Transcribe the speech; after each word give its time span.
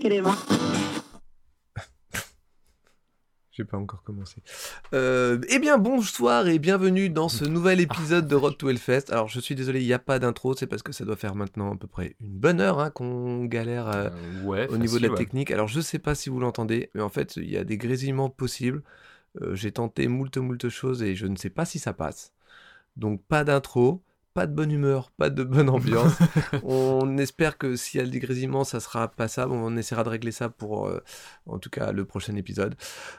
queremos. 0.00 0.30
J'ai 3.52 3.64
pas 3.64 3.76
encore 3.76 4.02
commencé. 4.02 4.42
Euh, 4.94 5.38
eh 5.48 5.58
bien, 5.58 5.76
bonsoir 5.76 6.48
et 6.48 6.58
bienvenue 6.58 7.10
dans 7.10 7.28
ce 7.28 7.44
nouvel 7.44 7.80
épisode 7.80 8.26
de 8.26 8.34
Road 8.34 8.56
to 8.56 8.70
Hellfest. 8.70 9.10
Alors, 9.10 9.28
je 9.28 9.38
suis 9.40 9.54
désolé, 9.54 9.80
il 9.82 9.86
n'y 9.86 9.92
a 9.92 9.98
pas 9.98 10.18
d'intro, 10.18 10.54
c'est 10.54 10.66
parce 10.66 10.82
que 10.82 10.92
ça 10.92 11.04
doit 11.04 11.16
faire 11.16 11.34
maintenant 11.34 11.74
à 11.74 11.76
peu 11.76 11.86
près 11.86 12.16
une 12.20 12.38
bonne 12.38 12.60
heure 12.60 12.78
hein, 12.78 12.90
qu'on 12.90 13.44
galère 13.44 13.88
euh, 13.88 14.08
Euh, 14.08 14.42
ouais, 14.44 14.68
au 14.68 14.78
niveau 14.78 14.98
de 14.98 15.02
la 15.02 15.10
ouais. 15.10 15.16
technique. 15.18 15.50
Alors, 15.50 15.68
je 15.68 15.80
sais 15.80 15.98
pas 15.98 16.14
si 16.14 16.30
vous 16.30 16.40
l'entendez, 16.40 16.90
mais 16.94 17.02
en 17.02 17.10
fait, 17.10 17.36
il 17.36 17.50
y 17.50 17.58
a 17.58 17.64
des 17.64 17.76
grésillements 17.76 18.30
possibles. 18.30 18.82
Euh, 19.42 19.54
J'ai 19.54 19.72
tenté 19.72 20.08
moult 20.08 20.34
moult 20.38 20.68
choses 20.70 21.02
et 21.02 21.14
je 21.14 21.26
ne 21.26 21.36
sais 21.36 21.50
pas 21.50 21.64
si 21.66 21.78
ça 21.78 21.92
passe. 21.92 22.32
Donc, 22.96 23.22
pas 23.26 23.44
d'intro, 23.44 24.00
pas 24.32 24.46
de 24.46 24.54
bonne 24.54 24.70
humeur, 24.70 25.10
pas 25.18 25.28
de 25.28 25.42
bonne 25.42 25.68
ambiance. 25.68 26.12
on 26.62 27.18
espère 27.18 27.58
que 27.58 27.74
s'il 27.74 28.00
y 28.00 28.04
a 28.04 28.06
des 28.06 28.20
grésillements, 28.20 28.62
ça 28.64 28.78
sera 28.78 29.08
passable. 29.08 29.52
On 29.52 29.76
essaiera 29.76 30.04
de 30.04 30.08
régler 30.08 30.30
ça 30.30 30.48
pour, 30.48 30.86
euh, 30.86 31.02
en 31.46 31.58
tout 31.58 31.70
cas, 31.70 31.90
le 31.90 32.04
prochain 32.04 32.36
épisode. 32.36 32.76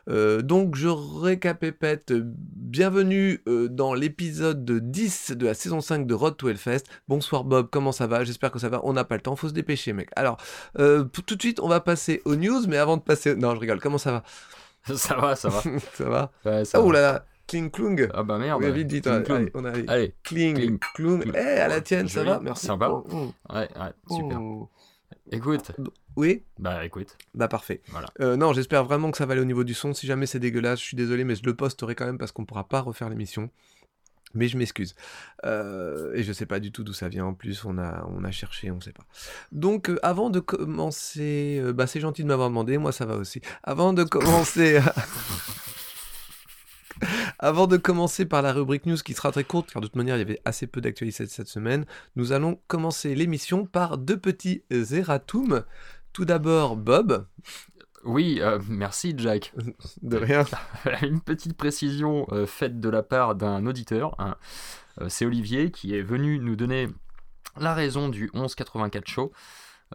Euh, 0.10 0.42
donc, 0.42 0.76
je 0.76 0.88
récapépète. 0.88 2.14
Bienvenue 2.14 3.42
euh, 3.48 3.68
dans 3.68 3.94
l'épisode 3.94 4.64
10 4.66 5.32
de 5.32 5.46
la 5.48 5.54
saison 5.54 5.82
5 5.82 6.08
de 6.08 6.14
Road 6.14 6.38
to 6.38 6.48
Hellfest. 6.48 6.84
Bonsoir 7.10 7.44
Bob, 7.44 7.68
comment 7.70 7.92
ça 7.92 8.08
va? 8.08 8.24
J'espère 8.24 8.52
que 8.52 8.60
ça 8.60 8.70
va. 8.70 8.80
On 8.84 8.94
n'a 8.94 9.04
pas 9.04 9.16
le 9.16 9.22
temps, 9.22 9.36
faut 9.36 9.50
se 9.50 9.54
dépêcher, 9.54 9.92
mec. 9.92 10.10
Alors, 10.16 10.38
tout 10.78 11.36
de 11.36 11.42
suite, 11.42 11.60
on 11.60 11.68
va 11.68 11.82
passer 11.82 12.22
aux 12.26 12.36
news, 12.38 12.66
mais 12.68 12.78
avant 12.78 12.96
de 12.98 13.02
passer. 13.02 13.36
Non, 13.36 13.54
je 13.56 13.60
rigole. 13.60 13.80
Comment 13.82 13.98
ça 13.98 14.12
va? 14.12 14.24
Ça 14.96 15.16
va, 15.16 15.36
ça 15.36 15.50
va. 15.50 15.62
Ça 15.94 16.06
va? 16.10 16.32
Ouais, 16.46 16.66
ça 16.66 16.80
Oh 16.82 16.88
va. 16.88 16.94
là 16.94 17.02
là 17.02 17.26
Kling 17.52 17.70
Klung 17.70 18.08
Ah 18.14 18.24
bah 18.24 18.38
merde. 18.38 18.64
Oui, 18.64 18.72
vite, 18.72 18.90
vite. 18.90 19.04
Cling, 19.04 19.24
clong. 19.26 19.38
Allez, 19.38 19.52
on 19.56 19.66
Allez, 19.90 20.14
Kling, 20.24 20.56
Kling, 20.56 20.80
Klung. 20.96 21.20
Klung. 21.22 21.36
Eh, 21.36 21.60
à 21.60 21.68
la 21.68 21.82
tienne, 21.82 22.08
ça 22.08 22.24
va 22.24 22.40
Merci. 22.40 22.66
sympa. 22.66 22.88
Oh, 22.90 23.06
oh, 23.12 23.34
ouais, 23.54 23.68
ouais, 23.76 23.92
super. 24.10 24.42
oh. 24.42 24.70
Écoute, 25.34 25.72
Oui 26.16 26.44
bah 26.60 26.86
écoute, 26.86 27.18
Bah 27.36 27.50
parfait. 27.50 27.82
Voilà. 27.90 28.08
Euh, 28.22 28.38
non, 28.38 28.54
j'espère 28.54 28.86
vraiment 28.86 29.12
que 29.12 29.18
ça 29.18 29.26
va 29.26 29.34
aller 29.34 29.42
au 29.42 29.46
niveau 29.46 29.66
du 29.66 29.74
son. 29.74 29.94
Si 29.94 30.08
jamais 30.08 30.28
c'est 30.28 30.40
dégueulasse, 30.40 30.80
je 30.80 30.86
suis 30.86 30.96
désolé, 30.96 31.26
mais 31.26 31.36
je 31.36 31.44
le 31.44 31.54
posterai 31.54 31.94
quand 31.94 32.06
même 32.06 32.18
parce 32.18 32.32
qu'on 32.32 32.46
pourra 32.46 32.64
pas 32.64 32.80
refaire 32.80 33.10
l'émission. 33.10 33.50
Mais 34.34 34.48
je 34.48 34.58
m'excuse. 34.58 34.96
Euh, 35.44 36.14
et 36.14 36.24
je 36.24 36.32
sais 36.32 36.46
pas 36.46 36.62
du 36.62 36.72
tout 36.72 36.86
d'où 36.86 36.94
ça 36.94 37.10
vient 37.10 37.26
en 37.26 37.34
plus. 37.34 37.66
On 37.66 37.78
a, 37.78 38.08
on 38.16 38.24
a 38.24 38.32
cherché, 38.32 38.72
on 38.72 38.80
sait 38.80 38.94
pas. 38.94 39.04
Donc, 39.52 39.90
euh, 39.90 40.00
avant 40.04 40.30
de 40.30 40.40
commencer, 40.40 41.62
bah 41.76 41.86
c'est 41.86 42.00
gentil 42.00 42.24
de 42.24 42.30
m'avoir 42.30 42.48
demandé. 42.48 42.78
Moi, 42.78 42.94
ça 42.94 43.06
va 43.06 43.18
aussi. 43.18 43.42
Avant 43.64 43.92
de 43.92 44.06
commencer. 44.06 44.80
Avant 47.40 47.68
de 47.68 47.78
commencer 47.78 48.26
par 48.26 48.42
la 48.42 48.54
rubrique 48.54 48.86
news 48.86 48.98
qui 48.98 49.14
sera 49.14 49.32
très 49.32 49.44
courte, 49.44 49.72
car 49.72 49.82
de 49.82 49.88
toute 49.88 49.96
manière 49.96 50.16
il 50.16 50.20
y 50.20 50.24
avait 50.24 50.42
assez 50.46 50.68
peu 50.68 50.82
d'actualité 50.82 51.26
cette 51.28 51.48
semaine, 51.48 51.86
nous 52.16 52.32
allons 52.32 52.60
commencer 52.68 53.16
l'émission 53.16 53.66
par 53.66 53.98
deux 53.98 54.18
petits 54.18 54.64
erratums. 54.70 55.64
Tout 56.14 56.26
d'abord 56.26 56.76
Bob, 56.76 57.26
oui, 58.04 58.40
euh, 58.42 58.60
merci 58.68 59.14
Jack. 59.18 59.54
de 60.02 60.18
rien. 60.18 60.46
Une 61.02 61.22
petite 61.22 61.56
précision 61.56 62.26
euh, 62.32 62.46
faite 62.46 62.80
de 62.80 62.90
la 62.90 63.04
part 63.04 63.36
d'un 63.36 63.66
auditeur. 63.66 64.16
hein. 64.20 64.36
Euh, 65.00 65.08
C'est 65.10 65.26
Olivier 65.26 65.72
qui 65.72 65.96
est 65.96 66.02
venu 66.02 66.40
nous 66.40 66.56
donner 66.56 66.88
la 67.60 67.74
raison 67.74 68.10
du 68.10 68.30
1184 68.34 69.08
show. 69.08 69.32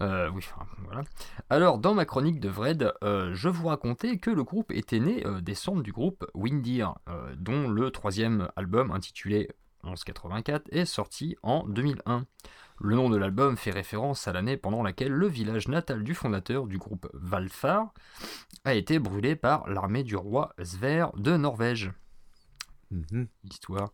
Euh, 0.00 0.30
oui, 0.30 0.44
enfin, 0.55 0.66
voilà. 0.84 1.02
Alors, 1.50 1.78
dans 1.78 1.94
ma 1.94 2.05
chronique 2.05 2.41
de 2.41 2.48
Vred, 2.48 2.92
euh, 3.02 3.34
je 3.34 3.48
vous 3.48 3.69
racontais 3.69 4.19
que 4.19 4.30
le 4.30 4.44
groupe 4.44 4.72
était 4.72 5.00
né 5.00 5.27
euh, 5.27 5.41
des 5.41 5.55
cendres 5.55 5.83
du 5.83 5.92
groupe 5.92 6.27
Windir, 6.34 6.94
dont 7.39 7.69
le 7.69 7.91
troisième 7.91 8.48
album 8.56 8.91
intitulé 8.91 9.48
1184 9.84 10.69
est 10.70 10.84
sorti 10.84 11.36
en 11.42 11.67
2001. 11.67 12.27
Le 12.78 12.94
nom 12.94 13.08
de 13.08 13.17
l'album 13.17 13.56
fait 13.56 13.70
référence 13.70 14.28
à 14.28 14.33
l'année 14.33 14.58
pendant 14.58 14.83
laquelle 14.83 15.12
le 15.12 15.27
village 15.27 15.69
natal 15.69 16.02
du 16.02 16.14
fondateur 16.14 16.67
du 16.67 16.77
groupe 16.77 17.08
Valfar 17.14 17.94
a 18.64 18.74
été 18.74 18.98
brûlé 18.98 19.34
par 19.34 19.67
l'armée 19.69 20.02
du 20.02 20.14
roi 20.14 20.55
Sverre 20.62 21.12
de 21.17 21.36
Norvège. 21.36 21.92
Mhm, 22.91 23.28
Histoire. 23.44 23.92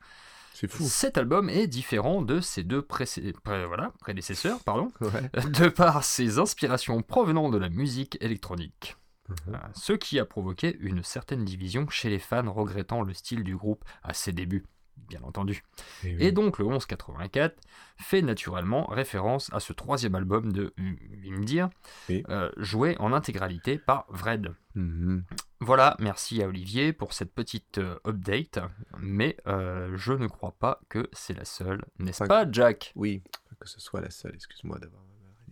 Fou. 0.69 0.85
Cet 0.85 1.19
album 1.19 1.49
est 1.49 1.67
différent 1.67 2.23
de 2.23 2.41
ses 2.41 2.63
deux 2.63 2.83
précé- 2.83 3.33
pré- 3.43 3.67
voilà, 3.67 3.93
prédécesseurs, 4.01 4.61
pardon, 4.65 4.93
Ouais. 5.01 5.31
de 5.51 5.69
par 5.69 6.05
ses 6.05 6.39
inspirations 6.39 7.03
provenant 7.03 7.49
de 7.51 7.59
la 7.59 7.69
musique 7.69 8.17
électronique. 8.21 8.97
Mhm. 9.29 9.55
Euh, 9.55 9.59
Ce 9.75 9.93
qui 9.93 10.19
a 10.19 10.25
provoqué 10.25 10.77
une 10.81 11.03
certaine 11.03 11.45
division 11.45 11.89
chez 11.89 12.11
les 12.11 12.19
fans 12.19 12.53
regrettant 12.53 13.03
le 13.03 13.15
style 13.15 13.45
du 13.45 13.57
groupe 13.57 13.85
à 14.03 14.15
ses 14.15 14.33
débuts, 14.33 14.65
bien 15.09 15.21
entendu. 15.23 15.63
Et 16.05 16.33
donc 16.33 16.59
le 16.59 16.65
1184 16.67 17.57
fait 17.97 18.21
naturellement 18.23 18.85
référence 18.87 19.49
à 19.53 19.61
ce 19.61 19.73
troisième 19.73 20.15
album 20.17 20.53
de 20.53 20.75
Vimdir, 20.77 21.71
Oui. 22.09 22.25
euh, 22.29 22.51
joué 22.57 22.97
en 22.99 23.13
intégralité 23.13 23.79
par 23.79 24.07
Vred. 24.11 24.55
Mhm. 24.75 25.25
Voilà, 25.65 25.97
merci 26.01 26.43
à 26.43 26.49
Olivier 26.49 26.93
pour 26.93 27.13
cette 27.13 27.33
petite 27.33 27.79
euh, 27.79 27.95
update, 28.07 28.59
mais 28.99 29.37
euh, 29.47 29.93
je 29.97 30.13
ne 30.13 30.27
crois 30.27 30.55
pas 30.59 30.81
que 30.89 31.09
c'est 31.13 31.35
la 31.37 31.45
seule, 31.45 31.85
n'est-ce 32.01 32.25
pas 32.25 32.47
Jack? 32.51 32.93
Oui, 32.97 33.23
que 33.61 33.69
ce 33.69 33.81
soit 33.81 34.01
la 34.01 34.11
seule, 34.11 34.35
excuse-moi 34.35 34.79
d'avoir. 34.81 35.03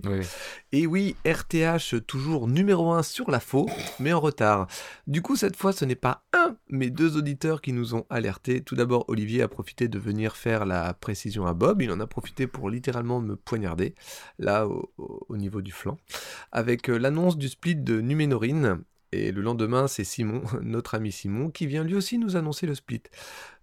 Oui. 0.04 0.26
Et 0.72 0.86
oui, 0.86 1.14
RTH 1.26 2.06
toujours 2.06 2.48
numéro 2.48 2.90
1 2.92 3.02
sur 3.02 3.30
la 3.30 3.38
faux, 3.38 3.68
mais 3.98 4.14
en 4.14 4.18
retard. 4.20 4.66
Du 5.06 5.20
coup, 5.20 5.36
cette 5.36 5.56
fois, 5.56 5.72
ce 5.74 5.84
n'est 5.84 5.94
pas 5.94 6.24
un, 6.32 6.56
mais 6.70 6.88
deux 6.88 7.18
auditeurs 7.18 7.60
qui 7.60 7.74
nous 7.74 7.94
ont 7.94 8.06
alertés. 8.08 8.62
Tout 8.64 8.74
d'abord, 8.76 9.04
Olivier 9.08 9.42
a 9.42 9.48
profité 9.48 9.88
de 9.88 9.98
venir 9.98 10.36
faire 10.36 10.64
la 10.64 10.94
précision 10.94 11.46
à 11.46 11.52
Bob. 11.52 11.82
Il 11.82 11.92
en 11.92 12.00
a 12.00 12.06
profité 12.06 12.46
pour 12.46 12.70
littéralement 12.70 13.20
me 13.20 13.36
poignarder, 13.36 13.94
là, 14.38 14.66
au, 14.66 14.90
au- 14.96 15.26
au 15.28 15.36
niveau 15.36 15.60
du 15.60 15.70
flanc, 15.70 15.98
avec 16.50 16.88
euh, 16.88 16.96
l'annonce 16.98 17.36
du 17.36 17.48
split 17.50 17.76
de 17.76 18.00
Numénorine. 18.00 18.82
Et 19.12 19.32
le 19.32 19.42
lendemain, 19.42 19.88
c'est 19.88 20.04
Simon, 20.04 20.42
notre 20.62 20.94
ami 20.94 21.10
Simon, 21.10 21.50
qui 21.50 21.66
vient 21.66 21.84
lui 21.84 21.94
aussi 21.94 22.18
nous 22.18 22.36
annoncer 22.36 22.66
le 22.66 22.74
split. 22.74 23.02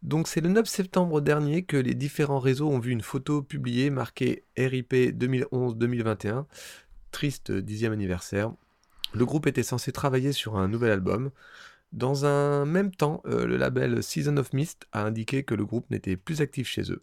Donc 0.04 0.28
c'est 0.28 0.42
le 0.42 0.50
9 0.50 0.68
septembre 0.68 1.22
dernier 1.22 1.64
que 1.64 1.78
les 1.78 1.94
différents 1.94 2.40
réseaux 2.40 2.70
ont 2.70 2.80
vu 2.80 2.92
une 2.92 3.02
photo 3.02 3.42
publiée 3.42 3.90
marquée 3.90 4.44
RIP 4.58 4.94
2011-2021. 4.94 6.46
Triste 7.12 7.52
dixième 7.52 7.94
anniversaire. 7.94 8.52
Le 9.14 9.26
groupe 9.26 9.48
était 9.48 9.64
censé 9.64 9.92
travailler 9.92 10.34
sur 10.34 10.58
un 10.58 10.68
nouvel 10.68 10.92
album. 10.92 11.32
Dans 11.94 12.26
un 12.26 12.66
même 12.66 12.92
temps, 12.92 13.22
euh, 13.26 13.46
le 13.46 13.56
label 13.56 14.04
Season 14.04 14.36
of 14.36 14.52
Mist 14.52 14.86
a 14.92 15.06
indiqué 15.06 15.44
que 15.44 15.56
le 15.56 15.66
groupe 15.66 15.90
n'était 15.90 16.18
plus 16.18 16.42
actif 16.42 16.68
chez 16.68 16.92
eux. 16.92 17.02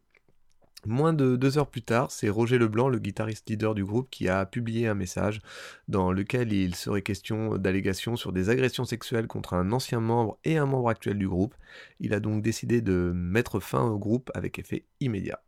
Moins 0.86 1.12
de 1.12 1.36
deux 1.36 1.56
heures 1.56 1.70
plus 1.70 1.82
tard, 1.82 2.10
c'est 2.10 2.28
Roger 2.28 2.58
Leblanc, 2.58 2.88
le 2.88 2.98
guitariste 2.98 3.48
leader 3.48 3.74
du 3.74 3.84
groupe, 3.84 4.10
qui 4.10 4.28
a 4.28 4.44
publié 4.44 4.86
un 4.86 4.94
message 4.94 5.40
dans 5.88 6.12
lequel 6.12 6.52
il 6.52 6.74
serait 6.74 7.02
question 7.02 7.56
d'allégations 7.56 8.16
sur 8.16 8.32
des 8.32 8.50
agressions 8.50 8.84
sexuelles 8.84 9.26
contre 9.26 9.54
un 9.54 9.72
ancien 9.72 10.00
membre 10.00 10.38
et 10.44 10.58
un 10.58 10.66
membre 10.66 10.90
actuel 10.90 11.18
du 11.18 11.28
groupe. 11.28 11.54
Il 12.00 12.12
a 12.12 12.20
donc 12.20 12.42
décidé 12.42 12.82
de 12.82 13.12
mettre 13.14 13.60
fin 13.60 13.82
au 13.82 13.98
groupe 13.98 14.30
avec 14.34 14.58
effet 14.58 14.84
immédiat. 15.00 15.40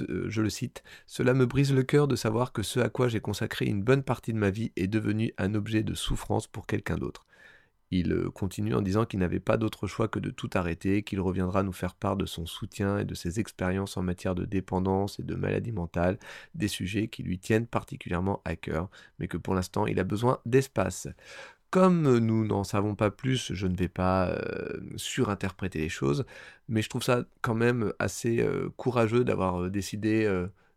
Euh, 0.00 0.26
je 0.28 0.42
le 0.42 0.50
cite, 0.50 0.82
Cela 1.06 1.32
me 1.32 1.46
brise 1.46 1.72
le 1.72 1.82
cœur 1.82 2.08
de 2.08 2.16
savoir 2.16 2.52
que 2.52 2.62
ce 2.62 2.80
à 2.80 2.88
quoi 2.88 3.08
j'ai 3.08 3.20
consacré 3.20 3.66
une 3.66 3.82
bonne 3.82 4.02
partie 4.02 4.32
de 4.32 4.38
ma 4.38 4.50
vie 4.50 4.72
est 4.76 4.88
devenu 4.88 5.32
un 5.38 5.54
objet 5.54 5.82
de 5.82 5.94
souffrance 5.94 6.46
pour 6.46 6.66
quelqu'un 6.66 6.96
d'autre. 6.96 7.26
Il 7.92 8.12
euh, 8.12 8.30
continue 8.30 8.74
en 8.74 8.82
disant 8.82 9.04
qu'il 9.04 9.20
n'avait 9.20 9.40
pas 9.40 9.56
d'autre 9.56 9.86
choix 9.86 10.08
que 10.08 10.18
de 10.18 10.30
tout 10.30 10.50
arrêter, 10.54 11.02
qu'il 11.02 11.20
reviendra 11.20 11.62
nous 11.62 11.72
faire 11.72 11.94
part 11.94 12.16
de 12.16 12.26
son 12.26 12.44
soutien 12.44 12.98
et 12.98 13.04
de 13.04 13.14
ses 13.14 13.38
expériences 13.38 13.96
en 13.96 14.02
matière 14.02 14.34
de 14.34 14.44
dépendance 14.44 15.20
et 15.20 15.22
de 15.22 15.34
maladie 15.36 15.72
mentale, 15.72 16.18
des 16.54 16.68
sujets 16.68 17.08
qui 17.08 17.22
lui 17.22 17.38
tiennent 17.38 17.66
particulièrement 17.66 18.42
à 18.44 18.56
cœur, 18.56 18.90
mais 19.18 19.28
que 19.28 19.36
pour 19.36 19.54
l'instant 19.54 19.86
il 19.86 20.00
a 20.00 20.04
besoin 20.04 20.40
d'espace. 20.46 21.08
Comme 21.70 22.18
nous 22.18 22.46
n'en 22.46 22.64
savons 22.64 22.94
pas 22.94 23.10
plus, 23.10 23.52
je 23.52 23.66
ne 23.66 23.76
vais 23.76 23.88
pas 23.88 24.28
euh, 24.30 24.80
surinterpréter 24.96 25.78
les 25.80 25.88
choses, 25.88 26.24
mais 26.68 26.82
je 26.82 26.88
trouve 26.88 27.02
ça 27.02 27.24
quand 27.42 27.54
même 27.54 27.92
assez 27.98 28.40
euh, 28.40 28.70
courageux 28.76 29.24
d'avoir 29.24 29.70
décidé, 29.70 30.26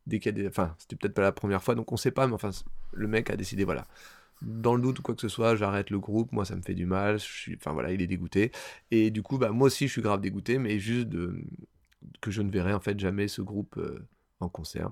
dès 0.08 0.20
qu'il 0.20 0.38
y 0.38 0.40
a 0.40 0.44
des... 0.44 0.48
Enfin, 0.48 0.76
c'était 0.78 0.96
peut-être 0.96 1.14
pas 1.14 1.22
la 1.22 1.32
première 1.32 1.64
fois, 1.64 1.76
donc 1.76 1.92
on 1.92 1.98
sait 1.98 2.12
pas, 2.12 2.28
mais 2.28 2.34
enfin, 2.34 2.52
le 2.92 3.08
mec 3.08 3.30
a 3.30 3.36
décidé, 3.38 3.64
voilà. 3.64 3.86
Dans 4.42 4.76
le 4.76 4.82
doute 4.82 5.00
ou 5.00 5.02
quoi 5.02 5.16
que 5.16 5.22
ce 5.22 5.28
soit, 5.28 5.56
j'arrête 5.56 5.90
le 5.90 6.00
groupe, 6.00 6.32
moi 6.32 6.46
ça 6.46 6.56
me 6.56 6.62
fait 6.62 6.74
du 6.76 6.86
mal, 6.86 7.20
je. 7.20 7.54
Enfin 7.56 7.74
voilà, 7.74 7.92
il 7.92 8.02
est 8.02 8.08
dégoûté. 8.08 8.52
Et 8.92 9.12
du 9.12 9.22
coup, 9.22 9.38
bah, 9.38 9.50
moi 9.52 9.68
aussi 9.68 9.88
je 9.88 9.94
suis 9.94 10.02
grave 10.02 10.22
dégoûté, 10.22 10.58
mais 10.60 10.80
juste 10.80 11.10
que 12.22 12.32
je 12.32 12.42
ne 12.42 12.52
verrai 12.52 12.74
en 12.74 12.80
fait 12.80 13.00
jamais 13.00 13.28
ce 13.28 13.42
groupe 13.42 13.78
euh, 13.78 14.08
en 14.40 14.50
concert. 14.50 14.92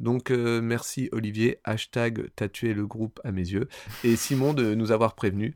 Donc 0.00 0.30
euh, 0.30 0.60
merci 0.60 1.08
Olivier, 1.12 1.58
hashtag 1.64 2.30
t'as 2.36 2.48
le 2.62 2.86
groupe 2.86 3.20
à 3.24 3.32
mes 3.32 3.42
yeux, 3.48 3.68
et 4.04 4.16
Simon 4.16 4.54
de 4.54 4.74
nous 4.74 4.92
avoir 4.92 5.14
prévenus. 5.14 5.54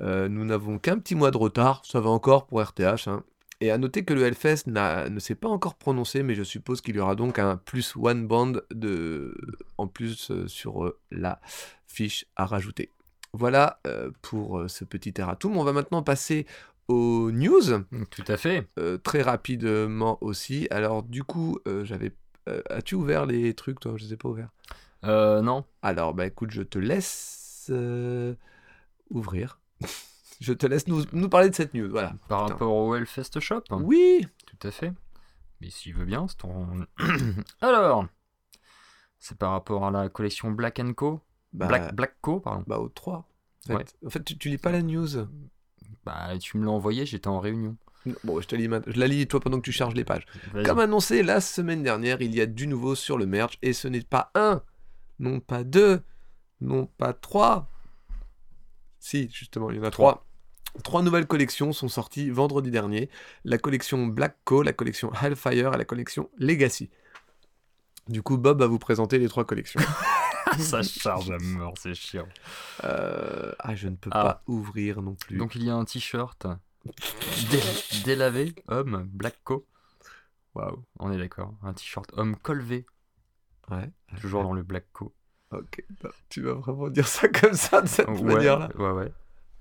Euh, 0.00 0.28
nous 0.28 0.44
n'avons 0.44 0.78
qu'un 0.78 0.98
petit 0.98 1.14
mois 1.14 1.30
de 1.30 1.36
retard, 1.36 1.82
ça 1.84 2.00
va 2.00 2.10
encore 2.10 2.46
pour 2.46 2.62
RTH. 2.62 3.08
hein. 3.08 3.24
Et 3.62 3.70
à 3.70 3.76
noter 3.78 4.04
que 4.04 4.14
le 4.14 4.22
Hellfest 4.24 4.64
ne 4.68 5.18
s'est 5.18 5.34
pas 5.34 5.48
encore 5.48 5.74
prononcé, 5.74 6.22
mais 6.22 6.34
je 6.34 6.42
suppose 6.42 6.80
qu'il 6.80 6.96
y 6.96 6.98
aura 7.00 7.14
donc 7.14 7.38
un 7.38 7.56
plus 7.58 7.94
one 7.96 8.26
band 8.26 8.52
de, 8.70 9.34
en 9.76 9.86
plus 9.86 10.30
euh, 10.30 10.48
sur 10.48 10.84
euh, 10.84 10.98
la 11.10 11.40
fiche 11.86 12.24
à 12.36 12.46
rajouter. 12.46 12.90
Voilà 13.34 13.78
euh, 13.86 14.10
pour 14.22 14.64
ce 14.68 14.84
petit 14.84 15.12
erratum. 15.18 15.56
On 15.58 15.62
va 15.64 15.72
maintenant 15.72 16.02
passer 16.02 16.46
aux 16.88 17.30
news, 17.30 17.82
Tout 18.10 18.24
à 18.28 18.36
fait. 18.38 18.66
euh, 18.78 18.96
très 18.96 19.20
rapidement 19.22 20.16
aussi. 20.22 20.66
Alors 20.70 21.02
du 21.02 21.22
coup, 21.22 21.58
euh, 21.68 21.84
j'avais... 21.84 22.12
euh, 22.48 22.62
As-tu 22.70 22.94
ouvert 22.94 23.26
les 23.26 23.52
trucs, 23.54 23.78
toi? 23.78 23.92
Je 23.96 24.04
les 24.04 24.14
ai 24.14 24.16
pas 24.16 24.28
ouverts. 24.30 24.50
Euh, 25.04 25.42
non. 25.42 25.64
Alors, 25.82 26.14
bah 26.14 26.26
écoute, 26.26 26.50
je 26.50 26.62
te 26.62 26.78
laisse 26.78 27.70
ouvrir. 29.10 29.60
Je 30.40 30.52
te 30.54 30.66
laisse 30.66 30.86
nous, 30.88 31.04
nous 31.12 31.28
parler 31.28 31.50
de 31.50 31.54
cette 31.54 31.74
news. 31.74 31.90
Voilà. 31.90 32.14
Par 32.28 32.44
Putain. 32.44 32.52
rapport 32.54 32.74
au 32.74 32.94
Hellfest 32.94 33.38
Shop 33.40 33.62
Oui. 33.70 34.26
Tout 34.46 34.66
à 34.66 34.70
fait. 34.70 34.92
Mais 35.60 35.68
s'il 35.70 35.94
veut 35.94 36.06
bien, 36.06 36.26
c'est 36.28 36.38
ton... 36.38 36.86
Alors, 37.60 38.06
c'est 39.18 39.36
par 39.36 39.50
rapport 39.52 39.84
à 39.86 39.90
la 39.90 40.08
collection 40.08 40.50
Black 40.50 40.80
Co. 40.96 41.20
Bah, 41.52 41.66
Black, 41.66 41.94
Black 41.94 42.16
Co, 42.22 42.40
pardon. 42.40 42.64
bah, 42.66 42.78
au 42.78 42.88
3. 42.88 43.16
En 43.18 43.22
fait, 43.66 43.74
Ouais. 43.74 43.84
En 44.06 44.10
fait, 44.10 44.24
tu, 44.24 44.38
tu 44.38 44.48
lis 44.48 44.56
pas 44.56 44.72
la 44.72 44.80
news. 44.82 45.08
Bah, 46.04 46.30
tu 46.40 46.56
me 46.56 46.64
l'as 46.64 46.70
envoyé, 46.70 47.04
j'étais 47.04 47.28
en 47.28 47.40
réunion. 47.40 47.76
Bon, 48.24 48.40
je 48.40 48.46
te 48.48 48.56
lis 48.56 48.68
maintenant. 48.68 48.90
Je 48.94 48.98
la 48.98 49.06
lis 49.06 49.26
toi 49.28 49.40
pendant 49.40 49.58
que 49.58 49.64
tu 49.64 49.72
charges 49.72 49.94
les 49.94 50.04
pages. 50.04 50.24
Comme 50.64 50.78
annoncé 50.78 51.22
la 51.22 51.42
semaine 51.42 51.82
dernière, 51.82 52.22
il 52.22 52.34
y 52.34 52.40
a 52.40 52.46
du 52.46 52.66
nouveau 52.66 52.94
sur 52.94 53.18
le 53.18 53.26
merch 53.26 53.58
et 53.60 53.74
ce 53.74 53.88
n'est 53.88 54.00
pas 54.00 54.30
un, 54.34 54.62
non 55.18 55.40
pas 55.40 55.64
deux, 55.64 56.00
non 56.62 56.86
pas 56.86 57.12
trois. 57.12 57.68
Si, 58.98 59.28
justement, 59.30 59.70
il 59.70 59.76
y 59.76 59.80
en 59.80 59.82
a 59.84 59.90
trois. 59.90 60.24
Trois 60.84 61.02
nouvelles 61.02 61.26
collections 61.26 61.72
sont 61.72 61.88
sorties 61.88 62.30
vendredi 62.30 62.70
dernier. 62.70 63.10
La 63.44 63.58
collection 63.58 64.06
Black 64.06 64.36
Co, 64.44 64.62
la 64.62 64.72
collection 64.72 65.12
Hellfire 65.12 65.74
et 65.74 65.78
la 65.78 65.84
collection 65.84 66.30
Legacy. 66.38 66.90
Du 68.08 68.22
coup, 68.22 68.38
Bob 68.38 68.60
va 68.60 68.66
vous 68.66 68.78
présenter 68.78 69.18
les 69.18 69.28
trois 69.28 69.44
collections. 69.44 69.80
Ça 70.58 70.82
charge 70.82 71.30
à 71.30 71.38
mort, 71.38 71.74
c'est 71.78 71.94
chiant. 71.94 72.26
Euh, 72.84 73.52
Ah, 73.60 73.74
je 73.76 73.88
ne 73.88 73.94
peux 73.96 74.10
Ah. 74.12 74.24
pas 74.24 74.42
ouvrir 74.46 75.00
non 75.02 75.14
plus. 75.14 75.36
Donc 75.36 75.54
il 75.54 75.62
y 75.64 75.70
a 75.70 75.74
un 75.74 75.84
t-shirt 75.84 76.46
dé- 77.50 77.60
délavé, 78.04 78.54
homme, 78.68 79.08
Black 79.12 79.36
Co. 79.44 79.66
Waouh. 80.54 80.82
On 80.98 81.12
est 81.12 81.18
d'accord. 81.18 81.54
Un 81.62 81.72
t-shirt 81.72 82.10
homme 82.16 82.34
colvé, 82.36 82.84
Ouais. 83.70 83.90
toujours 84.20 84.42
dans 84.42 84.52
le 84.52 84.62
Black 84.64 84.86
Co. 84.92 85.14
Ok. 85.52 85.84
Bah, 86.02 86.10
tu 86.28 86.42
vas 86.42 86.54
vraiment 86.54 86.88
dire 86.88 87.06
ça 87.06 87.28
comme 87.28 87.54
ça, 87.54 87.82
de 87.82 87.86
cette 87.88 88.08
ouais, 88.08 88.20
manière-là 88.22 88.70
ouais, 88.76 88.90
ouais. 88.90 89.12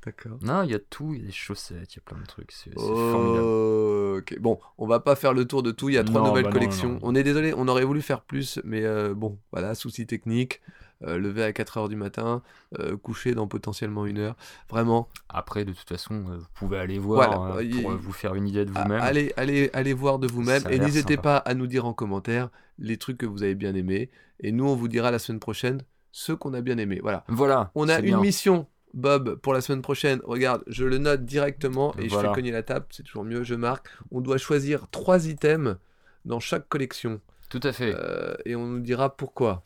D'accord. 0.10 0.38
Non, 0.42 0.64
il 0.64 0.72
y 0.72 0.74
a 0.74 0.80
tout, 0.80 1.14
il 1.14 1.22
y 1.22 1.24
a 1.24 1.26
des 1.28 1.32
chaussettes, 1.32 1.94
il 1.94 1.98
y 1.98 2.00
a 2.00 2.04
plein 2.04 2.18
de 2.20 2.26
trucs. 2.26 2.52
C'est 2.52 2.72
c'est 2.72 3.12
formidable. 3.12 4.18
Ok. 4.20 4.40
Bon, 4.40 4.60
on 4.78 4.88
va 4.88 5.00
pas 5.00 5.16
faire 5.16 5.34
le 5.34 5.46
tour 5.46 5.64
de 5.64 5.72
tout. 5.72 5.90
Il 5.90 5.96
y 5.96 5.98
a 5.98 6.04
trois 6.04 6.22
Non, 6.22 6.28
nouvelles 6.30 6.46
bah 6.46 6.52
collections. 6.52 6.94
non. 6.94 7.00
On 7.04 7.16
est 7.16 7.24
désolé, 7.24 7.54
on 7.56 7.68
aurait 7.68 7.84
voulu 7.86 8.02
faire 8.02 8.22
plus, 8.22 8.60
mais 8.64 8.84
euh, 8.84 9.14
bon, 9.14 9.38
voilà, 9.52 9.76
souci 9.76 10.06
technique. 10.08 10.62
Euh, 11.08 11.18
levé 11.18 11.44
à 11.44 11.52
4h 11.54 11.88
du 11.88 11.96
matin, 11.96 12.42
euh, 12.78 12.98
couché 12.98 13.34
dans 13.34 13.48
potentiellement 13.48 14.06
une 14.06 14.18
heure. 14.18 14.36
Vraiment, 14.70 15.08
Après, 15.30 15.64
de 15.64 15.72
toute 15.72 15.88
façon, 15.88 16.14
euh, 16.30 16.38
vous 16.38 16.48
pouvez 16.56 16.78
aller 16.78 17.00
voir 17.00 17.40
Voilà, 17.40 17.56
euh, 17.62 17.82
pour 17.82 17.92
vous 17.92 18.12
faire 18.12 18.36
une 18.36 18.46
idée 18.50 18.66
de 18.66 18.72
a- 18.76 18.84
vous-même. 18.84 19.00
allez, 19.02 19.32
allez, 19.38 19.70
allez 19.72 19.94
voir 19.94 20.20
de 20.20 20.28
vous-même. 20.28 20.62
Ça 20.64 20.72
Et 20.74 20.78
n'hésitez 20.78 21.14
sympa. 21.16 21.22
pas 21.22 21.38
à 21.38 21.54
nous 21.54 21.68
dire 21.68 21.86
en 21.86 21.94
commentaire 21.94 22.50
les 22.80 22.98
trucs 22.98 23.18
que 23.18 23.26
vous 23.26 23.44
avez 23.44 23.56
bien 23.56 23.76
aimés. 23.76 24.10
Et 24.42 24.52
nous, 24.52 24.66
on 24.66 24.76
vous 24.76 24.90
dira 24.90 25.10
la 25.10 25.20
semaine 25.20 25.40
prochaine 25.40 25.84
ceux 26.12 26.36
qu'on 26.36 26.54
a 26.54 26.60
bien 26.60 26.78
aimés. 26.78 27.00
Voilà. 27.02 27.24
Voilà. 27.30 27.72
On 27.76 27.88
a 27.88 28.00
une 28.00 28.06
bien. 28.06 28.20
mission, 28.20 28.68
Bob, 28.94 29.36
pour 29.36 29.54
la 29.54 29.62
semaine 29.62 29.82
prochaine. 29.82 30.20
Regarde, 30.24 30.64
je 30.68 30.86
le 30.86 30.98
note 30.98 31.26
directement 31.26 31.96
et 31.98 32.10
je 32.10 32.18
fais 32.18 32.32
cogner 32.34 32.52
la 32.52 32.64
table, 32.64 32.86
c'est 32.90 33.04
toujours 33.04 33.24
mieux, 33.24 33.44
je 33.44 33.56
marque. 33.56 33.88
On 34.12 34.22
doit 34.22 34.38
choisir 34.38 34.88
trois 34.90 35.28
items 35.28 35.78
dans 36.26 36.40
chaque 36.40 36.68
collection. 36.70 37.22
Tout 37.50 37.62
à 37.64 37.72
fait. 37.72 37.94
Euh, 37.96 38.36
et 38.46 38.56
on 38.56 38.68
nous 38.68 38.80
dira 38.80 39.16
pourquoi. 39.16 39.64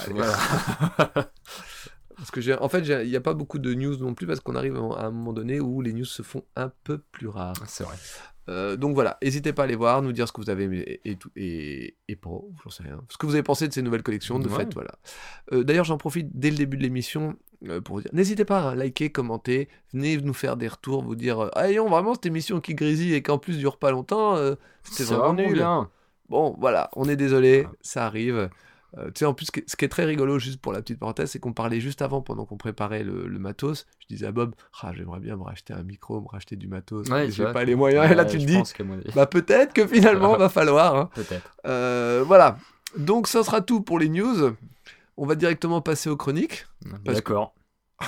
allez. 0.00 0.14
voilà. 0.14 0.36
Parce 2.18 2.30
que 2.30 2.40
j'ai, 2.40 2.54
en 2.54 2.68
fait, 2.68 2.80
il 2.80 3.08
n'y 3.08 3.16
a 3.16 3.20
pas 3.20 3.34
beaucoup 3.34 3.58
de 3.58 3.72
news 3.74 3.96
non 3.96 4.12
plus 4.14 4.26
parce 4.26 4.40
qu'on 4.40 4.56
arrive 4.56 4.76
à 4.76 5.06
un 5.06 5.10
moment 5.10 5.32
donné 5.32 5.60
où 5.60 5.80
les 5.80 5.92
news 5.92 6.04
se 6.04 6.22
font 6.22 6.44
un 6.56 6.70
peu 6.84 6.98
plus 6.98 7.28
rares. 7.28 7.54
c'est 7.66 7.84
vrai. 7.84 7.96
Euh, 8.48 8.76
donc 8.76 8.94
voilà, 8.94 9.18
n'hésitez 9.22 9.52
pas 9.52 9.62
à 9.62 9.64
aller 9.66 9.76
voir, 9.76 10.00
nous 10.00 10.12
dire 10.12 10.26
ce 10.26 10.32
que 10.32 10.40
vous 10.40 10.48
avez 10.48 10.64
aimé 10.64 10.78
et, 11.04 11.10
et 11.12 11.18
et, 11.36 11.96
et 12.08 12.16
pas, 12.16 12.30
j'en 12.64 12.70
sais 12.70 12.82
rien. 12.82 12.98
Ce 13.10 13.18
que 13.18 13.26
vous 13.26 13.34
avez 13.34 13.42
pensé 13.42 13.68
de 13.68 13.72
ces 13.74 13.82
nouvelles 13.82 14.02
collections, 14.02 14.38
de 14.38 14.48
Ouais. 14.48 14.56
fait, 14.64 14.72
voilà. 14.74 14.92
Euh, 15.52 15.62
D'ailleurs, 15.64 15.84
j'en 15.84 15.98
profite 15.98 16.30
dès 16.32 16.50
le 16.50 16.56
début 16.56 16.78
de 16.78 16.82
l'émission 16.82 17.36
euh, 17.68 17.80
pour 17.82 17.96
vous 17.96 18.02
dire, 18.02 18.10
n'hésitez 18.14 18.46
pas 18.46 18.70
à 18.70 18.74
liker, 18.74 19.10
commenter, 19.12 19.68
venez 19.92 20.16
nous 20.16 20.32
faire 20.32 20.56
des 20.56 20.66
retours, 20.68 21.02
vous 21.04 21.14
dire, 21.14 21.50
non, 21.56 21.88
vraiment 21.88 22.14
cette 22.14 22.24
émission 22.26 22.60
qui 22.62 22.74
grésille 22.74 23.12
et 23.12 23.22
qu'en 23.22 23.38
plus 23.38 23.58
dure 23.58 23.76
pas 23.76 23.90
longtemps, 23.90 24.36
c'était 24.82 25.04
C'est 25.04 25.14
vraiment 25.14 25.34
nul. 25.34 25.64
Bon, 26.30 26.56
voilà, 26.58 26.90
on 26.96 27.08
est 27.08 27.16
désolé, 27.16 27.66
ça 27.82 28.06
arrive. 28.06 28.48
Euh, 28.96 29.06
tu 29.08 29.18
sais, 29.20 29.24
en 29.26 29.34
plus, 29.34 29.46
ce 29.66 29.76
qui 29.76 29.84
est- 29.84 29.88
très 29.88 30.04
rigolo, 30.06 30.38
juste 30.38 30.60
pour 30.62 30.72
la 30.72 30.80
petite 30.80 30.98
parenthèse, 30.98 31.30
c'est 31.32 31.38
qu'on 31.38 31.52
parlait 31.52 31.78
juste 31.80 32.00
avant, 32.00 32.22
pendant 32.22 32.46
qu'on 32.46 32.56
préparait 32.56 33.02
le, 33.04 33.26
le 33.26 33.38
matos. 33.38 33.86
Je 34.00 34.06
disais 34.14 34.26
à 34.26 34.32
Bob, 34.32 34.54
ah, 34.80 34.92
j'aimerais 34.94 35.20
bien 35.20 35.36
me 35.36 35.42
racheter 35.42 35.74
un 35.74 35.82
micro, 35.82 36.20
me 36.22 36.28
racheter 36.28 36.56
du 36.56 36.68
matos. 36.68 37.06
Ouais, 37.10 37.30
j'ai 37.30 37.44
pas 37.52 37.64
les 37.64 37.74
moyens. 37.74 38.10
et 38.10 38.14
là, 38.14 38.24
tu 38.24 38.38
te 38.38 38.44
dis, 38.44 38.56
bah 39.14 39.26
peut-être 39.26 39.74
que 39.74 39.86
finalement, 39.86 40.36
va 40.38 40.48
falloir. 40.48 40.96
hein. 40.96 41.10
Peut-être. 41.14 41.54
Euh, 41.66 42.24
voilà. 42.26 42.56
Donc, 42.96 43.28
ça 43.28 43.44
sera 43.44 43.60
tout 43.60 43.82
pour 43.82 43.98
les 43.98 44.08
news. 44.08 44.54
On 45.18 45.26
va 45.26 45.34
directement 45.34 45.82
passer 45.82 46.08
aux 46.08 46.16
chroniques 46.16 46.66
D'accord. 47.04 47.54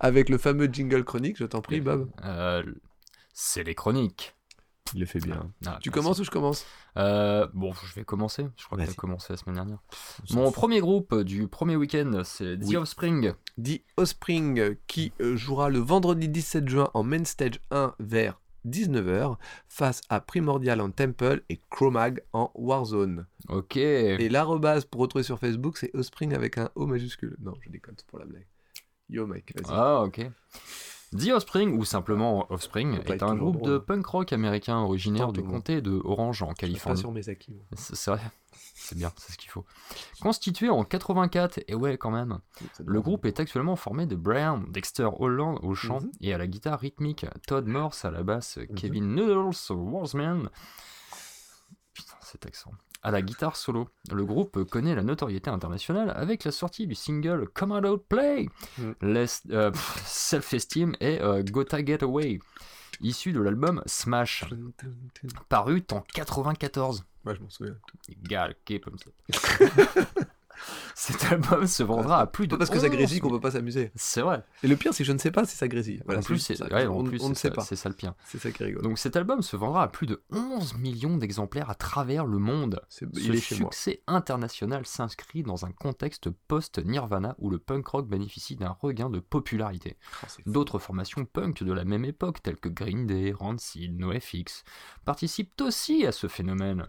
avec 0.00 0.28
le 0.28 0.38
fameux 0.38 0.66
jingle 0.70 1.04
chronique. 1.04 1.38
Je 1.38 1.44
t'en 1.44 1.60
prie, 1.62 1.80
Bob. 1.80 2.10
Euh, 2.24 2.62
c'est 3.32 3.62
les 3.64 3.74
chroniques. 3.74 4.34
Il 4.94 5.00
le 5.00 5.06
fait 5.06 5.18
bien. 5.18 5.50
Ah, 5.66 5.78
Tu 5.82 5.88
merci. 5.88 5.90
commences 5.90 6.20
ou 6.20 6.24
je 6.24 6.30
commence 6.30 6.64
Euh, 6.96 7.46
Bon, 7.52 7.72
je 7.72 7.94
vais 7.94 8.04
commencer. 8.04 8.46
Je 8.56 8.64
crois 8.64 8.78
que 8.78 8.84
tu 8.84 8.90
as 8.90 8.94
commencé 8.94 9.32
la 9.32 9.36
semaine 9.36 9.56
dernière. 9.56 9.78
Mon 10.30 10.50
premier 10.52 10.80
groupe 10.80 11.14
du 11.22 11.48
premier 11.48 11.74
week-end, 11.76 12.22
c'est 12.24 12.56
The 12.58 12.64
Oui. 12.64 12.76
Offspring. 12.76 13.32
dit 13.58 13.82
Offspring 13.96 14.76
qui 14.86 15.12
euh, 15.20 15.36
jouera 15.36 15.68
le 15.68 15.80
vendredi 15.80 16.28
17 16.28 16.68
juin 16.68 16.90
en 16.94 17.02
Main 17.02 17.24
Stage 17.24 17.60
1 17.72 17.94
vers 17.98 18.40
19h 18.66 19.36
face 19.68 20.00
à 20.08 20.20
Primordial 20.20 20.80
en 20.80 20.90
Temple 20.90 21.42
et 21.50 21.60
Chromag 21.70 22.22
en 22.32 22.50
Warzone. 22.54 23.26
Ok. 23.48 23.76
Et 23.76 24.28
l'arrobase 24.28 24.84
pour 24.86 25.00
retrouver 25.02 25.22
sur 25.24 25.38
Facebook, 25.38 25.76
c'est 25.76 25.90
Offspring 25.94 26.32
avec 26.34 26.56
un 26.56 26.70
O 26.76 26.86
majuscule. 26.86 27.36
Non, 27.40 27.52
je 27.60 27.68
déconne, 27.68 27.94
c'est 27.98 28.06
pour 28.06 28.20
la 28.20 28.24
blague. 28.26 28.46
Yo 29.10 29.26
mec, 29.26 29.52
vas-y. 29.54 29.74
Ah, 29.76 30.02
ok. 30.02 30.30
The 31.16 31.28
Offspring, 31.30 31.78
ou 31.78 31.84
simplement 31.84 32.50
Offspring, 32.52 32.98
est 33.06 33.22
un 33.22 33.36
groupe 33.36 33.62
de 33.62 33.78
punk 33.78 34.04
rock 34.06 34.32
américain 34.32 34.78
originaire 34.78 35.32
du 35.32 35.42
comté 35.52 35.80
de 35.80 36.00
Orange 36.04 36.42
en 36.42 36.52
Californie. 36.54 37.00
C'est 37.76 38.10
vrai, 38.10 38.20
c'est 38.74 38.96
bien, 38.98 39.12
c'est 39.16 39.32
ce 39.32 39.38
qu'il 39.38 39.50
faut. 39.50 39.64
Constitué 40.20 40.68
en 40.70 40.82
84, 40.84 41.60
et 41.68 41.74
ouais 41.74 41.96
quand 41.98 42.10
même, 42.10 42.38
le 42.84 43.00
groupe 43.00 43.26
est 43.26 43.38
actuellement 43.38 43.76
formé 43.76 44.06
de 44.06 44.16
Brian 44.16 44.58
Dexter 44.70 45.08
Holland 45.18 45.58
au 45.62 45.74
chant 45.74 46.00
Mhm. 46.00 46.10
et 46.20 46.34
à 46.34 46.38
la 46.38 46.46
guitare 46.48 46.80
rythmique, 46.80 47.26
Todd 47.46 47.66
Morse 47.66 48.04
à 48.04 48.10
la 48.10 48.22
basse, 48.24 48.56
Mhm. 48.56 48.74
Kevin 48.74 49.14
Noodles 49.14 49.54
Warsman. 49.70 50.48
Putain, 51.92 52.16
cet 52.22 52.44
accent. 52.46 52.72
À 53.06 53.10
la 53.10 53.20
guitare 53.20 53.54
solo. 53.54 53.88
Le 54.10 54.24
groupe 54.24 54.64
connaît 54.64 54.94
la 54.94 55.02
notoriété 55.02 55.50
internationale 55.50 56.10
avec 56.16 56.42
la 56.44 56.50
sortie 56.50 56.86
du 56.86 56.94
single 56.94 57.46
Come 57.52 57.72
On 57.72 57.84
Out 57.84 58.02
Play. 58.08 58.48
Less- 59.02 59.42
euh, 59.50 59.70
Self-Esteem 60.06 60.96
et 61.00 61.20
euh, 61.20 61.42
Gotta 61.42 61.84
Get 61.84 62.02
Away, 62.02 62.38
issu 63.02 63.32
de 63.32 63.40
l'album 63.40 63.82
Smash, 63.84 64.44
paru 65.50 65.84
en 65.92 66.00
94. 66.14 67.04
Ouais, 67.26 67.34
je 67.36 67.40
m'en 67.42 67.50
souviens. 67.50 67.76
Gotta 68.22 68.54
keep. 68.64 68.86
Cet 70.94 71.24
album 71.32 71.66
se 71.66 71.82
vendra 71.82 72.20
à 72.20 72.26
plus 72.26 72.46
de 72.46 72.52
Pas 72.52 72.58
parce 72.58 72.70
que 72.70 72.78
ça 72.78 72.86
11 72.86 72.92
grésille 72.92 73.20
qu'on 73.20 73.30
peut 73.30 73.40
pas 73.40 73.50
s'amuser. 73.52 73.90
C'est 73.94 74.20
vrai. 74.20 74.44
Et 74.62 74.68
le 74.68 74.76
pire, 74.76 74.92
c'est 74.94 75.02
que 75.02 75.06
je 75.08 75.12
ne 75.12 75.18
sais 75.18 75.30
pas 75.30 75.44
si 75.44 75.56
ça 75.56 75.68
grésille. 75.68 76.02
Voilà, 76.04 76.20
en 76.20 76.22
plus, 76.22 76.38
c'est 76.38 76.60
ouais, 76.72 76.86
on, 76.86 77.04
plus, 77.04 77.22
on 77.22 77.28
ne 77.28 77.34
sait 77.34 77.48
ça- 77.48 77.54
pas. 77.54 77.62
C'est 77.62 77.76
ça 77.76 77.88
le 77.88 77.94
pire. 77.94 78.14
C'est 78.26 78.38
ça 78.38 78.50
qui 78.50 78.64
rigole. 78.64 78.82
Donc 78.82 78.98
cet 78.98 79.16
album 79.16 79.42
se 79.42 79.56
vendra 79.56 79.82
à 79.82 79.88
plus 79.88 80.06
de 80.06 80.22
11 80.30 80.76
millions 80.78 81.16
d'exemplaires 81.16 81.70
à 81.70 81.74
travers 81.74 82.26
le 82.26 82.38
monde. 82.38 82.80
Ce 82.88 83.04
il 83.14 83.34
est 83.34 83.40
chez 83.40 83.58
moi. 83.58 83.70
succès 83.72 84.02
international 84.06 84.86
s'inscrit 84.86 85.42
dans 85.42 85.64
un 85.64 85.72
contexte 85.72 86.30
post-Nirvana 86.48 87.34
où 87.38 87.50
le 87.50 87.58
punk 87.58 87.86
rock 87.86 88.08
bénéficie 88.08 88.56
d'un 88.56 88.76
regain 88.80 89.10
de 89.10 89.20
popularité. 89.20 89.96
Oh. 90.22 90.26
D'autres 90.46 90.78
formations 90.78 91.24
punk 91.24 91.62
de 91.62 91.72
la 91.72 91.84
même 91.84 92.04
époque, 92.04 92.42
telles 92.42 92.56
que 92.56 92.68
Green 92.68 93.06
Day, 93.06 93.32
Rancid, 93.32 93.98
NoFX, 93.98 94.64
participent 95.04 95.60
aussi 95.60 96.06
à 96.06 96.12
ce 96.12 96.28
phénomène. 96.28 96.86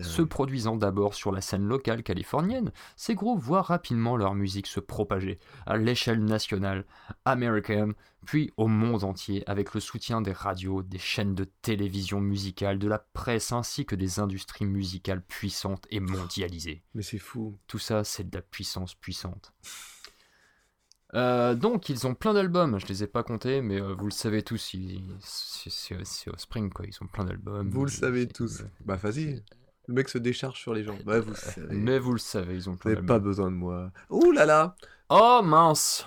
Se 0.00 0.22
produisant 0.22 0.76
d'abord 0.76 1.14
sur 1.14 1.32
la 1.32 1.40
scène 1.40 1.64
locale 1.66 2.02
californienne, 2.02 2.72
ces 2.96 3.13
groupes 3.14 3.40
voient 3.40 3.62
rapidement 3.62 4.16
leur 4.16 4.34
musique 4.34 4.66
se 4.66 4.80
propager 4.80 5.38
à 5.66 5.76
l'échelle 5.76 6.24
nationale, 6.24 6.84
américaine, 7.24 7.94
puis 8.24 8.52
au 8.56 8.68
monde 8.68 9.04
entier 9.04 9.42
avec 9.48 9.74
le 9.74 9.80
soutien 9.80 10.20
des 10.20 10.32
radios, 10.32 10.82
des 10.82 10.98
chaînes 10.98 11.34
de 11.34 11.44
télévision 11.62 12.20
musicale, 12.20 12.78
de 12.78 12.88
la 12.88 12.98
presse 12.98 13.52
ainsi 13.52 13.86
que 13.86 13.94
des 13.94 14.18
industries 14.18 14.66
musicales 14.66 15.22
puissantes 15.22 15.86
et 15.90 16.00
mondialisées. 16.00 16.82
Mais 16.94 17.02
c'est 17.02 17.18
fou. 17.18 17.58
Tout 17.66 17.78
ça, 17.78 18.04
c'est 18.04 18.28
de 18.30 18.36
la 18.36 18.42
puissance 18.42 18.94
puissante. 18.94 19.52
Euh, 21.14 21.54
donc, 21.54 21.88
ils 21.88 22.06
ont 22.06 22.14
plein 22.14 22.34
d'albums. 22.34 22.78
Je 22.80 22.86
les 22.86 23.04
ai 23.04 23.06
pas 23.06 23.22
comptés, 23.22 23.62
mais 23.62 23.80
euh, 23.80 23.94
vous 23.94 24.06
le 24.06 24.12
savez 24.12 24.42
tous. 24.42 24.76
C'est 25.20 25.70
c'est 26.04 26.30
Offspring, 26.30 26.70
quoi. 26.70 26.86
Ils 26.86 26.96
ont 27.02 27.06
plein 27.06 27.24
d'albums. 27.24 27.70
Vous 27.70 27.84
le 27.84 27.90
savez 27.90 28.26
tous. 28.26 28.64
Bah 28.84 28.96
vas-y. 28.96 29.42
Le 29.86 29.94
mec 29.94 30.08
se 30.08 30.18
décharge 30.18 30.58
sur 30.58 30.72
les 30.72 30.82
gens. 30.84 30.96
Bah 31.04 31.20
vous 31.20 31.34
savez. 31.34 31.74
Mais 31.76 31.98
vous 31.98 32.12
le 32.12 32.18
savez, 32.18 32.54
ils 32.54 32.70
ont 32.70 32.76
Vous 32.82 32.88
n'avez 32.88 33.04
pas 33.04 33.18
besoin 33.18 33.50
de 33.50 33.56
moi. 33.56 33.90
Ouh 34.10 34.30
là 34.32 34.46
là 34.46 34.76
Oh 35.10 35.40
mince 35.44 36.06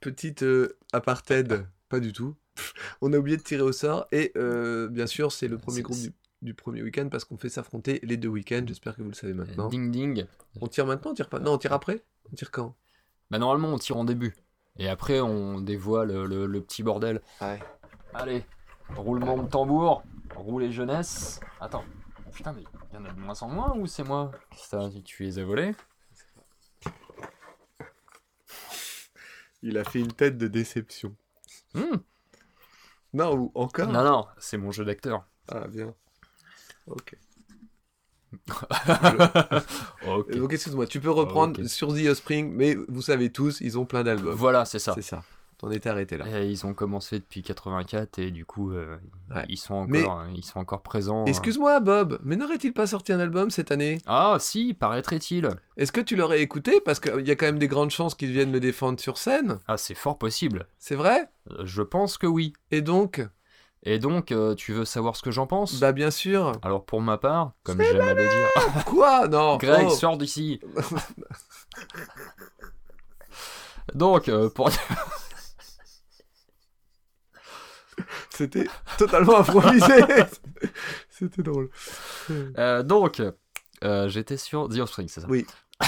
Petite 0.00 0.44
euh, 0.44 0.76
apartheid. 0.92 1.66
Pas 1.88 1.98
du 2.00 2.12
tout. 2.12 2.36
On 3.00 3.12
a 3.12 3.18
oublié 3.18 3.36
de 3.36 3.42
tirer 3.42 3.62
au 3.62 3.72
sort. 3.72 4.06
Et 4.12 4.32
euh, 4.36 4.88
bien 4.88 5.06
sûr, 5.06 5.32
c'est 5.32 5.48
le 5.48 5.58
premier 5.58 5.82
groupe 5.82 5.98
du, 5.98 6.12
du 6.42 6.54
premier 6.54 6.82
week-end 6.82 7.08
parce 7.10 7.24
qu'on 7.24 7.36
fait 7.36 7.48
s'affronter 7.48 7.98
les 8.04 8.16
deux 8.16 8.28
week-ends. 8.28 8.64
J'espère 8.66 8.94
que 8.94 9.02
vous 9.02 9.08
le 9.08 9.14
savez 9.14 9.34
maintenant. 9.34 9.68
Ding 9.68 9.90
ding. 9.90 10.24
On 10.60 10.68
tire 10.68 10.86
maintenant 10.86 11.10
On 11.10 11.14
tire 11.14 11.28
pas 11.28 11.40
Non, 11.40 11.54
on 11.54 11.58
tire 11.58 11.72
après 11.72 12.04
On 12.32 12.36
tire 12.36 12.52
quand? 12.52 12.76
Bah 13.30 13.38
normalement 13.38 13.68
on 13.68 13.78
tire 13.78 13.96
en 13.96 14.04
début. 14.04 14.34
Et 14.78 14.88
après 14.88 15.20
on 15.20 15.60
dévoile 15.60 16.12
le, 16.24 16.46
le 16.46 16.60
petit 16.62 16.82
bordel. 16.82 17.20
Ouais. 17.40 17.58
Allez, 18.14 18.44
roulement 18.96 19.36
de 19.36 19.48
tambour, 19.48 20.02
roulez 20.34 20.72
jeunesse. 20.72 21.40
Attends, 21.60 21.84
putain 22.28 22.52
mais 22.52 22.62
il 22.92 22.94
y 22.94 22.98
en 22.98 23.04
a 23.04 23.12
de 23.12 23.20
moins 23.20 23.42
en 23.42 23.48
moins 23.48 23.76
ou 23.76 23.86
c'est 23.86 24.04
moi 24.04 24.30
Ça, 24.56 24.88
tu 25.04 25.24
les 25.24 25.38
as 25.38 25.44
volés 25.44 25.74
Il 29.62 29.76
a 29.76 29.84
fait 29.84 30.00
une 30.00 30.12
tête 30.12 30.38
de 30.38 30.46
déception. 30.46 31.16
Hmm. 31.74 31.96
Non, 33.12 33.34
ou 33.34 33.52
encore 33.54 33.88
Non, 33.88 34.04
non, 34.04 34.26
c'est 34.38 34.56
mon 34.56 34.70
jeu 34.70 34.84
d'acteur. 34.84 35.26
Ah, 35.48 35.66
bien. 35.66 35.94
Ok. 36.86 37.16
ok. 40.06 40.36
Donc, 40.36 40.52
excuse-moi, 40.52 40.86
tu 40.86 41.00
peux 41.00 41.10
reprendre 41.10 41.64
sur 41.64 41.88
The 41.88 42.06
Offspring, 42.08 42.52
mais 42.52 42.76
vous 42.88 43.02
savez 43.02 43.32
tous, 43.32 43.60
ils 43.60 43.78
ont 43.78 43.86
plein 43.86 44.04
d'albums. 44.04 44.34
Voilà, 44.34 44.64
c'est 44.64 44.78
ça. 44.78 44.94
C'est 44.94 45.02
ça. 45.02 45.24
T'en 45.58 45.72
étais 45.72 45.88
arrêté 45.88 46.16
là. 46.16 46.24
Et 46.40 46.46
ils 46.48 46.66
ont 46.66 46.72
commencé 46.72 47.18
depuis 47.18 47.42
84 47.42 48.20
et 48.20 48.30
du 48.30 48.44
coup 48.44 48.70
euh, 48.70 48.96
Ouais. 49.34 49.44
ils 49.48 49.56
sont 49.56 49.74
encore 49.74 49.88
Mais- 50.24 50.34
ils 50.36 50.44
sont 50.44 50.60
encore 50.60 50.82
présents. 50.82 51.22
euh. 51.22 51.26
Excuse-moi, 51.26 51.80
Bob, 51.80 52.20
mais 52.22 52.36
n'aurait-il 52.36 52.72
pas 52.72 52.86
sorti 52.86 53.12
un 53.12 53.18
album 53.18 53.50
cette 53.50 53.72
année? 53.72 53.98
Ah 54.06 54.36
si, 54.38 54.72
paraîtrait-il. 54.72 55.48
Est-ce 55.76 55.90
que 55.90 56.00
tu 56.00 56.14
l'aurais 56.14 56.42
écouté? 56.42 56.80
Parce 56.80 57.00
qu'il 57.00 57.26
y 57.26 57.30
a 57.32 57.34
quand 57.34 57.46
même 57.46 57.58
des 57.58 57.66
grandes 57.66 57.90
chances 57.90 58.14
qu'ils 58.14 58.30
viennent 58.30 58.52
le 58.52 58.60
défendre 58.60 59.00
sur 59.00 59.18
scène. 59.18 59.58
Ah 59.66 59.76
c'est 59.76 59.96
fort 59.96 60.16
possible. 60.16 60.66
C'est 60.78 60.94
vrai? 60.94 61.28
Euh, 61.50 61.64
Je 61.64 61.82
pense 61.82 62.18
que 62.18 62.28
oui. 62.28 62.52
Et 62.70 62.80
donc? 62.80 63.26
Et 63.82 63.98
donc 63.98 64.30
euh, 64.30 64.54
tu 64.54 64.72
veux 64.72 64.84
savoir 64.84 65.16
ce 65.16 65.22
que 65.22 65.30
j'en 65.32 65.48
pense? 65.48 65.80
Bah, 65.80 65.90
bien 65.92 66.12
sûr. 66.12 66.52
Alors 66.62 66.84
pour 66.84 67.00
ma 67.00 67.18
part, 67.18 67.52
comme 67.64 67.82
j'aime 67.82 68.00
à 68.00 68.14
le 68.14 68.22
dire, 68.28 68.84
Quoi? 68.86 69.26
Non 69.26 69.56
Greg 69.56 69.86
oh. 69.88 69.90
sors 69.90 70.16
d'ici. 70.18 70.60
donc 73.94 74.28
euh, 74.28 74.48
pour 74.50 74.70
C'était 78.30 78.66
totalement 78.98 79.38
improvisé. 79.38 80.04
C'était 81.08 81.42
drôle. 81.42 81.70
Euh, 82.30 82.82
donc, 82.82 83.22
euh, 83.84 84.08
j'étais 84.08 84.36
sur 84.36 84.68
The 84.68 84.78
Offspring, 84.78 85.08
c'est 85.08 85.20
ça 85.20 85.26
Oui. 85.28 85.46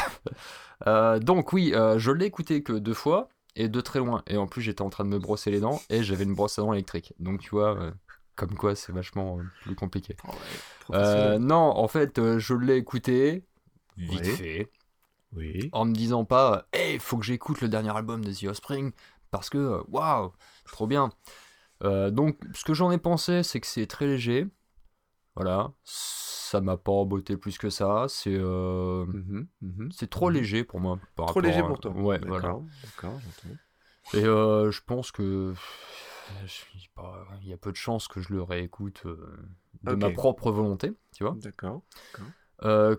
Euh, 0.87 1.19
donc 1.19 1.53
oui, 1.53 1.75
je 1.75 2.11
l'ai 2.11 2.25
écouté 2.25 2.63
que 2.63 2.73
deux 2.73 2.95
fois 2.95 3.29
et 3.55 3.69
de 3.69 3.83
très 3.83 3.99
loin. 3.99 4.23
Et 4.27 4.39
en 4.39 4.47
plus, 4.47 4.63
j'étais 4.63 4.81
en 4.81 4.89
train 4.89 5.05
de 5.05 5.11
me 5.11 5.19
brosser 5.19 5.51
les 5.51 5.61
dents 5.61 5.79
et 5.91 6.03
j'avais 6.03 6.25
une 6.25 6.35
brosse 6.35 6.59
à 6.59 6.63
dents 6.63 6.73
électrique. 6.73 7.13
Donc 7.19 7.41
tu 7.41 7.51
vois, 7.51 7.93
comme 8.35 8.55
quoi 8.57 8.75
c'est 8.75 8.91
vachement 8.91 9.41
plus 9.61 9.75
compliqué. 9.75 10.17
Professionnel. 10.81 11.39
non, 11.39 11.77
en 11.77 11.87
fait, 11.87 12.39
je 12.39 12.55
l'ai 12.55 12.77
écouté 12.77 13.45
vite 13.99 14.21
Oui. 14.25 14.31
fait 14.31 14.71
Oui. 15.37 15.69
en 15.73 15.85
me 15.85 15.93
disant 15.93 16.25
pas, 16.25 16.67
hey, 16.73 16.99
faut 16.99 17.19
que 17.19 17.27
j'écoute 17.27 17.61
le 17.61 17.69
dernier 17.69 17.95
album 17.95 18.25
de 18.25 18.33
The 18.33 18.45
Offspring 18.45 18.93
parce 19.31 19.51
que 19.51 19.83
waouh, 19.89 20.33
trop 20.73 20.87
bien. 20.87 21.11
Euh, 21.83 22.11
donc, 22.11 22.39
ce 22.55 22.65
que 22.65 22.75
j'en 22.75 22.91
ai 22.91 22.99
pensé, 22.99 23.43
c'est 23.43 23.61
que 23.61 23.67
c'est 23.67 23.87
très 23.87 24.07
léger. 24.07 24.47
Voilà, 25.37 25.73
ça 25.85 26.61
m'a 26.61 26.77
pas 26.77 26.93
embêté 26.93 27.37
plus 27.37 27.57
que 27.57 27.71
ça. 27.71 28.07
C'est 28.09 28.35
euh, 28.35 29.07
Mhm, 29.07 29.47
mhm. 29.63 29.93
c'est 29.93 30.11
trop 30.11 30.29
Mhm. 30.29 30.35
léger 30.37 30.65
pour 30.65 30.81
moi. 30.81 30.99
par 31.17 31.29
Trop 31.29 31.41
léger 31.41 31.61
à- 31.61 31.67
pour 31.67 31.81
toi. 31.81 31.93
Ouais, 31.93 32.19
D'accord, 32.19 32.29
voilà. 32.29 32.59
D'accord. 32.83 33.21
Et 34.15 34.25
euh, 34.25 34.71
je 34.71 34.81
pense 34.85 35.13
que 35.13 35.55
il 37.43 37.49
y 37.49 37.53
a 37.53 37.57
peu 37.57 37.71
de 37.71 37.77
chances 37.77 38.09
que 38.09 38.21
je 38.21 38.33
le 38.33 38.43
réécoute 38.43 39.05
de 39.85 39.95
ma 39.95 40.11
propre 40.11 40.51
volonté, 40.51 40.93
tu 41.15 41.25
vois. 41.25 41.37
D'accord. 41.37 41.83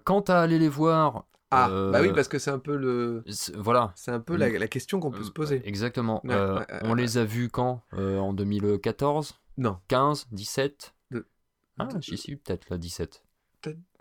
Quant 0.05 0.21
à 0.21 0.39
aller 0.39 0.57
les 0.57 0.69
voir, 0.69 1.25
Ah, 1.51 1.69
euh, 1.69 1.91
bah 1.91 1.99
oui, 2.01 2.11
parce 2.13 2.27
que 2.29 2.39
c'est 2.39 2.49
un 2.51 2.59
peu 2.59 2.75
le, 2.77 3.23
voilà. 3.57 3.91
c'est 3.95 4.11
un 4.11 4.19
peu 4.21 4.37
la, 4.37 4.49
la 4.49 4.67
question 4.67 4.99
qu'on 5.01 5.11
peut 5.11 5.23
se 5.23 5.31
poser. 5.31 5.61
Exactement. 5.65 6.21
Ouais, 6.25 6.33
Euh, 6.33 6.59
ouais, 6.59 6.65
on 6.83 6.93
les 6.93 7.17
a 7.17 7.25
vus 7.25 7.49
quand 7.49 7.81
Euh, 7.93 8.17
En 8.19 8.31
2014 8.33 9.39
Non. 9.57 9.77
15 9.89 10.27
17 10.31 10.93
De- 11.11 11.27
Ah, 11.77 11.85
de- 11.85 12.01
j'y 12.01 12.17
suis 12.17 12.37
peut-être 12.37 12.69
là, 12.69 12.77
17. 12.77 13.23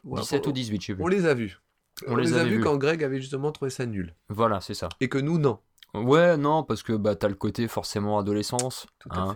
Ouais, 0.04 0.20
17 0.20 0.46
on, 0.46 0.50
ou 0.50 0.52
18, 0.52 0.80
je 0.80 0.86
sais 0.86 0.94
plus. 0.94 1.02
on 1.04 1.08
les 1.08 1.26
a 1.26 1.34
vus. 1.34 1.60
On 2.06 2.12
On, 2.12 2.16
les 2.16 2.24
les 2.28 2.32
a 2.38 2.44
vus 2.44 2.60
quand 2.60 2.76
Greg 2.78 3.04
avait 3.04 3.20
justement 3.20 3.52
trouvé 3.52 3.70
ça 3.70 3.84
nul. 3.84 4.14
Voilà, 4.28 4.60
c'est 4.62 4.72
ça. 4.74 4.88
Et 5.00 5.08
que 5.10 5.18
nous, 5.18 5.38
non. 5.38 5.58
Ouais, 5.92 6.36
non, 6.36 6.62
parce 6.62 6.82
que 6.84 6.92
bah, 6.92 7.16
t'as 7.16 7.28
le 7.28 7.34
côté 7.34 7.66
forcément 7.68 8.18
adolescence. 8.18 8.86
Tout 9.00 9.08
à 9.12 9.18
hein. 9.22 9.34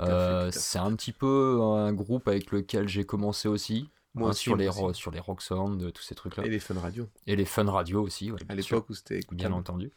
Euh, 0.00 0.50
fait. 0.50 0.58
c'est 0.58 0.78
un 0.80 0.94
petit 0.96 1.12
peu 1.12 1.60
un 1.62 1.92
groupe 1.92 2.26
avec 2.28 2.50
lequel 2.50 2.88
j'ai 2.88 3.04
commencé 3.04 3.46
aussi. 3.48 3.88
Moi 4.14 4.28
hein, 4.28 4.30
aussi, 4.32 4.42
sur, 4.42 4.56
les 4.56 4.68
aussi. 4.68 4.78
ro- 4.80 4.92
sur 4.92 5.10
les 5.10 5.20
rock 5.20 5.40
sound, 5.42 5.92
tous 5.92 6.02
ces 6.02 6.14
trucs-là. 6.14 6.44
Et 6.44 6.50
les 6.50 6.58
fun 6.58 6.78
radio. 6.78 7.08
Et 7.26 7.34
les 7.36 7.44
fun 7.46 7.64
radio 7.70 8.02
aussi, 8.02 8.30
ouais, 8.30 8.40
À 8.48 8.54
l'époque 8.54 8.90
où 8.90 8.94
c'était 8.94 9.20
bien 9.30 9.52
entendu. 9.52 9.90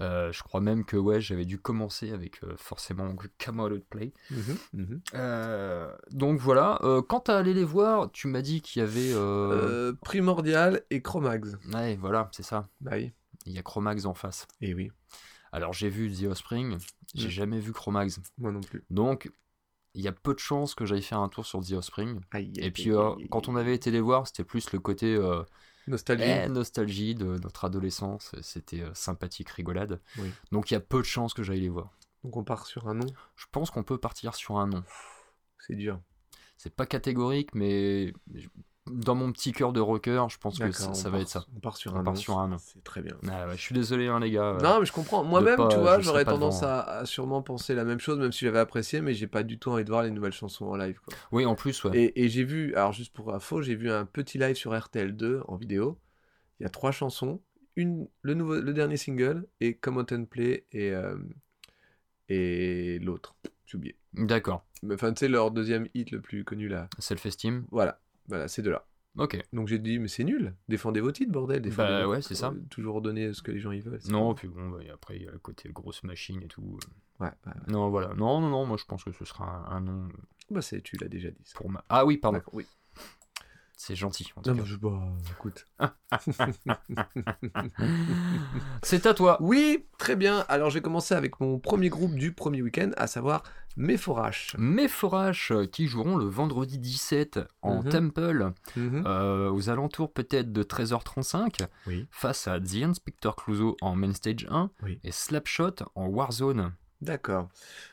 Euh, 0.00 0.32
je 0.32 0.42
crois 0.42 0.62
même 0.62 0.86
que 0.86 0.96
ouais, 0.96 1.20
j'avais 1.20 1.44
dû 1.44 1.58
commencer 1.58 2.12
avec 2.12 2.42
euh, 2.44 2.54
forcément 2.56 3.14
Come 3.38 3.60
Out 3.60 3.72
of 3.72 3.80
Play. 3.90 4.14
Euh, 5.14 5.94
donc 6.12 6.38
voilà. 6.40 6.78
Euh, 6.82 7.02
quand 7.02 7.20
t'as 7.20 7.38
allé 7.38 7.54
les 7.54 7.64
voir, 7.64 8.10
tu 8.10 8.26
m'as 8.28 8.42
dit 8.42 8.62
qu'il 8.62 8.80
y 8.80 8.82
avait. 8.84 9.12
euh, 9.12 9.52
Euh, 9.52 9.92
Primordial 10.00 10.82
et 10.90 11.02
Chromax. 11.02 11.56
Ouais, 11.74 11.96
voilà, 11.96 12.28
c'est 12.32 12.42
ça. 12.42 12.68
Bah 12.80 12.92
oui. 12.94 13.12
Il 13.46 13.52
y 13.52 13.58
a 13.58 13.62
Chromax 13.62 14.04
en 14.06 14.14
face. 14.14 14.46
Et 14.60 14.72
oui. 14.74 14.90
Alors 15.52 15.72
j'ai 15.74 15.90
vu 15.90 16.10
The 16.10 16.24
Offspring, 16.24 16.78
j'ai 17.14 17.26
Mm. 17.26 17.30
jamais 17.30 17.58
vu 17.60 17.72
Chromax. 17.72 18.20
Moi 18.38 18.52
non 18.52 18.60
plus. 18.62 18.84
Donc 18.88 19.30
il 19.94 20.02
y 20.02 20.08
a 20.08 20.12
peu 20.12 20.34
de 20.34 20.38
chances 20.38 20.74
que 20.74 20.86
j'aille 20.86 21.02
faire 21.02 21.18
un 21.20 21.28
tour 21.28 21.44
sur 21.46 21.60
The 21.60 21.72
Offspring. 21.72 22.20
Aïe, 22.30 22.52
Et 22.56 22.70
puis 22.70 22.84
aïe, 22.84 22.90
euh, 22.92 23.14
aïe, 23.16 23.28
quand 23.30 23.48
on 23.48 23.56
avait 23.56 23.74
été 23.74 23.90
les 23.90 24.00
voir, 24.00 24.26
c'était 24.26 24.44
plus 24.44 24.72
le 24.72 24.78
côté 24.78 25.14
euh, 25.14 25.42
Nostalgie. 25.86 26.24
eh, 26.24 26.48
nostalgie 26.48 27.14
de 27.14 27.38
notre 27.38 27.64
adolescence. 27.64 28.34
C'était 28.42 28.82
euh, 28.82 28.94
sympathique, 28.94 29.50
rigolade. 29.50 30.00
Oui. 30.18 30.30
Donc 30.50 30.70
il 30.70 30.74
y 30.74 30.76
a 30.76 30.80
peu 30.80 30.98
de 30.98 31.04
chances 31.06 31.34
que 31.34 31.42
j'aille 31.42 31.60
les 31.60 31.68
voir. 31.68 31.90
Donc 32.24 32.36
on 32.36 32.44
part 32.44 32.66
sur 32.66 32.88
un 32.88 32.94
nom. 32.94 33.06
Je 33.36 33.46
pense 33.50 33.70
qu'on 33.70 33.82
peut 33.82 33.98
partir 33.98 34.34
sur 34.34 34.58
un 34.58 34.66
nom. 34.68 34.82
C'est 35.58 35.74
dur. 35.74 36.00
C'est 36.56 36.74
pas 36.74 36.86
catégorique, 36.86 37.54
mais 37.54 38.12
dans 38.90 39.14
mon 39.14 39.30
petit 39.32 39.52
cœur 39.52 39.72
de 39.72 39.80
rocker, 39.80 40.26
je 40.28 40.38
pense 40.38 40.58
que 40.58 40.72
ça, 40.72 40.88
va 40.88 41.10
part- 41.12 41.20
être 41.20 41.28
ça. 41.28 41.44
On 41.56 41.60
part 41.60 41.76
sur 41.76 41.94
On 41.94 41.98
un 41.98 42.02
part 42.04 42.16
sur 42.16 42.38
un. 42.38 42.58
C'est 42.58 42.82
très 42.82 43.00
bien. 43.00 43.16
Ah 43.30 43.46
je 43.54 43.60
suis 43.60 43.74
désolé, 43.74 44.08
hein, 44.08 44.18
les 44.20 44.30
gars. 44.32 44.58
Non, 44.62 44.80
mais 44.80 44.86
je 44.86 44.92
comprends. 44.92 45.22
Moi-même, 45.22 45.60
tu 45.70 45.76
vois, 45.76 46.00
j'aurais 46.00 46.24
tendance 46.24 46.62
à, 46.62 46.80
à 46.82 47.06
sûrement 47.06 47.42
penser 47.42 47.74
la 47.74 47.84
même 47.84 48.00
chose, 48.00 48.18
même 48.18 48.32
si 48.32 48.44
j'avais 48.44 48.58
apprécié, 48.58 49.00
mais 49.00 49.14
j'ai 49.14 49.26
pas 49.28 49.42
du 49.44 49.58
tout 49.58 49.70
envie 49.70 49.84
de 49.84 49.88
voir 49.90 50.02
les 50.02 50.10
nouvelles 50.10 50.32
chansons 50.32 50.66
en 50.66 50.76
live. 50.76 50.98
Quoi. 51.04 51.14
Oui, 51.30 51.44
en 51.46 51.54
plus, 51.54 51.84
ouais. 51.84 51.96
Et, 51.96 52.24
et 52.24 52.28
j'ai 52.28 52.44
vu, 52.44 52.74
alors 52.74 52.92
juste 52.92 53.12
pour 53.12 53.32
info, 53.32 53.62
j'ai 53.62 53.76
vu 53.76 53.90
un 53.90 54.04
petit 54.04 54.36
live 54.38 54.56
sur 54.56 54.72
RTL2 54.72 55.42
en 55.46 55.56
vidéo. 55.56 55.98
Il 56.58 56.64
y 56.64 56.66
a 56.66 56.70
trois 56.70 56.90
chansons, 56.92 57.40
une, 57.76 58.08
le, 58.22 58.34
nouveau, 58.34 58.60
le 58.60 58.72
dernier 58.72 58.96
single 58.96 59.46
et 59.60 59.74
Come 59.76 59.96
Out 59.98 60.12
and 60.12 60.24
Play 60.26 60.66
et, 60.72 60.90
euh, 60.92 61.16
et 62.28 62.98
l'autre. 63.00 63.34
J'ai 63.66 63.76
oublié. 63.78 63.96
D'accord. 64.14 64.64
Mais 64.82 64.94
Enfin, 64.94 65.12
tu 65.12 65.20
sais, 65.20 65.28
leur 65.28 65.50
deuxième 65.50 65.88
hit 65.94 66.10
le 66.10 66.20
plus 66.20 66.44
connu 66.44 66.68
là. 66.68 66.88
Self-esteem. 66.98 67.64
Voilà, 67.70 68.00
voilà, 68.32 68.48
c'est 68.48 68.62
de 68.62 68.70
là. 68.70 68.86
Ok. 69.18 69.38
Donc 69.52 69.68
j'ai 69.68 69.78
dit, 69.78 69.98
mais 69.98 70.08
c'est 70.08 70.24
nul, 70.24 70.54
défendez 70.68 71.00
vos 71.02 71.12
titres, 71.12 71.30
bordel. 71.32 71.60
Défendez 71.60 71.88
Bah 71.90 72.08
ouais, 72.08 72.22
c'est 72.22 72.34
ça. 72.34 72.48
euh, 72.48 72.60
toujours 72.70 73.02
donner 73.02 73.34
ce 73.34 73.42
que 73.42 73.52
les 73.52 73.60
gens 73.60 73.70
y 73.70 73.80
veulent. 73.80 74.00
Non, 74.08 74.34
puis 74.34 74.48
bon, 74.48 74.70
bah, 74.70 74.78
et 74.82 74.88
après, 74.88 75.16
il 75.16 75.24
y 75.24 75.28
a 75.28 75.32
le 75.32 75.38
côté 75.38 75.68
grosse 75.70 76.02
machine 76.02 76.40
et 76.42 76.46
tout. 76.48 76.78
Ouais, 77.20 77.26
ouais, 77.26 77.32
ouais. 77.46 77.52
Non, 77.68 77.90
voilà. 77.90 78.14
Non, 78.14 78.40
non, 78.40 78.48
non, 78.48 78.64
moi 78.64 78.78
je 78.78 78.84
pense 78.86 79.04
que 79.04 79.12
ce 79.12 79.26
sera 79.26 79.44
un, 79.44 79.76
un 79.76 79.80
nom 79.82 80.08
Bah, 80.50 80.62
c'est, 80.62 80.80
tu 80.80 80.96
l'as 80.96 81.08
déjà 81.08 81.30
dit. 81.30 81.42
ça. 81.44 81.58
pour 81.58 81.68
ma. 81.68 81.84
Ah 81.90 82.06
oui, 82.06 82.16
pardon. 82.16 82.40
Oui. 82.54 82.64
C'est 83.84 83.96
gentil. 83.96 84.30
en 84.36 84.42
tout 84.42 84.50
Non, 84.50 84.58
cas. 84.58 84.64
je, 84.64 84.76
bah, 84.76 85.00
écoute. 85.32 85.66
C'est 88.84 89.06
à 89.06 89.14
toi. 89.14 89.38
Oui, 89.40 89.86
très 89.98 90.14
bien. 90.14 90.44
Alors, 90.48 90.70
je 90.70 90.74
vais 90.74 90.82
commencer 90.82 91.14
avec 91.16 91.40
mon 91.40 91.58
premier 91.58 91.88
groupe 91.88 92.14
du 92.14 92.30
premier 92.32 92.62
week-end, 92.62 92.90
à 92.96 93.08
savoir. 93.08 93.42
Mes 93.76 93.96
forages 93.96 94.54
qui 95.72 95.86
joueront 95.88 96.16
le 96.16 96.26
vendredi 96.26 96.78
17 96.78 97.40
en 97.62 97.82
Mhm. 97.82 97.88
Temple, 97.88 98.52
Mhm. 98.76 99.02
euh, 99.06 99.50
aux 99.50 99.68
alentours 99.68 100.12
peut-être 100.12 100.52
de 100.52 100.62
13h35, 100.62 101.62
Oui. 101.88 102.06
face 102.12 102.46
à 102.46 102.60
The 102.60 102.84
Inspector 102.84 103.34
Clouseau 103.34 103.76
en 103.80 103.96
Main 103.96 104.12
Stage 104.12 104.46
1 104.50 104.70
Oui. 104.84 105.00
et 105.02 105.10
Slapshot 105.10 105.74
en 105.96 106.06
Warzone. 106.06 106.72
D'accord. 107.02 107.48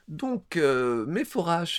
Donc, 0.08 0.56
euh, 0.56 1.06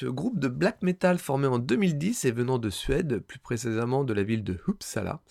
groupe 0.04 0.38
de 0.40 0.49
black 0.49 0.82
metal 0.82 1.18
formé 1.18 1.46
en 1.46 1.58
2010 1.60 2.25
et 2.25 2.32
venant 2.32 2.58
de 2.58 2.70
Suède, 2.70 3.20
plus 3.20 3.38
précisément 3.38 4.02
de 4.04 4.12
la 4.12 4.25
ville 4.25 4.42
de 4.44 4.58
Uppsala, 4.68 5.22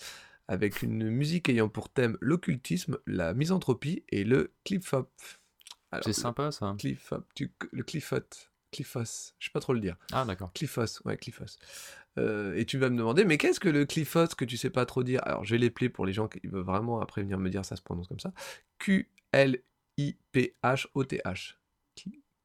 avec 0.48 0.82
une 0.82 1.10
musique 1.10 1.50
ayant 1.50 1.68
pour 1.70 1.90
thème 1.90 2.18
l'occultisme, 2.22 2.98
la 3.06 3.34
misanthropie 3.34 4.04
et 4.10 4.24
le 4.24 4.54
cliff-hop. 4.64 5.12
C'est 6.04 6.14
sympa 6.14 6.52
ça. 6.52 6.74
Cliff-hop, 6.80 7.26
tu- 7.36 7.52
le 7.72 7.84
cliff-hop, 7.84 8.26
cliffos, 8.72 9.34
je 9.40 9.46
sais 9.48 9.52
pas 9.52 9.60
trop 9.60 9.74
le 9.74 9.80
dire. 9.82 9.98
Ah 10.14 10.24
d'accord. 10.24 10.54
Cliffos, 10.54 11.02
ouais, 11.04 11.18
Cliffos. 11.18 11.58
Euh, 12.18 12.56
et 12.56 12.66
tu 12.66 12.78
vas 12.78 12.90
me 12.90 12.98
demander, 12.98 13.26
mais 13.26 13.38
qu'est-ce 13.38 13.60
que 13.60 13.70
le 13.70 13.86
Cliffos 13.86 14.28
que 14.38 14.46
tu 14.46 14.56
sais 14.56 14.70
pas 14.70 14.86
trop 14.86 15.04
dire? 15.04 15.20
Alors, 15.26 15.44
je 15.44 15.52
vais 15.52 15.58
les 15.58 15.70
plaire 15.70 15.92
pour 15.92 16.06
les 16.06 16.14
gens 16.14 16.28
qui 16.28 16.40
veulent 16.48 16.64
vraiment 16.64 17.02
après 17.02 17.24
venir 17.24 17.38
me 17.40 17.50
dire 17.50 17.66
ça 17.66 17.76
se 17.76 17.82
prononce 17.82 18.08
comme 18.08 18.20
ça. 18.20 18.32
Q-L-I-P-H-O-T-H. 18.78 19.60
Cli- 21.34 21.59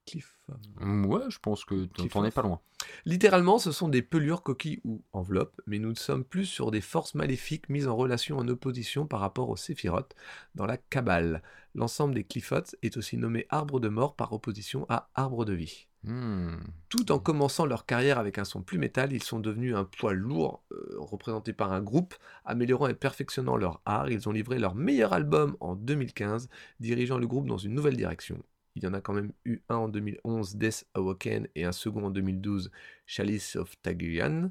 Cliff. 0.06 0.38
Ouais, 0.82 1.22
je 1.30 1.38
pense 1.38 1.64
que 1.64 1.86
t'en- 1.86 2.04
es 2.26 2.30
pas 2.30 2.42
loin. 2.42 2.60
Littéralement, 3.06 3.58
ce 3.58 3.72
sont 3.72 3.88
des 3.88 4.02
pelures, 4.02 4.42
coquilles 4.42 4.80
ou 4.84 5.02
enveloppes, 5.14 5.58
mais 5.66 5.78
nous 5.78 5.94
sommes 5.94 6.24
plus 6.24 6.44
sur 6.44 6.70
des 6.70 6.82
forces 6.82 7.14
maléfiques 7.14 7.70
mises 7.70 7.88
en 7.88 7.96
relation 7.96 8.36
en 8.36 8.46
opposition 8.48 9.06
par 9.06 9.20
rapport 9.20 9.48
aux 9.48 9.56
séphirotes 9.56 10.14
dans 10.54 10.66
la 10.66 10.76
Kabbale. 10.76 11.42
L'ensemble 11.74 12.14
des 12.14 12.24
Cliffots 12.24 12.76
est 12.82 12.98
aussi 12.98 13.16
nommé 13.16 13.46
arbre 13.48 13.80
de 13.80 13.88
mort 13.88 14.14
par 14.14 14.34
opposition 14.34 14.84
à 14.90 15.08
arbre 15.14 15.46
de 15.46 15.54
vie. 15.54 15.86
Hmm. 16.02 16.56
Tout 16.90 17.10
en 17.10 17.18
commençant 17.18 17.64
leur 17.64 17.86
carrière 17.86 18.18
avec 18.18 18.36
un 18.36 18.44
son 18.44 18.60
plus 18.60 18.76
métal, 18.76 19.14
ils 19.14 19.22
sont 19.22 19.40
devenus 19.40 19.74
un 19.74 19.84
poids 19.84 20.12
lourd, 20.12 20.62
euh, 20.72 20.96
représenté 20.98 21.54
par 21.54 21.72
un 21.72 21.80
groupe, 21.80 22.14
améliorant 22.44 22.88
et 22.88 22.94
perfectionnant 22.94 23.56
leur 23.56 23.80
art. 23.86 24.10
Ils 24.10 24.28
ont 24.28 24.32
livré 24.32 24.58
leur 24.58 24.74
meilleur 24.74 25.14
album 25.14 25.56
en 25.60 25.74
2015, 25.76 26.50
dirigeant 26.78 27.16
le 27.16 27.26
groupe 27.26 27.46
dans 27.46 27.56
une 27.56 27.72
nouvelle 27.72 27.96
direction. 27.96 28.38
Il 28.76 28.82
y 28.82 28.86
en 28.86 28.94
a 28.94 29.00
quand 29.00 29.12
même 29.12 29.32
eu 29.44 29.60
un 29.68 29.76
en 29.76 29.88
2011, 29.88 30.56
Death 30.56 30.86
Awaken, 30.94 31.46
et 31.54 31.64
un 31.64 31.72
second 31.72 32.06
en 32.06 32.10
2012, 32.10 32.70
Chalice 33.06 33.56
of 33.56 33.80
Taguyan. 33.82 34.50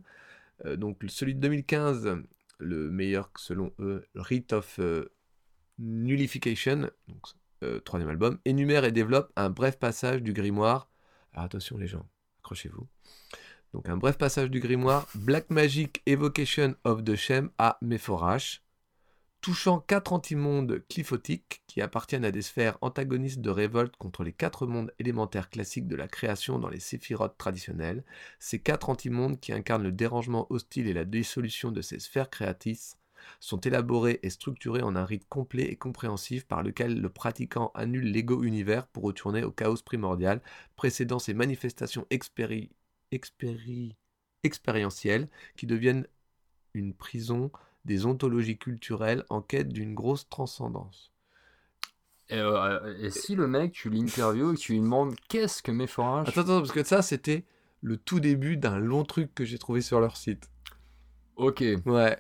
Euh, 0.65 0.77
donc 0.77 0.99
celui 1.07 1.35
de 1.35 1.41
2015, 1.41 2.17
le 2.59 2.89
meilleur 2.89 3.29
selon 3.37 3.73
eux, 3.79 4.05
Rite 4.15 4.53
of 4.53 4.79
euh, 4.79 5.11
Nullification, 5.77 6.89
euh, 7.63 7.79
troisième 7.79 8.09
album, 8.09 8.39
énumère 8.45 8.85
et 8.85 8.91
développe 8.91 9.31
un 9.35 9.49
bref 9.49 9.77
passage 9.77 10.21
du 10.21 10.31
grimoire. 10.31 10.89
Alors 11.33 11.45
attention 11.45 11.77
les 11.77 11.87
gens, 11.87 12.07
accrochez-vous. 12.39 12.87
Donc 13.73 13.89
un 13.89 13.97
bref 13.97 14.17
passage 14.17 14.51
du 14.51 14.59
grimoire, 14.59 15.07
Black 15.15 15.49
Magic 15.49 16.01
Evocation 16.05 16.75
of 16.83 17.03
the 17.03 17.15
Shem 17.15 17.49
à 17.57 17.77
Mephorash, 17.81 18.62
touchant 19.43 19.81
quatre 19.81 20.13
antimondes 20.13 20.81
cliphotiques 20.87 21.63
qui 21.67 21.81
appartiennent 21.81 22.23
à 22.23 22.31
des 22.31 22.41
sphères 22.41 22.77
antagonistes 22.79 23.41
de 23.41 23.49
révolte 23.49 23.97
contre 23.97 24.23
les 24.23 24.31
quatre 24.31 24.65
mondes 24.65 24.93
élémentaires 24.99 25.49
classiques 25.49 25.89
de 25.89 25.97
la 25.97 26.07
création 26.07 26.59
dans 26.59 26.69
les 26.69 26.79
séphirotes 26.79 27.37
traditionnels. 27.37 28.05
Ces 28.39 28.59
quatre 28.59 28.89
antimondes 28.89 29.41
qui 29.41 29.51
incarnent 29.51 29.83
le 29.83 29.91
dérangement 29.91 30.47
hostile 30.49 30.87
et 30.87 30.93
la 30.93 31.03
dissolution 31.03 31.71
de 31.71 31.81
ces 31.81 31.99
sphères 31.99 32.29
créatrices 32.29 32.97
sont 33.41 33.59
élaborés 33.59 34.21
et 34.23 34.29
structurés 34.29 34.81
en 34.81 34.95
un 34.95 35.03
rite 35.03 35.27
complet 35.27 35.63
et 35.63 35.75
compréhensif 35.75 36.45
par 36.45 36.63
lequel 36.63 37.01
le 37.01 37.09
pratiquant 37.09 37.73
annule 37.75 38.13
l'ego 38.13 38.43
univers 38.43 38.87
pour 38.87 39.03
retourner 39.03 39.43
au 39.43 39.51
chaos 39.51 39.75
primordial, 39.83 40.41
précédant 40.77 41.19
ces 41.19 41.33
manifestations 41.33 42.07
expéri- 42.11 42.69
expéri- 43.11 43.97
expérientielles 44.43 45.27
qui 45.57 45.67
deviennent 45.67 46.07
une 46.73 46.93
prison 46.93 47.51
des 47.85 48.05
ontologies 48.05 48.57
culturelles 48.57 49.25
en 49.29 49.41
quête 49.41 49.69
d'une 49.69 49.93
grosse 49.93 50.27
transcendance. 50.29 51.11
Et, 52.29 52.37
euh, 52.37 52.97
et 52.99 53.09
si 53.09 53.35
le 53.35 53.47
mec, 53.47 53.73
tu 53.73 53.89
l'interviews 53.89 54.53
et 54.53 54.57
tu 54.57 54.73
lui 54.73 54.79
demandes 54.79 55.15
qu'est-ce 55.27 55.61
que 55.61 55.71
mes 55.71 55.87
forages 55.87 56.29
Attends, 56.29 56.41
attends, 56.41 56.59
parce 56.59 56.71
que 56.71 56.83
ça, 56.83 57.01
c'était 57.01 57.45
le 57.81 57.97
tout 57.97 58.19
début 58.19 58.57
d'un 58.57 58.77
long 58.77 59.03
truc 59.03 59.35
que 59.35 59.43
j'ai 59.43 59.57
trouvé 59.57 59.81
sur 59.81 59.99
leur 59.99 60.15
site. 60.15 60.49
Ok. 61.35 61.63
Ouais. 61.85 62.17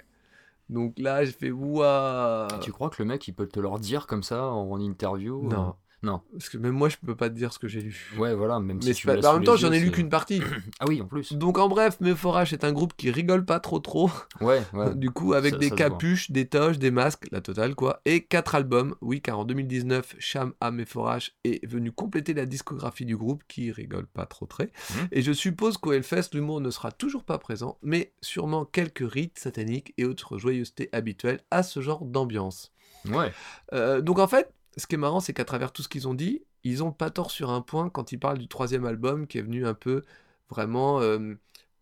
Donc 0.69 0.97
là, 0.97 1.23
j'ai 1.23 1.31
fait 1.31 1.51
ouah. 1.51 2.47
Tu 2.61 2.71
crois 2.71 2.89
que 2.89 3.01
le 3.01 3.05
mec, 3.05 3.27
il 3.27 3.33
peut 3.33 3.47
te 3.47 3.59
leur 3.59 3.79
dire 3.79 4.07
comme 4.07 4.23
ça 4.23 4.45
en 4.47 4.79
interview 4.79 5.47
Non. 5.47 5.75
Non. 6.03 6.21
Parce 6.33 6.49
que 6.49 6.57
même 6.57 6.73
moi, 6.73 6.89
je 6.89 6.97
peux 7.03 7.15
pas 7.15 7.29
te 7.29 7.35
dire 7.35 7.53
ce 7.53 7.59
que 7.59 7.67
j'ai 7.69 7.81
lu. 7.81 8.11
Ouais, 8.17 8.35
voilà, 8.35 8.59
même 8.59 8.79
Mais 8.83 8.93
si 8.93 8.99
tu 9.01 9.07
pas- 9.07 9.15
bah, 9.17 9.31
en 9.31 9.35
même 9.35 9.43
temps, 9.45 9.55
j'en 9.55 9.71
ai 9.71 9.79
lu 9.79 9.89
qu'une 9.89 10.09
partie. 10.09 10.41
Ah 10.79 10.85
oui, 10.87 11.01
en 11.01 11.05
plus. 11.05 11.31
Donc 11.33 11.57
en 11.57 11.69
bref, 11.69 11.97
Mephorash 12.01 12.51
est 12.51 12.63
un 12.65 12.73
groupe 12.73 12.93
qui 12.97 13.09
rigole 13.09 13.45
pas 13.45 13.59
trop 13.61 13.79
trop. 13.79 14.11
Ouais, 14.41 14.61
ouais. 14.73 14.93
Du 14.95 15.11
coup, 15.11 15.33
avec 15.33 15.53
Ça- 15.53 15.57
des 15.59 15.69
ça 15.69 15.75
capuches, 15.75 16.29
des 16.31 16.45
toges, 16.47 16.77
des 16.77 16.91
masques, 16.91 17.27
la 17.31 17.39
totale 17.41 17.73
quoi. 17.75 18.01
Et 18.05 18.23
quatre 18.25 18.55
albums. 18.55 18.95
Oui, 19.01 19.21
car 19.21 19.39
en 19.39 19.45
2019, 19.45 20.15
Sham 20.19 20.53
A. 20.59 20.71
Mephorash 20.71 21.31
est 21.45 21.65
venu 21.65 21.91
compléter 21.93 22.33
la 22.33 22.45
discographie 22.45 23.05
du 23.05 23.15
groupe 23.15 23.43
qui 23.47 23.71
rigole 23.71 24.05
pas 24.07 24.25
trop 24.25 24.45
très. 24.45 24.71
Mhm. 24.89 25.07
Et 25.13 25.21
je 25.21 25.31
suppose 25.31 25.77
qu'au 25.77 25.93
Hellfest, 25.93 26.29
l'humour 26.33 26.59
ne 26.59 26.69
sera 26.69 26.91
toujours 26.91 27.23
pas 27.23 27.37
présent, 27.37 27.77
mais 27.81 28.11
sûrement 28.21 28.65
quelques 28.65 29.09
rites 29.09 29.39
sataniques 29.39 29.93
et 29.97 30.03
autres 30.05 30.37
joyeusetés 30.37 30.89
habituelles 30.91 31.39
à 31.49 31.63
ce 31.63 31.79
genre 31.79 32.03
d'ambiance. 32.03 32.73
Ouais. 33.09 33.31
Euh, 33.73 34.01
donc 34.01 34.19
en 34.19 34.27
fait, 34.27 34.51
ce 34.77 34.87
qui 34.87 34.95
est 34.95 34.97
marrant, 34.97 35.19
c'est 35.19 35.33
qu'à 35.33 35.45
travers 35.45 35.71
tout 35.71 35.83
ce 35.83 35.89
qu'ils 35.89 36.07
ont 36.07 36.13
dit, 36.13 36.43
ils 36.63 36.83
ont 36.83 36.91
pas 36.91 37.09
tort 37.09 37.31
sur 37.31 37.51
un 37.51 37.61
point 37.61 37.89
quand 37.89 38.11
ils 38.11 38.19
parlent 38.19 38.37
du 38.37 38.47
troisième 38.47 38.85
album 38.85 39.27
qui 39.27 39.37
est 39.37 39.41
venu 39.41 39.65
un 39.67 39.73
peu 39.73 40.03
vraiment 40.49 40.99
euh, 41.01 41.35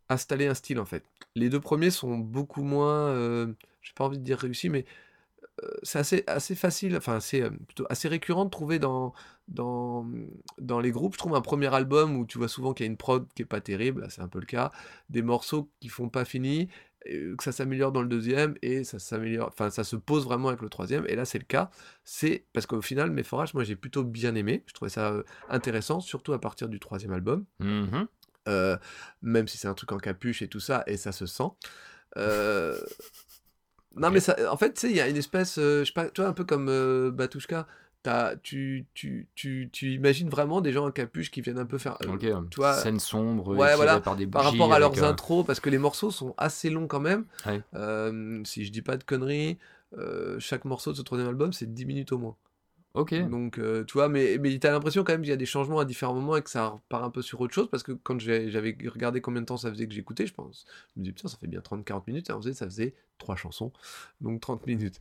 installer 0.10 0.48
un 0.48 0.54
style 0.54 0.80
en 0.80 0.86
fait. 0.86 1.04
Les 1.36 1.50
deux 1.50 1.60
premiers 1.60 1.92
sont 1.92 2.18
beaucoup 2.18 2.64
moins, 2.64 3.08
euh, 3.08 3.54
j'ai 3.82 3.94
pas 3.94 4.06
envie 4.06 4.18
de 4.18 4.24
dire 4.24 4.40
réussis, 4.40 4.70
mais 4.70 4.86
euh, 5.64 5.70
c'est 5.84 6.00
assez, 6.00 6.24
assez 6.28 6.56
facile, 6.56 6.98
enfin 6.98 7.20
c'est 7.20 7.50
plutôt 7.50 7.86
assez 7.90 8.08
récurrent 8.08 8.46
de 8.46 8.50
trouver 8.50 8.80
dans, 8.80 9.14
dans, 9.48 10.06
dans 10.58 10.80
les 10.80 10.92
groupes. 10.92 11.14
Je 11.14 11.20
trouve 11.20 11.36
un 11.36 11.42
premier 11.42 11.74
album 11.74 12.18
où 12.18 12.26
tu 12.26 12.38
vois 12.38 12.48
souvent 12.48 12.74
qu'il 12.74 12.86
y 12.86 12.90
a 12.90 12.92
une 12.92 12.98
prod 12.98 13.28
qui 13.36 13.44
est 13.44 13.46
pas 13.46 13.62
terrible, 13.62 14.08
c'est 14.10 14.22
un 14.22 14.28
peu 14.28 14.40
le 14.40 14.46
cas, 14.46 14.72
des 15.10 15.22
morceaux 15.22 15.70
qui 15.80 15.90
font 15.90 16.10
pas 16.10 16.26
fini, 16.26 16.70
que 17.06 17.44
ça 17.44 17.52
s'améliore 17.52 17.92
dans 17.92 18.02
le 18.02 18.08
deuxième 18.08 18.56
et 18.62 18.84
ça 18.84 19.00
s'améliore, 19.00 19.48
enfin 19.48 19.70
ça 19.70 19.84
se 19.84 19.96
pose 19.96 20.26
vraiment 20.26 20.50
avec 20.50 20.62
le 20.62 20.70
troisième. 20.70 21.06
Et 21.08 21.16
là 21.16 21.26
c'est 21.26 21.40
le 21.40 21.46
cas. 21.46 21.70
C'est 22.04 22.46
parce 22.54 22.66
qu'au 22.66 22.82
final, 22.82 23.12
mes 23.12 23.24
forages, 23.24 23.54
moi 23.54 23.64
j'ai 23.64 23.76
plutôt 23.76 24.04
bien 24.04 24.36
aimé. 24.36 24.64
Je 24.68 24.74
trouvais 24.74 24.90
ça 24.90 25.12
euh, 25.12 25.24
intéressant, 25.50 26.00
surtout 26.00 26.34
à 26.34 26.40
partir 26.40 26.70
du 26.70 26.80
troisième 26.80 27.14
album. 27.14 27.46
Mhm. 27.60 28.08
Euh, 28.48 28.78
même 29.22 29.48
si 29.48 29.58
c'est 29.58 29.68
un 29.68 29.74
truc 29.76 29.92
en 29.92 29.98
capuche 29.98 30.42
et 30.42 30.48
tout 30.48 30.60
ça, 30.60 30.84
et 30.88 30.98
ça 30.98 31.12
se 31.12 31.26
sent. 31.26 31.50
Euh, 32.18 32.78
Non, 33.98 34.10
mais 34.10 34.22
ça, 34.22 34.38
en 34.50 34.56
fait, 34.56 34.74
tu 34.74 34.82
sais, 34.82 34.90
il 34.90 34.96
y 34.96 35.02
a 35.02 35.10
une 35.10 35.18
espèce, 35.18 35.56
je 35.58 35.84
sais 35.84 35.92
pas, 35.92 36.10
tu 36.10 36.22
vois, 36.22 36.30
un 36.30 36.34
peu 36.34 36.46
comme 36.46 36.70
euh, 36.70 37.12
Batushka, 37.12 37.68
t'as- 38.04 38.36
tu, 38.38 38.86
tu, 38.94 39.28
tu, 39.36 39.70
tu 39.72 39.92
imagines 39.94 40.30
vraiment 40.30 40.62
des 40.62 40.72
gens 40.72 40.88
en 40.88 40.92
capuche 40.92 41.32
qui 41.32 41.42
viennent 41.42 41.60
un 41.60 41.66
peu 41.66 41.78
faire. 41.78 41.98
euh, 42.06 42.42
tu 42.50 42.58
vois, 42.58 42.74
Scène 42.74 43.00
sombre, 43.00 43.50
ouais, 43.50 43.56
éclairée 43.56 43.76
voilà, 43.76 44.00
par 44.02 44.16
des 44.16 44.28
par 44.28 44.44
bougies 44.44 44.58
rapport 44.60 44.74
à 44.74 44.80
leurs 44.80 45.04
euh, 45.04 45.10
intros, 45.10 45.46
parce 45.46 45.60
que 45.60 45.70
les 45.70 45.78
morceaux 45.78 46.12
sont 46.12 46.34
assez 46.38 46.70
longs 46.70 46.88
quand 46.88 47.00
même. 47.00 47.26
Ouais. 47.46 47.62
Euh, 47.76 48.42
si 48.46 48.66
je 48.66 48.72
dis 48.72 48.82
pas 48.82 48.98
de 48.98 49.04
conneries, 49.04 49.58
euh, 49.98 50.40
chaque 50.40 50.66
morceau 50.66 50.92
de 50.92 50.98
ce 50.98 51.02
troisième 51.02 51.30
album, 51.30 51.54
c'est 51.54 51.72
10 51.74 51.86
minutes 51.86 52.12
au 52.12 52.18
moins. 52.18 52.36
Ok. 52.94 53.14
Donc, 53.30 53.58
tu 53.88 53.94
vois, 53.94 54.10
mais, 54.10 54.38
mais 54.38 54.60
t'as 54.60 54.72
l'impression 54.72 55.06
quand 55.06 55.14
même 55.14 55.22
qu'il 55.22 55.30
y 55.30 55.34
a 55.34 55.38
des 55.38 55.46
changements 55.46 55.80
à 55.80 55.86
différents 55.86 56.14
moments 56.14 56.36
et 56.36 56.42
que 56.42 56.50
ça 56.50 56.68
repart 56.68 57.06
un 57.06 57.10
peu 57.10 57.22
sur 57.22 57.40
autre 57.40 57.54
chose 57.54 57.70
parce 57.72 57.84
que 57.84 57.94
quand 57.94 58.20
j'avais 58.20 58.76
regardé 58.90 59.22
combien 59.22 59.40
de 59.40 59.46
temps 59.46 59.56
ça 59.56 59.70
faisait 59.72 59.88
que 59.88 59.94
j'écoutais, 59.94 60.28
je 60.28 60.34
pense, 60.34 60.66
je 60.94 61.00
me 61.00 61.06
disais, 61.06 61.14
putain, 61.14 61.30
ça 61.30 61.38
fait 61.38 61.48
bien 61.48 61.62
30-40 61.62 62.06
minutes, 62.08 62.30
et 62.30 62.34
en 62.34 62.42
fait, 62.42 62.52
ça 62.54 62.66
faisait 62.66 62.94
trois 63.18 63.38
chansons, 63.38 63.72
donc 64.20 64.42
30 64.42 64.68
minutes. 64.68 65.00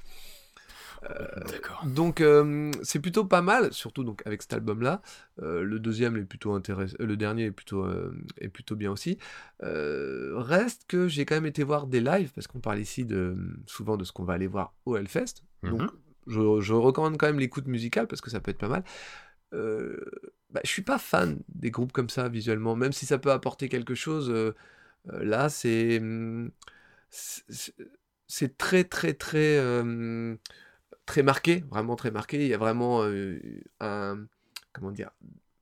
D'accord. 1.02 1.84
Donc, 1.86 2.20
euh, 2.20 2.70
c'est 2.82 3.00
plutôt 3.00 3.24
pas 3.24 3.42
mal, 3.42 3.72
surtout 3.72 4.04
donc 4.04 4.22
avec 4.26 4.42
cet 4.42 4.52
album-là. 4.52 5.00
Euh, 5.42 5.62
le 5.62 5.78
deuxième 5.78 6.16
est 6.16 6.24
plutôt 6.24 6.52
intéressant, 6.52 6.96
le 7.00 7.16
dernier 7.16 7.44
est 7.46 7.50
plutôt, 7.50 7.84
euh, 7.84 8.12
est 8.38 8.48
plutôt 8.48 8.76
bien 8.76 8.90
aussi. 8.92 9.18
Euh, 9.62 10.32
reste 10.36 10.84
que 10.86 11.08
j'ai 11.08 11.24
quand 11.24 11.34
même 11.36 11.46
été 11.46 11.64
voir 11.64 11.86
des 11.86 12.00
lives 12.00 12.32
parce 12.34 12.46
qu'on 12.46 12.60
parle 12.60 12.78
ici 12.80 13.04
de, 13.04 13.36
souvent 13.66 13.96
de 13.96 14.04
ce 14.04 14.12
qu'on 14.12 14.24
va 14.24 14.34
aller 14.34 14.46
voir 14.46 14.74
au 14.84 14.96
Hellfest. 14.96 15.42
Donc, 15.62 15.80
Mhm. 15.82 15.88
je, 16.26 16.60
je 16.60 16.74
recommande 16.74 17.16
quand 17.16 17.26
même 17.26 17.38
l'écoute 17.40 17.66
musicale 17.66 18.06
parce 18.06 18.20
que 18.20 18.30
ça 18.30 18.40
peut 18.40 18.50
être 18.50 18.58
pas 18.58 18.68
mal. 18.68 18.84
Euh, 19.52 19.96
bah, 20.50 20.60
je 20.64 20.70
suis 20.70 20.82
pas 20.82 20.98
fan 20.98 21.40
des 21.48 21.70
groupes 21.70 21.92
comme 21.92 22.08
ça 22.10 22.28
visuellement, 22.28 22.76
même 22.76 22.92
si 22.92 23.06
ça 23.06 23.18
peut 23.18 23.32
apporter 23.32 23.68
quelque 23.68 23.94
chose. 23.94 24.30
euh, 24.30 24.54
euh, 25.12 25.24
là, 25.24 25.48
c'est 25.48 25.98
hum, 25.98 26.50
c'est 27.08 27.74
c'est 28.28 28.56
très 28.58 28.84
très 28.84 29.14
très 29.14 29.58
euh, 29.58 30.36
très 31.10 31.22
marqué, 31.24 31.64
vraiment 31.70 31.96
très 31.96 32.12
marqué. 32.12 32.36
Il 32.44 32.48
y 32.48 32.54
a 32.54 32.58
vraiment 32.58 33.02
euh, 33.02 33.40
un 33.80 34.26
comment 34.72 34.92
dire, 34.92 35.10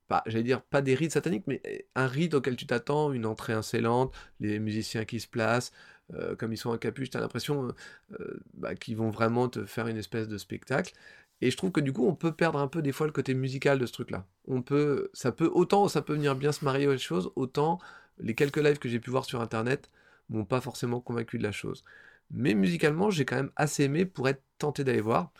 pas, 0.07 0.21
j'allais 0.27 0.43
dire 0.43 0.61
pas 0.61 0.81
des 0.83 0.93
rites 0.93 1.13
sataniques, 1.13 1.45
mais 1.47 1.87
un 1.95 2.05
rite 2.07 2.35
auquel 2.35 2.55
tu 2.55 2.67
t'attends, 2.67 3.11
une 3.11 3.25
entrée 3.25 3.53
insolente, 3.53 4.13
les 4.39 4.59
musiciens 4.59 5.05
qui 5.05 5.19
se 5.19 5.27
placent, 5.27 5.71
euh, 6.13 6.35
comme 6.35 6.53
ils 6.53 6.57
sont 6.57 6.69
en 6.69 6.77
capuche, 6.77 7.09
t'as 7.09 7.19
l'impression 7.19 7.73
euh, 8.19 8.39
bah, 8.53 8.75
qu'ils 8.75 8.95
vont 8.95 9.09
vraiment 9.09 9.49
te 9.49 9.65
faire 9.65 9.87
une 9.87 9.97
espèce 9.97 10.27
de 10.27 10.37
spectacle. 10.37 10.93
Et 11.41 11.49
je 11.49 11.57
trouve 11.57 11.71
que 11.71 11.81
du 11.81 11.93
coup, 11.93 12.05
on 12.07 12.15
peut 12.15 12.33
perdre 12.33 12.59
un 12.59 12.67
peu 12.67 12.81
des 12.83 12.91
fois 12.91 13.07
le 13.07 13.13
côté 13.13 13.33
musical 13.33 13.79
de 13.79 13.85
ce 13.87 13.93
truc-là. 13.93 14.27
On 14.47 14.61
peut, 14.61 15.09
ça 15.13 15.31
peut 15.31 15.49
autant 15.51 15.87
ça 15.87 16.01
peut 16.03 16.13
venir 16.13 16.35
bien 16.35 16.51
se 16.51 16.63
marier 16.63 16.87
aux 16.87 16.97
choses, 16.97 17.31
autant 17.35 17.79
les 18.19 18.35
quelques 18.35 18.57
lives 18.57 18.79
que 18.79 18.89
j'ai 18.89 18.99
pu 18.99 19.09
voir 19.09 19.25
sur 19.25 19.41
internet 19.41 19.89
m'ont 20.29 20.45
pas 20.45 20.61
forcément 20.61 21.01
convaincu 21.01 21.39
de 21.39 21.43
la 21.43 21.51
chose. 21.51 21.83
Mais 22.31 22.53
musicalement, 22.53 23.09
j'ai 23.09 23.25
quand 23.25 23.35
même 23.35 23.51
assez 23.55 23.83
aimé 23.83 24.05
pour 24.05 24.27
être 24.29 24.43
tenté 24.57 24.83
d'aller 24.83 25.01
voir. 25.01 25.31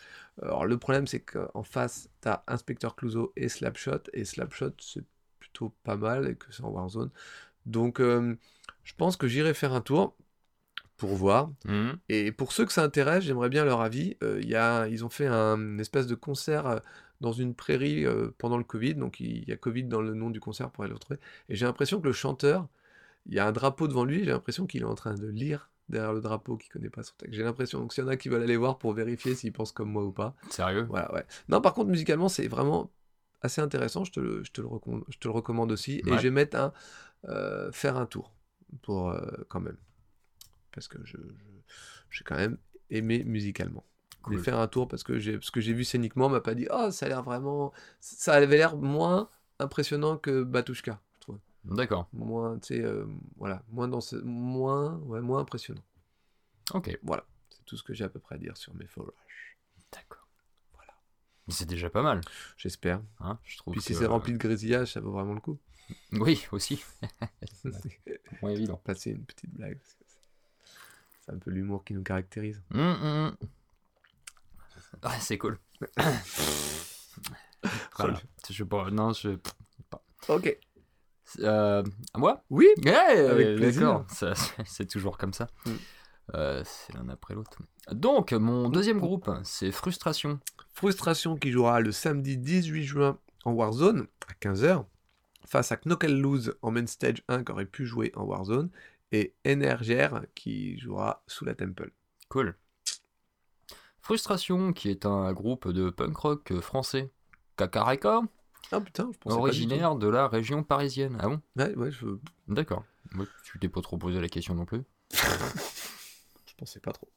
Alors 0.41 0.65
le 0.65 0.77
problème, 0.77 1.07
c'est 1.07 1.19
qu'en 1.19 1.63
face, 1.63 2.09
t'as 2.21 2.43
Inspecteur 2.47 2.95
Clouseau 2.95 3.33
et 3.35 3.49
Slapshot, 3.49 4.03
et 4.13 4.25
Slapshot, 4.25 4.73
c'est 4.79 5.03
plutôt 5.39 5.73
pas 5.83 5.97
mal, 5.97 6.27
et 6.27 6.35
que 6.35 6.51
c'est 6.51 6.63
en 6.63 6.69
Warzone. 6.69 7.11
Donc, 7.65 7.99
euh, 7.99 8.35
je 8.83 8.93
pense 8.95 9.17
que 9.17 9.27
j'irai 9.27 9.53
faire 9.53 9.73
un 9.73 9.81
tour 9.81 10.15
pour 10.99 11.15
voir. 11.15 11.51
Mhm. 11.65 11.97
Et 12.09 12.31
pour 12.31 12.51
ceux 12.51 12.65
que 12.65 12.73
ça 12.73 12.83
intéresse, 12.83 13.23
j'aimerais 13.23 13.49
bien 13.49 13.65
leur 13.65 13.81
avis. 13.81 14.17
Euh, 14.23 14.41
y 14.43 14.55
a, 14.55 14.87
ils 14.87 15.03
ont 15.05 15.09
fait 15.09 15.27
un 15.27 15.57
une 15.57 15.79
espèce 15.79 16.07
de 16.07 16.15
concert 16.15 16.67
euh, 16.67 16.79
dans 17.21 17.31
une 17.31 17.55
prairie 17.55 18.05
euh, 18.05 18.31
pendant 18.37 18.57
le 18.57 18.63
Covid, 18.63 18.95
donc 18.95 19.19
il 19.19 19.47
y 19.47 19.51
a 19.51 19.57
Covid 19.57 19.85
dans 19.85 20.01
le 20.01 20.13
nom 20.13 20.29
du 20.29 20.39
concert 20.39 20.69
pour 20.71 20.83
aller 20.83 20.89
le 20.89 20.95
retrouver. 20.95 21.19
Et 21.49 21.55
j'ai 21.55 21.65
l'impression 21.65 21.99
que 21.99 22.07
le 22.07 22.13
chanteur, 22.13 22.67
il 23.25 23.33
y 23.33 23.39
a 23.39 23.47
un 23.47 23.51
drapeau 23.51 23.87
devant 23.87 24.05
lui, 24.05 24.19
j'ai 24.19 24.31
l'impression 24.31 24.67
qu'il 24.67 24.81
est 24.81 24.85
en 24.85 24.95
train 24.95 25.15
de 25.15 25.27
lire 25.27 25.69
derrière 25.89 26.13
le 26.13 26.21
drapeau, 26.21 26.57
qu'il 26.57 26.71
connaît 26.71 26.89
pas 26.89 27.03
son 27.03 27.13
texte. 27.17 27.35
J'ai 27.35 27.43
l'impression. 27.43 27.79
Donc 27.79 27.93
s'il 27.93 28.03
y 28.03 28.07
en 28.07 28.09
a 28.09 28.17
qui 28.17 28.29
veulent 28.29 28.43
aller 28.43 28.57
voir 28.57 28.77
pour 28.77 28.93
vérifier 28.93 29.35
s'ils 29.35 29.53
pensent 29.53 29.71
comme 29.71 29.91
moi 29.91 30.03
ou 30.03 30.11
pas. 30.11 30.35
Sérieux? 30.49 30.85
Voilà, 30.89 31.13
ouais. 31.13 31.25
Non, 31.49 31.61
par 31.61 31.73
contre, 31.73 31.89
musicalement, 31.89 32.29
c'est 32.29 32.47
vraiment 32.47 32.91
assez 33.41 33.61
intéressant, 33.61 34.03
je 34.03 34.11
te 34.11 34.19
le, 34.19 34.43
je 34.43 34.51
te 34.51 34.61
le, 34.61 34.67
recom- 34.67 35.03
je 35.09 35.17
te 35.17 35.27
le 35.27 35.33
recommande 35.33 35.71
aussi. 35.71 36.01
Et 36.05 36.17
je 36.17 36.23
vais 36.23 36.31
mettre 36.31 36.57
un 36.57 36.73
euh, 37.27 37.71
faire 37.71 37.97
un 37.97 38.05
tour 38.05 38.33
pour 38.81 39.09
euh, 39.09 39.21
quand 39.49 39.59
même. 39.59 39.77
Parce 40.71 40.87
que 40.87 40.97
je, 41.03 41.17
j'ai 42.09 42.23
quand 42.23 42.35
même 42.35 42.57
aimé 42.89 43.23
musicalement. 43.23 43.85
Cool. 44.23 44.39
Faire 44.39 44.59
un 44.59 44.67
tour 44.67 44.87
parce 44.87 45.03
que 45.03 45.17
j'ai 45.17 45.39
ce 45.41 45.49
que 45.51 45.61
j'ai 45.61 45.73
vu 45.73 45.85
scéniquement 45.85 46.27
m'a 46.27 46.41
pas 46.41 46.53
dit 46.53 46.67
oh 46.71 46.91
ça 46.91 47.05
a 47.05 47.09
l'air 47.09 47.23
vraiment 47.23 47.71
ça 48.01 48.33
avait 48.33 48.57
l'air 48.57 48.75
moins 48.75 49.29
impressionnant 49.59 50.17
que 50.17 50.43
Batushka 50.43 51.01
D'accord. 51.65 52.07
moins 52.13 52.57
tu 52.59 52.75
sais 52.75 52.81
euh, 52.81 53.05
voilà 53.37 53.61
moins 53.69 53.87
dans 53.87 54.01
ce 54.01 54.15
moins 54.15 54.95
ouais 54.99 55.21
moins 55.21 55.39
impressionnant 55.41 55.83
Ok. 56.73 56.97
voilà 57.03 57.25
c'est 57.49 57.63
tout 57.65 57.75
ce 57.77 57.83
que 57.83 57.93
j'ai 57.93 58.03
à 58.05 58.09
peu 58.09 58.19
près 58.19 58.35
à 58.35 58.37
dire 58.37 58.55
sur 58.57 58.73
mes 58.75 58.87
forages 58.87 59.13
D'accord. 59.91 60.27
Voilà. 60.73 60.93
C'est 61.49 61.67
déjà 61.67 61.89
pas 61.89 62.01
mal. 62.01 62.21
j'espère 62.57 63.01
Hein, 63.19 63.37
je 63.43 63.57
trouve 63.57 63.73
puis 63.73 63.81
si 63.81 63.93
c'est 63.95 64.05
rempli 64.05 64.33
de 64.33 64.37
grésillage 64.37 64.93
ça 64.93 64.99
vaut 65.01 65.11
vraiment 65.11 65.33
le 65.33 65.41
coup 65.41 65.57
Oui, 66.13 66.45
aussi. 66.51 66.83
Moins 68.41 68.51
évident. 68.51 68.77
passer 68.77 69.11
une 69.11 69.25
petite 69.25 69.49
blague 69.53 69.79
c'est- 69.83 69.95
c'est 71.25 71.31
un 71.33 71.37
peu 71.39 71.51
l'humour 71.51 71.83
qui 71.83 71.93
nous 71.93 72.03
caractérise 72.03 72.61
Hum, 72.73 72.79
hum. 72.79 73.35
Ah, 75.03 75.19
c'est 75.19 75.37
cool. 75.37 75.59
voilà. 77.97 78.19
Je 78.49 78.53
sais 78.53 78.65
pas. 78.65 78.89
Non, 78.91 79.13
je. 79.13 79.37
ok 80.27 80.57
Euh, 81.39 81.83
à 82.13 82.17
moi 82.17 82.43
oui 82.49 82.67
plaisir. 82.77 84.05
d'accord. 84.19 84.35
C'est 84.65 84.87
toujours 84.87 85.17
comme 85.17 85.33
ça. 85.33 85.47
Mm. 85.65 85.71
Euh, 86.35 86.61
c'est 86.63 86.93
l'un 86.93 87.09
après 87.09 87.33
l'autre. 87.33 87.57
Donc, 87.91 88.33
mon 88.33 88.69
deuxième 88.69 88.99
groupe, 88.99 89.31
c'est 89.43 89.71
Frustration. 89.71 90.39
Frustration 90.73 91.35
qui 91.35 91.49
jouera 91.49 91.79
le 91.79 91.91
samedi 91.91 92.37
18 92.37 92.83
juin 92.83 93.17
en 93.45 93.53
Warzone 93.53 94.05
à 94.27 94.33
15h 94.33 94.85
face 95.47 95.71
à 95.71 95.77
Knuckle 95.77 96.13
Loose 96.13 96.55
en 96.61 96.69
main 96.69 96.85
stage 96.85 97.23
1 97.27 97.43
qui 97.43 97.51
aurait 97.51 97.65
pu 97.65 97.85
jouer 97.85 98.11
en 98.15 98.25
Warzone 98.25 98.69
et 99.11 99.33
NRGR 99.43 100.21
qui 100.35 100.77
jouera 100.77 101.23
sous 101.25 101.45
la 101.45 101.55
Temple. 101.55 101.91
Cool. 102.27 102.55
Frustration, 104.01 104.71
qui 104.71 104.89
est 104.89 105.05
un 105.05 105.33
groupe 105.33 105.67
de 105.67 105.89
punk 105.89 106.15
rock 106.15 106.59
français. 106.59 107.11
Kakareka, 107.57 108.21
Ah 108.71 108.79
putain, 108.81 109.09
je 109.13 109.17
pensais 109.17 109.35
originaire 109.35 109.95
de 109.95 110.07
la 110.07 110.27
région 110.27 110.63
parisienne. 110.63 111.17
Ah 111.19 111.27
bon? 111.29 111.41
Ouais, 111.55 111.73
ouais, 111.75 111.91
je, 111.91 112.05
D'accord. 112.47 112.83
Ouais, 113.15 113.25
tu 113.43 113.57
t'es 113.59 113.69
pas 113.69 113.81
trop 113.81 113.97
posé 113.97 114.21
la 114.21 114.29
question 114.29 114.53
non 114.55 114.65
plus. 114.65 114.83
je 115.11 116.53
pensais 116.57 116.79
pas 116.79 116.91
trop. 116.91 117.09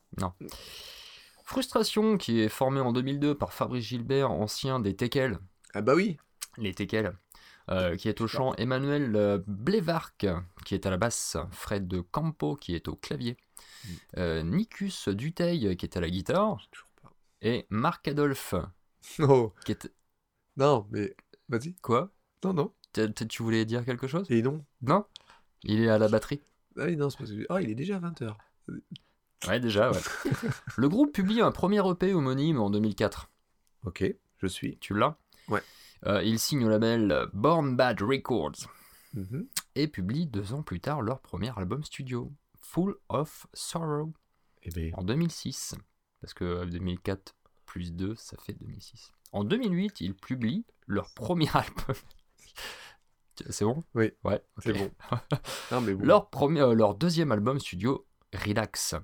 Frustration, 1.44 2.16
qui 2.16 2.40
est 2.40 2.48
formé 2.48 2.80
en 2.80 2.92
2002 2.92 3.34
par 3.34 3.52
Fabrice 3.52 3.84
Gilbert, 3.84 4.30
ancien 4.30 4.80
des 4.80 4.96
Tekel. 4.96 5.38
Ah 5.74 5.82
bah 5.82 5.94
oui, 5.94 6.16
Les 6.56 6.72
Tekel. 6.74 7.16
euh, 7.70 7.96
qui 7.96 8.08
est 8.08 8.20
au 8.20 8.26
chant 8.26 8.54
Emmanuel 8.56 9.14
euh, 9.16 9.38
Blévarc, 9.46 10.26
qui 10.64 10.74
est 10.74 10.86
à 10.86 10.90
la 10.90 10.96
basse, 10.96 11.36
Fred 11.50 11.86
de 11.86 12.00
Campo, 12.00 12.56
qui 12.56 12.74
est 12.74 12.88
au 12.88 12.96
clavier, 12.96 13.36
Mm. 13.84 13.88
euh, 14.18 14.42
Nicus 14.42 15.08
Duteil, 15.08 15.76
qui 15.76 15.86
est 15.86 15.96
à 15.96 16.00
la 16.00 16.08
guitare, 16.10 16.68
et 17.42 17.66
Marc 17.70 18.06
Adolphe, 18.08 18.54
Oh, 19.20 19.52
qui 19.64 19.72
est... 19.72 19.90
non, 20.56 20.86
mais 20.90 21.14
vas-y. 21.52 21.74
Quoi? 21.82 22.10
Non, 22.44 22.52
non. 22.52 22.72
Tu 23.28 23.42
voulais 23.42 23.64
dire 23.64 23.84
quelque 23.84 24.06
chose? 24.08 24.26
Et 24.30 24.42
non. 24.42 24.64
Non? 24.82 25.04
Il 25.62 25.80
est 25.82 25.88
à 25.88 25.98
la 25.98 26.08
batterie 26.08 26.40
Ah 26.78 26.84
oui, 26.86 26.96
non, 26.96 27.08
c'est 27.10 27.18
parce 27.18 27.30
que... 27.30 27.46
Oh, 27.48 27.58
il 27.58 27.70
est 27.70 27.74
déjà 27.74 27.98
20h. 28.00 28.34
Ouais, 29.48 29.60
déjà, 29.60 29.90
ouais. 29.90 30.00
Le 30.76 30.88
groupe 30.88 31.12
publie 31.12 31.40
un 31.40 31.52
premier 31.52 31.80
EP 31.88 32.12
homonyme 32.14 32.60
en 32.60 32.70
2004. 32.70 33.30
Ok, 33.84 34.04
je 34.38 34.46
suis. 34.46 34.78
Tu 34.78 34.94
l'as? 34.94 35.16
Ouais. 35.48 35.62
Euh, 36.06 36.22
il 36.22 36.38
signe 36.38 36.64
au 36.64 36.68
label 36.68 37.28
Born 37.32 37.76
Bad 37.76 38.00
Records 38.02 38.68
Mhm. 39.14 39.46
et 39.74 39.88
publie 39.88 40.26
deux 40.26 40.54
ans 40.54 40.62
plus 40.62 40.80
tard 40.80 41.02
leur 41.02 41.20
premier 41.20 41.50
album 41.58 41.84
studio, 41.84 42.32
Full 42.62 42.96
of 43.10 43.46
Sorrow, 43.52 44.12
Eh 44.62 44.70
ben, 44.70 44.90
en 44.94 45.02
2006. 45.04 45.74
Parce 46.22 46.32
que 46.34 46.64
2004 46.64 47.34
plus 47.66 47.92
2, 47.92 48.14
ça 48.16 48.36
fait 48.38 48.54
2006. 48.54 49.12
En 49.32 49.44
2008, 49.44 50.00
ils 50.00 50.14
publient 50.14 50.64
leur 50.86 51.10
premier 51.14 51.48
album. 51.54 51.96
C'est 53.50 53.64
bon? 53.64 53.82
Oui, 53.94 54.12
Ouais, 54.24 54.42
c'est 54.58 54.74
bon. 54.74 54.90
non, 55.72 55.80
mais 55.80 55.94
bon. 55.94 56.04
Leur, 56.04 56.28
premier, 56.28 56.60
euh, 56.60 56.74
leur 56.74 56.94
deuxième 56.94 57.32
album 57.32 57.58
studio, 57.58 58.06
Relax. 58.34 58.94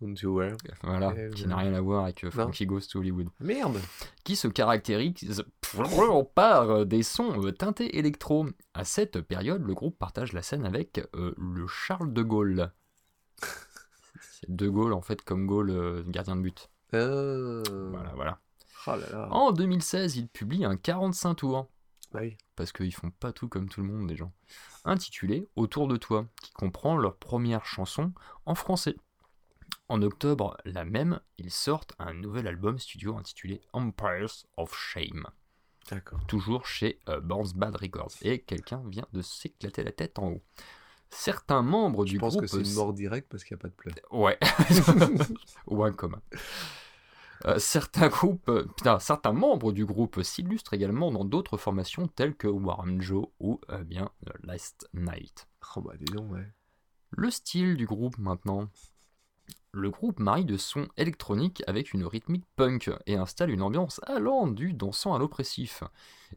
Don't 0.00 0.14
you 0.22 0.32
wear. 0.38 0.56
Voilà, 0.82 1.12
Eh, 1.16 1.30
qui 1.30 1.46
n'a 1.46 1.56
rien 1.56 1.74
à 1.74 1.80
voir 1.80 2.04
avec 2.04 2.22
euh, 2.24 2.30
Frankie 2.30 2.66
Goes 2.66 2.82
to 2.82 3.00
Hollywood. 3.00 3.28
Merde 3.40 3.80
Qui 4.22 4.36
se 4.36 4.46
caractérise 4.46 5.44
par 6.34 6.70
euh, 6.70 6.84
des 6.84 7.02
sons 7.02 7.44
euh, 7.44 7.50
teintés 7.52 7.98
électro. 7.98 8.46
À 8.74 8.84
cette 8.84 9.20
période, 9.20 9.62
le 9.66 9.74
groupe 9.74 9.98
partage 9.98 10.32
la 10.32 10.42
scène 10.42 10.64
avec 10.64 11.00
le 11.12 11.66
Charles 11.66 12.12
de 12.12 12.22
Gaulle. 12.22 12.72
C'est 14.20 14.54
de 14.54 14.68
Gaulle, 14.68 14.92
en 14.92 15.02
fait, 15.02 15.22
comme 15.22 15.46
Gaulle, 15.46 16.04
gardien 16.06 16.36
de 16.36 16.42
but. 16.42 16.70
Euh... 16.94 17.62
Voilà, 17.90 18.12
voilà. 18.14 18.38
Oh 18.94 18.96
là 19.00 19.10
là. 19.10 19.28
En 19.32 19.52
2016, 19.52 20.16
ils 20.16 20.28
publient 20.28 20.64
un 20.64 20.76
45 20.76 21.34
tours. 21.34 21.68
Ah 22.14 22.20
oui. 22.22 22.38
parce 22.56 22.72
qu'ils 22.72 22.94
font 22.94 23.10
pas 23.10 23.32
tout 23.32 23.48
comme 23.48 23.68
tout 23.68 23.82
le 23.82 23.86
monde, 23.86 24.08
les 24.08 24.16
gens. 24.16 24.32
Intitulé 24.86 25.46
Autour 25.56 25.88
de 25.88 25.98
toi, 25.98 26.26
qui 26.42 26.52
comprend 26.52 26.96
leur 26.96 27.16
première 27.18 27.66
chanson 27.66 28.12
en 28.46 28.54
français. 28.54 28.96
En 29.90 30.00
octobre, 30.00 30.56
la 30.64 30.86
même, 30.86 31.20
ils 31.36 31.50
sortent 31.50 31.92
un 31.98 32.14
nouvel 32.14 32.46
album 32.46 32.78
studio 32.78 33.18
intitulé 33.18 33.60
Empires 33.74 34.46
of 34.56 34.74
Shame, 34.74 35.26
D'accord. 35.90 36.20
toujours 36.26 36.64
chez 36.66 36.98
euh, 37.10 37.20
Bad 37.20 37.76
Records. 37.76 38.12
Et 38.22 38.40
quelqu'un 38.40 38.82
vient 38.86 39.06
de 39.12 39.20
s'éclater 39.20 39.84
la 39.84 39.92
tête 39.92 40.18
en 40.18 40.28
haut. 40.28 40.42
Certains 41.10 41.62
membres 41.62 42.06
Je 42.06 42.12
du 42.12 42.18
pense 42.18 42.32
groupe. 42.36 42.42
que 42.42 42.48
c'est 42.50 42.62
une 42.70 42.74
mort 42.74 42.92
directe 42.94 43.28
parce 43.30 43.44
qu'il 43.44 43.54
n'y 43.54 43.60
a 43.60 43.62
pas 43.62 43.68
de 43.68 43.74
pleurs. 43.74 43.94
Ouais. 44.10 44.38
Ou 45.66 45.82
un 45.84 45.92
commun. 45.92 46.20
Euh, 47.44 47.58
certains 47.58 48.08
groupes, 48.08 48.48
euh, 48.48 48.64
putain, 48.76 48.98
certains 48.98 49.32
membres 49.32 49.72
du 49.72 49.84
groupe 49.86 50.22
s'illustrent 50.22 50.74
également 50.74 51.12
dans 51.12 51.24
d'autres 51.24 51.56
formations 51.56 52.08
telles 52.08 52.34
que 52.34 52.48
Warren 52.48 53.00
Joe 53.00 53.26
ou 53.38 53.60
euh, 53.70 53.84
bien 53.84 54.10
Last 54.42 54.88
Night. 54.92 55.46
Oh 55.76 55.80
bah 55.82 55.92
dis 55.98 56.12
donc, 56.12 56.32
ouais. 56.32 56.46
Le 57.10 57.30
style 57.30 57.76
du 57.76 57.86
groupe 57.86 58.18
maintenant. 58.18 58.68
Le 59.72 59.90
groupe 59.90 60.18
marie 60.18 60.46
de 60.46 60.56
sons 60.56 60.88
électroniques 60.96 61.62
avec 61.66 61.92
une 61.92 62.04
rythmique 62.04 62.44
punk 62.56 62.90
et 63.06 63.16
installe 63.16 63.50
une 63.50 63.62
ambiance 63.62 64.00
allant 64.06 64.46
du 64.46 64.72
dansant 64.72 65.14
à 65.14 65.18
l'oppressif. 65.18 65.84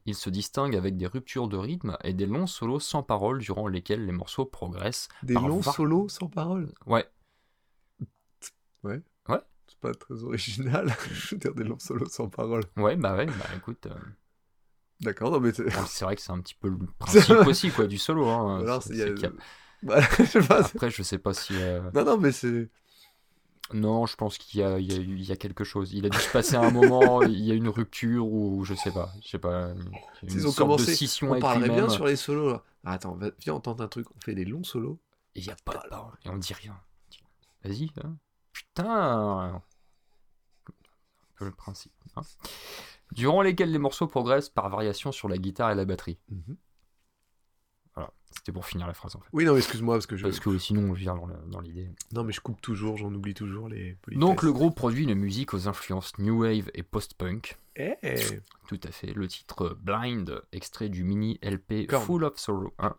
Il 0.05 0.15
se 0.15 0.29
distingue 0.29 0.75
avec 0.75 0.97
des 0.97 1.07
ruptures 1.07 1.47
de 1.47 1.57
rythme 1.57 1.97
et 2.03 2.13
des 2.13 2.25
longs 2.25 2.45
solos 2.45 2.79
sans 2.81 3.03
parole 3.03 3.39
durant 3.39 3.67
lesquels 3.67 4.05
les 4.05 4.11
morceaux 4.11 4.45
progressent. 4.45 5.07
Des 5.23 5.33
Par 5.33 5.47
longs 5.47 5.59
var- 5.61 5.73
solos 5.73 6.09
sans 6.09 6.27
parole. 6.27 6.73
Ouais, 6.85 7.09
C'est 8.41 8.51
pas 9.81 9.93
très 9.93 10.23
original. 10.23 10.93
Je 11.11 11.35
veux 11.35 11.39
dire 11.39 11.53
des 11.53 11.63
longs 11.63 11.79
solos 11.79 12.09
sans 12.09 12.29
parole. 12.29 12.63
ouais, 12.77 12.95
bah 12.95 13.15
ouais, 13.15 13.25
bah 13.25 13.33
écoute. 13.57 13.87
euh, 13.87 13.95
D'accord, 15.01 15.31
non 15.31 15.39
mais 15.39 15.51
c'est... 15.51 15.67
C'est 15.87 16.05
vrai 16.05 16.15
que 16.15 16.21
c'est 16.21 16.31
un 16.31 16.39
petit 16.39 16.53
peu 16.55 16.69
le 16.69 16.77
principe 16.99 17.31
aussi 17.47 17.71
quoi 17.71 17.87
du 17.87 17.97
solo. 17.97 18.27
Hein. 18.29 18.59
Alors, 18.61 18.83
y 18.91 19.01
a- 19.01 19.07
a- 19.07 19.31
Voilà, 19.83 20.07
je 20.19 20.23
sais 20.25 20.41
pas. 20.41 20.63
c'est- 20.63 20.75
Après, 20.75 20.91
je 20.91 21.01
sais 21.01 21.17
pas 21.17 21.33
si. 21.33 21.55
euh, 21.55 21.81
Non, 21.95 22.05
non, 22.05 22.17
mais 22.17 22.31
c'est... 22.31 22.69
Non, 23.73 24.05
je 24.05 24.15
pense 24.15 24.37
qu'il 24.37 24.59
y 24.59 24.63
a, 24.63 24.77
il 24.79 24.91
y, 25.21 25.23
y 25.23 25.31
a 25.31 25.35
quelque 25.37 25.63
chose. 25.63 25.93
Il 25.93 26.05
a 26.05 26.09
dû 26.09 26.17
se 26.19 26.29
passer 26.31 26.55
un 26.55 26.69
moment, 26.71 27.23
il 27.23 27.39
y 27.39 27.51
a 27.51 27.55
une 27.55 27.69
rupture 27.69 28.27
ou 28.27 28.63
je 28.65 28.73
sais 28.75 28.91
pas. 28.91 29.11
Je 29.23 29.29
sais 29.29 29.39
pas. 29.39 29.69
Une 30.23 30.29
Ils 30.29 30.39
ont 30.45 30.51
sorte 30.51 30.57
commencé, 30.57 30.87
de 30.87 30.91
scission 30.95 31.31
On 31.31 31.39
parlerait 31.39 31.69
bien 31.69 31.87
sur 31.89 32.05
les 32.05 32.17
solos, 32.17 32.49
là. 32.49 32.63
Ah, 32.83 32.91
attends, 32.93 33.17
viens, 33.39 33.53
on 33.55 33.59
tente 33.61 33.79
un 33.81 33.87
truc. 33.87 34.07
On 34.15 34.19
fait 34.19 34.35
des 34.35 34.43
longs 34.45 34.63
solos. 34.65 34.99
Et 35.35 35.39
il 35.39 35.45
y 35.45 35.51
a 35.51 35.55
pas 35.63 35.73
de 35.77 35.87
parole. 35.89 36.13
Et 36.25 36.29
on 36.29 36.37
dit 36.37 36.53
rien. 36.53 36.77
Vas-y. 37.63 37.89
hein. 38.03 38.17
Putain. 38.51 39.61
Peu 41.41 41.45
le 41.47 41.55
principe. 41.55 41.91
hein. 42.15 42.21
Durant 43.13 43.41
lesquels 43.41 43.71
les 43.71 43.79
morceaux 43.79 44.05
progressent 44.05 44.49
par 44.49 44.69
variation 44.69 45.11
sur 45.11 45.27
la 45.27 45.37
guitare 45.39 45.71
et 45.71 45.75
la 45.75 45.85
batterie. 45.85 46.19
Mhm. 46.29 46.55
Voilà. 47.95 48.13
C'était 48.31 48.51
pour 48.51 48.65
finir 48.65 48.85
la 48.85 48.93
phrase 48.93 49.15
en 49.15 49.19
fait. 49.21 49.27
Oui, 49.33 49.43
non, 49.43 49.57
excuse-moi, 49.57 49.95
parce 49.95 50.05
que 50.05 50.15
je... 50.17 50.23
Parce 50.23 50.39
que 50.39 50.55
sinon, 50.59 50.89
on 50.91 50.93
vient 50.93 51.15
dans 51.47 51.59
l'idée. 51.61 51.89
Non, 52.13 52.23
mais 52.23 52.31
je 52.31 52.41
coupe 52.41 52.61
toujours, 52.61 52.97
j'en 52.97 53.11
oublie 53.13 53.33
toujours 53.33 53.67
les 53.69 53.95
politesses. 53.95 54.19
Donc 54.21 54.43
le 54.43 54.53
groupe 54.53 54.75
produit 54.75 55.03
une 55.03 55.15
musique 55.15 55.53
aux 55.55 55.67
influences 55.67 56.15
new 56.19 56.41
wave 56.43 56.69
et 56.75 56.83
post-punk. 56.83 57.57
Eh, 57.75 57.95
Tout 58.67 58.79
à 58.83 58.91
fait. 58.91 59.13
Le 59.13 59.27
titre 59.27 59.75
Blind, 59.81 60.43
extrait 60.51 60.89
du 60.89 61.03
mini 61.03 61.39
LP. 61.41 61.87
Full 61.91 62.23
of 62.23 62.37
Sorrow. 62.37 62.71
hein. 62.77 62.95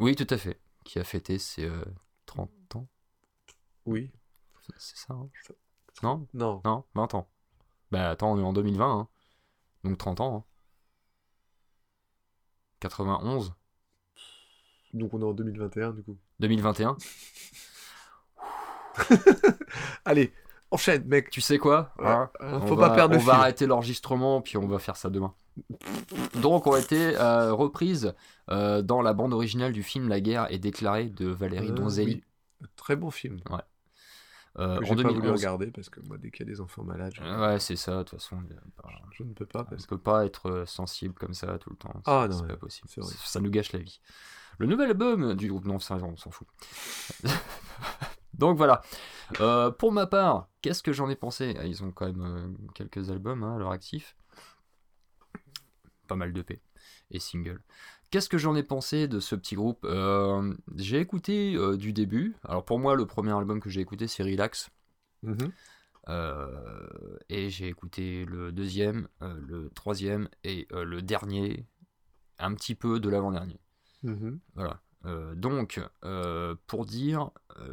Oui, 0.00 0.14
tout 0.14 0.26
à 0.30 0.38
fait. 0.38 0.60
Qui 0.84 1.00
a 1.00 1.04
fêté 1.04 1.38
ses 1.38 1.64
euh, 1.64 1.84
30 2.26 2.48
ans. 2.76 2.86
Oui. 3.86 4.12
C'est 4.78 4.96
ça, 4.96 5.14
hein 5.14 5.28
Ça- 5.46 5.54
Non? 6.04 6.26
Non. 6.32 6.60
Non? 6.64 6.84
20 6.94 7.14
ans. 7.14 7.28
Bah 7.90 8.10
attends, 8.10 8.32
on 8.32 8.38
est 8.38 8.42
en 8.42 8.52
2020. 8.52 9.00
hein. 9.00 9.08
Donc 9.84 9.98
30 9.98 10.20
ans. 10.20 10.36
hein. 10.36 10.44
91 12.80 13.54
Donc 14.94 15.14
on 15.14 15.20
est 15.20 15.24
en 15.24 15.32
2021, 15.32 15.92
du 15.92 16.02
coup. 16.02 16.16
2021 16.40 16.96
Allez, 20.04 20.32
enchaîne, 20.70 21.04
mec. 21.06 21.30
Tu 21.30 21.40
sais 21.40 21.58
quoi? 21.58 21.92
Ouais. 21.98 22.06
hein? 22.06 22.30
On 22.40 22.66
Faut 22.66 22.76
va- 22.76 22.88
pas 22.90 22.94
perdre 22.94 23.14
On 23.14 23.18
le 23.18 23.24
va 23.24 23.32
fil. 23.34 23.40
arrêter 23.40 23.66
l'enregistrement, 23.66 24.40
puis 24.40 24.56
on 24.56 24.66
va 24.66 24.78
faire 24.78 24.96
ça 24.96 25.10
demain. 25.10 25.34
donc 26.42 26.66
ont 26.66 26.76
été 26.76 27.16
euh, 27.16 27.52
reprises 27.54 28.14
euh, 28.50 28.82
dans 28.82 29.00
la 29.02 29.14
bande 29.14 29.32
originale 29.32 29.72
du 29.72 29.82
film 29.82 30.08
La 30.08 30.20
guerre 30.20 30.50
est 30.52 30.58
déclarée 30.58 31.06
de 31.08 31.26
Valérie 31.28 31.68
Ah, 31.70 31.74
Donzelli. 31.74 32.22
oui. 32.60 32.68
Très 32.76 32.96
bon 32.96 33.10
film. 33.10 33.40
Euh, 34.58 34.78
j'ai 34.82 34.88
pas 34.88 35.02
voulu 35.02 35.04
2011. 35.20 35.30
regarder 35.40 35.70
parce 35.70 35.88
que 35.90 36.00
moi, 36.00 36.16
dès 36.18 36.30
qu'il 36.30 36.46
y 36.46 36.48
a 36.48 36.52
des 36.52 36.60
enfants 36.60 36.82
malades, 36.84 37.12
je, 37.14 37.22
Ouais, 37.22 37.58
c'est 37.60 37.76
ça, 37.76 37.98
de 37.98 38.02
toute 38.04 38.18
façon. 38.20 38.42
pas- 38.82 38.88
je 39.12 39.22
ne 39.22 39.32
peux 39.34 39.46
pas. 39.46 39.60
On 39.60 39.64
Parce... 39.64 39.82
ne 39.82 39.86
peut 39.88 39.98
pas 39.98 40.24
être 40.26 40.48
euh, 40.50 40.66
sensible 40.66 41.14
comme 41.14 41.34
ça 41.34 41.58
tout 41.58 41.70
le 41.70 41.76
temps. 41.76 41.92
C'est 41.94 42.02
Ah, 42.10 42.26
c'est 42.30 42.36
non, 42.36 42.40
pas 42.46 42.52
ouais, 42.52 42.56
possible. 42.58 42.88
c'est. 42.88 43.02
Ça 43.04 43.40
nous 43.40 43.50
gâche 43.50 43.72
la 43.72 43.80
vie. 43.80 44.00
Le 44.58 44.66
nouvel 44.66 44.88
album 44.90 45.34
du 45.34 45.48
groupe, 45.48 45.66
non, 45.66 45.78
ça, 45.78 45.96
on 45.96 46.16
s'en 46.16 46.30
fout. 46.30 46.48
Donc 48.34 48.56
voilà. 48.56 48.82
Euh, 49.40 49.70
pour 49.70 49.92
ma 49.92 50.06
part, 50.06 50.48
qu'est-ce 50.62 50.82
que 50.82 50.92
j'en 50.92 51.08
ai 51.08 51.16
pensé? 51.16 51.54
Ah, 51.58 51.64
Ils 51.66 51.82
ont 51.84 51.90
quand 51.90 52.06
même 52.06 52.22
euh, 52.22 52.48
quelques 52.74 53.10
albums 53.10 53.42
hein, 53.42 53.56
à 53.56 53.58
leur 53.58 53.70
actif. 53.70 54.16
Pas 56.06 56.16
mal 56.16 56.32
de 56.32 56.42
P 56.42 56.60
et 57.10 57.18
singles. 57.18 57.60
Qu'est-ce 58.10 58.28
que 58.28 58.38
j'en 58.38 58.54
ai 58.54 58.62
pensé 58.62 59.08
de 59.08 59.20
ce 59.20 59.34
petit 59.34 59.54
groupe? 59.56 59.84
Euh, 59.84 60.54
J'ai 60.76 61.00
écouté 61.00 61.54
euh, 61.56 61.76
du 61.76 61.92
début. 61.92 62.36
Alors 62.44 62.64
pour 62.64 62.78
moi, 62.78 62.94
le 62.94 63.06
premier 63.06 63.32
album 63.32 63.60
que 63.60 63.68
j'ai 63.68 63.80
écouté, 63.80 64.06
c'est 64.06 64.22
Relax. 64.22 64.70
Mhm. 65.22 65.52
Euh, 66.08 67.18
et 67.28 67.50
j'ai 67.50 67.66
écouté 67.66 68.24
le 68.24 68.52
deuxième, 68.52 69.08
le 69.20 69.70
troisième 69.70 70.28
et 70.44 70.68
le 70.70 71.02
dernier, 71.02 71.66
un 72.38 72.54
petit 72.54 72.76
peu 72.76 73.00
de 73.00 73.08
l'avant-dernier. 73.08 73.58
Mhm. 74.02 74.38
Voilà. 74.54 74.80
Donc, 75.34 75.80
pour 76.66 76.86
dire, 76.86 77.30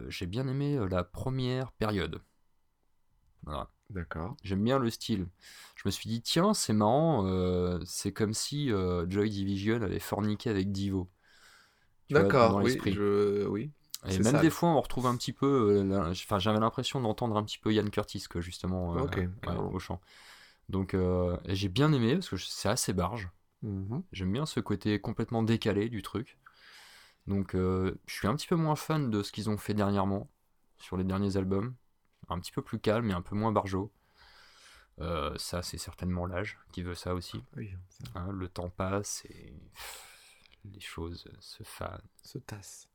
j'ai 0.08 0.26
bien 0.26 0.48
aimé 0.48 0.80
la 0.90 1.04
première 1.04 1.72
période. 1.74 2.22
Voilà. 3.44 3.70
D'accord. 3.94 4.36
J'aime 4.44 4.64
bien 4.64 4.80
le 4.80 4.90
style. 4.90 5.28
Je 5.76 5.84
me 5.86 5.92
suis 5.92 6.10
dit, 6.10 6.22
tiens, 6.22 6.54
c'est 6.54 6.74
marrant, 6.74 7.26
euh, 7.28 7.80
c'est 7.86 8.12
comme 8.12 8.34
si 8.34 8.72
euh, 8.72 9.06
Joy 9.10 9.30
Division 9.30 9.82
avait 9.82 10.00
forniqué 10.00 10.50
avec 10.50 10.72
Divo. 10.72 11.10
D'accord, 12.10 12.58
oui, 12.58 12.72
l'esprit. 12.72 12.94
je... 12.94 13.48
oui. 13.48 13.72
Et 14.10 14.20
même 14.20 14.24
ça. 14.34 14.42
des 14.42 14.50
fois, 14.50 14.70
on 14.70 14.82
retrouve 14.82 15.08
un 15.08 15.16
petit 15.16 15.32
peu. 15.34 15.80
euh, 15.80 15.84
la- 15.84 16.10
Enfin, 16.10 16.40
j'avais 16.40 16.60
l'impression 16.60 17.00
d'entendre 17.02 17.38
un 17.38 17.44
petit 17.44 17.58
peu 17.58 17.74
Yann 17.74 17.90
Curtis, 17.90 18.26
que 18.30 18.42
justement, 18.42 18.94
ouais, 18.94 19.28
au 19.72 19.80
chant. 19.80 20.02
Donc, 20.70 20.96
j'ai 21.48 21.70
bien 21.70 21.92
aimé 21.94 22.16
parce 22.16 22.30
que 22.30 22.38
c'est 22.38 22.70
assez 22.70 22.94
barge. 22.94 23.30
Mhm. 23.62 24.04
J'aime 24.12 24.32
bien 24.32 24.46
ce 24.46 24.60
côté 24.60 25.00
complètement 25.00 25.44
décalé 25.44 25.90
du 25.90 26.02
truc. 26.02 26.38
Donc, 27.28 27.52
je 27.54 27.94
suis 28.08 28.28
un 28.28 28.36
petit 28.36 28.48
peu 28.48 28.56
moins 28.56 28.76
fan 28.76 29.10
de 29.10 29.24
ce 29.24 29.32
qu'ils 29.32 29.50
ont 29.50 29.58
fait 29.58 29.74
dernièrement 29.74 30.30
sur 30.78 30.98
les 30.98 31.04
derniers 31.04 31.38
albums. 31.38 31.74
Un 32.30 32.40
petit 32.40 32.52
peu 32.52 32.62
plus 32.62 32.80
calme 32.80 33.10
et 33.10 33.14
un 33.14 33.22
peu 33.22 33.36
moins 33.36 33.52
barjo. 33.52 33.92
Euh, 35.00 35.36
ça, 35.38 35.62
c'est 35.62 35.78
certainement 35.78 36.26
l'âge 36.26 36.58
qui 36.72 36.84
veut 36.84 36.96
ça 36.96 37.14
aussi. 37.14 37.44
Oui, 37.56 37.74
ça 37.90 38.20
hein. 38.20 38.32
le 38.32 38.48
temps 38.48 38.70
passe 38.70 39.26
et 39.26 39.54
les 40.66 40.80
choses 40.80 41.30
se 41.40 41.64
fanent. 41.64 42.02
se 42.22 42.38
tasse. 42.38 42.88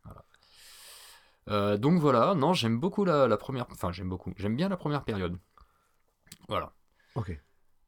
Euh, 1.48 1.76
donc 1.76 2.00
voilà, 2.00 2.34
non, 2.34 2.52
j'aime 2.52 2.78
beaucoup 2.78 3.04
la, 3.04 3.26
la 3.26 3.36
première. 3.36 3.66
Enfin, 3.70 3.92
j'aime 3.92 4.08
beaucoup. 4.08 4.32
J'aime 4.36 4.56
bien 4.56 4.68
la 4.68 4.76
première 4.76 5.04
période. 5.04 5.38
Voilà. 6.48 6.72
Ok. 7.14 7.38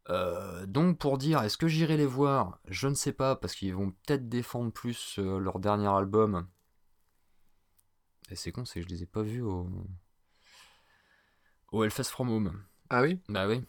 Euh, 0.08 0.66
donc 0.66 0.98
pour 0.98 1.18
dire, 1.18 1.42
est-ce 1.42 1.56
que 1.56 1.68
j'irai 1.68 1.96
les 1.96 2.06
voir? 2.06 2.58
Je 2.66 2.88
ne 2.88 2.94
sais 2.94 3.12
pas, 3.12 3.36
parce 3.36 3.54
qu'ils 3.54 3.74
vont 3.74 3.90
peut-être 3.90 4.28
défendre 4.28 4.72
plus 4.72 5.18
euh, 5.18 5.38
leur 5.38 5.60
dernier 5.60 5.88
album. 5.88 6.48
Et 8.30 8.36
c'est 8.36 8.52
con, 8.52 8.64
c'est 8.64 8.80
que 8.80 8.88
je 8.88 8.94
les 8.94 9.02
ai 9.02 9.06
pas 9.06 9.22
vus 9.22 9.42
au. 9.42 9.68
Au 11.72 11.84
Hellfest 11.84 12.10
From 12.10 12.30
Home. 12.30 12.62
Ah 12.88 13.02
oui? 13.02 13.18
Bah 13.28 13.46
oui. 13.46 13.62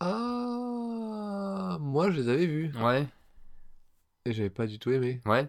Ah, 0.00 1.76
moi 1.80 2.10
je 2.10 2.20
les 2.20 2.28
avais 2.28 2.46
vus 2.46 2.72
Ouais, 2.80 3.06
et 4.24 4.32
j'avais 4.32 4.50
pas 4.50 4.66
du 4.66 4.78
tout 4.78 4.90
aimé. 4.90 5.20
ouais. 5.26 5.48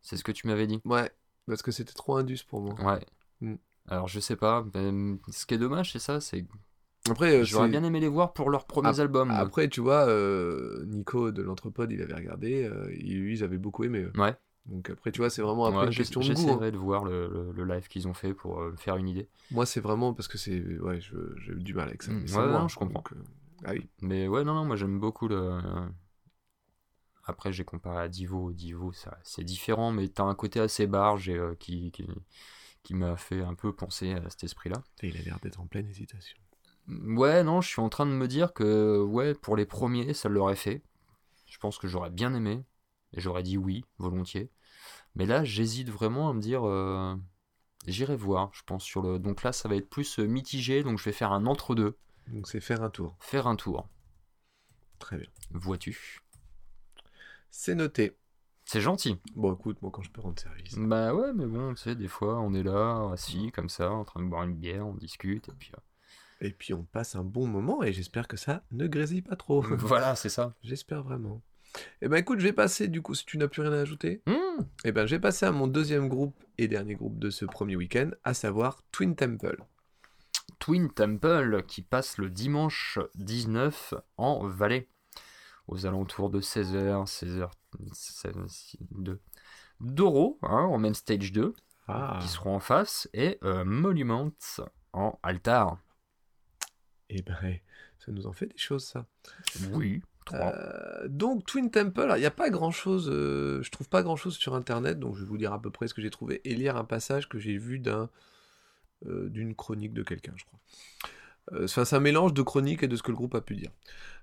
C'est 0.00 0.16
ce 0.16 0.24
que 0.24 0.32
tu 0.32 0.46
m'avais 0.48 0.66
dit. 0.66 0.80
Ouais, 0.84 1.10
parce 1.46 1.62
que 1.62 1.70
c'était 1.70 1.92
trop 1.92 2.16
indus 2.16 2.42
pour 2.42 2.60
moi. 2.60 2.74
Ouais. 2.82 3.06
Mm. 3.40 3.54
Alors 3.88 4.08
je 4.08 4.18
sais 4.18 4.34
pas. 4.36 4.64
mais 4.74 5.18
ce 5.30 5.46
qui 5.46 5.54
est 5.54 5.58
dommage, 5.58 5.92
c'est 5.92 5.98
ça, 6.00 6.20
c'est. 6.20 6.44
Après, 7.08 7.36
euh, 7.36 7.44
J'aurais 7.44 7.68
bien 7.68 7.84
aimé 7.84 8.00
les 8.00 8.08
voir 8.08 8.32
pour 8.32 8.48
leurs 8.50 8.66
premiers 8.66 8.98
albums. 9.00 9.30
Après, 9.30 9.68
tu 9.68 9.80
vois, 9.80 10.06
euh, 10.08 10.84
Nico 10.86 11.30
de 11.32 11.42
l'Entrepode, 11.42 11.90
il 11.92 12.00
avait 12.00 12.14
regardé, 12.14 12.64
euh, 12.64 12.92
ils 12.96 13.42
avaient 13.44 13.58
beaucoup 13.58 13.84
aimé. 13.84 14.00
eux. 14.00 14.12
Ouais. 14.16 14.34
Donc 14.66 14.90
après, 14.90 15.12
tu 15.12 15.18
vois, 15.20 15.30
c'est 15.30 15.42
vraiment 15.42 15.66
après 15.66 15.86
Ouais, 15.86 15.88
une 15.88 15.94
question 15.94 16.24
de 16.24 16.32
goût. 16.32 16.52
hein. 16.52 16.60
J'essaierai 16.60 16.70
de 16.72 16.76
voir 16.76 17.04
le, 17.04 17.28
le- 17.28 17.52
le 17.52 17.64
live 17.74 17.88
qu'ils 17.88 18.06
ont 18.08 18.14
fait 18.14 18.34
pour 18.34 18.60
euh, 18.60 18.72
me 18.72 18.76
faire 18.76 18.96
une 18.96 19.08
idée. 19.08 19.28
Moi, 19.50 19.66
c'est 19.66 19.80
vraiment 19.80 20.14
parce 20.14 20.28
que 20.28 20.38
c'est, 20.38 20.60
ouais, 20.80 20.98
j'ai 21.00 21.54
du 21.54 21.74
mal 21.74 21.88
avec 21.88 22.02
ça. 22.02 22.12
Mm, 22.12 22.32
ouais, 22.34 22.48
moi, 22.48 22.60
non, 22.60 22.68
je 22.68 22.76
comprends. 22.76 23.04
donc, 23.04 23.12
euh, 23.12 23.22
Ah 23.64 23.72
oui. 23.72 23.88
Mais 24.02 24.28
ouais, 24.28 24.44
non, 24.44 24.54
non, 24.54 24.64
moi 24.64 24.76
j'aime 24.76 25.00
beaucoup 25.00 25.28
le. 25.28 25.60
Après, 27.24 27.52
j'ai 27.52 27.64
comparé 27.64 27.98
à 28.04 28.08
Divo. 28.08 28.52
Divo, 28.52 28.92
ça, 28.92 29.18
c'est 29.24 29.42
différent, 29.44 29.90
mais 29.92 30.08
t'as 30.08 30.22
un 30.24 30.34
côté 30.36 30.60
assez 30.60 30.86
barge 30.86 31.28
et, 31.28 31.36
euh, 31.36 31.54
qui, 31.56 31.90
qui, 31.90 32.06
qui 32.84 32.94
m'a 32.94 33.16
fait 33.16 33.42
un 33.42 33.54
peu 33.54 33.74
penser 33.74 34.12
à 34.14 34.30
cet 34.30 34.44
esprit-là. 34.44 34.82
Et 35.02 35.08
il 35.08 35.18
a 35.18 35.22
l'air 35.22 35.40
d'être 35.40 35.60
en 35.60 35.66
pleine 35.66 35.88
hésitation. 35.88 36.38
Ouais, 36.88 37.42
non, 37.42 37.60
je 37.60 37.68
suis 37.68 37.80
en 37.80 37.88
train 37.88 38.06
de 38.06 38.12
me 38.12 38.28
dire 38.28 38.52
que, 38.52 39.00
ouais, 39.02 39.34
pour 39.34 39.56
les 39.56 39.66
premiers, 39.66 40.14
ça 40.14 40.28
l'aurait 40.28 40.54
fait. 40.56 40.82
Je 41.46 41.58
pense 41.58 41.78
que 41.78 41.88
j'aurais 41.88 42.10
bien 42.10 42.34
aimé. 42.34 42.64
Et 43.14 43.20
j'aurais 43.20 43.42
dit 43.42 43.58
oui, 43.58 43.84
volontiers. 43.98 44.50
Mais 45.14 45.26
là, 45.26 45.44
j'hésite 45.44 45.90
vraiment 45.90 46.30
à 46.30 46.32
me 46.34 46.40
dire. 46.40 46.66
euh, 46.66 47.14
J'irai 47.86 48.16
voir, 48.16 48.50
je 48.54 48.62
pense, 48.64 48.84
sur 48.84 49.02
le. 49.02 49.18
Donc 49.18 49.42
là, 49.42 49.52
ça 49.52 49.68
va 49.68 49.76
être 49.76 49.90
plus 49.90 50.18
euh, 50.20 50.26
mitigé, 50.26 50.82
donc 50.84 50.98
je 50.98 51.04
vais 51.04 51.12
faire 51.12 51.32
un 51.32 51.46
entre-deux. 51.46 51.96
Donc 52.28 52.48
c'est 52.48 52.60
faire 52.60 52.82
un 52.82 52.90
tour. 52.90 53.16
Faire 53.20 53.46
un 53.48 53.56
tour. 53.56 53.88
Très 54.98 55.18
bien. 55.18 55.28
Vois-tu 55.50 56.22
C'est 57.50 57.74
noté. 57.74 58.16
C'est 58.64 58.80
gentil. 58.80 59.18
Bon, 59.34 59.54
écoute, 59.54 59.82
moi, 59.82 59.90
quand 59.92 60.02
je 60.02 60.10
peux 60.10 60.20
rendre 60.20 60.38
service. 60.40 60.74
Bah 60.76 61.14
ouais, 61.14 61.32
mais 61.34 61.46
bon, 61.46 61.74
tu 61.74 61.82
sais, 61.82 61.94
des 61.96 62.08
fois, 62.08 62.40
on 62.40 62.54
est 62.54 62.62
là, 62.62 63.10
assis, 63.12 63.50
comme 63.52 63.68
ça, 63.68 63.90
en 63.90 64.04
train 64.04 64.22
de 64.22 64.28
boire 64.28 64.44
une 64.44 64.54
bière, 64.54 64.86
on 64.86 64.94
discute, 64.94 65.48
et 65.48 65.52
puis... 65.58 65.72
euh, 65.74 66.46
Et 66.46 66.50
puis, 66.52 66.72
on 66.72 66.84
passe 66.84 67.16
un 67.16 67.24
bon 67.24 67.46
moment, 67.48 67.82
et 67.82 67.92
j'espère 67.92 68.28
que 68.28 68.36
ça 68.36 68.62
ne 68.70 68.86
grésille 68.86 69.22
pas 69.22 69.36
trop. 69.36 69.62
voilà, 69.62 70.14
c'est 70.14 70.28
ça. 70.28 70.54
J'espère 70.62 71.02
vraiment. 71.02 71.42
Eh 72.02 72.08
ben 72.08 72.16
écoute, 72.18 72.38
je 72.40 72.44
vais 72.44 72.52
passer 72.52 72.88
du 72.88 73.00
coup, 73.02 73.14
si 73.14 73.24
tu 73.24 73.38
n'as 73.38 73.48
plus 73.48 73.62
rien 73.62 73.72
à 73.72 73.80
ajouter, 73.80 74.22
Hmm, 74.26 74.62
eh 74.84 74.92
ben 74.92 75.06
je 75.06 75.14
vais 75.14 75.20
passer 75.20 75.46
à 75.46 75.52
mon 75.52 75.66
deuxième 75.66 76.08
groupe 76.08 76.36
et 76.58 76.68
dernier 76.68 76.94
groupe 76.94 77.18
de 77.18 77.30
ce 77.30 77.44
premier 77.44 77.76
week-end, 77.76 78.10
à 78.24 78.34
savoir 78.34 78.82
Twin 78.92 79.16
Temple. 79.16 79.62
Twin 80.58 80.90
Temple, 80.92 81.62
qui 81.66 81.82
passe 81.82 82.18
le 82.18 82.28
dimanche 82.30 82.98
19 83.16 83.94
en 84.16 84.46
Valais, 84.46 84.88
aux 85.66 85.86
alentours 85.86 86.30
de 86.30 86.40
16h, 86.40 87.06
16h, 87.06 87.50
2 88.90 89.20
d'euros, 89.80 90.38
hein, 90.42 90.64
en 90.70 90.78
même 90.78 90.94
stage 90.94 91.32
2, 91.32 91.54
Ah, 91.88 92.18
qui 92.20 92.28
seront 92.28 92.54
en 92.54 92.60
face, 92.60 93.08
et 93.14 93.38
euh, 93.42 93.64
Monument 93.64 94.30
en 94.92 95.18
altar. 95.22 95.78
eh 97.08 97.22
ben 97.22 97.58
ça 97.98 98.12
nous 98.12 98.26
en 98.26 98.32
fait 98.32 98.46
des 98.46 98.58
choses 98.58 98.84
ça. 98.84 99.06
Oui, 99.72 100.00
3. 100.00 100.11
Euh, 100.32 101.08
donc 101.08 101.44
Twin 101.44 101.70
Temple, 101.70 102.12
il 102.16 102.20
n'y 102.20 102.26
a 102.26 102.30
pas 102.30 102.50
grand-chose, 102.50 103.10
euh, 103.12 103.62
je 103.62 103.70
trouve 103.70 103.88
pas 103.88 104.02
grand-chose 104.02 104.36
sur 104.36 104.54
Internet, 104.54 104.98
donc 104.98 105.16
je 105.16 105.20
vais 105.20 105.26
vous 105.26 105.38
dire 105.38 105.52
à 105.52 105.60
peu 105.60 105.70
près 105.70 105.88
ce 105.88 105.94
que 105.94 106.02
j'ai 106.02 106.10
trouvé 106.10 106.40
et 106.44 106.54
lire 106.54 106.76
un 106.76 106.84
passage 106.84 107.28
que 107.28 107.38
j'ai 107.38 107.58
vu 107.58 107.78
d'un 107.78 108.08
euh, 109.06 109.28
d'une 109.28 109.54
chronique 109.54 109.92
de 109.94 110.02
quelqu'un, 110.02 110.32
je 110.36 110.44
crois. 110.44 110.60
Euh, 111.52 111.66
c'est 111.66 111.96
un 111.96 112.00
mélange 112.00 112.34
de 112.34 112.42
chroniques 112.42 112.82
et 112.84 112.88
de 112.88 112.96
ce 112.96 113.02
que 113.02 113.10
le 113.10 113.16
groupe 113.16 113.34
a 113.34 113.40
pu 113.40 113.56
dire. 113.56 113.70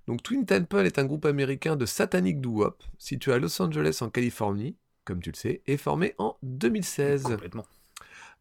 Donc 0.08 0.24
Twin 0.24 0.46
Temple 0.46 0.86
est 0.86 1.00
un 1.00 1.06
groupe 1.06 1.26
américain 1.26 1.76
de 1.76 1.86
satanic 1.86 2.40
doo-wop 2.40 2.82
situé 2.98 3.34
à 3.34 3.40
Los 3.40 3.62
Angeles 3.62 4.00
en 4.02 4.10
Californie, 4.10 4.78
comme 5.04 5.22
tu 5.22 5.32
le 5.32 5.36
sais, 5.36 5.62
et 5.68 5.78
formé 5.78 6.16
en 6.18 6.38
2016. 6.44 7.24
Complètement. 7.24 7.66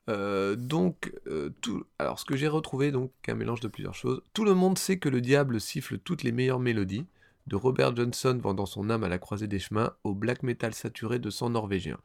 Euh, 0.09 0.57
donc, 0.57 1.13
euh, 1.27 1.51
tout... 1.61 1.85
alors 1.99 2.19
ce 2.19 2.25
que 2.25 2.37
j'ai 2.37 2.49
retrouvé, 2.49 2.93
donc 2.93 3.13
un 3.27 3.35
mélange 3.35 3.61
de 3.61 3.69
plusieurs 3.69 3.95
choses. 3.95 4.23
Tout 4.33 4.45
le 4.45 4.55
monde 4.55 4.79
sait 4.79 4.99
que 4.99 5.09
le 5.09 5.21
diable 5.21 5.61
siffle 5.61 5.99
toutes 5.99 6.23
les 6.23 6.33
meilleures 6.33 6.61
mélodies, 6.61 7.07
de 7.49 7.57
Robert 7.57 7.97
Johnson 7.97 8.39
vendant 8.41 8.67
son 8.67 8.91
âme 8.91 9.05
à 9.05 9.09
la 9.09 9.19
croisée 9.19 9.49
des 9.49 9.59
chemins 9.59 9.93
au 10.05 10.15
black 10.15 10.43
metal 10.43 10.75
saturé 10.75 11.19
de 11.19 11.31
sang 11.31 11.51
norvégien. 11.51 11.99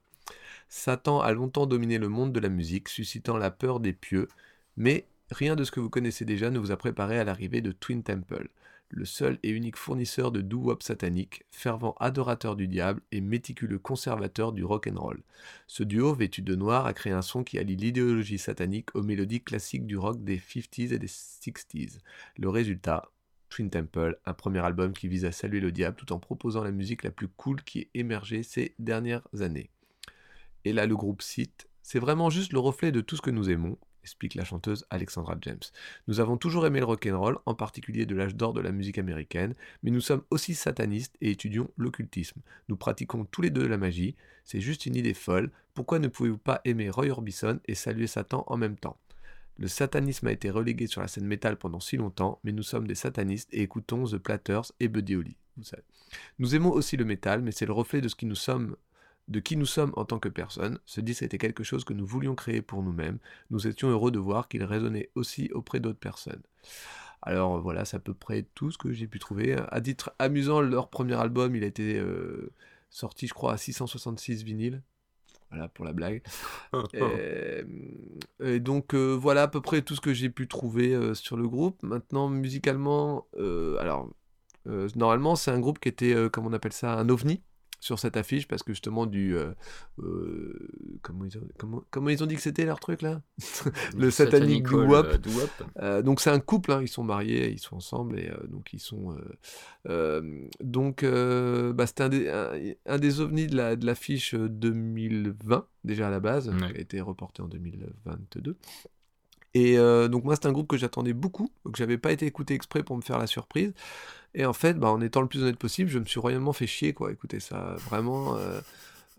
Satan 0.70 1.20
a 1.20 1.34
longtemps 1.34 1.66
dominé 1.66 1.98
le 1.98 2.08
monde 2.08 2.32
de 2.32 2.40
la 2.40 2.50
musique, 2.50 2.88
suscitant 2.88 3.36
la 3.36 3.52
peur 3.52 3.82
des 3.82 3.94
pieux, 3.94 4.30
mais 4.78 5.06
rien 5.32 5.56
de 5.56 5.66
ce 5.66 5.72
que 5.72 5.82
vous 5.82 5.90
connaissez 5.90 6.24
déjà 6.24 6.50
ne 6.50 6.60
vous 6.60 6.72
a 6.72 6.78
préparé 6.78 7.20
à 7.20 7.26
l'arrivée 7.26 7.60
de 7.62 7.74
Twin 7.74 8.04
Temple, 8.04 8.48
le 8.88 9.06
seul 9.06 9.38
et 9.44 9.50
unique 9.50 9.76
fournisseur 9.76 10.32
de 10.32 10.40
doo-wop 10.40 10.82
satanique, 10.82 11.44
fervent 11.52 11.96
adorateur 12.00 12.56
du 12.56 12.68
diable 12.68 13.02
et 13.12 13.22
méticuleux 13.22 13.80
conservateur 13.80 14.54
du 14.54 14.64
rock 14.64 14.88
and 14.88 15.00
roll. 15.00 15.24
Ce 15.68 15.84
duo 15.84 16.14
vêtu 16.14 16.42
de 16.42 16.56
noir 16.56 16.86
a 16.86 16.94
créé 16.94 17.12
un 17.12 17.22
son 17.22 17.44
qui 17.44 17.60
allie 17.60 17.76
l'idéologie 17.76 18.38
satanique 18.38 18.96
aux 18.96 19.04
mélodies 19.04 19.42
classiques 19.42 19.88
du 19.88 19.98
rock 19.98 20.24
des 20.24 20.38
50s 20.38 20.94
et 20.94 21.00
des 21.00 21.08
60s. 21.08 21.98
Le 22.38 22.50
résultat, 22.50 23.12
Twin 23.54 23.70
Temple, 23.70 24.18
un 24.26 24.34
premier 24.34 24.66
album 24.66 24.94
qui 24.94 25.08
vise 25.08 25.26
à 25.26 25.32
saluer 25.32 25.60
le 25.60 25.72
diable 25.72 25.96
tout 25.96 26.12
en 26.12 26.18
proposant 26.18 26.63
la 26.63 26.72
musique 26.72 27.04
la 27.04 27.12
plus 27.12 27.28
cool 27.28 27.62
qui 27.62 27.82
ait 27.82 27.89
émergé 27.94 28.42
ces 28.42 28.74
dernières 28.80 29.22
années. 29.42 29.70
Et 30.66 30.74
là, 30.74 30.88
le 30.88 30.96
groupe 30.96 31.22
cite 31.22 31.68
C'est 31.84 32.00
vraiment 32.00 32.32
juste 32.32 32.52
le 32.52 32.58
reflet 32.58 32.92
de 32.92 33.00
tout 33.00 33.16
ce 33.16 33.22
que 33.22 33.30
nous 33.30 33.52
aimons. 33.52 33.78
explique 34.02 34.34
la 34.34 34.44
chanteuse 34.44 34.88
Alexandra 34.89 35.38
James. 35.44 35.62
Nous 36.08 36.20
avons 36.20 36.36
toujours 36.36 36.66
aimé 36.66 36.80
le 36.80 36.88
rock'n'roll, 36.88 37.38
en 37.46 37.54
particulier 37.54 38.08
de 38.08 38.16
l'âge 38.16 38.36
d'or 38.36 38.54
de 38.54 38.60
la 38.60 38.72
musique 38.72 38.98
américaine, 38.98 39.54
mais 39.84 39.92
nous 39.92 40.02
sommes 40.02 40.24
aussi 40.32 40.56
satanistes 40.56 41.16
et 41.22 41.30
étudions 41.30 41.70
l'occultisme. 41.78 42.42
Nous 42.70 42.76
pratiquons 42.76 43.24
tous 43.26 43.44
les 43.44 43.52
deux 43.52 43.68
la 43.68 43.78
magie, 43.78 44.16
c'est 44.44 44.62
juste 44.62 44.88
une 44.88 44.96
idée 44.96 45.13
folle. 45.13 45.52
Pourquoi 45.76 46.00
ne 46.00 46.08
pouvez-vous 46.08 46.39
pas 46.39 46.62
aimer 46.66 46.89
Roy 46.89 47.10
Orbison 47.10 47.60
et 47.68 47.76
saluer 47.76 48.08
Satan 48.08 48.46
en 48.48 48.58
même 48.58 48.78
temps? 48.78 48.98
Le 49.58 49.68
satanisme 49.68 50.28
a 50.28 50.32
été 50.32 50.50
relégué 50.50 50.88
sur 50.88 51.02
la 51.02 51.08
scène 51.08 51.28
métal 51.28 51.58
pendant 51.58 51.80
si 51.80 51.98
longtemps, 51.98 52.39
mais 52.44 52.52
nous 52.52 52.63
sommes 52.63 52.88
des 52.88 52.96
satanistes 52.96 53.50
et 53.54 53.62
écoutons 53.62 54.06
The 54.06 54.18
Platters 54.18 54.72
et 54.80 54.88
Buddy 54.88 55.16
Holly. 55.16 55.38
Nous 56.39 56.56
aimons 56.56 56.72
aussi 56.72 56.98
le 56.98 57.06
métal, 57.06 57.42
mais 57.42 57.52
c'est 57.52 57.66
le 57.66 57.74
reflet 57.74 58.02
de 58.02 58.08
ce 58.08 58.16
qui 58.16 58.26
nous 58.26 58.36
sommes 58.36 58.76
de 59.30 59.39
qui 59.39 59.56
nous 59.56 59.66
sommes 59.66 59.94
en 59.96 60.04
tant 60.04 60.20
que 60.20 60.28
personne. 60.28 60.80
Ce 60.86 61.00
disque 61.00 61.24
était 61.24 61.38
quelque 61.38 61.63
chose 61.63 61.86
que 61.86 61.94
nous 61.94 62.06
voulions 62.06 62.36
créer 62.36 62.62
pour 62.62 62.84
nous-mêmes. 62.84 63.20
Nous 63.52 63.68
étions 63.68 63.88
heureux 63.89 64.12
de 64.12 64.20
voir 64.20 64.50
qu'il 64.50 64.63
résonnait 64.66 65.12
aussi 65.16 65.50
auprès 65.54 65.80
d'autres 65.80 66.00
personnes. 66.00 66.42
Alors 67.22 67.62
voilà, 67.62 67.86
c'est 67.86 67.96
à 67.96 68.02
peu 68.02 68.13
près 68.13 68.46
tout 68.54 68.72
ce 68.72 68.78
que 68.78 68.92
j'ai 68.92 69.08
pu 69.08 69.20
trouver. 69.20 69.56
À 69.70 69.80
titre 69.80 70.13
amusant, 70.20 70.60
leur 70.60 70.89
premier 70.89 71.16
album, 71.16 71.56
il 71.56 71.63
a 71.63 71.68
été 71.68 71.98
euh, 71.98 72.52
sorti, 72.89 73.28
je 73.28 73.34
crois, 73.34 73.54
à 73.54 73.58
666 73.58 74.44
vinyles. 74.44 74.82
Voilà 75.54 75.68
pour 75.68 75.86
la 75.86 75.94
blague. 75.94 76.24
et, 76.94 77.63
et 78.44 78.60
donc 78.60 78.96
euh, 78.96 79.13
voilà 79.13 79.44
à 79.44 79.48
peu 79.48 79.62
près 79.62 79.84
tout 79.84 79.94
ce 79.96 80.02
que 80.02 80.12
j'ai 80.12 80.32
pu 80.32 80.48
trouver 80.48 80.96
euh, 80.96 81.13
sur 81.13 81.38
le 81.38 81.48
groupe. 81.48 81.82
Maintenant, 81.84 82.28
musicalement, 82.28 83.28
euh, 83.38 83.78
alors 83.78 84.10
euh, 84.68 84.89
normalement 84.96 85.36
c'est 85.36 85.52
un 85.52 85.60
groupe 85.60 85.78
qui 85.80 85.89
était, 85.89 86.13
euh, 86.16 86.28
comment 86.28 86.50
on 86.50 86.54
appelle 86.54 86.74
ça, 86.74 86.94
un 86.94 87.08
ovni 87.10 87.44
sur 87.84 88.00
cette 88.00 88.15
affiche 88.17 88.48
parce 88.48 88.63
que 88.63 88.72
justement 88.74 89.06
du 89.06 89.36
euh, 89.36 89.52
euh, 90.00 90.69
comment, 91.02 91.26
ils 91.26 91.38
ont, 91.38 91.41
comment, 91.58 91.84
comment 91.91 92.10
ils 92.10 92.24
ont 92.24 92.26
dit 92.26 92.36
que 92.36 92.41
c'était 92.41 92.65
leur 92.65 92.80
truc 92.80 93.02
là 93.02 93.22
le 93.98 94.10
satanic 94.10 94.67
Satanical, 94.67 94.88
doo-wop. 94.88 95.06
euh, 95.06 95.17
doo-wop. 95.17 95.50
Euh, 95.82 96.02
donc 96.02 96.22
c'est 96.22 96.30
un 96.30 96.39
couple, 96.39 96.72
hein, 96.72 96.80
ils 96.82 96.88
sont 96.88 97.04
mariés, 97.04 97.52
ils 97.52 97.60
sont 97.60 97.76
ensemble 97.76 98.17
et 98.19 98.32
donc 98.50 98.72
ils 98.74 98.80
sont 98.80 99.17
donc 100.62 101.04
bah, 101.04 101.88
c'était 101.88 102.04
un 102.04 102.10
des, 102.10 102.30
un, 102.30 102.52
un 102.86 102.98
des 103.00 103.19
ovnis 103.19 103.48
de 103.48 103.56
la 103.58 103.76
de 103.76 103.86
l'affiche 103.86 104.34
2020 104.34 105.67
déjà 105.84 106.08
à 106.08 106.12
la 106.12 106.19
base, 106.22 106.48
Ouais. 106.50 106.72
qui 106.72 106.78
a 106.78 106.82
été 106.82 107.02
reporté 107.02 107.41
en 107.41 107.48
2022. 107.48 108.56
Et 109.54 109.78
euh, 109.78 110.08
donc 110.08 110.24
moi 110.24 110.36
c'est 110.36 110.48
un 110.48 110.52
groupe 110.52 110.68
que 110.68 110.78
j'attendais 110.78 111.13
beaucoup, 111.13 111.52
que 111.66 111.78
j'avais 111.78 111.98
pas 111.98 112.12
été 112.12 112.26
écouté 112.26 112.54
exprès 112.56 112.84
pour 112.84 112.98
me 112.98 113.02
faire 113.02 113.20
la 113.20 113.28
surprise. 113.28 113.74
Et 114.36 114.46
en 114.46 114.54
fait, 114.54 114.76
bah, 114.80 114.89
en 114.92 115.02
étant 115.02 115.22
le 115.22 115.28
plus 115.28 115.44
honnête 115.44 115.58
possible, 115.60 115.89
je 115.89 116.00
me 116.00 116.06
suis 116.06 116.20
royalement 116.20 116.54
fait 116.54 116.68
chier 116.68 116.94
quoi. 116.94 117.12
Écoutez 117.12 117.39
ça, 117.39 117.76
vraiment. 117.86 118.36
euh, 118.38 118.62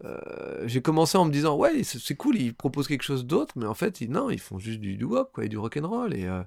euh, 0.05 0.67
j'ai 0.67 0.83
commencé 0.83 1.17
en 1.19 1.25
me 1.25 1.31
disant 1.31 1.57
ouais 1.57 1.85
c'est 1.85 2.17
cool 2.17 2.37
ils 2.37 2.53
proposent 2.55 2.89
quelque 2.89 3.03
chose 3.05 3.27
d'autre 3.27 3.55
mais 3.57 3.67
en 3.67 3.75
fait 3.75 4.01
non 4.03 4.29
ils 4.29 4.41
font 4.41 4.59
juste 4.59 4.81
du 4.81 4.97
doo-wop 4.97 5.31
quoi 5.33 5.45
et 5.45 5.49
du 5.49 5.57
rock'n'roll 5.57 6.15
et 6.15 6.25
euh, 6.27 6.43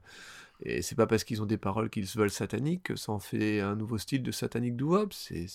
et 0.63 0.81
c'est 0.81 0.95
pas 0.95 1.07
parce 1.07 1.23
qu'ils 1.23 1.41
ont 1.41 1.45
des 1.45 1.57
paroles 1.57 1.89
qu'ils 1.89 2.07
se 2.07 2.17
veulent 2.17 2.31
sataniques 2.31 2.83
que 2.83 2.95
ça 2.95 3.11
en 3.11 3.19
fait 3.19 3.61
un 3.61 3.75
nouveau 3.75 3.97
style 3.97 4.23
de 4.23 4.31
satanique 4.31 4.75
doo-wop 4.75 5.13
c'est 5.13 5.47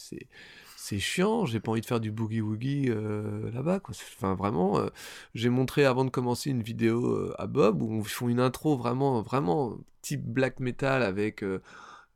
c'est 0.83 0.99
chiant 0.99 1.47
j'ai 1.47 1.61
pas 1.61 1.71
envie 1.71 1.81
de 1.81 1.87
faire 1.87 2.01
du 2.01 2.11
boogie 2.11 2.41
woogie 2.41 2.87
euh, 2.89 3.53
là-bas 3.53 3.79
quoi 3.79 3.95
enfin 4.17 4.35
vraiment 4.35 4.81
euh, 4.81 4.89
j'ai 5.33 5.49
montré 5.49 5.85
avant 5.85 6.05
de 6.05 6.11
commencer 6.11 6.51
une 6.51 6.63
vidéo 6.63 7.07
euh, 7.07 7.35
à 7.39 7.47
Bob 7.47 7.83
où 7.83 8.01
ils 8.01 8.09
font 8.09 8.29
une 8.29 8.41
intro 8.41 8.77
vraiment 8.77 9.23
vraiment 9.23 9.79
type 10.01 10.25
black 10.25 10.59
metal 10.59 11.05
avec 11.05 11.45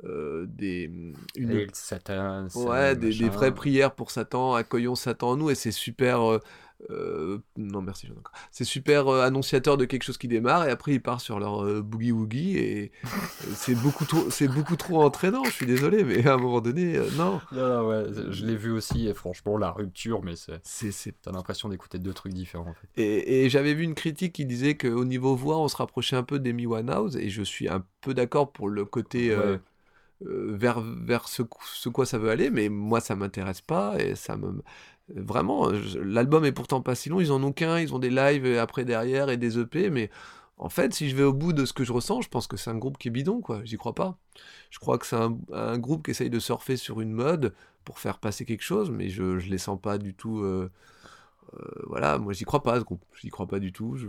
des 0.03 0.91
une 1.37 1.53
Et 1.53 1.69
Satan, 1.73 2.49
c'est 2.49 2.59
Ouais, 2.59 2.97
des, 2.97 3.29
vraies 3.29 3.55
prières 3.55 3.95
pour 3.95 4.11
Satan, 4.11 4.55
accueillons 4.55 4.95
Satan 4.95 5.31
en 5.31 5.37
nous, 5.37 5.51
et 5.51 5.55
c'est 5.55 5.73
super. 5.73 6.39
Euh, 6.91 7.39
non, 7.57 7.81
merci, 7.83 8.07
j'en 8.07 8.15
ai 8.15 8.19
encore. 8.19 8.35
C'est 8.51 8.65
super 8.65 9.09
euh, 9.09 9.23
annonciateur 9.23 9.77
de 9.77 9.85
quelque 9.85 10.03
chose 10.03 10.19
qui 10.19 10.29
démarre, 10.29 10.67
et 10.67 10.71
après 10.71 10.93
ils 10.93 11.01
partent 11.01 11.23
sur 11.23 11.39
leur 11.39 11.65
euh, 11.65 11.83
boogie 11.83 12.13
woogie, 12.13 12.57
et 12.59 12.93
c'est 13.55 13.75
beaucoup 13.75 14.05
trop, 14.05 14.31
c'est 14.31 14.49
beaucoup 14.49 14.77
trop 14.77 15.03
entraînant. 15.03 15.43
Je 15.45 15.51
suis 15.51 15.67
désolé, 15.67 16.05
mais 16.05 16.27
à 16.27 16.35
un 16.35 16.37
moment 16.37 16.61
donné, 16.61 16.99
non. 17.17 17.41
Non, 17.53 17.69
non, 17.69 17.89
ouais, 17.89 18.05
je 18.31 18.45
l'ai 18.45 18.57
vu 18.57 18.71
aussi, 18.71 19.09
et 19.09 19.15
franchement, 19.15 19.57
la 19.57 19.71
rupture, 19.71 20.23
mais 20.23 20.37
c'est. 20.37 20.61
C'est. 20.63 21.15
T'as 21.23 21.33
l'impression 21.33 21.69
d'écouter 21.69 21.99
deux 21.99 22.13
trucs 22.13 22.35
différents 22.35 22.71
en 22.71 22.75
fait. 22.75 22.89
Et, 23.03 23.45
et 23.45 23.51
j'avais 23.51 23.75
vu 23.75 23.83
une 23.85 23.95
critique 23.95 24.35
qui 24.35 24.45
disait 24.45 24.77
qu'au 24.77 25.05
niveau 25.05 25.35
voix, 25.35 25.59
on 25.59 25.69
se 25.69 25.77
rapprochait 25.77 26.17
un 26.17 26.23
peu 26.23 26.39
d'Amy 26.39 26.67
Winehouse, 26.67 27.17
et 27.17 27.31
je 27.31 27.43
suis 27.43 27.69
un 27.69 27.85
peu 28.01 28.15
d'accord 28.15 28.53
pour 28.53 28.69
le 28.69 28.85
côté. 28.85 29.35
Ouais. 29.35 29.61
vers, 30.21 30.81
vers 30.81 31.29
ce, 31.29 31.43
ce 31.75 31.91
quoi 31.91 32.07
ça 32.07 32.17
veut 32.17 32.31
aller, 32.31 32.49
mais 32.49 32.71
moi 32.71 33.01
ça 33.01 33.15
m'intéresse 33.17 33.61
pas 33.61 33.99
et 33.99 34.15
ça 34.15 34.39
me 34.39 34.63
vraiment 35.15 35.71
l'album 36.03 36.45
est 36.45 36.53
pourtant 36.53 36.81
pas 36.81 36.95
si 36.95 37.09
long, 37.09 37.21
ils 37.21 37.33
en 37.33 37.43
ont 37.43 37.53
qu'un, 37.53 37.79
ils 37.79 37.95
ont 37.95 37.99
des 37.99 38.11
lives 38.11 38.59
après 38.59 38.85
derrière 38.85 39.31
et 39.31 39.37
des 39.37 39.59
EP, 39.59 39.91
mais 39.91 40.11
en 40.59 40.69
fait 40.69 40.95
si 40.95 41.09
je 41.09 41.17
vais 41.17 41.23
au 41.23 41.33
bout 41.33 41.53
de 41.53 41.65
ce 41.65 41.73
que 41.73 41.85
je 41.85 41.93
ressens, 41.93 42.23
je 42.23 42.29
pense 42.29 42.47
que 42.47 42.57
c'est 42.57 42.71
un 42.71 42.79
groupe 42.79 42.99
qui 42.99 43.09
est 43.09 43.11
bidon 43.11 43.41
quoi, 43.41 43.61
j'y 43.65 43.77
crois 43.77 43.95
pas. 43.95 44.19
Je 44.71 44.79
crois 44.79 44.99
que 44.99 45.07
c'est 45.07 45.17
un, 45.17 45.79
groupe 45.79 46.05
qui 46.05 46.11
essaye 46.11 46.31
de 46.31 46.39
surfer 46.41 46.77
sur 46.77 47.01
une 47.01 47.13
mode 47.13 47.55
pour 47.85 47.99
faire 48.01 48.19
passer 48.19 48.45
quelque 48.45 48.65
chose, 48.65 48.91
mais 48.91 49.09
je, 49.09 49.39
je 49.39 49.49
les 49.51 49.59
sens 49.59 49.81
pas 49.81 49.99
du 49.99 50.15
tout. 50.15 50.41
euh, 50.41 50.71
euh, 51.55 51.83
voilà, 51.87 52.19
moi 52.19 52.33
j'y 52.33 52.45
crois 52.45 52.63
pas 52.63 52.79
ce 52.79 52.85
groupe, 52.85 53.03
j'y 53.21 53.31
crois 53.31 53.47
pas 53.47 53.61
du 53.61 53.73
tout. 53.73 53.97
Je, 53.97 54.09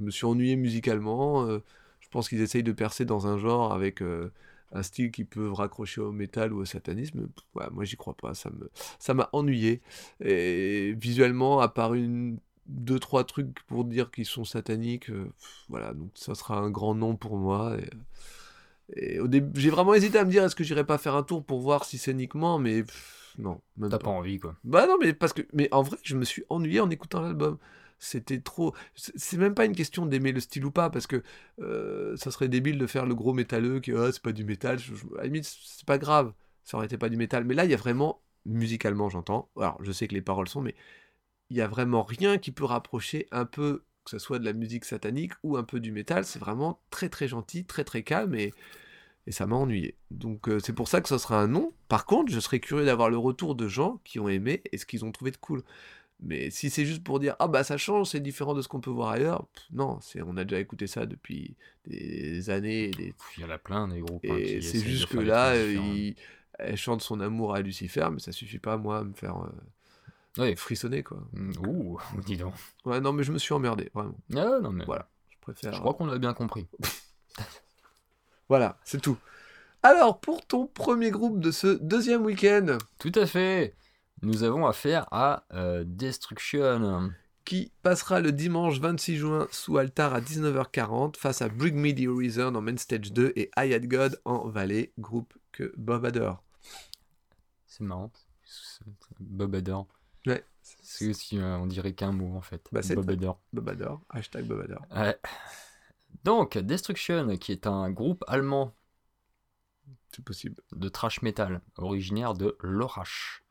me 0.00 0.10
suis 0.10 0.26
ennuyé 0.26 0.56
musicalement. 0.56 1.46
euh, 1.46 1.62
je 2.00 2.08
pense 2.08 2.28
qu'ils 2.28 2.40
essayent 2.40 2.62
de 2.62 2.72
percer 2.72 3.04
dans 3.04 3.26
un 3.26 3.38
genre 3.38 3.72
avec 3.72 4.02
un 4.76 4.82
style 4.82 5.10
qui 5.10 5.24
peut 5.24 5.50
raccrocher 5.50 6.00
au 6.00 6.12
métal 6.12 6.52
ou 6.52 6.58
au 6.60 6.64
satanisme. 6.64 7.28
Ouais, 7.54 7.66
moi 7.72 7.84
j'y 7.84 7.96
crois 7.96 8.14
pas, 8.14 8.34
ça 8.34 8.50
me 8.50 8.70
ça 8.98 9.14
m'a 9.14 9.28
ennuyé. 9.32 9.82
Et 10.20 10.94
visuellement, 10.98 11.60
à 11.60 11.68
part 11.68 11.94
une 11.94 12.38
deux 12.66 12.98
trois 12.98 13.24
trucs 13.24 13.62
pour 13.66 13.84
dire 13.84 14.10
qu'ils 14.10 14.26
sont 14.26 14.44
sataniques, 14.44 15.10
euh, 15.10 15.30
voilà, 15.68 15.94
donc 15.94 16.10
ça 16.14 16.34
sera 16.34 16.58
un 16.58 16.70
grand 16.70 16.94
nom 16.96 17.16
pour 17.16 17.36
moi. 17.36 17.76
Et, 17.78 19.14
et 19.16 19.20
au 19.20 19.28
début, 19.28 19.60
j'ai 19.60 19.70
vraiment 19.70 19.94
hésité 19.94 20.18
à 20.18 20.24
me 20.24 20.30
dire 20.30 20.44
est-ce 20.44 20.54
que 20.56 20.64
j'irais 20.64 20.86
pas 20.86 20.98
faire 20.98 21.14
un 21.14 21.22
tour 21.22 21.44
pour 21.44 21.60
voir 21.60 21.84
si 21.84 21.98
scéniquement, 21.98 22.58
mais 22.58 22.82
pff, 22.84 23.34
non, 23.38 23.60
T'as 23.88 23.98
pas. 23.98 24.04
pas 24.04 24.10
envie 24.10 24.38
quoi. 24.38 24.56
Bah 24.64 24.86
non, 24.86 24.96
mais 25.00 25.12
parce 25.12 25.32
que, 25.32 25.42
mais 25.52 25.68
en 25.72 25.82
vrai, 25.82 25.96
je 26.02 26.16
me 26.16 26.24
suis 26.24 26.44
ennuyé 26.48 26.80
en 26.80 26.90
écoutant 26.90 27.20
l'album. 27.20 27.58
C'était 27.98 28.40
trop. 28.40 28.74
C'est 28.94 29.38
même 29.38 29.54
pas 29.54 29.64
une 29.64 29.74
question 29.74 30.06
d'aimer 30.06 30.32
le 30.32 30.40
style 30.40 30.64
ou 30.66 30.70
pas, 30.70 30.90
parce 30.90 31.06
que 31.06 31.22
euh, 31.60 32.16
ça 32.16 32.30
serait 32.30 32.48
débile 32.48 32.78
de 32.78 32.86
faire 32.86 33.06
le 33.06 33.14
gros 33.14 33.32
métalleux 33.32 33.80
qui, 33.80 33.92
ah, 33.92 34.10
c'est 34.12 34.22
pas 34.22 34.32
du 34.32 34.44
métal. 34.44 34.78
À 35.14 35.22
la 35.22 35.24
limite, 35.24 35.44
c'est 35.44 35.86
pas 35.86 35.98
grave. 35.98 36.32
Ça 36.64 36.76
aurait 36.76 36.86
été 36.86 36.98
pas 36.98 37.08
du 37.08 37.16
métal. 37.16 37.44
Mais 37.44 37.54
là, 37.54 37.64
il 37.64 37.70
y 37.70 37.74
a 37.74 37.78
vraiment, 37.78 38.22
musicalement, 38.44 39.08
j'entends. 39.08 39.50
Alors, 39.56 39.78
je 39.82 39.92
sais 39.92 40.08
que 40.08 40.14
les 40.14 40.22
paroles 40.22 40.48
sont, 40.48 40.60
mais 40.60 40.74
il 41.50 41.56
y 41.56 41.60
a 41.60 41.68
vraiment 41.68 42.02
rien 42.02 42.38
qui 42.38 42.52
peut 42.52 42.64
rapprocher 42.64 43.26
un 43.30 43.44
peu, 43.46 43.84
que 44.04 44.10
ce 44.10 44.18
soit 44.18 44.38
de 44.38 44.44
la 44.44 44.52
musique 44.52 44.84
satanique 44.84 45.32
ou 45.42 45.56
un 45.56 45.64
peu 45.64 45.80
du 45.80 45.92
métal. 45.92 46.24
C'est 46.24 46.38
vraiment 46.38 46.80
très 46.90 47.08
très 47.08 47.28
gentil, 47.28 47.64
très 47.64 47.84
très 47.84 48.02
calme 48.02 48.34
et, 48.34 48.52
et 49.26 49.32
ça 49.32 49.46
m'a 49.46 49.56
ennuyé. 49.56 49.96
Donc 50.10 50.48
euh, 50.48 50.58
c'est 50.60 50.72
pour 50.72 50.88
ça 50.88 51.00
que 51.00 51.08
ça 51.08 51.18
sera 51.18 51.40
un 51.40 51.48
non. 51.48 51.72
Par 51.88 52.06
contre, 52.06 52.32
je 52.32 52.40
serais 52.40 52.60
curieux 52.60 52.84
d'avoir 52.84 53.10
le 53.10 53.18
retour 53.18 53.54
de 53.54 53.68
gens 53.68 54.00
qui 54.04 54.18
ont 54.18 54.28
aimé 54.28 54.62
et 54.72 54.78
ce 54.78 54.86
qu'ils 54.86 55.04
ont 55.04 55.12
trouvé 55.12 55.30
de 55.30 55.36
cool. 55.36 55.62
Mais 56.20 56.50
si 56.50 56.70
c'est 56.70 56.86
juste 56.86 57.04
pour 57.04 57.20
dire 57.20 57.36
ah 57.38 57.46
bah 57.46 57.62
ça 57.62 57.76
change, 57.76 58.08
c'est 58.08 58.20
différent 58.20 58.54
de 58.54 58.62
ce 58.62 58.68
qu'on 58.68 58.80
peut 58.80 58.90
voir 58.90 59.10
ailleurs, 59.10 59.46
pff, 59.48 59.64
non, 59.72 59.98
c'est 60.00 60.22
on 60.22 60.36
a 60.38 60.44
déjà 60.44 60.58
écouté 60.60 60.86
ça 60.86 61.04
depuis 61.06 61.54
des 61.86 62.48
années 62.48 62.90
des- 62.90 63.12
Il 63.36 63.42
y 63.42 63.44
en 63.46 63.50
a 63.50 63.58
plein 63.58 63.86
des 63.88 64.00
groupes. 64.00 64.24
hein, 64.28 64.34
et 64.38 64.60
c'est 64.62 64.80
juste 64.80 65.06
que 65.08 65.18
là, 65.18 65.54
il- 65.56 66.16
elle 66.58 66.76
chante 66.78 67.02
son 67.02 67.20
amour 67.20 67.54
à 67.54 67.60
Lucifer, 67.60 68.08
mais 68.10 68.18
ça 68.18 68.32
suffit 68.32 68.58
pas 68.58 68.78
moi 68.78 68.98
à 69.00 69.04
me 69.04 69.12
faire 69.12 69.36
euh, 69.42 69.50
Ouais. 70.42 70.56
frissonner 70.56 71.02
quoi. 71.02 71.18
Mm, 71.34 71.52
Ouh, 71.66 71.98
dis 72.26 72.36
donc. 72.38 72.54
Ouais 72.86 73.00
non 73.00 73.12
mais 73.12 73.22
je 73.22 73.32
me 73.32 73.38
suis 73.38 73.52
emmerdé 73.52 73.90
vraiment. 73.94 74.16
Ah, 74.34 74.58
non, 74.62 74.72
mais 74.72 74.84
Voilà, 74.86 75.08
je 75.30 75.36
préfère. 75.42 75.74
je 75.74 75.80
crois 75.80 75.92
qu'on 75.94 76.08
a 76.08 76.18
bien 76.18 76.32
compris. 76.34 76.66
Voilà, 78.48 78.78
c'est 78.84 79.00
tout. 79.00 79.16
Alors, 79.82 80.20
pour 80.20 80.44
ton 80.46 80.66
premier 80.66 81.10
groupe 81.10 81.40
de 81.40 81.50
ce 81.50 81.66
deuxième 81.82 82.24
week-end, 82.24 82.78
Tout 82.98 83.12
à 83.16 83.26
fait. 83.26 83.74
Nous 84.22 84.42
avons 84.42 84.66
affaire 84.66 85.06
à 85.12 85.44
euh, 85.52 85.84
Destruction. 85.86 87.12
qui 87.44 87.70
passera 87.82 88.20
le 88.20 88.32
dimanche 88.32 88.80
26 88.80 89.16
juin 89.16 89.46
sous 89.52 89.78
altar 89.78 90.14
à 90.14 90.20
19h40 90.20 91.16
face 91.16 91.42
à 91.42 91.48
Me 91.48 91.92
the 91.92 92.08
Horizon 92.08 92.54
en 92.54 92.60
Main 92.62 92.76
Stage 92.76 93.12
2 93.12 93.32
et 93.36 93.50
I 93.56 93.72
Had 93.74 93.86
God 93.86 94.20
en 94.24 94.48
Valley, 94.48 94.92
groupe 94.98 95.34
que 95.52 95.72
Bob 95.76 96.04
adore. 96.04 96.42
C'est 97.66 97.84
marrant. 97.84 98.10
Bob 99.20 99.54
adore. 99.54 99.86
Ouais, 100.26 100.44
C'est 100.82 101.08
aussi, 101.10 101.38
euh, 101.38 101.56
on 101.58 101.66
dirait 101.66 101.92
qu'un 101.92 102.10
mot 102.12 102.36
en 102.36 102.40
fait. 102.40 102.66
Bah, 102.72 102.82
c'est 102.82 102.96
Bob 102.96 103.08
adore. 103.10 103.40
Bob 103.52 103.68
adore, 103.68 104.00
hashtag 104.10 104.46
Bob 104.46 104.62
adore. 104.62 104.84
Ouais. 104.94 105.16
Donc, 106.24 106.58
Destruction, 106.58 107.36
qui 107.36 107.52
est 107.52 107.66
un 107.68 107.90
groupe 107.90 108.24
allemand 108.26 108.74
C'est 110.12 110.24
possible. 110.24 110.56
de 110.72 110.88
trash 110.88 111.22
metal, 111.22 111.60
originaire 111.76 112.34
de 112.34 112.56
Lörrach, 112.60 113.44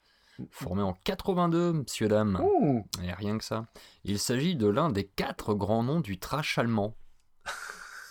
formé 0.51 0.81
en 0.81 0.93
82, 0.93 1.73
monsieur 1.73 2.07
dame. 2.07 2.39
Ouh. 2.43 2.85
Et 3.03 3.11
rien 3.13 3.37
que 3.37 3.43
ça. 3.43 3.65
Il 4.03 4.19
s'agit 4.19 4.55
de 4.55 4.67
l'un 4.67 4.89
des 4.89 5.05
quatre 5.05 5.53
grands 5.53 5.83
noms 5.83 5.99
du 6.01 6.19
trash 6.19 6.57
allemand. 6.57 6.95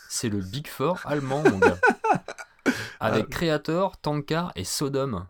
C'est 0.09 0.29
le 0.29 0.41
Big 0.41 0.69
Four 0.69 1.01
allemand, 1.05 1.43
mon 1.43 1.59
gars. 1.59 1.79
Avec 3.01 3.27
Ah. 3.27 3.31
Creator, 3.31 3.99
Tankar 4.01 4.53
et 4.55 4.65
Sodom. 4.65 5.27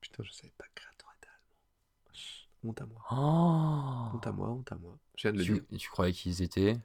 Putain, 0.00 0.22
je 0.22 0.30
savais 0.32 0.52
pas 0.56 0.64
que 0.74 0.82
Creator 0.82 1.12
était 1.18 1.28
allemand. 1.28 2.68
Honte 2.68 2.80
à 2.82 2.86
moi. 2.86 3.00
Oh 3.10 4.14
Honte 4.16 4.26
à 4.26 4.32
moi, 4.32 4.48
honte 4.50 4.72
à 4.72 4.76
moi. 4.76 4.98
Je 5.16 5.22
viens 5.28 5.32
de 5.32 5.38
le 5.38 5.44
tu, 5.44 5.52
dire. 5.54 5.78
tu 5.78 5.88
croyais 5.90 6.12
qu'ils 6.12 6.42
étaient 6.42 6.78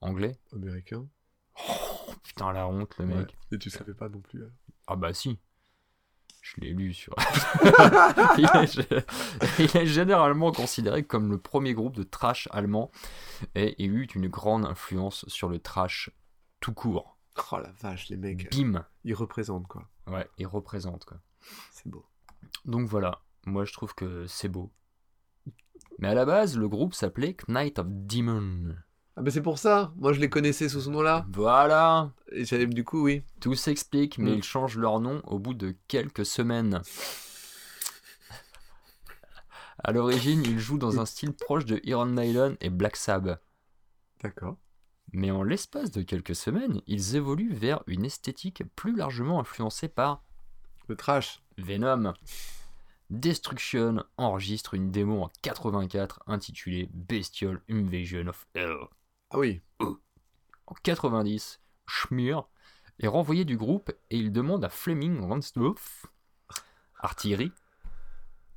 Anglais? 0.00 0.36
Américain. 0.52 1.06
Oh, 1.68 2.12
Putain, 2.24 2.52
la 2.52 2.66
honte, 2.66 2.96
le 2.98 3.06
mec. 3.06 3.18
Ouais. 3.18 3.26
Et 3.52 3.58
tu 3.58 3.70
savais 3.70 3.94
pas 3.94 4.08
non 4.08 4.20
plus. 4.20 4.42
Ah 4.88 4.96
bah 4.96 5.14
si. 5.14 5.38
Je 6.42 6.60
l'ai 6.60 6.70
lu 6.70 6.92
sur. 6.92 7.14
il, 8.36 8.44
est, 8.44 8.78
il 9.60 9.76
est 9.76 9.86
généralement 9.86 10.50
considéré 10.50 11.04
comme 11.04 11.30
le 11.30 11.38
premier 11.38 11.72
groupe 11.72 11.94
de 11.94 12.02
trash 12.02 12.48
allemand 12.50 12.90
et 13.54 13.76
il 13.78 13.92
eut 13.92 14.08
une 14.16 14.26
grande 14.26 14.66
influence 14.66 15.24
sur 15.28 15.48
le 15.48 15.60
trash 15.60 16.10
tout 16.58 16.74
court. 16.74 17.16
Oh 17.52 17.58
la 17.58 17.70
vache, 17.80 18.08
les 18.08 18.16
mecs, 18.16 18.50
Bim 18.50 18.84
ils 19.04 19.14
représentent 19.14 19.68
quoi. 19.68 19.88
Ouais, 20.08 20.28
il 20.36 20.48
représente 20.48 21.04
quoi. 21.04 21.18
C'est 21.70 21.88
beau. 21.88 22.04
Donc 22.64 22.88
voilà, 22.88 23.22
moi 23.46 23.64
je 23.64 23.72
trouve 23.72 23.94
que 23.94 24.26
c'est 24.26 24.48
beau. 24.48 24.72
Mais 26.00 26.08
à 26.08 26.14
la 26.14 26.24
base, 26.24 26.58
le 26.58 26.68
groupe 26.68 26.94
s'appelait 26.94 27.36
Knight 27.46 27.78
of 27.78 27.86
Demon. 27.88 28.74
Ah 29.16 29.20
bah 29.22 29.30
c'est 29.30 29.42
pour 29.42 29.58
ça, 29.58 29.92
moi 29.96 30.12
je 30.14 30.20
les 30.20 30.30
connaissais 30.30 30.68
sous 30.70 30.80
ce 30.80 30.88
nom-là. 30.88 31.26
Voilà, 31.30 32.10
Et 32.30 32.44
j'avais 32.46 32.66
du 32.66 32.82
coup, 32.82 33.02
oui. 33.04 33.22
tout 33.40 33.54
s'explique, 33.54 34.16
mais 34.18 34.30
Mm. 34.32 34.34
ils 34.36 34.42
changent 34.42 34.78
leur 34.78 35.00
nom 35.00 35.20
au 35.26 35.38
bout 35.38 35.52
de 35.54 35.74
quelques 35.88 36.24
semaines. 36.24 36.80
À 39.84 39.92
l'origine, 39.92 40.42
ils 40.44 40.58
jouent 40.58 40.78
dans 40.78 41.00
un 41.00 41.06
style 41.06 41.32
proche 41.32 41.64
de 41.64 41.80
Iron 41.84 42.06
Maiden 42.06 42.56
et 42.60 42.70
Black 42.70 42.96
Sabbath. 42.96 43.42
D'accord. 44.22 44.56
Mais 45.12 45.30
en 45.30 45.42
l'espace 45.42 45.90
de 45.90 46.02
quelques 46.02 46.36
semaines, 46.36 46.80
ils 46.86 47.16
évoluent 47.16 47.52
vers 47.52 47.82
une 47.86 48.04
esthétique 48.04 48.62
plus 48.76 48.94
largement 48.96 49.40
influencée 49.40 49.88
par 49.88 50.22
Le 50.88 50.96
trash. 50.96 51.42
Venom. 51.58 52.14
Destruction 53.10 54.04
enregistre 54.16 54.72
une 54.74 54.90
démo 54.90 55.22
en 55.24 55.30
84 55.42 56.22
intitulée 56.28 56.88
Bestial 56.94 57.60
Invasion 57.68 58.28
of 58.28 58.46
Hell. 58.54 58.76
Ah 59.32 59.38
oui. 59.38 59.60
En 59.80 60.74
90, 60.82 61.60
Schmier 61.86 62.36
est 63.00 63.08
renvoyé 63.08 63.44
du 63.44 63.56
groupe 63.56 63.90
et 64.10 64.16
il 64.16 64.32
demande 64.32 64.64
à 64.64 64.68
Fleming 64.68 65.20
Ransdorf, 65.20 66.06
artillerie, 67.00 67.52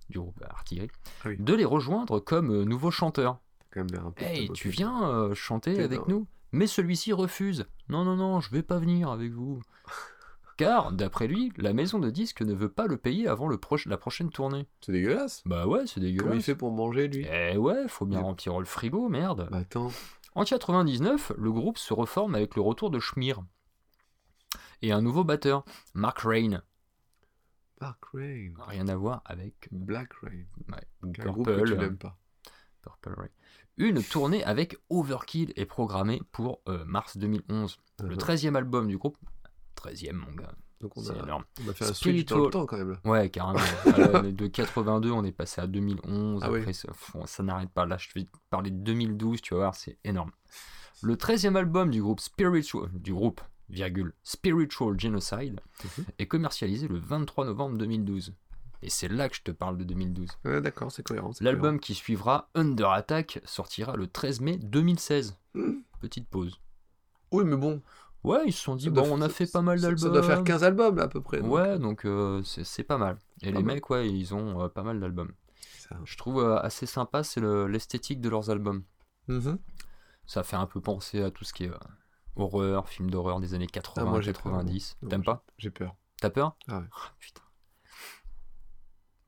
du 0.10 0.20
groupe 0.20 0.42
Artillerie, 0.48 0.92
Ah 1.24 1.30
oui. 1.30 1.38
de 1.40 1.54
les 1.54 1.66
rejoindre 1.66 2.20
comme 2.20 2.52
euh, 2.52 2.64
nouveau 2.66 2.92
chanteur. 2.92 3.40
Quand 3.72 3.90
même 3.92 4.06
un 4.06 4.12
peu 4.12 4.24
Hey, 4.24 4.50
tu 4.52 4.70
viens 4.70 5.10
euh, 5.10 5.34
chanter 5.34 5.82
avec 5.82 6.08
nous 6.08 6.28
Mais 6.52 6.68
celui-ci 6.68 7.12
refuse. 7.12 7.66
Non, 7.90 8.06
non, 8.06 8.16
non, 8.16 8.40
je 8.40 8.52
vais 8.52 8.64
pas 8.64 8.78
venir 8.78 9.10
avec 9.10 9.32
vous. 9.32 9.62
Car, 10.58 10.94
d'après 10.94 11.28
lui, 11.28 11.52
la 11.58 11.74
maison 11.74 12.00
de 12.00 12.10
disques 12.10 12.42
ne 12.42 12.54
veut 12.54 12.70
pas 12.70 12.88
le 12.88 12.96
payer 12.96 13.28
avant 13.28 13.48
le 13.50 13.58
proche- 13.58 13.90
la 13.90 13.98
prochaine 13.98 14.30
tournée. 14.30 14.68
C'est 14.80 14.94
dégueulasse. 14.94 15.42
Bah 15.46 15.68
ouais, 15.68 15.86
c'est 15.86 15.96
Comment 15.96 16.06
il 16.08 16.16
dégueulasse. 16.18 16.46
fait 16.46 16.56
pour 16.56 16.72
manger 16.72 17.10
lui? 17.10 17.26
Eh 17.30 17.58
ouais, 17.58 17.88
faut 17.90 18.06
bien 18.06 18.22
remplir 18.22 18.58
le 18.60 18.66
frigo, 18.66 19.10
merde. 19.10 19.50
Bah 19.52 19.58
attends. 19.58 19.92
En 20.36 20.44
99, 20.44 21.32
le 21.38 21.52
groupe 21.52 21.78
se 21.78 21.94
reforme 21.94 22.36
avec 22.36 22.56
le 22.56 22.62
retour 22.62 22.90
de 22.92 23.00
Schmier. 23.00 23.36
Et 24.82 24.92
un 24.92 25.02
nouveau 25.02 25.24
batteur, 25.24 25.64
Mark 25.94 26.20
Rain. 26.20 26.62
Mark 27.82 28.04
Rain. 28.14 28.54
Rien 28.68 28.88
à 28.88 28.96
voir 28.96 29.22
avec 29.26 29.68
Black 29.72 30.14
Rain. 30.22 30.46
ouais, 30.70 30.88
Un 31.04 31.32
groupe 31.32 31.46
que 31.48 31.56
Purple, 31.56 31.72
tu 31.72 31.78
n'aimes 31.78 31.98
pas. 31.98 32.18
Purple 32.82 33.14
Rain. 33.18 33.30
Une 33.78 34.04
tournée 34.04 34.44
avec 34.44 34.78
Overkill 34.90 35.52
est 35.56 35.66
programmée 35.66 36.22
pour 36.32 36.62
euh, 36.68 36.84
mars 36.86 37.18
2011. 37.18 37.78
Le 38.04 38.16
Uh-huh. 38.16 38.20
13e 38.20 38.56
album 38.56 38.88
du 38.88 38.98
groupe. 38.98 39.18
13e, 39.78 40.14
mon 40.14 40.32
gars. 40.34 40.54
Donc 40.86 40.98
on 40.98 41.02
C'est 41.02 41.18
a, 41.20 41.24
énorme. 41.24 41.44
on 41.66 41.70
a 41.70 41.74
fait 41.74 41.84
un 41.86 41.88
switch 41.88 41.98
Spiritual. 41.98 42.38
dans 42.40 42.46
le 42.46 42.52
temps 42.52 42.66
quand 42.68 42.78
même. 42.78 42.98
Ouais, 43.06 43.30
carrément. 43.32 43.60
Alors, 43.86 44.22
de 44.32 44.46
82, 44.48 45.10
on 45.10 45.24
est 45.24 45.32
passé 45.32 45.62
à 45.62 45.66
2011. 45.68 46.42
Ah 46.44 46.52
oui. 46.52 46.60
après, 46.60 46.74
ça, 46.74 46.90
ça 47.26 47.42
n'arrête 47.42 47.70
pas. 47.72 47.88
Là, 47.88 47.98
je 47.98 48.08
vais 48.14 48.26
te 48.26 48.30
parler 48.52 48.70
de 48.70 48.78
2012, 48.78 49.42
tu 49.42 49.56
vas 49.56 49.62
voir, 49.62 49.76
c'est 49.76 49.98
énorme. 50.04 50.30
Le 51.02 51.16
13e 51.16 51.56
album 51.56 51.90
du 51.90 52.04
groupe 52.04 52.20
Spiritual, 52.20 52.90
du 52.94 53.14
groupe, 53.14 53.42
virgule, 53.70 54.14
Spiritual 54.24 55.00
Genocide, 55.00 55.60
Mhm. 55.84 56.06
est 56.20 56.28
commercialisé 56.28 56.88
le 56.88 57.00
23 57.00 57.46
novembre 57.46 57.78
2012. 57.80 58.34
Et 58.84 58.90
c'est 58.92 59.08
là 59.08 59.28
que 59.28 59.36
je 59.36 59.42
te 59.42 59.50
parle 59.52 59.78
de 59.78 59.84
2012. 59.84 60.30
Ouais, 60.46 60.62
d'accord, 60.62 60.92
c'est 60.92 61.02
cohérent. 61.02 61.32
L'album 61.42 61.80
qui 61.80 61.96
suivra, 61.96 62.50
Under 62.54 62.92
Attack, 62.92 63.40
sortira 63.46 63.96
le 63.96 64.06
13 64.06 64.42
mai 64.42 64.58
2016. 64.58 65.36
Hmm. 65.56 65.80
Petite 66.00 66.28
pause. 66.30 66.60
Oui, 67.32 67.44
mais 67.44 67.58
bon. 67.58 67.82
Ouais, 68.26 68.44
ils 68.48 68.54
se 68.54 68.62
sont 68.62 68.76
dit, 68.76 68.86
ça 68.86 68.92
bon, 68.92 69.08
on 69.12 69.22
a 69.22 69.30
fait 69.30 69.46
pas 69.52 69.62
mal 69.62 69.80
d'albums. 69.80 69.98
Ça 69.98 70.10
doit 70.10 70.24
faire 70.24 70.44
15 70.44 70.64
albums 70.64 70.96
là, 70.98 71.04
à 71.04 71.08
peu 71.08 71.22
près. 71.22 71.42
donc, 71.42 71.52
Ouais, 71.52 71.78
donc 71.80 72.06
euh, 72.06 72.42
c'est 72.44 72.84
pas 72.84 72.98
mal. 72.98 73.18
Et 73.42 73.52
Pas 73.52 73.58
les 73.60 73.64
mal. 73.64 73.76
mecs, 73.76 73.90
ouais, 73.90 74.10
ils 74.10 74.34
ont 74.34 74.62
euh, 74.64 74.68
pas 74.68 74.84
mal 74.84 75.00
d'albums. 75.00 75.32
Je 76.04 76.18
trouve 76.18 76.40
euh, 76.40 76.58
assez 76.60 76.86
sympa, 76.88 77.24
c'est 77.24 77.40
le- 77.40 77.68
l'esthétique 77.68 78.20
de 78.20 78.30
leurs 78.30 78.50
albums. 78.50 78.84
Mhm. 79.28 79.60
Ça 80.26 80.44
fait 80.44 80.56
un 80.56 80.66
peu 80.66 80.82
penser 80.82 81.22
à 81.22 81.30
tout 81.30 81.44
ce 81.46 81.54
qui 81.54 81.66
est 81.66 81.70
euh, 81.70 81.78
horreur, 82.36 82.90
film 82.90 83.10
d'horreur 83.12 83.40
des 83.40 83.54
années 83.54 83.68
80, 83.68 84.02
Ah, 84.08 84.10
moi, 84.10 84.22
j'ai 84.22 84.34
peur, 84.34 84.44
90. 84.44 84.98
moi. 85.02 85.10
T'aimes 85.10 85.24
pas 85.24 85.44
J'ai 85.60 85.70
peur. 85.70 85.96
T'as 86.20 86.30
peur 86.32 86.56
Ah 86.68 86.80
ouais. 86.80 86.86
putain. 87.20 87.42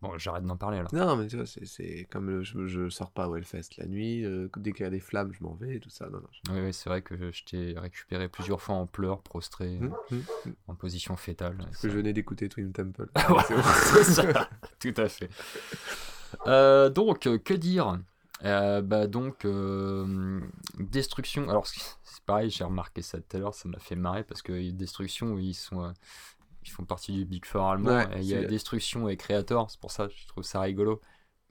Bon, 0.02 0.16
j'arrête 0.20 0.44
d'en 0.46 0.58
parler 0.58 0.78
alors. 0.78 0.94
Non, 0.94 1.16
mais 1.16 1.26
tu 1.28 1.38
vois, 1.38 1.46
c'est- 1.48 2.08
comme 2.12 2.28
le- 2.30 2.44
je, 2.44 2.68
je 2.68 2.88
sors 2.88 3.10
pas 3.12 3.28
au 3.28 3.36
Hellfest 3.36 3.70
la 3.80 3.88
nuit, 3.88 4.24
euh, 4.26 4.48
dès 4.58 4.72
qu'il 4.72 4.84
y 4.84 4.86
a 4.88 4.92
des 4.92 5.00
flammes, 5.00 5.34
je 5.34 5.44
m'en 5.44 5.56
vais 5.56 5.78
et 5.78 5.80
tout 5.80 5.90
ça. 5.90 6.06
Non, 6.10 6.20
non. 6.20 6.28
je- 6.32 6.52
Oui, 6.52 6.60
oui, 6.66 6.72
c'est 6.74 6.88
vrai 6.90 7.02
que 7.02 7.32
je 7.32 7.44
t'ai 7.44 7.74
récupéré 7.78 8.30
plusieurs 8.30 8.62
fois 8.62 8.76
en 8.76 8.86
pleurs, 8.86 9.24
prostré, 9.24 9.80
Hum, 9.80 9.96
hum, 10.12 10.24
hum. 10.46 10.54
en 10.68 10.76
position 10.76 11.16
fétale. 11.16 11.58
Parce 11.58 11.78
que 11.82 11.90
je 11.90 11.96
venais 11.96 12.14
d'écouter 12.14 12.48
Twin 12.48 12.72
Temple. 12.72 13.10
Ouais, 13.30 13.44
C'est 14.04 14.04
ça, 14.04 14.50
tout 14.80 14.94
à 14.98 15.10
fait. 15.10 15.30
Euh, 16.46 16.90
donc, 16.90 17.26
euh, 17.26 17.40
que 17.40 17.56
dire? 17.56 18.00
Bah 18.44 19.08
donc, 19.08 19.48
destruction. 20.78 21.50
Alors, 21.50 21.66
c'est 21.68 22.24
pareil, 22.26 22.50
j'ai 22.50 22.64
remarqué 22.64 23.02
ça 23.02 23.20
tout 23.20 23.38
à 23.38 23.40
l'heure, 23.40 23.54
ça 23.54 23.68
m'a 23.70 23.80
fait 23.80 23.96
marrer 23.96 24.24
parce 24.24 24.42
que 24.42 24.70
destruction, 24.72 25.38
ils 25.40 25.54
sont, 25.56 25.92
ils 26.68 26.72
font 26.72 26.86
partie 26.86 27.12
du 27.12 27.26
Big 27.26 27.46
Four 27.46 27.70
allemand. 27.72 27.90
Ouais, 27.96 28.18
et 28.18 28.22
il 28.22 28.26
y 28.26 28.36
a 28.36 28.44
destruction 28.44 29.10
et 29.10 29.18
créateur, 29.18 29.70
c'est 29.72 29.80
pour 29.80 29.92
ça 29.92 30.08
que 30.08 30.14
je 30.16 30.28
trouve 30.28 30.44
ça 30.44 30.62
rigolo. 30.62 31.02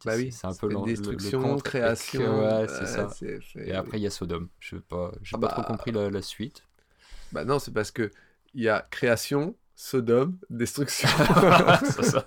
Bah 0.04 0.12
C'est- 0.12 0.18
oui, 0.24 0.32
c'est 0.32 0.46
un 0.46 0.54
peu 0.54 0.68
le, 0.68 0.82
destruction, 0.82 1.42
contre. 1.42 1.64
création. 1.64 2.38
Ouais, 2.40 2.66
c'est 2.68 3.40
Et 3.66 3.72
après, 3.72 3.98
il 3.98 4.02
y 4.02 4.06
a 4.06 4.10
Sodome. 4.10 4.48
Je 4.60 4.76
sais 4.76 4.82
pas, 4.82 5.10
Ah 5.14 5.18
pas 5.32 5.38
bah. 5.38 5.48
trop 5.48 5.62
compris 5.62 5.90
la, 5.92 6.10
la 6.10 6.22
suite. 6.22 6.62
Bah 7.32 7.44
non, 7.44 7.58
c'est 7.58 7.72
parce 7.72 7.90
que 7.90 8.10
il 8.54 8.62
y 8.62 8.68
a 8.68 8.86
création, 8.90 9.56
Sodome, 9.74 10.38
destruction. 10.50 11.08
Ça. 12.02 12.26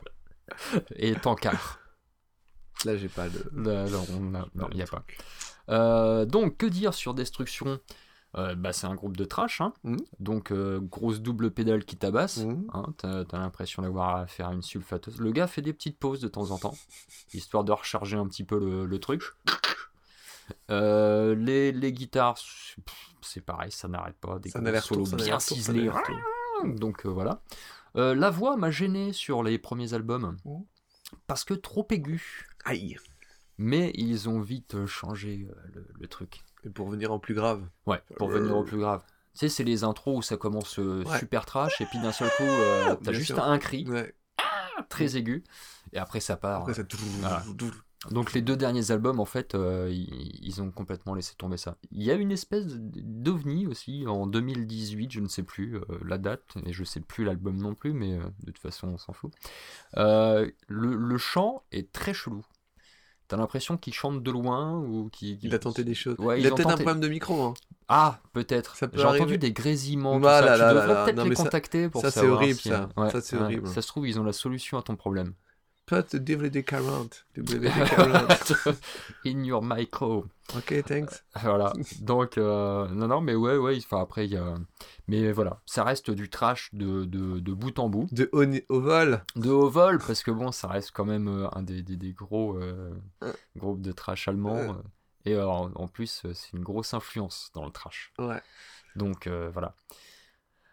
Et 0.95 1.13
Tankard. 1.15 1.79
Là, 2.85 2.95
j'ai 2.97 3.09
pas 3.09 3.27
de. 3.29 3.39
Là, 3.53 3.85
non, 3.89 4.39
a- 4.39 4.67
il 4.71 4.77
n'y 4.77 4.81
a 4.81 4.87
pas. 4.87 5.03
Euh, 5.69 6.25
donc, 6.25 6.57
que 6.57 6.65
dire 6.65 6.93
sur 6.93 7.13
Destruction? 7.13 7.79
Euh, 8.35 8.53
bah, 8.53 8.73
C'est 8.73 8.85
un 8.85 8.93
groupe 8.93 9.17
de 9.17 9.25
trash, 9.25 9.59
hein. 9.59 9.73
Mhm. 9.83 9.97
donc 10.19 10.51
euh, 10.51 10.79
grosse 10.79 11.19
double 11.19 11.49
pédale 11.49 11.83
qui 11.83 11.97
tabasse. 11.97 12.37
Mhm. 12.45 12.67
hein. 12.73 12.93
T'as 12.97 13.25
t'as 13.25 13.39
l'impression 13.39 13.81
d'avoir 13.81 14.17
à 14.17 14.27
faire 14.27 14.51
une 14.51 14.61
sulfateuse. 14.61 15.19
Le 15.19 15.31
gars 15.31 15.47
fait 15.47 15.63
des 15.63 15.73
petites 15.73 15.97
pauses 15.97 16.19
de 16.21 16.27
temps 16.27 16.51
en 16.51 16.59
temps, 16.59 16.75
histoire 17.33 17.63
de 17.63 17.71
recharger 17.71 18.17
un 18.17 18.27
petit 18.27 18.43
peu 18.43 18.59
le, 18.59 18.85
le 18.85 18.99
truc. 18.99 19.23
Euh, 20.71 21.35
les, 21.35 21.71
les 21.71 21.91
guitares, 21.93 22.37
c'est- 22.37 22.81
pff, 22.81 23.09
c'est 23.21 23.41
pareil, 23.41 23.71
ça 23.71 23.87
n'arrête 23.87 24.17
pas. 24.17 24.39
Des 24.39 24.49
Ça 24.49 24.59
solos 24.81 25.05
bien 25.15 25.39
ciselés. 25.39 25.89
Donc 26.75 27.05
voilà. 27.05 27.41
La 27.95 28.29
voix 28.29 28.57
m'a 28.57 28.71
gêné 28.71 29.13
sur 29.13 29.43
les 29.43 29.57
premiers 29.57 29.93
albums 29.93 30.37
Mhm. 30.45 30.63
parce 31.27 31.43
que 31.43 31.53
trop 31.55 31.87
aigu. 31.91 32.47
Aïe. 32.65 32.97
Mais 33.57 33.91
ils 33.95 34.29
ont 34.29 34.39
vite 34.39 34.85
changé 34.85 35.47
le, 35.73 35.85
le 35.99 36.07
truc. 36.07 36.41
Et 36.65 36.69
pour 36.69 36.89
venir 36.89 37.11
en 37.11 37.19
plus 37.19 37.33
grave. 37.33 37.63
Ouais, 37.85 38.01
pour 38.17 38.29
venir 38.29 38.55
au 38.57 38.63
plus 38.63 38.77
grave. 38.77 39.03
Tu 39.33 39.39
sais, 39.39 39.49
c'est 39.49 39.63
les 39.63 39.83
intros 39.83 40.17
où 40.17 40.21
ça 40.21 40.37
commence 40.37 40.79
euh, 40.79 41.03
Ouais. 41.05 41.19
super 41.19 41.45
trash 41.45 41.79
et 41.81 41.85
puis 41.85 41.99
d'un 41.99 42.11
seul 42.11 42.29
coup, 42.37 42.43
euh, 42.43 42.95
t'as 42.95 43.11
Bien 43.11 43.13
juste 43.13 43.33
sûr. 43.33 43.43
un 43.43 43.57
cri 43.59 43.85
Ouais. 43.87 44.13
très 44.89 45.15
aigu 45.15 45.43
et 45.93 45.97
après 45.97 46.19
ça 46.19 46.35
part. 46.35 46.61
Après, 46.61 46.73
ça. 46.73 46.83
Voilà. 47.19 47.43
Donc 48.11 48.31
les 48.31 48.41
deux 48.41 48.55
derniers 48.55 48.91
albums, 48.91 49.19
en 49.19 49.25
fait, 49.25 49.55
euh, 49.55 49.89
ils, 49.91 50.61
ont 50.61 50.71
complètement 50.71 51.13
laissé 51.15 51.35
tomber 51.35 51.57
ça. 51.57 51.75
Il 51.91 52.01
y 52.01 52.11
a 52.11 52.13
une 52.13 52.31
espèce 52.31 52.65
d'ovni 52.77 53.67
aussi 53.67 54.05
en 54.07 54.25
2018, 54.25 55.11
je 55.11 55.19
ne 55.19 55.27
sais 55.27 55.43
plus 55.43 55.75
euh, 55.75 55.81
la 56.05 56.17
date, 56.17 56.45
et 56.65 56.71
je 56.71 56.83
sais 56.85 57.01
plus 57.01 57.25
l'album 57.25 57.57
non 57.57 57.75
plus, 57.75 57.91
mais 57.91 58.17
euh, 58.17 58.23
de 58.43 58.51
toute 58.51 58.59
façon 58.59 58.87
on 58.87 58.97
s'en 58.97 59.11
fout. 59.11 59.33
Euh, 59.97 60.49
le, 60.67 60.95
le 60.95 61.17
chant 61.17 61.63
est 61.73 61.91
très 61.91 62.13
chelou. 62.13 62.45
T'as 63.29 63.37
l'impression 63.37 63.77
qu'il 63.77 63.93
chante 63.93 64.23
de 64.23 64.31
loin 64.31 64.73
ou 64.79 65.07
qu'il... 65.13 65.37
Il 65.43 65.53
a 65.55 65.59
tenté 65.59 65.83
des 65.83 65.93
choses. 65.93 66.15
Ouais, 66.17 66.41
il 66.41 66.47
a 66.47 66.49
peut-être 66.49 66.69
un 66.71 66.75
problème 66.75 66.99
de 66.99 67.07
micro. 67.07 67.43
Hein. 67.43 67.53
Ah, 67.87 68.19
peut-être. 68.33 68.75
Peut 68.79 68.89
J'ai 68.99 69.05
entendu 69.05 69.37
des 69.37 69.51
grésillements. 69.51 70.19
tout 70.19 70.25
Ah 70.27 70.39
ça. 70.39 70.45
là 70.45 70.53
tu 70.55 70.59
là 70.61 70.73
devrais 70.73 71.05
peut-être 71.05 71.23
les 71.29 71.35
ça- 71.35 71.43
contacter 71.43 71.89
pour 71.89 72.01
ça, 72.01 72.09
c'est 72.11 72.19
savoir 72.21 72.37
horrible, 72.41 72.59
si- 72.59 72.69
ça. 72.69 72.89
Ouais, 72.97 73.09
Ça, 73.11 73.21
c'est 73.21 73.37
horrible. 73.37 73.67
Ça 73.67 73.81
se 73.83 73.87
trouve, 73.87 74.07
ils 74.07 74.19
ont 74.19 74.23
la 74.23 74.33
solution 74.33 74.77
à 74.79 74.81
ton 74.81 74.95
problème. 74.95 75.33
Put 75.89 76.13
WD-40. 76.13 77.23
WD-40. 77.35 78.75
In 79.25 79.43
your 79.43 79.63
micro. 79.63 80.27
ok, 80.55 80.83
thanks. 80.85 81.23
Voilà. 81.41 81.73
Donc, 82.01 82.37
euh, 82.37 82.87
non, 82.89 83.07
non, 83.07 83.21
mais 83.21 83.33
ouais, 83.33 83.57
ouais. 83.57 83.75
Enfin, 83.77 83.99
après, 83.99 84.25
il 84.27 84.33
y 84.33 84.37
a. 84.37 84.53
Mais 85.07 85.31
voilà, 85.31 85.59
ça 85.65 85.83
reste 85.83 86.11
du 86.11 86.29
trash 86.29 86.69
de, 86.73 87.05
de, 87.05 87.39
de 87.39 87.53
bout 87.53 87.79
en 87.79 87.89
bout. 87.89 88.07
De 88.11 88.29
haut, 88.33 88.45
au 88.69 88.79
vol. 88.81 89.23
De 89.35 89.49
haut 89.49 89.69
vol, 89.69 89.97
parce 89.97 90.21
que 90.21 90.29
bon, 90.29 90.51
ça 90.51 90.67
reste 90.67 90.91
quand 90.93 91.05
même 91.05 91.27
euh, 91.27 91.47
un 91.53 91.63
des, 91.63 91.81
des, 91.81 91.97
des 91.97 92.13
gros 92.13 92.55
euh, 92.57 92.91
groupes 93.57 93.81
de 93.81 93.91
trash 93.91 94.27
allemands. 94.27 94.57
Euh. 94.57 94.73
Et 95.25 95.33
euh, 95.33 95.47
en, 95.47 95.87
plus, 95.87 96.21
euh, 96.25 96.33
c'est 96.35 96.53
une 96.53 96.63
grosse 96.63 96.93
influence 96.93 97.49
dans 97.55 97.65
le 97.65 97.71
trash. 97.71 98.13
Ouais. 98.19 98.41
Donc 98.95 99.25
euh, 99.25 99.49
voilà. 99.51 99.73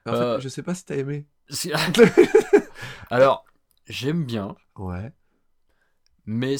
En 0.04 0.12
fait, 0.12 0.18
Euh, 0.18 0.40
je 0.40 0.48
sais 0.50 0.62
pas 0.62 0.74
si 0.74 0.84
t'as 0.84 0.96
aimé. 0.96 1.24
Alors, 3.10 3.44
j'aime 3.88 4.24
bien, 4.24 4.56
Ouais. 4.76 5.12
mais 6.24 6.56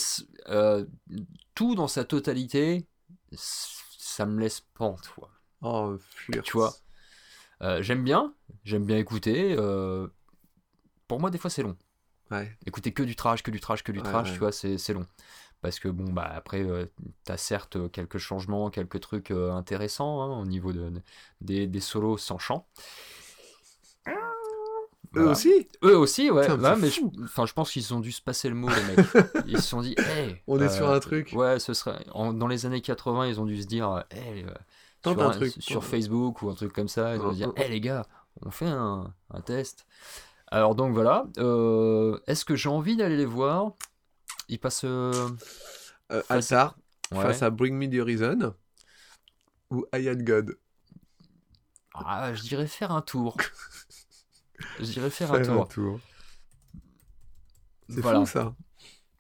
euh, 0.49 0.85
tout 1.55 1.75
dans 1.75 1.89
sa 1.89 2.05
totalité, 2.05 2.87
ça 3.33 4.27
me 4.27 4.41
laisse 4.41 4.61
pantois. 4.75 5.31
Oh, 5.63 5.97
flirt. 5.99 6.45
Tu 6.45 6.53
vois. 6.53 6.75
Euh, 7.63 7.83
j'aime 7.83 8.05
bien, 8.05 8.35
j'aime 8.65 8.85
bien 8.85 8.99
écouter. 8.99 9.55
euh, 9.59 10.09
pour 11.09 11.21
moi, 11.21 11.31
des 11.31 11.39
fois, 11.39 11.51
c'est 11.51 11.63
long. 11.63 11.77
Ouais. 12.31 12.57
Écouter 12.67 12.93
que 12.93 13.03
du 13.03 13.17
trash, 13.17 13.43
que 13.43 13.51
du 13.51 13.61
trash, 13.61 13.83
que 13.83 13.93
du 13.93 13.99
Ouais, 13.99 14.05
trash, 14.05 14.29
ouais. 14.29 14.35
tu 14.35 14.39
vois, 14.41 14.53
c'est 14.53 14.79
c'est 14.79 14.93
long. 14.93 15.07
Parce 15.63 15.79
que 15.81 15.89
bon, 15.89 16.13
bah 16.13 16.31
après, 16.35 16.67
t'as 17.25 17.37
certes 17.37 17.91
quelques 17.91 18.19
changements, 18.19 18.71
quelques 18.71 19.01
trucs 19.01 19.31
intéressants 19.31 20.23
hein, 20.23 20.39
au 20.41 20.45
niveau 20.45 20.73
de, 20.73 20.93
des, 21.41 21.67
des 21.67 21.81
solos 21.81 22.19
sans 22.19 22.39
chant. 22.39 22.69
Eux 25.15 25.29
aussi 25.29 25.69
Eux 25.85 25.97
aussi, 25.97 26.31
ouais. 26.31 26.47
Putain, 26.47 26.77
mais 26.77 26.91
je, 26.91 27.01
je 27.47 27.53
pense 27.53 27.71
qu'ils 27.71 27.95
ont 27.95 28.01
dû 28.01 28.13
se 28.13 28.21
passer 28.23 28.49
le 28.49 28.55
mot, 28.55 28.69
les 28.69 28.83
mecs. 28.97 29.07
Ils 29.47 29.61
se 29.61 29.69
sont 29.69 29.81
dit, 29.81 29.95
hey, 29.99 30.43
On 30.47 30.59
est 30.61 30.65
euh, 30.65 30.69
sur 30.69 30.91
un 30.91 30.99
truc. 31.01 31.33
Ouais, 31.35 31.59
ce 31.59 31.73
serait. 31.75 32.05
en- 32.13 32.33
dans 32.33 32.47
les 32.49 32.67
années 32.67 32.81
80, 32.81 33.27
ils 33.29 33.41
ont 33.41 33.45
dû 33.47 33.61
se 33.63 33.67
dire, 33.67 34.05
hey, 34.11 34.45
euh, 34.45 34.51
Tente 35.03 35.19
sur, 35.19 35.23
un 35.27 35.29
un- 35.31 35.33
truc. 35.33 35.55
sur 35.59 35.85
Facebook 35.85 36.43
ou 36.43 36.51
un 36.51 36.55
truc 36.55 36.73
comme 36.73 36.89
ça, 36.89 37.15
ils 37.17 37.23
Mm, 37.23 37.31
se 37.31 37.35
dire, 37.37 37.53
hey 37.57 37.71
les 37.71 37.81
gars, 37.81 38.07
on 38.43 38.51
fait 38.51 38.67
un, 38.67 39.15
un 39.31 39.41
test. 39.41 39.87
Alors 40.49 40.75
donc 40.75 40.93
voilà, 40.93 41.27
euh, 41.39 42.19
est-ce 42.27 42.45
que 42.45 42.55
j'ai 42.57 42.69
envie 42.69 42.97
d'aller 42.97 43.17
les 43.17 43.25
voir? 43.27 43.73
Ils 44.49 44.59
passent. 44.59 44.85
euh, 44.85 45.29
Euh, 46.13 46.23
face- 46.23 46.53
Altar, 46.53 46.77
ouais. 47.13 47.23
face 47.23 47.43
à 47.43 47.51
Bring 47.51 47.75
Me 47.77 47.89
the 47.91 48.01
Horizon 48.01 48.55
ou 49.71 49.85
I 49.95 50.09
Am 50.09 50.23
God? 50.23 50.57
Ah, 51.95 52.33
je 52.35 52.43
dirais 52.43 52.67
faire 52.69 52.93
un 52.93 53.03
tour. 53.03 53.37
je 54.81 54.85
dirais 54.85 55.11
faire, 55.11 55.33
un 55.33 55.43
Faire 55.43 55.55
tour. 55.55 55.69
tour. 55.69 56.01
C'est 57.89 58.01
Voilà. 58.01 58.21
fou 58.21 58.27
ça. 58.27 58.55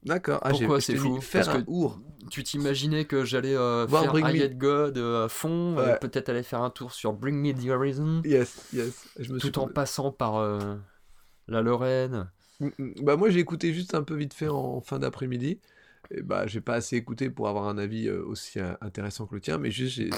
D'accord. 0.02 0.40
Ah, 0.42 0.50
Pourquoi 0.50 0.80
c'est 0.80 0.96
fou? 0.96 1.20
Faire 1.20 1.46
Parce 1.46 1.59
un. 1.59 2.02
Tu 2.30 2.42
t'imaginais 2.42 3.04
que 3.04 3.24
j'allais 3.24 3.54
euh, 3.54 3.86
faire 3.86 4.11
Bring 4.11 4.26
Me. 4.26 4.36
I 4.36 4.42
Hate 4.42 4.59
God 4.59 4.98
euh, 4.98 5.26
à 5.26 5.28
fond, 5.28 5.76
Ouais. 5.76 5.96
peut-être 6.00 6.28
aller 6.28 6.42
faire 6.42 6.62
un 6.62 6.70
tour 6.70 6.92
sur 6.92 7.12
Bring 7.12 7.36
Me 7.36 7.52
the 7.52 7.68
Horizon, 7.70 8.22
Yes, 8.24 8.68
yes. 8.72 9.07
Je 9.18 9.32
me 9.32 9.38
suis 9.38 9.52
tout 9.52 9.61
en 9.61 9.68
passant 9.68 10.11
par 10.11 10.36
euh, 10.36 10.76
la 11.46 11.62
Lorraine. 11.62 12.28
Mm, 12.59 12.68
mm. 12.78 12.94
Bah 13.02 13.16
moi 13.16 13.30
j'ai 13.30 13.38
écouté 13.38 13.72
juste 13.72 13.94
un 13.94 14.02
peu 14.02 14.16
vite 14.16 14.34
fait 14.34 14.48
en 14.48 14.80
fin 14.80 14.98
d'après-midi. 14.98 15.61
Et 16.11 16.22
bah 16.22 16.46
j'ai 16.48 16.61
pas 16.61 16.74
assez 16.74 16.96
écouté 16.96 17.30
pour 17.30 17.48
avoir 17.48 17.68
un 17.68 17.78
avis 17.78 18.09
euh, 18.09 18.24
aussi 18.24 18.59
euh, 18.59 18.74
intéressant 18.80 19.26
que 19.26 19.34
le 19.36 19.40
tien, 19.40 19.59
mais 19.59 19.70
juste 19.70 19.94
j'ai- 19.96 20.11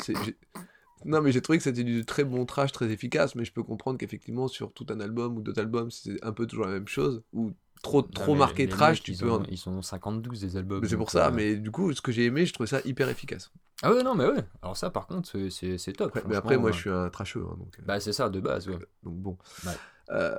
non 1.04 1.20
mais 1.22 1.32
j'ai 1.32 1.40
trouvé 1.40 1.58
que 1.58 1.64
c'était 1.64 1.84
du 1.84 2.04
très 2.04 2.24
bon 2.24 2.44
trash, 2.46 2.72
très 2.72 2.90
efficace, 2.90 3.34
mais 3.34 3.44
je 3.44 3.52
peux 3.52 3.62
comprendre 3.62 3.98
qu'effectivement 3.98 4.48
sur 4.48 4.72
tout 4.72 4.86
un 4.90 5.00
album 5.00 5.36
ou 5.36 5.42
d'autres 5.42 5.60
albums 5.60 5.90
c'est 5.90 6.22
un 6.24 6.32
peu 6.32 6.46
toujours 6.46 6.66
la 6.66 6.72
même 6.72 6.88
chose 6.88 7.22
ou 7.32 7.52
trop 7.82 8.02
trop 8.02 8.34
marqué 8.34 8.64
les 8.64 8.68
trash, 8.68 8.98
mecs, 8.98 9.02
tu 9.04 9.12
ils 9.12 9.18
peux. 9.18 9.30
ont- 9.30 9.40
en- 9.40 9.44
Ils 9.44 9.56
sont 9.58 9.82
52 9.82 10.30
des 10.36 10.56
albums. 10.56 10.84
C'est 10.84 10.96
pour 10.96 11.10
ça, 11.10 11.28
euh, 11.28 11.30
mais 11.30 11.56
du 11.56 11.70
coup 11.70 11.92
ce 11.92 12.00
que 12.00 12.10
j'ai 12.12 12.24
aimé, 12.24 12.44
je 12.46 12.52
trouvais 12.52 12.66
ça 12.68 12.80
hyper 12.84 13.08
efficace. 13.08 13.50
Ah 13.82 13.92
ouais, 13.94 14.02
non, 14.02 14.16
mais 14.16 14.24
ouais. 14.26 14.44
Alors 14.62 14.76
ça, 14.76 14.90
par 14.90 15.06
contre, 15.06 15.28
c'est- 15.50 15.92
top. 15.92 16.12
Ouais, 16.16 16.22
mais 16.26 16.34
après 16.34 16.58
moi 16.58 16.70
euh. 16.70 16.72
je 16.72 16.78
suis 16.78 16.90
un 16.90 17.08
trasheux, 17.10 17.44
hein, 17.48 17.56
donc, 17.58 17.78
euh, 17.78 17.82
Bah 17.86 18.00
c'est 18.00 18.12
ça, 18.12 18.28
de 18.28 18.40
base, 18.40 18.68
ouais. 18.68 18.78
donc 19.04 19.14
bon. 19.18 19.38
Ouais. 19.64 19.72
Euh, 20.10 20.36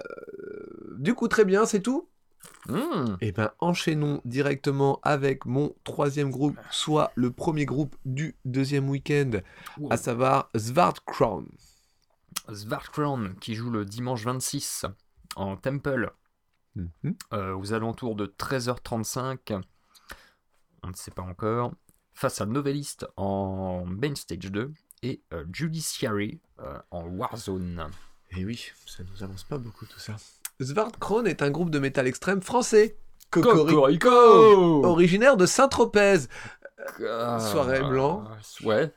du 0.98 1.14
coup 1.14 1.28
très 1.28 1.46
bien, 1.46 1.66
c'est 1.66 1.82
tout? 1.82 2.10
Mmh. 2.68 3.18
Eh 3.22 3.32
ben, 3.32 3.52
enchaînons 3.60 4.22
directement 4.26 5.00
avec 5.04 5.46
mon 5.46 5.76
troisième 5.84 6.30
groupe, 6.30 6.58
soit 6.72 7.12
le 7.16 7.32
premier 7.32 7.66
groupe 7.66 7.96
du 8.06 8.36
deuxième 8.46 8.90
week-end, 8.90 9.32
à 9.90 9.98
savoir 9.98 10.50
Svartkrone. 10.56 11.50
Svartkrone, 12.54 13.36
qui 13.40 13.56
joue 13.56 13.70
le 13.70 13.86
dimanche 13.86 14.24
26 14.24 14.86
en 15.36 15.56
Temple, 15.58 16.12
Mhm. 16.76 17.16
euh, 17.34 17.56
aux 17.58 17.74
alentours 17.74 18.16
de 18.16 18.26
13h35. 18.26 19.54
On 20.84 20.90
ne 20.90 20.94
sait 20.94 21.12
pas 21.12 21.24
encore. 21.24 21.74
Face 22.14 22.42
à 22.42 22.46
Novelist 22.46 23.08
en 23.18 23.86
Main 23.86 24.16
Stage 24.16 24.52
2 24.52 24.72
et 25.02 25.22
euh, 25.34 25.46
Judiciary 25.52 26.40
euh, 26.60 26.78
en 26.92 27.04
Warzone. 27.08 27.90
Et 28.32 28.42
Eh 28.42 28.46
oui, 28.46 28.72
ça 28.86 29.04
nous 29.04 29.24
avance 29.24 29.44
pas 29.44 29.58
beaucoup 29.58 29.86
tout 29.86 30.00
ça. 30.00 30.16
Svartkrone 30.62 31.28
est 31.28 31.42
un 31.42 31.52
groupe 31.52 31.70
de 31.70 31.80
métal 31.80 32.08
extrême 32.08 32.42
français. 32.42 32.98
Cocorico 33.32 34.10
Originaire 34.86 35.38
de 35.38 35.46
Saint-Tropez, 35.46 36.22
Ah, 37.08 37.40
Soirée 37.40 37.82
blanc. 37.82 38.24
Ouais. 38.64 38.92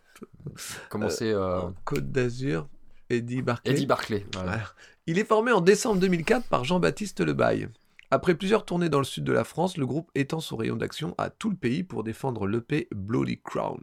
Comment 0.89 1.11
c'est 1.11 1.33
euh, 1.33 1.61
en 1.61 1.75
Côte 1.85 2.11
d'Azur, 2.11 2.69
Eddie 3.11 3.43
Barclay. 3.43 3.73
Eddie 3.73 3.87
Barclay. 3.87 4.27
voilà. 4.33 4.51
Voilà. 4.53 4.65
Il 5.07 5.19
est 5.19 5.25
formé 5.25 5.53
en 5.53 5.61
décembre 5.61 6.01
2004 6.01 6.47
par 6.49 6.65
Jean-Baptiste 6.65 7.21
Lebaille. 7.21 7.69
Après 8.11 8.35
plusieurs 8.35 8.65
tournées 8.65 8.89
dans 8.89 8.99
le 8.99 9.05
sud 9.05 9.25
de 9.25 9.33
la 9.33 9.45
France, 9.45 9.77
le 9.77 9.87
groupe 9.87 10.11
étend 10.15 10.41
son 10.41 10.57
rayon 10.57 10.77
d'action 10.77 11.15
à 11.19 11.31
tout 11.31 11.51
le 11.51 11.57
pays 11.57 11.83
pour 11.83 12.05
défendre 12.05 12.47
l'EP 12.47 12.89
Bloody 12.95 13.41
Crown. 13.43 13.81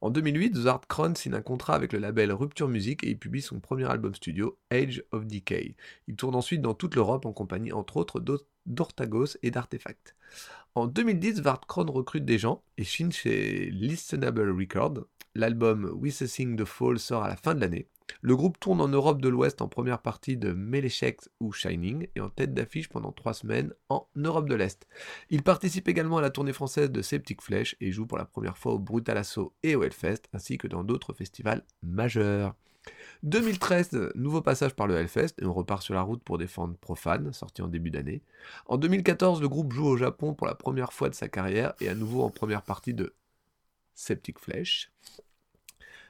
En 0.00 0.10
2008, 0.10 0.54
Zard 0.56 0.82
Kron 0.88 1.14
signe 1.16 1.34
un 1.34 1.42
contrat 1.42 1.74
avec 1.74 1.92
le 1.92 1.98
label 1.98 2.32
Rupture 2.32 2.68
Music 2.68 3.02
et 3.02 3.10
il 3.10 3.18
publie 3.18 3.42
son 3.42 3.58
premier 3.58 3.84
album 3.90 4.14
studio, 4.14 4.56
Age 4.70 5.02
of 5.10 5.26
Decay. 5.26 5.74
Il 6.06 6.14
tourne 6.14 6.36
ensuite 6.36 6.62
dans 6.62 6.74
toute 6.74 6.94
l'Europe 6.94 7.26
en 7.26 7.32
compagnie 7.32 7.72
entre 7.72 7.96
autres 7.96 8.20
d'O- 8.20 8.46
d'Ortagos 8.66 9.36
et 9.42 9.50
d'Artefact. 9.50 10.14
En 10.76 10.86
2010, 10.86 11.42
Kron 11.66 11.86
recrute 11.90 12.24
des 12.24 12.38
gens 12.38 12.62
et 12.76 12.84
signe 12.84 13.10
chez 13.10 13.70
Listenable 13.70 14.50
Records. 14.56 15.04
L'album 15.34 15.90
Witnessing 15.94 16.56
the 16.56 16.64
Fall 16.64 16.98
sort 17.00 17.24
à 17.24 17.28
la 17.28 17.36
fin 17.36 17.54
de 17.56 17.60
l'année. 17.60 17.88
Le 18.20 18.36
groupe 18.36 18.58
tourne 18.58 18.80
en 18.80 18.88
Europe 18.88 19.20
de 19.20 19.28
l'Ouest 19.28 19.62
en 19.62 19.68
première 19.68 20.00
partie 20.00 20.36
de 20.36 20.52
Melechek 20.52 21.20
ou 21.40 21.52
Shining 21.52 22.08
et 22.16 22.20
en 22.20 22.30
tête 22.30 22.54
d'affiche 22.54 22.88
pendant 22.88 23.12
trois 23.12 23.34
semaines 23.34 23.72
en 23.88 24.08
Europe 24.16 24.48
de 24.48 24.54
l'Est. 24.54 24.86
Il 25.30 25.42
participe 25.42 25.88
également 25.88 26.18
à 26.18 26.22
la 26.22 26.30
tournée 26.30 26.52
française 26.52 26.90
de 26.90 27.02
Septic 27.02 27.42
Flesh 27.42 27.76
et 27.80 27.92
joue 27.92 28.06
pour 28.06 28.18
la 28.18 28.24
première 28.24 28.58
fois 28.58 28.72
au 28.72 28.78
Brutal 28.78 29.18
Assault 29.18 29.54
et 29.62 29.76
au 29.76 29.82
Hellfest 29.82 30.22
ainsi 30.32 30.58
que 30.58 30.68
dans 30.68 30.84
d'autres 30.84 31.12
festivals 31.12 31.64
majeurs. 31.82 32.54
2013, 33.24 34.12
nouveau 34.14 34.42
passage 34.42 34.74
par 34.74 34.86
le 34.86 34.96
Hellfest 34.96 35.34
et 35.40 35.44
on 35.44 35.52
repart 35.52 35.82
sur 35.82 35.94
la 35.94 36.02
route 36.02 36.22
pour 36.22 36.38
défendre 36.38 36.76
Profane, 36.78 37.32
sorti 37.32 37.62
en 37.62 37.68
début 37.68 37.90
d'année. 37.90 38.22
En 38.66 38.76
2014, 38.78 39.40
le 39.40 39.48
groupe 39.48 39.72
joue 39.72 39.86
au 39.86 39.96
Japon 39.96 40.34
pour 40.34 40.46
la 40.46 40.54
première 40.54 40.92
fois 40.92 41.08
de 41.08 41.14
sa 41.14 41.28
carrière 41.28 41.74
et 41.80 41.88
à 41.88 41.94
nouveau 41.94 42.22
en 42.22 42.30
première 42.30 42.62
partie 42.62 42.94
de 42.94 43.14
Septic 43.94 44.38
Flesh. 44.38 44.92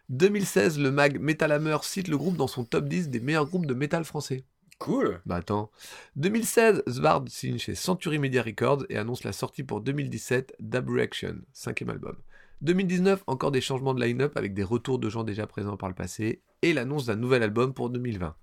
2016, 0.08 0.78
le 0.78 0.90
mag 0.90 1.20
Metal 1.20 1.52
Hammer 1.52 1.78
cite 1.82 2.08
le 2.08 2.16
groupe 2.16 2.36
dans 2.36 2.46
son 2.46 2.64
top 2.64 2.86
10 2.88 3.08
des 3.10 3.20
meilleurs 3.20 3.46
groupes 3.46 3.66
de 3.66 3.74
métal 3.74 4.04
français. 4.04 4.44
Cool. 4.78 5.20
Bah 5.26 5.36
attends. 5.36 5.70
2016, 6.16 6.84
Svard 6.86 7.24
signe 7.28 7.58
chez 7.58 7.74
Century 7.74 8.18
Media 8.18 8.42
Records 8.42 8.84
et 8.88 8.96
annonce 8.96 9.24
la 9.24 9.32
sortie 9.32 9.64
pour 9.64 9.80
2017 9.80 10.54
d'Abreaction, 10.60 11.36
cinquième 11.52 11.90
album. 11.90 12.16
2019, 12.62 13.22
encore 13.26 13.50
des 13.50 13.60
changements 13.60 13.94
de 13.94 14.02
line-up 14.02 14.36
avec 14.36 14.54
des 14.54 14.62
retours 14.64 14.98
de 14.98 15.08
gens 15.08 15.24
déjà 15.24 15.46
présents 15.46 15.76
par 15.76 15.88
le 15.88 15.94
passé 15.94 16.42
et 16.62 16.72
l'annonce 16.72 17.06
d'un 17.06 17.16
nouvel 17.16 17.42
album 17.42 17.74
pour 17.74 17.90
2020, 17.90 18.34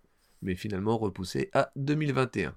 mais 0.42 0.56
finalement 0.56 0.98
repoussé 0.98 1.50
à 1.54 1.72
2021. 1.78 2.54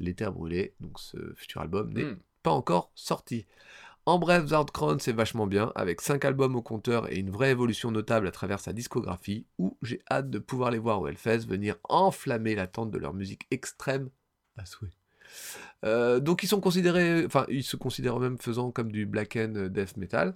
L'éther 0.00 0.32
brûlé, 0.32 0.74
donc 0.80 0.98
ce 0.98 1.16
futur 1.36 1.60
album 1.62 1.92
n'est 1.92 2.04
Mm. 2.04 2.18
pas 2.42 2.50
encore 2.52 2.90
sorti. 2.94 3.46
En 4.06 4.18
bref, 4.18 4.46
Zardkron 4.46 4.98
c'est 4.98 5.12
vachement 5.12 5.46
bien, 5.46 5.72
avec 5.74 6.00
5 6.02 6.24
albums 6.26 6.56
au 6.56 6.62
compteur 6.62 7.10
et 7.10 7.16
une 7.18 7.30
vraie 7.30 7.50
évolution 7.50 7.90
notable 7.90 8.26
à 8.28 8.30
travers 8.32 8.60
sa 8.60 8.72
discographie, 8.74 9.46
où 9.58 9.78
j'ai 9.82 10.02
hâte 10.10 10.28
de 10.30 10.38
pouvoir 10.38 10.70
les 10.70 10.78
voir 10.78 11.00
au 11.00 11.08
Hellfest 11.08 11.46
venir 11.46 11.76
enflammer 11.88 12.54
l'attente 12.54 12.90
de 12.90 12.98
leur 12.98 13.14
musique 13.14 13.46
extrême 13.50 14.10
à 14.58 14.66
souhait. 14.66 14.90
Euh, 15.84 16.20
donc 16.20 16.42
ils 16.42 16.48
sont 16.48 16.60
considérés, 16.60 17.24
enfin 17.26 17.46
ils 17.48 17.64
se 17.64 17.76
considèrent 17.76 18.20
même 18.20 18.38
faisant 18.38 18.72
comme 18.72 18.92
du 18.92 19.06
black 19.06 19.36
and 19.36 19.68
death 19.70 19.96
metal, 19.96 20.34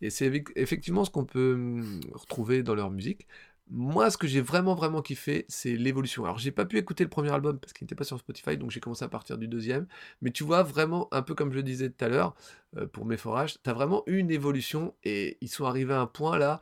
et 0.00 0.10
c'est 0.10 0.30
eff- 0.30 0.52
effectivement 0.56 1.04
ce 1.04 1.10
qu'on 1.10 1.24
peut 1.26 1.54
hum, 1.54 2.00
retrouver 2.14 2.62
dans 2.62 2.74
leur 2.74 2.90
musique. 2.90 3.26
Moi, 3.72 4.10
ce 4.10 4.18
que 4.18 4.26
j'ai 4.26 4.40
vraiment 4.40 4.74
vraiment 4.74 5.00
kiffé, 5.00 5.44
c'est 5.48 5.76
l'évolution. 5.76 6.24
Alors, 6.24 6.38
j'ai 6.38 6.50
pas 6.50 6.64
pu 6.64 6.76
écouter 6.76 7.04
le 7.04 7.10
premier 7.10 7.30
album 7.30 7.58
parce 7.60 7.72
qu'il 7.72 7.84
n'était 7.84 7.94
pas 7.94 8.02
sur 8.04 8.18
Spotify, 8.18 8.56
donc 8.56 8.72
j'ai 8.72 8.80
commencé 8.80 9.04
à 9.04 9.08
partir 9.08 9.38
du 9.38 9.46
deuxième. 9.46 9.86
Mais 10.22 10.32
tu 10.32 10.42
vois 10.42 10.64
vraiment, 10.64 11.08
un 11.12 11.22
peu 11.22 11.34
comme 11.36 11.52
je 11.52 11.56
le 11.56 11.62
disais 11.62 11.88
tout 11.88 12.04
à 12.04 12.08
l'heure, 12.08 12.34
euh, 12.76 12.86
pour 12.88 13.04
mes 13.06 13.16
forages, 13.16 13.62
t'as 13.62 13.72
vraiment 13.72 14.02
une 14.06 14.30
évolution 14.32 14.94
et 15.04 15.38
ils 15.40 15.48
sont 15.48 15.66
arrivés 15.66 15.94
à 15.94 16.00
un 16.00 16.06
point 16.06 16.36
là, 16.36 16.60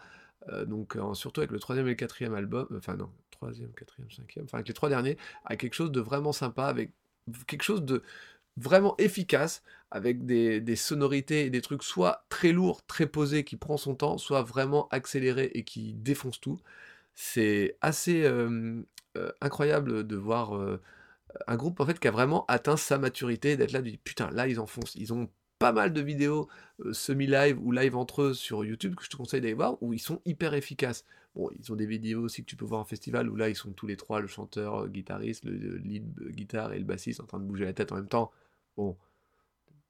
euh, 0.51 0.67
donc 0.67 0.99
surtout 1.15 1.41
avec 1.41 1.51
le 1.51 1.59
troisième 1.59 1.87
et 1.87 1.91
le 1.91 1.97
quatrième 1.97 2.35
album, 2.35 2.67
enfin 2.77 2.97
non, 2.97 3.11
troisième, 3.31 3.73
quatrième, 3.73 4.11
cinquième, 4.11 4.45
enfin 4.45 4.59
avec 4.59 4.69
les 4.69 4.75
trois 4.75 4.91
derniers, 4.91 5.17
à 5.47 5.57
quelque 5.57 5.75
chose 5.75 5.91
de 5.91 6.01
vraiment 6.01 6.33
sympa, 6.33 6.65
avec 6.65 6.93
quelque 7.47 7.63
chose 7.63 7.83
de 7.85 8.03
vraiment 8.59 8.95
efficace, 8.99 9.63
avec 9.91 10.27
des, 10.27 10.61
des 10.61 10.77
sonorités 10.77 11.47
et 11.47 11.51
des 11.51 11.63
trucs 11.63 11.83
soit 11.83 12.25
très 12.29 12.53
lourds, 12.53 12.85
très 12.87 13.07
posés, 13.07 13.45
qui 13.45 13.57
prend 13.57 13.77
son 13.77 13.95
temps, 13.95 14.19
soit 14.19 14.43
vraiment 14.43 14.89
accéléré 14.91 15.51
et 15.55 15.65
qui 15.65 15.95
défonce 15.95 16.41
tout. 16.41 16.61
C'est 17.21 17.77
assez 17.81 18.25
incroyable 19.41 20.07
de 20.07 20.17
voir 20.17 20.79
un 21.49 21.57
groupe 21.57 21.81
en 21.81 21.85
fait 21.85 21.99
qui 21.99 22.07
a 22.07 22.13
vraiment 22.13 22.47
atteint 22.47 22.77
sa 22.77 22.97
maturité, 22.97 23.57
d'être 23.57 23.73
là, 23.73 23.83
dire 23.83 23.99
putain 24.05 24.31
là 24.31 24.47
ils 24.47 24.61
enfoncent, 24.61 24.95
ils 24.95 25.13
ont 25.13 25.29
pas 25.59 25.73
mal 25.73 25.93
de 25.93 26.01
vidéos 26.01 26.49
semi-live 26.93 27.59
ou 27.61 27.73
live 27.73 27.97
entre 27.97 28.23
eux 28.23 28.35
sur 28.35 28.65
YouTube 28.65 28.95
que 28.95 29.03
je 29.03 29.11
te 29.11 29.17
conseille 29.17 29.41
d'aller 29.41 29.55
voir, 29.55 29.83
où 29.83 29.93
ils 29.93 29.99
sont 29.99 30.23
hyper 30.27 30.55
efficaces. 30.55 31.05
Bon, 31.35 31.51
ils 31.59 31.73
ont 31.73 31.75
des 31.75 31.87
vidéos 31.87 32.23
aussi 32.23 32.45
que 32.45 32.49
tu 32.51 32.55
peux 32.55 32.65
voir 32.65 32.83
en 32.83 32.85
festival, 32.85 33.29
où 33.29 33.35
là, 33.35 33.49
ils 33.49 33.57
sont 33.57 33.73
tous 33.73 33.89
les 33.89 33.97
trois, 33.97 34.21
le 34.21 34.29
chanteur, 34.29 34.85
le 34.85 34.89
guitariste, 34.89 35.45
le, 35.45 35.57
le 35.57 35.77
lead 35.79 36.05
guitare 36.31 36.73
et 36.73 36.79
le 36.79 36.85
bassiste, 36.85 37.19
en 37.19 37.27
train 37.27 37.41
de 37.41 37.45
bouger 37.45 37.65
la 37.65 37.73
tête 37.73 37.91
en 37.91 37.97
même 37.97 38.07
temps. 38.07 38.31
Bon, 38.77 38.97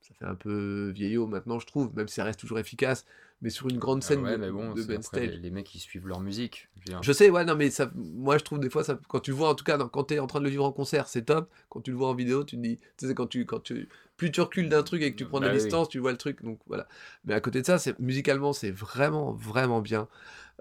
ça 0.00 0.14
fait 0.14 0.24
un 0.24 0.34
peu 0.34 0.88
vieillot 0.94 1.26
maintenant, 1.26 1.58
je 1.58 1.66
trouve, 1.66 1.94
même 1.94 2.08
si 2.08 2.14
ça 2.14 2.24
reste 2.24 2.40
toujours 2.40 2.58
efficace. 2.58 3.04
Mais 3.41 3.51
sur 3.51 3.68
une 3.68 3.78
grande 3.78 4.03
Ah 4.03 4.07
scène 4.07 4.22
ouais, 4.22 4.32
de, 4.32 4.36
mais 4.36 4.51
bon, 4.51 4.72
de 4.72 4.82
band 4.82 5.03
stage. 5.03 5.30
les, 5.30 5.36
les 5.36 5.51
mecs 5.51 5.66
qui 5.66 5.78
suivent 5.78 6.09
leur 6.09 6.20
musique. 6.20 6.68
je 7.03 7.12
sais, 7.12 7.30
ouais, 7.30 7.45
non, 7.45 7.55
mais 7.55 7.70
ça, 7.70 7.91
moi 7.95 8.36
je 8.36 8.43
trouve 8.45 8.59
des 8.59 8.68
fois, 8.70 8.82
ça, 8.82 8.99
quand 9.09 9.20
tu 9.20 9.30
le 9.30 9.36
vois, 9.36 9.51
en 9.51 9.55
tout 9.55 9.64
cas, 9.64 9.78
quand 9.78 10.05
tu 10.05 10.14
es 10.14 10.18
en 10.18 10.26
train 10.26 10.41
de 10.41 10.45
le 10.45 10.51
vivre 10.51 10.64
en 10.64 10.72
concert, 10.72 11.07
c'est 11.07 11.22
top. 11.22 11.49
Quand 11.68 11.80
tu 11.80 11.91
le 11.93 11.97
vois 11.97 12.09
en 12.09 12.14
vidéo, 12.14 12.43
tu 12.43 12.57
te 12.57 12.61
dis, 12.62 12.78
tu 12.97 13.07
sais, 13.07 13.14
quand 13.14 13.26
tu, 13.28 13.47
quand 13.47 13.61
tu, 13.61 13.89
plus 14.16 14.32
tu 14.32 14.41
recules 14.41 14.68
d'un 14.68 14.82
truc 14.82 15.03
et 15.03 15.12
que 15.12 15.16
tu 15.16 15.24
prends 15.24 15.39
Bah 15.39 15.47
des 15.49 15.53
oui. 15.53 15.61
distances, 15.61 15.89
tu 15.89 16.01
vois 16.01 16.11
le 16.11 16.16
truc, 16.18 16.43
donc 16.43 16.59
voilà. 16.66 16.89
Mais 17.24 17.34
à 17.34 17.41
côté 17.41 17.61
de 17.61 17.66
ça, 17.66 17.78
c'est, 17.78 17.97
musicalement, 18.01 18.53
c'est 18.53 18.72
vraiment, 18.72 19.32
vraiment 19.32 19.80
bien. 19.80 20.09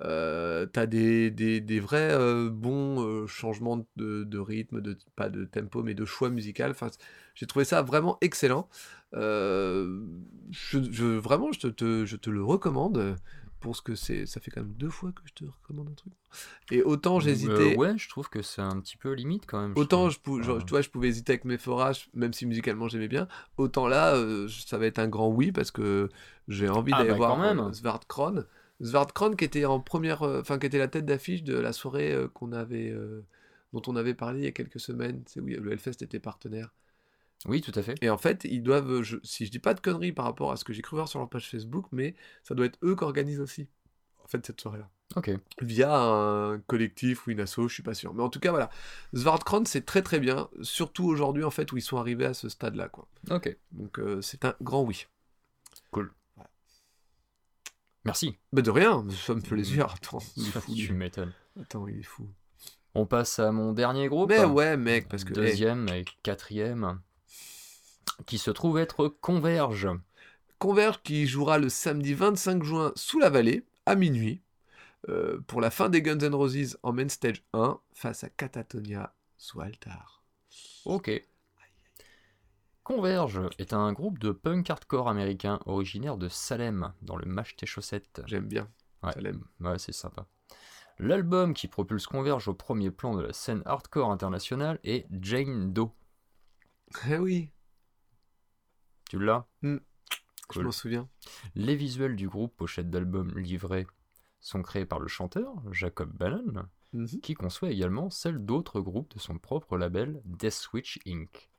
Euh, 0.03 0.67
t'as 0.67 0.85
des, 0.85 1.31
des, 1.31 1.59
des 1.59 1.79
vrais 1.79 2.11
euh, 2.13 2.49
bons 2.51 3.01
euh, 3.03 3.25
changements 3.25 3.83
de, 3.95 4.23
de 4.23 4.37
rythme, 4.37 4.79
de, 4.81 4.95
pas 5.15 5.29
de 5.29 5.45
tempo, 5.45 5.81
mais 5.81 5.95
de 5.95 6.05
choix 6.05 6.29
musical. 6.29 6.69
Enfin, 6.71 6.89
j'ai 7.33 7.47
trouvé 7.47 7.65
ça 7.65 7.81
vraiment 7.81 8.17
excellent. 8.21 8.69
Euh, 9.13 10.01
je, 10.51 10.79
je- 10.91 11.05
vraiment, 11.17 11.51
je 11.51 11.59
te, 11.59 11.67
te- 11.67 12.05
je 12.05 12.15
te 12.17 12.29
le 12.29 12.43
recommande 12.43 13.15
pour 13.59 13.75
ce 13.75 13.81
que 13.81 13.95
c'est. 13.95 14.25
Ça 14.25 14.39
fait 14.39 14.51
quand 14.51 14.61
même 14.61 14.73
deux 14.73 14.89
fois 14.89 15.11
que 15.11 15.21
je 15.25 15.33
te 15.33 15.45
recommande 15.45 15.89
un 15.89 15.93
truc. 15.93 16.13
Et 16.71 16.83
autant 16.83 17.17
Euh, 17.17 17.21
j'hésitais. 17.21 17.75
ouais, 17.77 17.97
je 17.97 18.09
trouve 18.09 18.29
que 18.29 18.41
c'est 18.41 18.61
un 18.61 18.79
petit 18.81 18.97
peu 18.97 19.13
limite 19.13 19.45
quand 19.47 19.61
même. 19.61 19.73
Autant 19.77 20.09
je, 20.09 20.19
pou- 20.19 20.41
genre, 20.43 20.57
Ouais. 20.57 20.63
tu 20.63 20.71
vois, 20.71 20.81
je 20.81 20.89
pouvais 20.89 21.07
hésiter 21.07 21.33
avec 21.33 21.45
mes 21.45 21.57
forages, 21.57 22.09
même 22.13 22.33
si 22.33 22.45
musicalement 22.45 22.87
j'aimais 22.87 23.07
bien. 23.07 23.27
Autant 23.57 23.87
là, 23.87 24.15
euh, 24.15 24.47
ça 24.49 24.77
va 24.77 24.85
être 24.85 24.99
un 24.99 25.07
grand 25.07 25.29
oui 25.29 25.51
parce 25.51 25.71
que 25.71 26.09
j'ai 26.47 26.69
envie 26.69 26.91
Ah 26.93 26.97
d'aller 26.99 27.11
bah, 27.11 27.35
voir 27.35 27.73
Svartkron. 27.73 28.43
Svartkron 28.81 29.31
qui 29.35 29.45
était 29.45 29.65
en 29.65 29.79
première, 29.79 30.21
enfin 30.21 30.59
qui 30.59 30.67
était 30.67 30.77
la 30.77 30.87
tête 30.87 31.05
d'affiche 31.05 31.43
de 31.43 31.57
la 31.57 31.73
soirée 31.73 32.15
qu'on 32.35 32.51
avait, 32.51 32.93
dont 33.73 33.81
on 33.87 33.95
avait 33.95 34.13
parlé 34.13 34.41
il 34.41 34.43
y 34.45 34.47
a 34.47 34.51
quelques 34.51 34.79
semaines. 34.79 35.23
C'est 35.25 35.39
où 35.39 35.47
le 35.47 35.71
Hellfest 35.71 36.01
était 36.03 36.19
partenaire. 36.19 36.73
Oui, 37.45 37.61
tout 37.61 37.71
à 37.75 37.83
fait. 37.83 37.95
Et 38.01 38.09
en 38.09 38.17
fait, 38.17 38.43
ils 38.45 38.63
doivent, 38.63 39.01
je- 39.03 39.17
si 39.23 39.45
je 39.45 39.51
dis 39.51 39.59
pas 39.59 39.73
de 39.73 39.79
conneries 39.79 40.11
par 40.11 40.25
rapport 40.25 40.51
à 40.51 40.57
ce 40.57 40.63
que 40.63 40.73
j'ai 40.73 40.81
cru 40.81 40.95
voir 40.97 41.07
sur 41.07 41.19
leur 41.19 41.29
page 41.29 41.49
Facebook, 41.49 41.85
mais 41.91 42.15
ça 42.43 42.55
doit 42.55 42.65
être 42.65 42.79
eux 42.83 42.95
qui 42.95 43.03
organisent 43.03 43.39
aussi. 43.41 43.67
En 44.23 44.27
fait, 44.27 44.45
cette 44.45 44.59
soirée-là 44.59 44.89
Ok. 45.15 45.31
via 45.61 45.95
un 45.95 46.59
collectif 46.59 47.27
ou 47.27 47.31
une 47.31 47.39
asso, 47.39 47.67
je 47.67 47.73
suis 47.73 47.83
pas 47.83 47.93
sûr. 47.93 48.13
Mais 48.13 48.23
en 48.23 48.29
tout 48.29 48.39
cas, 48.41 48.49
voilà. 48.51 48.69
Svartkron, 49.13 49.63
c'est 49.65 49.85
très 49.85 50.01
très 50.01 50.19
bien, 50.19 50.49
surtout 50.61 51.05
aujourd'hui, 51.05 51.43
en 51.45 51.51
fait, 51.51 51.71
où 51.71 51.77
ils 51.77 51.81
sont 51.81 51.97
arrivés 51.97 52.25
à 52.25 52.33
ce 52.33 52.49
stade-là, 52.49 52.89
quoi. 52.89 53.07
Ok. 53.29 53.55
Donc, 53.71 53.99
euh, 53.99 54.21
c'est 54.21 54.43
un 54.43 54.55
grand 54.61 54.83
oui. 54.83 55.05
Merci. 58.05 58.37
Bah, 58.53 58.61
de 58.61 58.71
rien, 58.71 59.05
ça 59.25 59.33
me 59.35 59.41
fait 59.41 59.49
plaisir. 59.49 59.87
Attends, 59.93 60.19
il 60.37 60.47
est 60.47 60.51
fou. 60.51 60.73
tu 60.75 60.93
m'étonnes. 60.93 61.33
Attends, 61.59 61.87
il 61.87 61.99
est 61.99 62.03
fou. 62.03 62.27
On 62.95 63.05
passe 63.05 63.39
à 63.39 63.51
mon 63.51 63.73
dernier 63.73 64.07
groupe. 64.07 64.29
Mais 64.29 64.43
ouais, 64.45 64.77
mec, 64.77 65.07
parce 65.09 65.23
que. 65.23 65.29
hey, 65.33 65.35
Deuxième 65.35 65.87
et 65.89 66.05
quatrième. 66.23 66.99
Qui 68.25 68.37
se 68.37 68.51
trouve 68.51 68.79
être 68.79 69.07
Converge. 69.07 69.89
Converge 70.59 71.01
qui 71.03 71.27
jouera 71.27 71.59
le 71.59 71.69
samedi 71.69 72.13
25 72.13 72.63
juin 72.63 72.91
sous 72.95 73.19
la 73.19 73.29
vallée, 73.29 73.63
à 73.85 73.95
minuit, 73.95 74.41
euh, 75.09 75.39
pour 75.47 75.61
la 75.61 75.69
fin 75.69 75.89
des 75.89 76.01
Guns 76.01 76.17
N' 76.17 76.33
Roses 76.33 76.77
en 76.81 76.93
Main 76.93 77.09
Stage 77.09 77.43
1, 77.53 77.79
face 77.93 78.23
à 78.23 78.29
Catatonia 78.29 79.13
sous 79.37 79.61
altar. 79.61 80.23
Ok. 80.85 81.11
Converge 82.83 83.41
est 83.59 83.73
un 83.73 83.91
groupe 83.93 84.17
de 84.17 84.31
punk 84.31 84.69
hardcore 84.69 85.09
américain 85.09 85.59
originaire 85.65 86.17
de 86.17 86.29
Salem, 86.29 86.93
dans 87.01 87.17
le 87.17 87.25
Massachusetts. 87.25 88.21
J'aime 88.25 88.47
bien. 88.47 88.67
Ouais. 89.03 89.11
Salem. 89.11 89.43
Ouais, 89.59 89.77
c'est 89.77 89.91
sympa. 89.91 90.25
L'album 90.99 91.53
qui 91.53 91.67
propulse 91.67 92.07
Converge 92.07 92.47
au 92.47 92.53
premier 92.53 92.89
plan 92.89 93.15
de 93.15 93.21
la 93.21 93.33
scène 93.33 93.61
hardcore 93.65 94.09
internationale 94.11 94.79
est 94.83 95.05
Jane 95.21 95.71
Doe. 95.71 95.91
Eh 97.09 97.17
oui, 97.17 97.51
Tu 99.09 99.19
l'as 99.19 99.47
je 99.61 99.79
Cool. 100.49 100.63
m'en 100.65 100.71
souviens. 100.71 101.09
Les 101.55 101.75
visuels 101.75 102.15
du 102.15 102.29
groupe, 102.29 102.55
pochette 102.55 102.89
d'album 102.89 103.37
livrés, 103.37 103.85
sont 104.39 104.61
créés 104.61 104.85
par 104.85 104.99
le 104.99 105.07
chanteur 105.09 105.53
Jacob 105.73 106.09
Bannon, 106.15 106.67
Mhm. 106.93 107.19
qui 107.21 107.33
conçoit 107.33 107.69
également 107.69 108.09
celles 108.09 108.37
d'autres 108.39 108.79
groupes 108.79 109.13
de 109.13 109.19
son 109.19 109.37
propre 109.39 109.77
label 109.77 110.21
Death 110.23 110.53
Switch 110.53 110.99
Inc., 111.05 111.49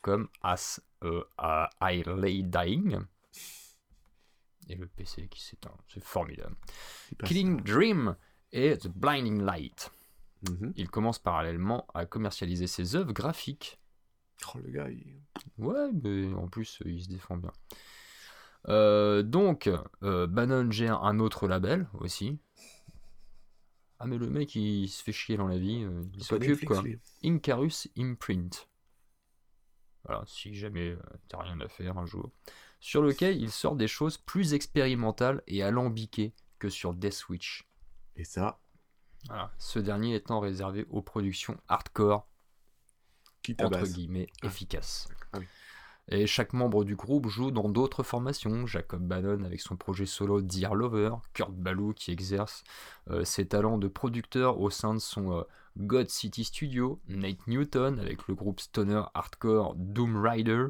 comme 0.00 0.28
As 0.42 0.80
euh, 1.04 1.22
à 1.36 1.68
I 1.82 2.02
Lay 2.06 2.42
Dying 2.42 3.00
et 4.68 4.76
le 4.76 4.86
PC 4.86 5.28
qui 5.28 5.42
s'éteint, 5.42 5.76
c'est 5.88 6.02
formidable. 6.02 6.56
Killing 7.24 7.60
Dream 7.62 8.16
et 8.52 8.78
The 8.78 8.88
Blinding 8.88 9.42
Light. 9.42 9.90
Mhm. 10.48 10.72
Il 10.76 10.88
commence 10.90 11.18
parallèlement 11.18 11.86
à 11.94 12.06
commercialiser 12.06 12.66
ses 12.66 12.96
œuvres 12.96 13.12
graphiques. 13.12 13.78
Oh, 14.54 14.58
le 14.64 14.70
gars, 14.70 14.88
il... 14.90 15.20
Ouais, 15.58 15.90
mais 16.02 16.32
en 16.34 16.48
plus, 16.48 16.80
euh, 16.82 16.90
il 16.90 17.02
se 17.02 17.08
défend 17.08 17.36
bien. 17.36 17.52
Euh, 18.68 19.22
donc, 19.22 19.70
euh, 20.02 20.26
Bannon 20.26 20.70
gère 20.70 21.02
un 21.04 21.18
autre 21.18 21.48
label 21.48 21.88
aussi. 21.94 22.38
Ah, 23.98 24.06
mais 24.06 24.18
le 24.18 24.28
mec, 24.28 24.54
il 24.54 24.88
se 24.88 25.02
fait 25.02 25.12
chier 25.12 25.36
dans 25.36 25.46
la 25.46 25.58
vie, 25.58 25.84
euh, 25.84 26.02
il 26.14 26.18
Pas 26.18 26.24
s'occupe 26.24 26.48
Netflix, 26.50 26.72
quoi. 26.72 26.82
lui. 26.82 26.98
Incarus 27.24 27.88
Imprint. 27.96 28.68
Voilà, 30.04 30.24
si 30.26 30.54
jamais 30.54 30.90
euh, 30.90 30.98
t'as 31.28 31.38
rien 31.42 31.60
à 31.60 31.68
faire 31.68 31.96
un 31.98 32.06
jour. 32.06 32.30
Sur 32.80 33.02
lequel 33.02 33.40
il 33.40 33.50
sort 33.52 33.76
des 33.76 33.86
choses 33.86 34.18
plus 34.18 34.54
expérimentales 34.54 35.42
et 35.46 35.62
alambiquées 35.62 36.34
que 36.58 36.68
sur 36.68 36.94
Death 36.94 37.12
Switch. 37.12 37.68
Et 38.16 38.24
ça, 38.24 38.58
Voilà, 39.28 39.52
ce 39.58 39.78
dernier 39.78 40.16
étant 40.16 40.40
réservé 40.40 40.84
aux 40.90 41.02
productions 41.02 41.56
hardcore, 41.68 42.28
qui 43.42 43.56
entre 43.60 43.86
guillemets, 43.86 44.28
Ah. 44.42 44.46
efficaces. 44.46 45.08
Ah 45.32 45.38
oui. 45.40 45.46
Et 46.08 46.26
chaque 46.26 46.52
membre 46.52 46.84
du 46.84 46.96
groupe 46.96 47.28
joue 47.28 47.52
dans 47.52 47.68
d'autres 47.68 48.02
formations. 48.02 48.66
Jacob 48.66 49.06
Bannon 49.06 49.44
avec 49.44 49.60
son 49.60 49.76
projet 49.76 50.04
solo 50.04 50.42
Dear 50.42 50.74
Lover, 50.74 51.14
Kurt 51.32 51.52
Ballou 51.52 51.92
qui 51.92 52.10
exerce 52.10 52.64
euh, 53.10 53.24
ses 53.24 53.46
talents 53.46 53.78
de 53.78 53.86
producteur 53.86 54.60
au 54.60 54.68
sein 54.68 54.94
de 54.94 54.98
son 54.98 55.32
euh, 55.32 55.42
God 55.78 56.08
City 56.10 56.42
Studio, 56.44 57.00
Nate 57.08 57.46
Newton 57.46 58.00
avec 58.00 58.26
le 58.26 58.34
groupe 58.34 58.60
stoner 58.60 59.02
hardcore 59.14 59.74
Doom 59.76 60.20
Rider, 60.20 60.66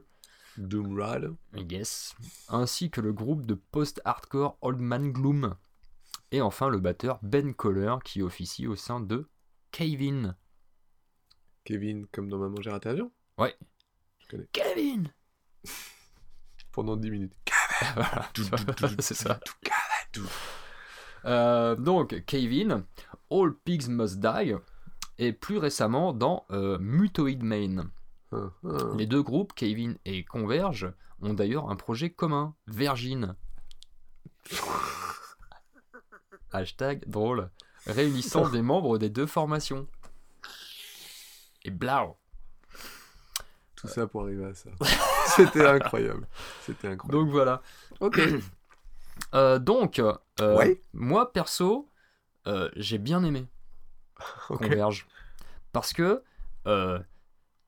Doom 0.58 1.00
Rider. 1.00 1.30
Guess, 1.56 2.14
ainsi 2.48 2.90
que 2.90 3.00
le 3.00 3.14
groupe 3.14 3.46
de 3.46 3.54
post-hardcore 3.54 4.58
Old 4.60 4.80
Man 4.80 5.12
Gloom. 5.12 5.56
Et 6.30 6.42
enfin 6.42 6.68
le 6.68 6.78
batteur 6.78 7.18
Ben 7.22 7.54
Coller 7.54 7.96
qui 8.04 8.20
officie 8.22 8.66
au 8.66 8.76
sein 8.76 9.00
de 9.00 9.28
Kevin. 9.70 10.36
Kevin, 11.64 12.06
comme 12.06 12.28
dans 12.28 12.38
Maman, 12.38 12.60
j'ai 12.60 12.70
raté 12.70 12.88
l'avion 12.88 13.10
Kevin 14.52 15.12
Pendant 16.72 16.96
10 16.96 17.10
minutes. 17.10 17.34
Voilà, 17.94 18.28
c'est 19.00 19.14
ça. 19.14 19.40
Euh, 21.24 21.74
donc, 21.74 22.24
Kevin, 22.26 22.84
All 23.30 23.54
Pigs 23.64 23.88
Must 23.88 24.20
Die, 24.20 24.54
et 25.18 25.32
plus 25.32 25.58
récemment 25.58 26.12
dans 26.12 26.46
euh, 26.52 26.78
Mutoid 26.78 27.42
Main. 27.42 27.90
Ah, 28.30 28.36
ah. 28.64 28.68
Les 28.96 29.06
deux 29.06 29.22
groupes, 29.22 29.52
Kevin 29.54 29.98
et 30.04 30.24
Converge, 30.24 30.92
ont 31.20 31.34
d'ailleurs 31.34 31.70
un 31.70 31.76
projet 31.76 32.10
commun, 32.10 32.54
Virgin. 32.68 33.34
Hashtag 36.52 37.08
drôle, 37.08 37.50
réunissant 37.86 38.48
des 38.48 38.62
membres 38.62 38.98
des 38.98 39.10
deux 39.10 39.26
formations. 39.26 39.88
Et 41.64 41.70
blau. 41.70 42.16
Tout 43.76 43.88
ça 43.88 44.06
pour 44.06 44.22
arriver 44.22 44.44
à 44.46 44.54
ça. 44.54 44.70
C'était 45.36 45.66
incroyable. 45.66 46.26
C'était 46.62 46.88
incroyable. 46.88 47.24
Donc 47.24 47.30
voilà. 47.32 47.62
Ok. 48.00 48.20
Euh, 49.34 49.58
donc, 49.58 49.98
euh, 49.98 50.14
Ouais. 50.40 50.80
moi 50.94 51.32
perso, 51.32 51.88
euh, 52.46 52.70
j'ai 52.76 52.96
bien 52.96 53.22
aimé. 53.24 53.46
Converge. 54.48 55.06
Parce 55.72 55.92
que 55.92 56.22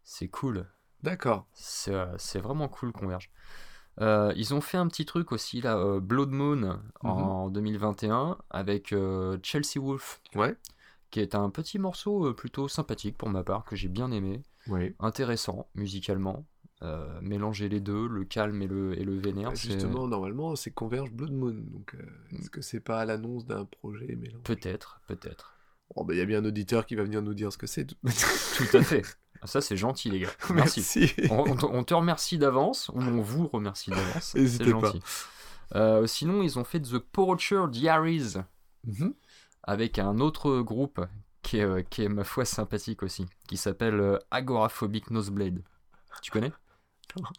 c'est 0.02 0.28
cool. 0.28 0.66
D'accord. 1.02 1.46
C'est 1.52 1.94
c'est 2.16 2.40
vraiment 2.40 2.66
cool 2.68 2.92
Converge. 2.92 3.30
Ils 4.00 4.54
ont 4.54 4.62
fait 4.62 4.78
un 4.78 4.88
petit 4.88 5.04
truc 5.04 5.32
aussi 5.32 5.60
là, 5.60 6.00
Blood 6.00 6.30
Moon 6.30 6.80
en 7.02 7.50
2021 7.50 8.38
avec 8.50 8.92
euh, 8.92 9.38
Chelsea 9.42 9.78
Wolf, 9.78 10.20
Ouais. 10.34 10.56
Qui 11.14 11.20
est 11.20 11.36
un 11.36 11.48
petit 11.48 11.78
morceau 11.78 12.26
euh, 12.26 12.34
plutôt 12.34 12.66
sympathique 12.66 13.16
pour 13.16 13.28
ma 13.30 13.44
part 13.44 13.64
que 13.64 13.76
j'ai 13.76 13.86
bien 13.86 14.10
aimé, 14.10 14.42
Oui. 14.66 14.96
intéressant 14.98 15.68
musicalement. 15.76 16.44
Euh, 16.82 17.20
mélanger 17.22 17.68
les 17.68 17.78
deux, 17.80 18.08
le 18.08 18.24
calme 18.24 18.60
et 18.62 18.66
le, 18.66 18.98
et 18.98 19.04
le 19.04 19.16
vénère. 19.16 19.52
c'est- 19.56 19.70
Justement, 19.70 20.08
normalement, 20.08 20.56
c'est 20.56 20.72
Converge 20.72 21.12
Blood 21.12 21.30
Moon. 21.32 21.54
Donc, 21.54 21.94
euh, 21.94 22.02
est-ce 22.36 22.50
que 22.50 22.60
c'est 22.60 22.80
pas 22.80 23.04
l'annonce 23.04 23.46
d'un 23.46 23.64
projet 23.64 24.16
mélange 24.16 24.42
Peut-être, 24.42 25.00
peut-être. 25.06 25.54
Oh, 25.94 26.02
bah, 26.04 26.14
il 26.14 26.18
y 26.18 26.20
a 26.20 26.24
bien 26.24 26.40
un 26.40 26.44
auditeur 26.44 26.84
qui 26.84 26.96
va 26.96 27.04
venir 27.04 27.22
nous 27.22 27.32
dire 27.32 27.52
ce 27.52 27.58
que 27.58 27.68
c'est. 27.68 27.86
Tout 27.86 27.96
à 28.76 28.82
fait. 28.82 29.02
Ça, 29.44 29.60
c'est 29.60 29.76
gentil, 29.76 30.10
les 30.10 30.18
gars. 30.20 30.30
Merci. 30.52 30.80
Merci. 30.98 31.14
on, 31.30 31.48
on 31.52 31.56
te- 31.56 31.66
on 31.66 31.84
te 31.84 31.94
remercie 31.94 32.38
d'avance, 32.38 32.88
ou 32.88 32.98
on 32.98 33.20
vous 33.22 33.46
remercie 33.46 33.90
d'avance. 33.90 34.18
C'est 34.32 34.40
N'hésitez 34.40 34.72
pas. 34.72 34.80
gentil. 34.80 35.00
Euh, 35.76 36.06
sinon, 36.08 36.42
ils 36.42 36.58
ont 36.58 36.64
fait 36.64 36.80
The 36.80 36.98
Porcher 36.98 37.62
Diaries 37.70 38.34
Mhm. 38.86 39.14
Avec 39.64 39.98
un 39.98 40.18
autre 40.20 40.60
groupe 40.60 41.00
qui 41.42 41.58
est, 41.58 41.64
euh, 41.64 41.82
qui 41.82 42.02
est 42.02 42.08
ma 42.08 42.24
foi 42.24 42.44
sympathique 42.44 43.02
aussi, 43.02 43.26
qui 43.48 43.56
s'appelle 43.56 44.00
euh, 44.00 44.18
Agoraphobic 44.30 45.10
Nosebleed. 45.10 45.62
Tu 46.22 46.30
connais? 46.30 46.52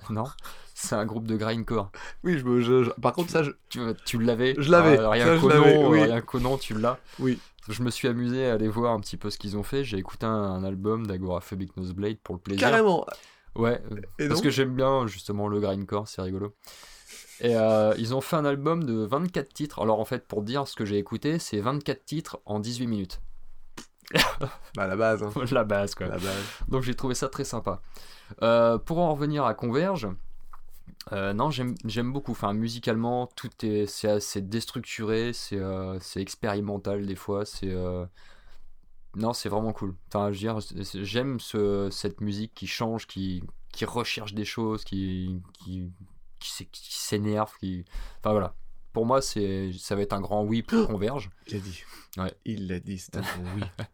Non 0.09 0.26
C'est 0.73 0.95
un 0.95 1.05
groupe 1.05 1.26
de 1.28 1.36
grindcore. 1.36 1.91
Oui, 2.23 2.38
je 2.38 2.45
me. 2.45 2.61
je- 2.61 2.84
je- 2.84 2.91
Par 2.91 3.13
contre, 3.13 3.32
ça, 3.32 3.43
je. 3.43 3.51
Tu, 3.69 3.80
tu 4.05 4.19
l'avais? 4.19 4.55
Je 4.57 4.71
l'avais, 4.71 4.97
Ah, 4.99 5.09
rien 5.09 5.39
qu'au 5.39 5.49
nom, 5.49 5.89
oui. 5.89 6.21
qu'au 6.26 6.39
nom, 6.39 6.57
tu 6.57 6.73
l'as. 6.80 6.97
Oui. 7.19 7.39
Je 7.67 7.82
me 7.82 7.89
suis 7.89 8.07
amusé 8.07 8.47
à 8.47 8.53
aller 8.53 8.67
voir 8.69 8.93
un 8.93 8.99
petit 8.99 9.17
peu 9.17 9.30
ce 9.32 9.38
qu'ils 9.38 9.57
ont 9.57 9.63
fait. 9.63 9.84
J'ai 9.84 9.97
écouté 9.97 10.26
un, 10.28 10.30
un 10.32 10.63
album 10.63 11.07
d'Agoraphobic 11.07 11.76
Nosebleed 11.78 12.19
pour 12.19 12.36
le 12.36 12.41
plaisir. 12.41 12.61
Carrément. 12.69 13.05
Ouais, 13.55 13.82
euh, 13.91 13.95
Et 14.19 14.28
parce 14.28 14.41
que 14.41 14.49
j'aime 14.49 14.76
bien 14.76 15.07
justement 15.07 15.47
le 15.47 15.59
grindcore, 15.59 16.07
c'est 16.07 16.21
rigolo. 16.21 16.53
Et 17.42 17.56
euh, 17.56 17.94
ils 17.98 18.16
ont 18.16 18.22
fait 18.22 18.36
un 18.38 18.46
album 18.46 18.84
de 18.86 18.94
24 19.06 19.54
titres. 19.54 19.82
Alors 19.82 20.00
en 20.00 20.06
fait, 20.06 20.26
pour 20.28 20.42
dire 20.42 20.68
ce 20.68 20.76
que 20.76 20.86
j'ai 20.86 20.98
écouté, 20.98 21.38
c'est 21.40 21.60
24 21.60 22.06
titres 22.06 22.40
en 22.46 22.60
18 22.60 22.88
minutes. 22.88 23.22
Bah, 24.76 24.88
la 24.88 24.96
base. 24.96 25.24
hein. 25.24 25.32
La 25.52 25.64
base, 25.64 25.96
quoi. 25.96 26.08
La 26.08 26.18
base. 26.18 26.44
Donc 26.68 26.84
j'ai 26.84 26.94
trouvé 26.96 27.16
ça 27.16 27.28
très 27.28 27.44
sympa. 27.44 27.82
Euh, 28.44 28.78
pour 28.78 29.00
en 29.00 29.14
revenir 29.14 29.46
à 29.46 29.54
Converge, 29.54 30.08
euh, 31.12 31.34
non, 31.34 31.50
j'aime 31.52 32.14
beaucoup. 32.14 32.32
Enfin, 32.32 32.54
musicalement, 32.54 33.28
tout 33.36 33.50
est 33.64 33.86
c'est 33.88 34.08
assez 34.10 34.42
déstructuré, 34.42 35.32
c'est 35.34 35.60
expérimental 36.22 37.06
des 37.06 37.16
fois. 37.16 37.46
C'est 37.46 37.74
non, 39.16 39.34
c'est 39.34 39.50
vraiment 39.50 39.72
cool. 39.74 39.96
Enfin, 40.10 40.28
je 40.32 40.34
veux 40.34 40.54
dire, 40.54 40.62
c'est- 40.62 40.84
c'est- 40.84 41.06
j'aime 41.06 41.40
ce, 41.40 41.88
cette 41.90 42.20
musique 42.22 42.54
qui 42.54 42.68
change, 42.68 43.08
qui 43.08 43.44
qui 43.72 43.86
recherche 43.86 44.34
des 44.34 44.46
choses, 44.46 44.84
qui 44.84 45.42
qui 45.54 45.92
qui, 46.40 46.52
s'é- 46.52 46.66
qui 46.66 46.94
s'énerve, 46.94 47.52
qui. 47.60 47.86
Enfin 48.20 48.32
voilà. 48.32 48.56
Pour 48.94 49.06
moi, 49.06 49.22
c'est 49.22 49.72
ça 49.78 49.96
va 49.96 50.02
être 50.04 50.14
un 50.14 50.22
grand 50.22 50.44
oui 50.46 50.62
pour 50.64 50.88
Converge. 50.88 51.30
Il 51.48 51.54
l'a 51.56 51.60
dit. 51.60 51.84
Ouais. 52.18 52.34
Il 52.46 52.68
l'a 52.68 52.80
dit, 52.80 52.98
c'est 52.98 53.18
un 53.18 53.22
bon 53.22 53.50
oui. 53.56 53.64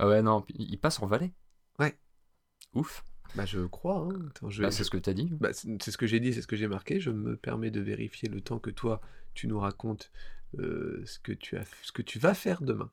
Ah 0.00 0.08
ouais, 0.08 0.22
non, 0.22 0.44
il 0.48 0.76
passe 0.78 1.00
en 1.00 1.06
Valais. 1.06 1.32
Ouais. 1.78 1.96
Ouf. 2.74 3.04
Bah, 3.36 3.46
je 3.46 3.60
crois. 3.60 3.98
Hein. 4.10 4.26
Attends, 4.30 4.50
je... 4.50 4.62
Bah, 4.62 4.72
c'est 4.72 4.82
ce 4.82 4.90
que 4.90 4.96
t'as 4.98 5.12
dit. 5.12 5.28
Bah, 5.40 5.50
c'est 5.52 5.90
ce 5.90 5.96
que 5.96 6.06
j'ai 6.08 6.18
dit, 6.18 6.34
c'est 6.34 6.42
ce 6.42 6.48
que 6.48 6.56
j'ai 6.56 6.66
marqué. 6.66 6.98
Je 6.98 7.10
me 7.10 7.36
permets 7.36 7.70
de 7.70 7.80
vérifier 7.80 8.28
le 8.28 8.40
temps 8.40 8.58
que 8.58 8.70
toi, 8.70 9.00
tu 9.34 9.46
nous 9.46 9.60
racontes 9.60 10.10
euh, 10.58 11.00
ce, 11.06 11.20
que 11.20 11.30
tu 11.30 11.56
as, 11.56 11.62
ce 11.82 11.92
que 11.92 12.02
tu 12.02 12.18
vas 12.18 12.34
faire 12.34 12.60
demain. 12.62 12.90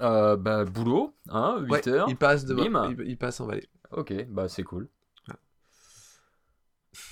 Euh, 0.00 0.36
bah, 0.36 0.64
boulot, 0.64 1.14
hein, 1.28 1.58
8 1.60 1.70
Ouais, 1.70 1.88
heures. 1.88 2.08
Il 2.08 2.16
passe 2.16 2.44
demain. 2.44 2.90
Il, 2.98 3.08
il 3.08 3.16
passe 3.16 3.40
en 3.40 3.46
vallée. 3.46 3.68
Ok, 3.92 4.12
bah 4.28 4.48
c'est 4.48 4.64
cool. 4.64 4.88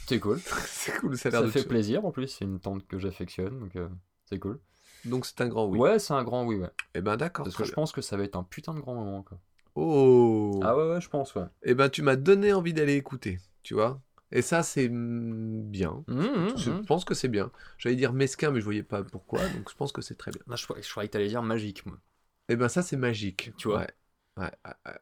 C'est 0.07 0.20
cool. 0.20 0.41
c'est 0.66 0.99
cool, 0.99 1.16
ça 1.16 1.28
a 1.28 1.33
l'air 1.33 1.41
Ça 1.41 1.47
de 1.47 1.51
fait 1.51 1.64
plaisir 1.64 2.05
en 2.05 2.11
plus, 2.12 2.28
c'est 2.28 2.45
une 2.45 2.61
tante 2.61 2.87
que 2.87 2.99
j'affectionne, 2.99 3.59
donc 3.59 3.76
euh, 3.76 3.89
c'est 4.26 4.39
cool. 4.39 4.61
Donc 5.05 5.26
c'est 5.26 5.41
un 5.41 5.49
grand 5.49 5.66
oui. 5.66 5.78
Ouais, 5.78 5.99
c'est 5.99 6.14
un 6.14 6.22
grand 6.22 6.45
oui, 6.45 6.57
ouais. 6.57 6.70
Eh 6.95 7.01
ben 7.01 7.16
d'accord. 7.16 7.45
Parce 7.45 7.55
très 7.55 7.64
que 7.64 7.68
je 7.68 7.72
bien. 7.72 7.83
pense 7.83 7.93
que 7.93 8.01
ça 8.01 8.16
va 8.16 8.24
être 8.24 8.37
un 8.37 8.45
putain 8.45 8.74
de 8.74 8.80
grand 8.80 8.95
moment, 8.95 9.22
quoi. 9.22 9.39
Oh. 9.74 10.61
Ah 10.62 10.76
ouais, 10.76 10.91
ouais, 10.91 11.01
je 11.01 11.09
pense, 11.09 11.35
ouais. 11.35 11.45
Eh 11.64 11.74
ben 11.74 11.89
tu 11.89 12.03
m'as 12.03 12.16
donné 12.16 12.53
envie 12.53 12.72
d'aller 12.72 12.95
écouter, 12.95 13.39
tu 13.62 13.74
vois. 13.74 14.01
Et 14.30 14.43
ça 14.43 14.62
c'est 14.62 14.89
mm, 14.89 15.62
bien. 15.70 16.05
Mmh, 16.07 16.20
mmh, 16.20 16.57
Je 16.57 16.70
mmh. 16.70 16.87
pense 16.87 17.05
que 17.05 17.14
c'est 17.14 17.28
bien. 17.28 17.51
J'allais 17.78 17.97
dire 17.97 18.12
mesquin, 18.12 18.51
mais 18.51 18.61
je 18.61 18.64
voyais 18.64 18.83
pas 18.83 19.03
pourquoi, 19.03 19.41
donc 19.49 19.70
je 19.70 19.74
pense 19.76 19.93
que 19.93 20.03
c'est 20.03 20.14
très 20.16 20.30
bien. 20.30 20.43
Je, 20.55 20.64
croyais- 20.64 20.83
je 20.83 20.91
croyais 20.91 21.09
que 21.09 21.12
t'allais 21.12 21.28
dire 21.28 21.43
magique, 21.43 21.85
moi. 21.87 21.99
Eh 22.49 22.57
ben 22.57 22.68
ça 22.68 22.83
c'est 22.83 22.97
magique. 22.97 23.53
Tu 23.57 23.68
vois. 23.68 23.80
Ouais. 23.80 23.89
Ouais, 24.39 24.51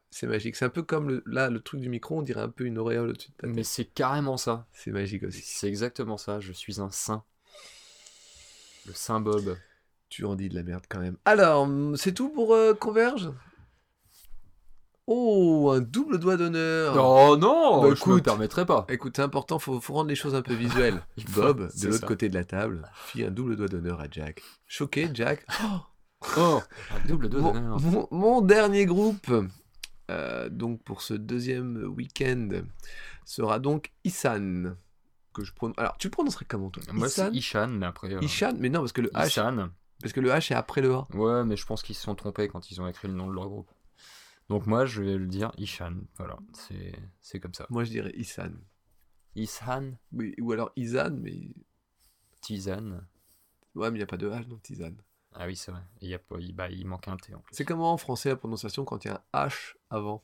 c'est 0.09 0.27
magique. 0.27 0.55
C'est 0.57 0.65
un 0.65 0.69
peu 0.69 0.83
comme 0.83 1.07
le, 1.09 1.23
là 1.25 1.49
le 1.49 1.61
truc 1.61 1.79
du 1.79 1.87
micro, 1.89 2.19
on 2.19 2.21
dirait 2.21 2.41
un 2.41 2.49
peu 2.49 2.65
une 2.65 2.77
auréole 2.77 3.09
au-dessus 3.09 3.29
de 3.31 3.35
ta 3.35 3.47
tête. 3.47 3.55
Mais 3.55 3.63
c'est 3.63 3.85
carrément 3.85 4.35
ça. 4.37 4.67
C'est 4.73 4.91
magique 4.91 5.23
aussi. 5.23 5.41
C'est 5.41 5.67
exactement 5.67 6.17
ça. 6.17 6.39
Je 6.39 6.51
suis 6.51 6.81
un 6.81 6.91
saint. 6.91 7.23
Le 8.87 8.93
saint 8.93 9.21
Bob. 9.21 9.57
Tu 10.09 10.25
en 10.25 10.35
dis 10.35 10.49
de 10.49 10.55
la 10.55 10.63
merde 10.63 10.83
quand 10.89 10.99
même. 10.99 11.15
Alors, 11.23 11.67
c'est 11.95 12.13
tout 12.13 12.29
pour 12.29 12.53
euh, 12.53 12.73
Converge? 12.73 13.31
Oh, 15.07 15.71
un 15.73 15.79
double 15.81 16.19
doigt 16.19 16.37
d'honneur. 16.37 16.95
Oh 16.97 17.37
non 17.37 17.81
Bah, 17.81 17.87
Je 17.87 17.89
me 17.91 17.95
écoute. 17.95 18.23
permettrais 18.23 18.65
pas. 18.65 18.85
Écoute, 18.89 19.13
c'est 19.15 19.21
important, 19.21 19.59
faut, 19.59 19.79
faut 19.81 19.93
rendre 19.93 20.09
les 20.09 20.15
choses 20.15 20.35
un 20.35 20.41
peu 20.41 20.53
visuelles. 20.53 21.01
Bob, 21.33 21.69
de 21.75 21.87
l'autre 21.87 22.05
côté 22.05 22.29
de 22.29 22.33
la 22.33 22.43
table, 22.43 22.89
fit 23.05 23.23
un 23.23 23.31
double 23.31 23.55
doigt 23.55 23.67
d'honneur 23.67 23.99
à 24.01 24.05
Jack. 24.09 24.41
Choqué, 24.67 25.09
Jack 25.13 25.45
Oh 25.63 25.79
Un 26.37 26.61
double 27.07 27.29
doigt 27.29 27.41
mon, 27.41 27.51
d'honneur. 27.53 27.79
mon- 27.81 28.07
mon 28.11 28.41
dernier 28.41 28.85
groupe, 28.85 29.31
euh, 30.09 30.49
donc 30.49 30.83
pour 30.83 31.01
ce 31.01 31.13
deuxième 31.13 31.77
week-end, 31.95 32.49
sera 33.25 33.59
donc 33.59 33.91
Isan. 34.03 34.75
Que 35.33 35.43
je 35.45 35.53
prononce. 35.53 35.77
Alors, 35.79 35.97
tu 35.97 36.07
le 36.07 36.11
prononcerais 36.11 36.45
comment 36.45 36.69
toi? 36.69 36.83
Moi, 36.93 37.07
c'est 37.07 37.21
Isan? 37.29 37.31
Ishan, 37.33 37.67
mais 37.69 37.85
après. 37.85 38.13
euh, 38.13 38.19
Ishan 38.21 38.53
Mais 38.59 38.67
non, 38.69 38.81
parce 38.81 38.91
que 38.91 38.99
le 39.01 39.09
H, 39.11 39.27
Ishan. 39.27 39.69
parce 40.01 40.11
que 40.13 40.19
le 40.19 40.29
H 40.29 40.51
est 40.51 40.55
après 40.55 40.81
le 40.81 40.93
A. 40.93 41.07
Ouais, 41.13 41.45
mais 41.45 41.55
je 41.55 41.65
pense 41.65 41.81
qu'ils 41.83 41.95
se 41.95 42.01
sont 42.03 42.15
trompés 42.15 42.49
quand 42.49 42.69
ils 42.69 42.81
ont 42.81 42.87
écrit 42.87 43.07
le 43.07 43.13
nom 43.13 43.27
de 43.27 43.33
leur 43.33 43.47
groupe. 43.47 43.71
Donc 44.49 44.67
moi, 44.67 44.85
je 44.85 45.01
vais 45.01 45.17
le 45.17 45.27
dire 45.27 45.51
Ishan. 45.57 45.93
Voilà, 46.17 46.37
c'est 46.53 46.93
c'est 47.21 47.39
comme 47.39 47.53
ça. 47.53 47.65
Moi, 47.69 47.85
je 47.85 47.91
dirais 47.91 48.11
Isan. 48.17 48.51
Ishan, 49.35 49.93
Oui, 50.11 50.35
ou 50.41 50.51
alors 50.51 50.71
Isan, 50.75 51.11
mais 51.21 51.53
Tizan. 52.41 52.99
ouais, 53.75 53.89
mais 53.89 53.95
il 53.97 53.99
n'y 53.99 54.03
a 54.03 54.07
pas 54.07 54.17
de 54.17 54.29
H 54.29 54.45
dans 54.47 54.57
Tisane. 54.57 54.97
Ah 55.33 55.45
oui, 55.45 55.55
c'est 55.55 55.71
vrai. 55.71 55.81
Il, 56.01 56.09
y 56.09 56.15
a 56.15 56.19
il, 56.39 56.53
bah, 56.53 56.69
il 56.69 56.85
manque 56.85 57.07
un 57.07 57.17
T. 57.17 57.33
C'est 57.51 57.65
comment 57.65 57.93
en 57.93 57.97
français 57.97 58.29
la 58.29 58.35
prononciation 58.35 58.83
quand 58.85 59.03
il 59.05 59.07
y 59.09 59.11
a 59.11 59.23
un 59.33 59.47
H 59.47 59.75
avant 59.89 60.23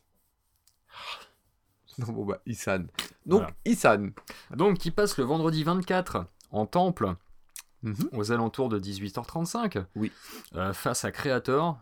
Non, 1.97 2.07
bon, 2.13 2.25
bah, 2.25 2.41
Isan. 2.45 2.79
Donc, 3.25 3.41
Voilà. 3.41 3.51
Isan. 3.65 4.09
Donc, 4.51 4.77
qui 4.79 4.91
passe 4.91 5.17
le 5.17 5.23
vendredi 5.23 5.63
24 5.63 6.25
en 6.51 6.65
temple 6.65 7.15
Mhm. 7.83 8.09
aux 8.13 8.31
alentours 8.31 8.69
de 8.69 8.79
18h35. 8.79 9.85
Oui. 9.95 10.11
Euh, 10.55 10.73
face 10.73 11.05
à 11.05 11.11
Creator. 11.11 11.77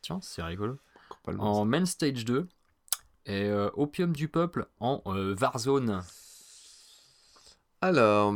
Tiens, 0.00 0.18
c'est 0.22 0.42
rigolo. 0.42 0.78
En 1.26 1.64
Main 1.66 1.84
Stage 1.84 2.24
2. 2.24 2.48
Et 3.26 3.44
euh, 3.44 3.68
Opium 3.74 4.12
du 4.14 4.28
Peuple 4.28 4.66
en 4.80 5.02
euh, 5.06 5.36
Warzone. 5.38 6.02
Alors, 7.80 8.32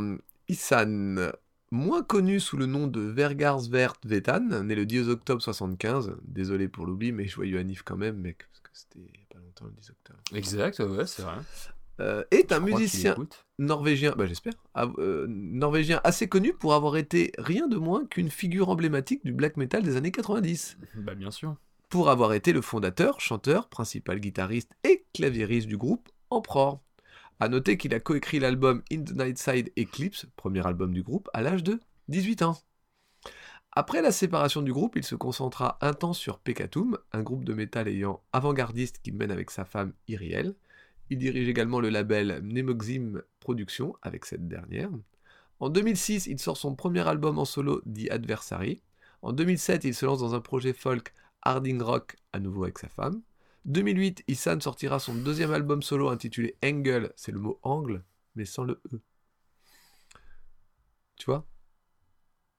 Isan, 0.47 1.31
moins 1.71 2.03
connu 2.03 2.39
sous 2.39 2.57
le 2.57 2.65
nom 2.65 2.87
de 2.87 3.01
Vergarsvert 3.01 3.95
Vetan, 4.03 4.63
né 4.63 4.75
le 4.75 4.85
10 4.85 5.09
octobre 5.09 5.41
75. 5.41 6.17
Désolé 6.23 6.67
pour 6.67 6.85
l'oubli, 6.85 7.11
mais 7.11 7.27
joyeux 7.27 7.57
anniv 7.57 7.83
quand 7.83 7.97
même, 7.97 8.17
mec, 8.17 8.39
parce 8.49 8.59
que 8.59 8.69
c'était 8.73 8.99
il 8.99 9.19
y 9.19 9.23
a 9.23 9.33
pas 9.33 9.39
longtemps 9.39 9.65
le 9.65 9.71
10 9.71 9.89
octobre. 9.89 10.19
Exact, 10.33 10.79
ouais, 10.79 11.05
c'est 11.07 11.23
vrai. 11.23 11.35
Euh, 11.99 12.23
est 12.31 12.51
un 12.51 12.59
Je 12.59 12.73
musicien 12.73 13.15
norvégien, 13.59 14.13
bah 14.17 14.25
j'espère, 14.25 14.53
euh, 14.77 15.27
norvégien 15.29 16.01
assez 16.03 16.27
connu 16.27 16.51
pour 16.53 16.73
avoir 16.73 16.97
été 16.97 17.31
rien 17.37 17.67
de 17.67 17.77
moins 17.77 18.05
qu'une 18.05 18.29
figure 18.29 18.69
emblématique 18.69 19.23
du 19.23 19.33
black 19.33 19.55
metal 19.55 19.83
des 19.83 19.95
années 19.97 20.11
90. 20.11 20.77
Bah, 20.95 21.15
bien 21.15 21.31
sûr. 21.31 21.55
Pour 21.89 22.09
avoir 22.09 22.33
été 22.33 22.53
le 22.53 22.61
fondateur, 22.61 23.19
chanteur, 23.19 23.67
principal 23.67 24.19
guitariste 24.19 24.71
et 24.83 25.05
claviériste 25.13 25.67
du 25.67 25.77
groupe 25.77 26.09
Emperor. 26.29 26.81
A 27.39 27.49
noter 27.49 27.77
qu'il 27.77 27.93
a 27.93 27.99
coécrit 27.99 28.39
l'album 28.39 28.83
In 28.91 29.03
the 29.03 29.11
Nightside 29.11 29.71
Eclipse, 29.77 30.27
premier 30.35 30.65
album 30.65 30.93
du 30.93 31.01
groupe, 31.01 31.29
à 31.33 31.41
l'âge 31.41 31.63
de 31.63 31.79
18 32.07 32.43
ans. 32.43 32.57
Après 33.73 34.01
la 34.01 34.11
séparation 34.11 34.61
du 34.61 34.73
groupe, 34.73 34.97
il 34.97 35.03
se 35.03 35.15
concentra 35.15 35.77
un 35.79 35.93
temps 35.93 36.13
sur 36.13 36.39
Pekatum, 36.39 36.97
un 37.13 37.23
groupe 37.23 37.45
de 37.45 37.53
métal 37.53 37.87
ayant 37.87 38.21
avant-gardiste 38.33 39.01
qu'il 39.01 39.15
mène 39.15 39.31
avec 39.31 39.49
sa 39.49 39.63
femme 39.63 39.93
Iriel. 40.09 40.55
Il 41.09 41.17
dirige 41.17 41.47
également 41.47 41.79
le 41.79 41.89
label 41.89 42.41
Nemoxim 42.43 43.21
Productions 43.39 43.95
avec 44.01 44.25
cette 44.25 44.47
dernière. 44.47 44.89
En 45.61 45.69
2006, 45.69 46.27
il 46.27 46.39
sort 46.39 46.57
son 46.57 46.75
premier 46.75 47.07
album 47.07 47.39
en 47.39 47.45
solo, 47.45 47.81
The 47.81 48.11
Adversary. 48.11 48.81
En 49.21 49.31
2007, 49.31 49.85
il 49.85 49.95
se 49.95 50.05
lance 50.05 50.19
dans 50.19 50.35
un 50.35 50.41
projet 50.41 50.73
folk 50.73 51.13
Harding 51.43 51.81
Rock, 51.81 52.17
à 52.33 52.39
nouveau 52.39 52.63
avec 52.63 52.77
sa 52.77 52.89
femme. 52.89 53.21
2008, 53.65 54.23
Isan 54.27 54.59
sortira 54.59 54.99
son 54.99 55.13
deuxième 55.15 55.51
album 55.53 55.81
solo 55.81 56.09
intitulé 56.09 56.57
Angle, 56.63 57.13
c'est 57.15 57.31
le 57.31 57.39
mot 57.39 57.59
angle, 57.63 58.03
mais 58.35 58.45
sans 58.45 58.63
le 58.63 58.81
E. 58.93 59.01
Tu 61.17 61.25
vois? 61.25 61.45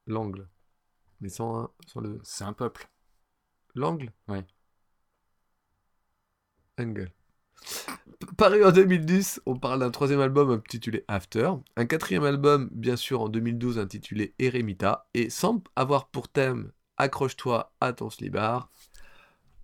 L'angle. 0.06 0.48
Mais 1.20 1.28
sans, 1.28 1.62
un, 1.62 1.70
sans 1.86 2.00
le... 2.00 2.20
C'est 2.24 2.44
un 2.44 2.52
peuple. 2.52 2.88
L'angle? 3.74 4.12
Ouais. 4.28 4.44
Angle. 6.78 7.12
Paru 8.36 8.64
en 8.64 8.72
2010, 8.72 9.42
on 9.46 9.58
parle 9.58 9.80
d'un 9.80 9.90
troisième 9.90 10.20
album 10.20 10.50
intitulé 10.50 11.04
After, 11.08 11.52
un 11.76 11.86
quatrième 11.86 12.24
album 12.24 12.68
bien 12.72 12.96
sûr 12.96 13.20
en 13.20 13.28
2012 13.28 13.78
intitulé 13.78 14.34
Eremita, 14.38 15.08
et 15.14 15.30
semble 15.30 15.62
avoir 15.76 16.08
pour 16.08 16.28
thème 16.28 16.72
Accroche-toi 16.96 17.72
à 17.80 17.92
ton 17.92 18.10
slibard. 18.10 18.70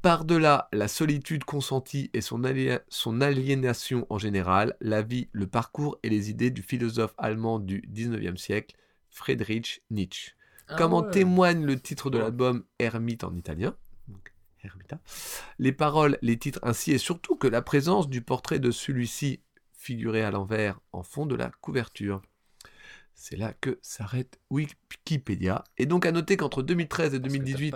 Par-delà 0.03 0.69
la 0.73 0.87
solitude 0.87 1.45
consentie 1.45 2.11
et 2.15 2.21
son, 2.21 2.45
alia- 2.45 2.83
son 2.89 3.21
aliénation 3.21 4.07
en 4.11 4.19
général, 4.19 4.77
la 4.81 5.03
vie, 5.03 5.29
le 5.33 5.47
parcours 5.49 5.99
et 6.03 6.09
les 6.09 6.31
idées 6.31 6.51
du 6.51 6.63
philosophe 6.63 7.15
allemand 7.19 7.59
du 7.59 7.83
19e 7.93 8.37
siècle, 8.37 8.77
Friedrich 9.11 9.83
Nietzsche. 9.91 10.33
Comme 10.77 10.93
en 10.93 11.03
témoigne 11.03 11.65
le 11.65 11.81
titre 11.81 12.11
de 12.11 12.19
l'album 12.19 12.65
Ermite 12.79 13.25
en 13.25 13.35
italien. 13.35 13.75
Donc. 14.07 14.33
Les 15.59 15.73
paroles, 15.73 16.19
les 16.21 16.39
titres 16.39 16.61
ainsi 16.63 16.93
et 16.93 16.99
surtout 16.99 17.37
que 17.37 17.47
la 17.49 17.63
présence 17.63 18.09
du 18.09 18.21
portrait 18.23 18.59
de 18.59 18.71
celui-ci 18.71 19.41
figuré 19.73 20.23
à 20.23 20.31
l'envers 20.31 20.79
en 20.93 21.03
fond 21.03 21.25
de 21.27 21.35
la 21.35 21.51
couverture. 21.61 22.21
C'est 23.15 23.37
là 23.37 23.53
que 23.55 23.79
s'arrête 23.83 24.39
Wikipédia. 24.51 25.65
Et 25.79 25.87
donc 25.87 26.05
à 26.07 26.13
noter 26.13 26.37
qu'entre 26.37 26.63
2013 26.63 27.15
et 27.15 27.19
2018, 27.19 27.75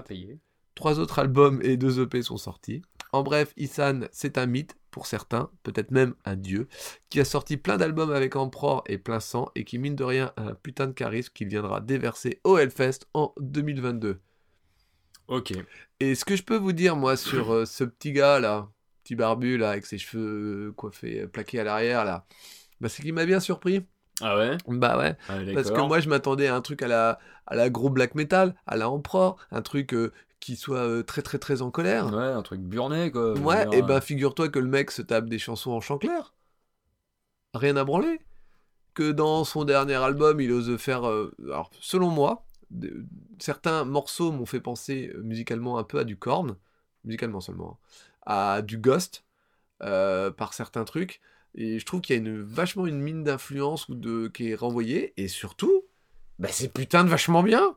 trois 0.74 0.98
autres 0.98 1.18
albums 1.18 1.60
et 1.62 1.76
deux 1.76 2.00
EP 2.00 2.22
sont 2.22 2.36
sortis. 2.36 2.82
En 3.12 3.22
bref, 3.22 3.52
Isan, 3.56 4.00
c'est 4.10 4.38
un 4.38 4.46
mythe, 4.46 4.76
pour 4.90 5.06
certains, 5.06 5.50
peut-être 5.62 5.90
même 5.90 6.14
un 6.24 6.36
dieu, 6.36 6.68
qui 7.10 7.20
a 7.20 7.24
sorti 7.24 7.56
plein 7.56 7.76
d'albums 7.76 8.12
avec 8.12 8.36
Emperor 8.36 8.82
et 8.86 8.98
plein 8.98 9.20
sang, 9.20 9.50
et 9.54 9.64
qui 9.64 9.78
mine 9.78 9.96
de 9.96 10.04
rien 10.04 10.32
a 10.36 10.42
un 10.42 10.54
putain 10.54 10.86
de 10.86 10.92
charisme 10.92 11.32
qu'il 11.34 11.48
viendra 11.48 11.80
déverser 11.80 12.40
au 12.44 12.56
Hellfest 12.58 13.00
en 13.14 13.34
2022. 13.38 14.20
Ok. 15.28 15.52
Et 16.00 16.14
ce 16.14 16.24
que 16.24 16.36
je 16.36 16.42
peux 16.42 16.56
vous 16.56 16.72
dire, 16.72 16.96
moi, 16.96 17.16
sur 17.16 17.52
euh, 17.52 17.64
ce 17.64 17.84
petit 17.84 18.12
gars 18.12 18.40
là, 18.40 18.70
petit 19.04 19.14
barbu 19.14 19.56
là, 19.56 19.70
avec 19.70 19.86
ses 19.86 19.98
cheveux 19.98 20.68
euh, 20.68 20.72
coiffés, 20.72 21.22
euh, 21.22 21.26
plaqués 21.26 21.60
à 21.60 21.64
l'arrière 21.64 22.04
là, 22.04 22.26
bah, 22.80 22.88
c'est 22.88 23.02
qu'il 23.02 23.14
m'a 23.14 23.26
bien 23.26 23.40
surpris. 23.40 23.84
Ah 24.20 24.36
ouais? 24.36 24.56
Bah 24.68 24.98
ouais. 24.98 25.16
Ah, 25.28 25.38
Parce 25.54 25.70
que 25.70 25.80
moi, 25.80 26.00
je 26.00 26.08
m'attendais 26.08 26.46
à 26.46 26.54
un 26.54 26.60
truc 26.60 26.82
à 26.82 26.88
la, 26.88 27.18
à 27.46 27.56
la 27.56 27.70
gros 27.70 27.90
black 27.90 28.14
metal, 28.14 28.54
à 28.66 28.76
la 28.76 28.88
Emperor, 28.88 29.36
un 29.50 29.62
truc 29.62 29.94
euh, 29.94 30.12
qui 30.42 30.56
soit 30.56 30.78
euh, 30.78 31.02
très 31.04 31.22
très 31.22 31.38
très 31.38 31.62
en 31.62 31.70
colère. 31.70 32.12
Ouais, 32.12 32.24
un 32.24 32.42
truc 32.42 32.60
burné 32.60 33.12
quoi. 33.12 33.34
Ouais, 33.34 33.60
dire, 33.60 33.72
et 33.72 33.82
ben 33.82 34.00
figure-toi 34.00 34.48
que 34.48 34.58
le 34.58 34.66
mec 34.66 34.90
se 34.90 35.00
tape 35.00 35.28
des 35.28 35.38
chansons 35.38 35.70
en 35.70 35.80
chant 35.80 35.98
clair. 35.98 36.34
Rien 37.54 37.76
à 37.76 37.84
branler. 37.84 38.20
Que 38.94 39.12
dans 39.12 39.44
son 39.44 39.64
dernier 39.64 39.94
album, 39.94 40.40
il 40.40 40.52
ose 40.52 40.76
faire. 40.76 41.08
euh, 41.08 41.32
alors, 41.44 41.70
selon 41.80 42.10
moi, 42.10 42.44
de- 42.70 43.06
certains 43.38 43.84
morceaux 43.84 44.32
m'ont 44.32 44.46
fait 44.46 44.60
penser 44.60 45.12
musicalement 45.22 45.78
un 45.78 45.84
peu 45.84 45.98
à 45.98 46.04
du 46.04 46.16
Korn, 46.16 46.56
musicalement 47.04 47.40
seulement, 47.40 47.78
hein, 48.26 48.56
à 48.56 48.62
du 48.62 48.78
Ghost, 48.78 49.24
euh, 49.82 50.30
par 50.30 50.54
certains 50.54 50.84
trucs. 50.84 51.20
Et 51.54 51.78
je 51.78 51.86
trouve 51.86 52.00
qu'il 52.00 52.16
y 52.16 52.18
a 52.18 52.22
une, 52.22 52.42
vachement 52.42 52.86
une 52.86 53.00
mine 53.00 53.24
d'influence 53.24 53.88
ou 53.88 53.94
de, 53.94 54.28
qui 54.28 54.50
est 54.50 54.54
renvoyée. 54.54 55.14
Et 55.16 55.28
surtout, 55.28 55.84
bah, 56.38 56.48
c'est 56.50 56.72
putain 56.72 57.04
de 57.04 57.10
vachement 57.10 57.42
bien. 57.42 57.76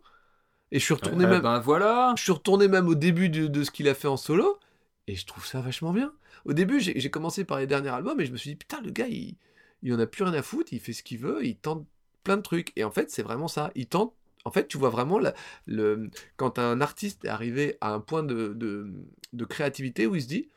Et 0.71 0.79
je 0.79 0.83
suis 0.85 0.93
retourné 0.93 1.25
euh, 1.25 1.29
même. 1.29 1.41
Ben 1.41 1.59
voilà 1.59 2.13
Je 2.17 2.23
suis 2.23 2.31
retourné 2.31 2.67
même 2.67 2.87
au 2.87 2.95
début 2.95 3.29
de, 3.29 3.47
de 3.47 3.63
ce 3.63 3.71
qu'il 3.71 3.87
a 3.87 3.93
fait 3.93 4.07
en 4.07 4.17
solo, 4.17 4.59
et 5.07 5.15
je 5.15 5.25
trouve 5.25 5.45
ça 5.45 5.61
vachement 5.61 5.93
bien. 5.93 6.13
Au 6.45 6.53
début, 6.53 6.79
j'ai 6.79 7.09
commencé 7.09 7.43
par 7.43 7.59
les 7.59 7.67
derniers 7.67 7.89
albums, 7.89 8.19
et 8.19 8.25
je 8.25 8.31
me 8.31 8.37
suis 8.37 8.51
dit, 8.51 8.55
putain, 8.55 8.81
le 8.81 8.91
gars, 8.91 9.07
il, 9.07 9.35
il 9.83 9.93
en 9.93 9.99
a 9.99 10.05
plus 10.05 10.23
rien 10.23 10.33
à 10.33 10.41
foutre, 10.41 10.73
il 10.73 10.79
fait 10.79 10.93
ce 10.93 11.03
qu'il 11.03 11.17
veut, 11.19 11.43
il 11.45 11.55
tente 11.57 11.85
plein 12.23 12.37
de 12.37 12.41
trucs. 12.41 12.71
Et 12.75 12.83
en 12.83 12.91
fait, 12.91 13.09
c'est 13.11 13.23
vraiment 13.23 13.47
ça. 13.47 13.71
Il 13.75 13.87
tente. 13.87 14.13
En 14.43 14.51
fait, 14.51 14.67
tu 14.67 14.77
vois 14.77 14.89
vraiment 14.91 15.17
la- 15.17 15.33
le, 15.65 16.09
quand 16.37 16.59
un 16.59 16.79
artiste 16.81 17.25
est 17.25 17.29
arrivé 17.29 17.77
à 17.81 17.93
un 17.93 17.99
point 17.99 18.21
de, 18.21 18.53
de, 18.53 18.91
de 19.33 19.45
créativité 19.45 20.05
où 20.05 20.15
il 20.15 20.21
se 20.21 20.27
dit, 20.27 20.49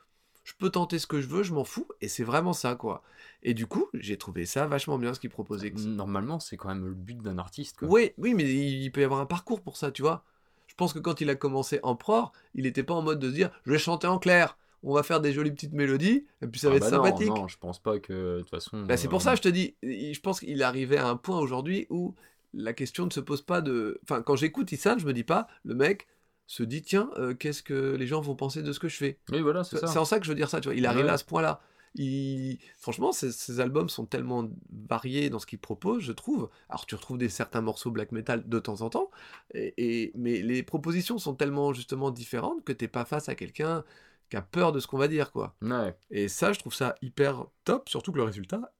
je 0.44 0.52
peux 0.58 0.70
tenter 0.70 0.98
ce 0.98 1.06
que 1.06 1.20
je 1.20 1.26
veux, 1.26 1.42
je 1.42 1.54
m'en 1.54 1.64
fous, 1.64 1.88
et 2.00 2.08
c'est 2.08 2.24
vraiment 2.24 2.52
ça, 2.52 2.74
quoi. 2.74 3.02
Et 3.42 3.54
du 3.54 3.66
coup, 3.66 3.86
j'ai 3.94 4.16
trouvé 4.16 4.46
ça 4.46 4.66
vachement 4.66 4.98
bien 4.98 5.14
ce 5.14 5.20
qu'il 5.20 5.30
proposait. 5.30 5.70
Normalement, 5.70 6.40
c'est 6.40 6.56
quand 6.56 6.68
même 6.68 6.86
le 6.86 6.94
but 6.94 7.18
d'un 7.22 7.38
artiste 7.38 7.76
quoi. 7.78 7.88
Oui, 7.88 8.12
oui, 8.18 8.34
mais 8.34 8.44
il, 8.44 8.90
peut 8.90 9.00
y 9.00 9.04
avoir 9.04 9.20
un 9.20 9.26
parcours 9.26 9.60
pour 9.60 9.76
ça, 9.76 9.90
tu 9.92 10.02
vois. 10.02 10.24
Je 10.66 10.74
pense 10.74 10.92
que 10.92 10.98
quand 10.98 11.20
il 11.20 11.30
a 11.30 11.34
commencé 11.34 11.80
Emperor, 11.82 12.32
il 12.54 12.64
n'était 12.64 12.82
pas 12.82 12.94
en 12.94 13.02
mode 13.02 13.18
de 13.20 13.28
se 13.28 13.34
dire 13.34 13.50
je 13.64 13.72
vais 13.72 13.78
chanter 13.78 14.06
en 14.06 14.18
clair, 14.18 14.58
on 14.82 14.92
va 14.92 15.02
faire 15.02 15.20
des 15.20 15.32
jolies 15.32 15.52
petites 15.52 15.72
mélodies, 15.72 16.26
et 16.42 16.46
puis 16.46 16.60
ça 16.60 16.68
va 16.68 16.74
Ah 16.74 16.76
être 16.78 16.90
bah 16.90 16.96
non, 16.98 17.04
sympathique. 17.04 17.28
Non, 17.28 17.48
je 17.48 17.58
pense 17.58 17.78
pas 17.80 17.98
que 17.98 18.36
de 18.36 18.40
toute 18.40 18.50
façon. 18.50 18.82
Bah, 18.82 18.96
c'est 18.96 19.08
pour 19.08 19.20
euh, 19.20 19.24
ça, 19.24 19.34
je 19.34 19.42
te 19.42 19.48
dis, 19.48 19.74
je 19.82 20.20
pense 20.20 20.40
qu'il 20.40 20.60
est 20.60 20.64
arrivé 20.64 20.96
à 20.98 21.08
un 21.08 21.16
point 21.16 21.38
aujourd'hui 21.38 21.86
où 21.90 22.14
la 22.54 22.72
question 22.72 23.06
ne 23.06 23.10
se 23.10 23.20
pose 23.20 23.42
pas 23.42 23.60
de. 23.60 24.00
Enfin, 24.02 24.22
quand 24.22 24.36
j'écoute 24.36 24.70
Issan, 24.72 24.98
je 24.98 25.06
me 25.06 25.12
dis 25.12 25.24
pas, 25.24 25.48
le 25.64 25.74
mec 25.74 26.06
se 26.46 26.62
dit 26.62 26.82
tiens, 26.82 27.10
euh, 27.18 27.34
qu'est-ce 27.34 27.62
que 27.62 27.94
les 27.94 28.06
gens 28.06 28.20
vont 28.20 28.34
penser 28.34 28.62
de 28.62 28.72
ce 28.72 28.80
que 28.80 28.88
je 28.88 28.96
fais? 28.96 29.18
Oui, 29.30 29.40
voilà, 29.42 29.64
c'est 29.64 29.78
C'est 29.78 29.86
ça. 29.86 30.00
en 30.00 30.04
ça 30.04 30.18
que 30.18 30.24
je 30.24 30.30
veux 30.30 30.36
dire 30.36 30.48
ça, 30.48 30.60
tu 30.60 30.68
vois. 30.68 30.74
Il 30.74 30.86
Ouais. 30.88 31.08
à 31.08 31.18
ce 31.18 31.24
point-là. 31.24 31.60
Il... 31.94 32.58
Franchement, 32.76 33.12
ces, 33.12 33.32
ces 33.32 33.60
albums 33.60 33.88
sont 33.88 34.06
tellement 34.06 34.48
variés 34.88 35.30
dans 35.30 35.38
ce 35.38 35.46
qu'ils 35.46 35.58
proposent, 35.58 36.02
je 36.02 36.12
trouve. 36.12 36.48
Alors, 36.68 36.86
tu 36.86 36.94
retrouves 36.94 37.18
des 37.18 37.28
certains 37.28 37.60
morceaux 37.60 37.90
black 37.90 38.12
metal 38.12 38.48
de 38.48 38.58
temps 38.58 38.80
en 38.82 38.90
temps, 38.90 39.10
et, 39.54 39.74
et- 39.76 40.12
mais 40.14 40.42
les 40.42 40.62
propositions 40.62 41.18
sont 41.18 41.34
tellement 41.34 41.72
justement 41.72 42.10
différentes 42.10 42.64
que 42.64 42.72
t'es 42.72 42.88
pas 42.88 43.04
face 43.04 43.28
à 43.28 43.34
quelqu'un 43.34 43.84
qui 44.30 44.36
a 44.36 44.42
peur 44.42 44.72
de 44.72 44.80
ce 44.80 44.86
qu'on 44.86 44.98
va 44.98 45.08
dire, 45.08 45.32
quoi. 45.32 45.56
Ouais. 45.62 45.96
Et 46.10 46.28
ça, 46.28 46.52
je 46.52 46.58
trouve 46.58 46.74
ça 46.74 46.94
hyper 47.02 47.46
top, 47.64 47.88
surtout 47.88 48.12
que 48.12 48.18
le 48.18 48.24
résultat 48.24 48.72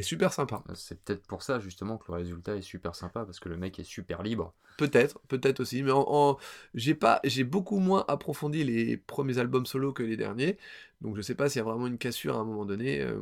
est 0.00 0.02
super 0.02 0.32
sympa. 0.32 0.62
C'est 0.74 1.00
peut-être 1.02 1.26
pour 1.26 1.42
ça 1.42 1.58
justement 1.60 1.98
que 1.98 2.10
le 2.12 2.18
résultat 2.18 2.56
est 2.56 2.62
super 2.62 2.94
sympa 2.94 3.24
parce 3.24 3.40
que 3.40 3.48
le 3.48 3.56
mec 3.56 3.78
est 3.78 3.84
super 3.84 4.22
libre. 4.22 4.54
Peut-être, 4.76 5.18
peut-être 5.28 5.60
aussi, 5.60 5.82
mais 5.82 5.90
en, 5.90 6.04
en- 6.08 6.38
j'ai 6.74 6.94
pas, 6.94 7.20
j'ai 7.24 7.42
beaucoup 7.44 7.78
moins 7.80 8.04
approfondi 8.06 8.62
les 8.62 8.96
premiers 8.96 9.38
albums 9.38 9.66
solo 9.66 9.92
que 9.92 10.04
les 10.04 10.16
derniers, 10.16 10.56
donc 11.00 11.16
je 11.16 11.22
sais 11.22 11.34
pas 11.34 11.48
s'il 11.48 11.58
y 11.58 11.62
a 11.62 11.64
vraiment 11.64 11.86
une 11.88 11.98
cassure 11.98 12.36
à 12.36 12.40
un 12.40 12.44
moment 12.44 12.64
donné. 12.64 13.00
euh, 13.00 13.20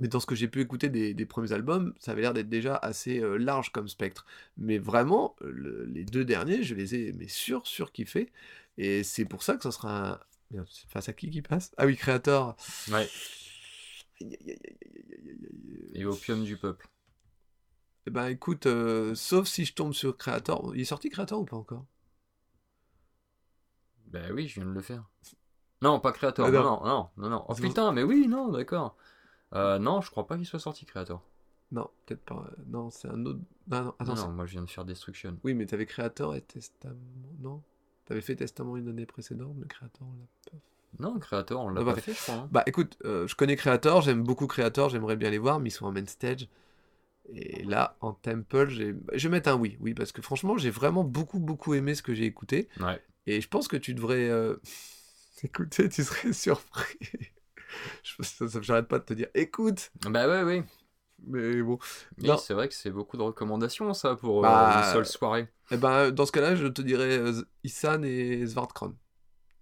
mais 0.00 0.08
dans 0.08 0.18
ce 0.20 0.26
que 0.26 0.34
j'ai 0.34 0.48
pu 0.48 0.60
écouter 0.60 0.88
des, 0.88 1.14
des 1.14 1.26
premiers 1.26 1.52
albums, 1.52 1.94
ça 2.00 2.12
avait 2.12 2.22
l'air 2.22 2.34
d'être 2.34 2.48
déjà 2.48 2.74
assez 2.76 3.20
euh, 3.20 3.36
large 3.36 3.70
comme 3.70 3.86
spectre. 3.88 4.26
Mais 4.58 4.78
vraiment, 4.78 5.36
le- 5.40 5.84
les 5.84 6.04
deux 6.04 6.24
derniers, 6.24 6.64
je 6.64 6.74
les 6.74 6.94
ai 6.96 7.12
mais 7.12 7.28
sur 7.28 7.66
sur 7.66 7.92
kiffés, 7.92 8.30
et 8.76 9.04
c'est 9.04 9.24
pour 9.24 9.42
ça 9.44 9.56
que 9.56 9.62
ça 9.62 9.70
sera 9.70 10.12
un... 10.14 10.18
Face 10.88 11.08
à 11.08 11.12
qui 11.12 11.30
qui 11.30 11.42
passe? 11.42 11.72
Ah 11.76 11.86
oui, 11.86 11.96
Creator. 11.96 12.56
Ouais. 12.92 13.08
Et 14.20 16.04
opium 16.04 16.44
du 16.44 16.56
peuple. 16.56 16.88
Eh 18.06 18.10
ben 18.10 18.26
écoute, 18.28 18.66
euh, 18.66 19.14
sauf 19.14 19.46
si 19.48 19.64
je 19.64 19.74
tombe 19.74 19.92
sur 19.92 20.16
Creator. 20.16 20.74
Il 20.74 20.82
est 20.82 20.84
sorti 20.84 21.08
Creator 21.08 21.40
ou 21.40 21.44
pas 21.44 21.56
encore 21.56 21.86
Bah 24.06 24.20
oui, 24.32 24.46
je 24.48 24.56
viens 24.60 24.66
de 24.68 24.74
le 24.74 24.82
faire. 24.82 25.08
Non, 25.82 26.00
pas 26.00 26.12
Creator. 26.12 26.46
Ah, 26.46 26.50
non, 26.50 26.62
non. 26.84 27.08
non, 27.16 27.30
non. 27.30 27.44
Oh 27.48 27.54
putain, 27.54 27.92
mais 27.92 28.02
oui, 28.02 28.26
non, 28.28 28.48
d'accord. 28.50 28.96
Euh, 29.54 29.78
non, 29.78 30.00
je 30.00 30.10
crois 30.10 30.26
pas 30.26 30.36
qu'il 30.36 30.46
soit 30.46 30.58
sorti 30.60 30.84
Creator. 30.84 31.22
Non, 31.72 31.90
peut-être 32.06 32.22
pas. 32.24 32.46
euh, 32.50 32.62
Non, 32.66 32.90
c'est 32.90 33.08
un 33.08 33.24
autre. 33.26 33.40
Non, 33.68 33.84
non, 33.84 33.94
attends. 33.98 34.04
non, 34.04 34.16
c'est- 34.16 34.26
non, 34.26 34.32
moi 34.32 34.46
je 34.46 34.52
viens 34.52 34.62
de 34.62 34.70
faire 34.70 34.84
Destruction. 34.84 35.38
Oui, 35.44 35.54
mais 35.54 35.66
t'avais 35.66 35.86
Creator 35.86 36.34
et 36.36 36.42
Testament. 36.42 36.94
Non 37.38 37.62
T'avais 38.04 38.20
fait 38.20 38.36
Testament 38.36 38.76
une 38.76 38.88
année 38.88 39.06
précédente, 39.06 39.54
mais 39.56 39.66
Creator, 39.66 40.06
on 40.06 40.12
l'a 40.12 40.26
pas 40.26 40.50
fait. 40.50 40.62
Non, 40.98 41.18
Creator, 41.20 41.60
on 41.64 41.68
l'a 41.68 41.82
Ah, 41.82 41.84
pas 41.84 41.94
bah, 41.94 42.00
fait, 42.00 42.14
je 42.14 42.20
crois. 42.20 42.34
hein. 42.36 42.52
Bah 42.52 42.62
écoute, 42.66 42.96
euh, 43.04 43.26
je 43.26 43.34
connais 43.34 43.56
Creator, 43.56 44.02
j'aime 44.02 44.22
beaucoup 44.22 44.46
Creator, 44.46 44.88
j'aimerais 44.90 45.16
bien 45.16 45.30
les 45.30 45.38
voir, 45.38 45.60
mais 45.60 45.70
ils 45.70 45.72
sont 45.72 45.86
en 45.86 45.92
main 45.92 46.06
stage. 46.06 46.48
Et 47.34 47.64
là, 47.64 47.96
en 48.00 48.12
Temple, 48.14 48.68
j'ai- 48.70 48.94
je 49.14 49.28
vais 49.28 49.32
mettre 49.32 49.50
un 49.50 49.56
oui, 49.56 49.76
oui, 49.80 49.94
parce 49.94 50.12
que 50.12 50.22
franchement, 50.22 50.58
j'ai 50.58 50.70
vraiment 50.70 51.04
beaucoup, 51.04 51.40
beaucoup 51.40 51.74
aimé 51.74 51.94
ce 51.94 52.02
que 52.02 52.14
j'ai 52.14 52.26
écouté. 52.26 52.68
Ouais. 52.80 53.04
Et 53.26 53.40
je 53.40 53.48
pense 53.48 53.68
que 53.68 53.76
tu 53.78 53.94
devrais 53.94 54.28
euh, 54.30 54.56
écouter, 55.44 55.88
tu 55.90 56.04
serais 56.04 56.32
surpris. 56.34 56.98
Je- 58.02 58.60
J'arrête 58.62 58.88
pas 58.88 58.98
de 58.98 59.04
te 59.04 59.14
dire, 59.14 59.28
écoute 59.34 59.92
Bah 60.04 60.28
ouais, 60.28 60.42
oui. 60.42 60.62
Mais 61.26 61.62
bon. 61.62 61.78
Oui, 62.18 62.36
c'est 62.38 62.54
vrai 62.54 62.68
que 62.68 62.74
c'est 62.74 62.90
beaucoup 62.90 63.16
de 63.16 63.22
recommandations, 63.22 63.92
ça, 63.94 64.16
pour 64.16 64.44
euh, 64.44 64.68
Bah, 64.68 64.72
une 64.72 64.82
seule 64.82 65.06
soirée. 65.06 65.48
Eh 65.70 65.76
ben, 65.78 66.10
dans 66.12 66.26
ce 66.26 66.32
cas-là, 66.32 66.56
je 66.56 66.66
te 66.68 66.82
dirais 66.82 67.18
euh, 67.18 67.42
Issan 67.64 68.04
et 68.04 68.46
Svartkron. 68.46 68.96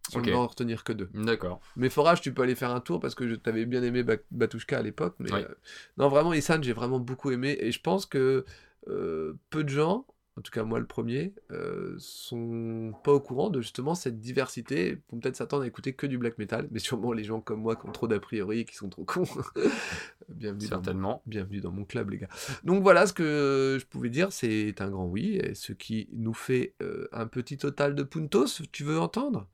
Si 0.08 0.16
on 0.16 0.20
ne 0.20 0.26
doit 0.26 0.40
en 0.40 0.46
retenir 0.48 0.84
que 0.84 0.92
deux. 0.92 1.08
D'accord. 1.14 1.60
Mais 1.76 1.88
Forage, 1.88 2.20
tu 2.20 2.34
peux 2.34 2.42
aller 2.42 2.54
faire 2.56 2.70
un 2.70 2.80
tour 2.80 2.98
parce 3.00 3.14
que 3.14 3.28
je 3.28 3.34
t'avais 3.34 3.64
bien 3.66 3.82
aimé 3.82 4.02
Ba- 4.02 4.16
Batushka 4.30 4.78
à 4.78 4.82
l'époque. 4.82 5.14
Mais 5.20 5.32
Ouais. 5.32 5.44
euh, 5.48 5.54
non, 5.96 6.08
vraiment, 6.08 6.32
Issan, 6.32 6.62
j'ai 6.62 6.72
vraiment 6.72 6.98
beaucoup 6.98 7.30
aimé. 7.30 7.56
Et 7.60 7.70
je 7.72 7.80
pense 7.80 8.04
que 8.06 8.44
euh, 8.88 9.34
peu 9.50 9.62
de 9.62 9.68
gens, 9.68 10.04
en 10.36 10.40
tout 10.40 10.50
cas 10.50 10.64
moi 10.64 10.80
le 10.80 10.86
premier, 10.86 11.32
euh, 11.52 11.94
sont 11.98 12.92
pas 13.04 13.12
au 13.12 13.20
courant 13.20 13.48
de 13.48 13.60
justement 13.60 13.94
cette 13.94 14.18
diversité. 14.18 14.88
Ils 14.88 14.98
vont 15.14 15.20
peut-être 15.20 15.36
s'attendre 15.36 15.62
à 15.62 15.66
écouter 15.66 15.92
que 15.92 16.06
du 16.06 16.18
black 16.18 16.36
metal. 16.38 16.66
Mais 16.72 16.78
sûrement 16.80 17.12
les 17.12 17.22
gens 17.24 17.40
comme 17.40 17.60
moi 17.60 17.76
qui 17.76 17.86
ont 17.86 17.92
trop 17.92 18.08
d'a 18.08 18.18
priori 18.18 18.60
et 18.60 18.64
qui 18.64 18.74
sont 18.74 18.88
trop 18.88 19.04
cons. 19.04 19.22
Bienvenue 20.28 20.66
dans 20.68 20.76
mon 20.78 20.82
Certainement. 20.82 21.22
Bienvenue 21.26 21.60
dans 21.60 21.72
mon 21.72 21.84
club, 21.84 22.10
les 22.10 22.18
gars. 22.18 22.28
Donc 22.64 22.82
voilà 22.82 23.06
ce 23.06 23.12
que 23.12 23.76
je 23.80 23.84
pouvais 23.86 24.08
dire, 24.10 24.32
c'est 24.32 24.80
un 24.80 24.90
grand 24.90 25.06
oui, 25.06 25.36
et 25.36 25.54
ce 25.54 25.72
qui 25.72 26.08
nous 26.12 26.34
fait 26.34 26.74
euh, 26.82 27.08
un 27.12 27.26
petit 27.26 27.58
total 27.58 27.94
de 27.94 28.02
puntos. 28.02 28.62
Tu 28.72 28.82
veux 28.84 28.98
entendre? 28.98 29.46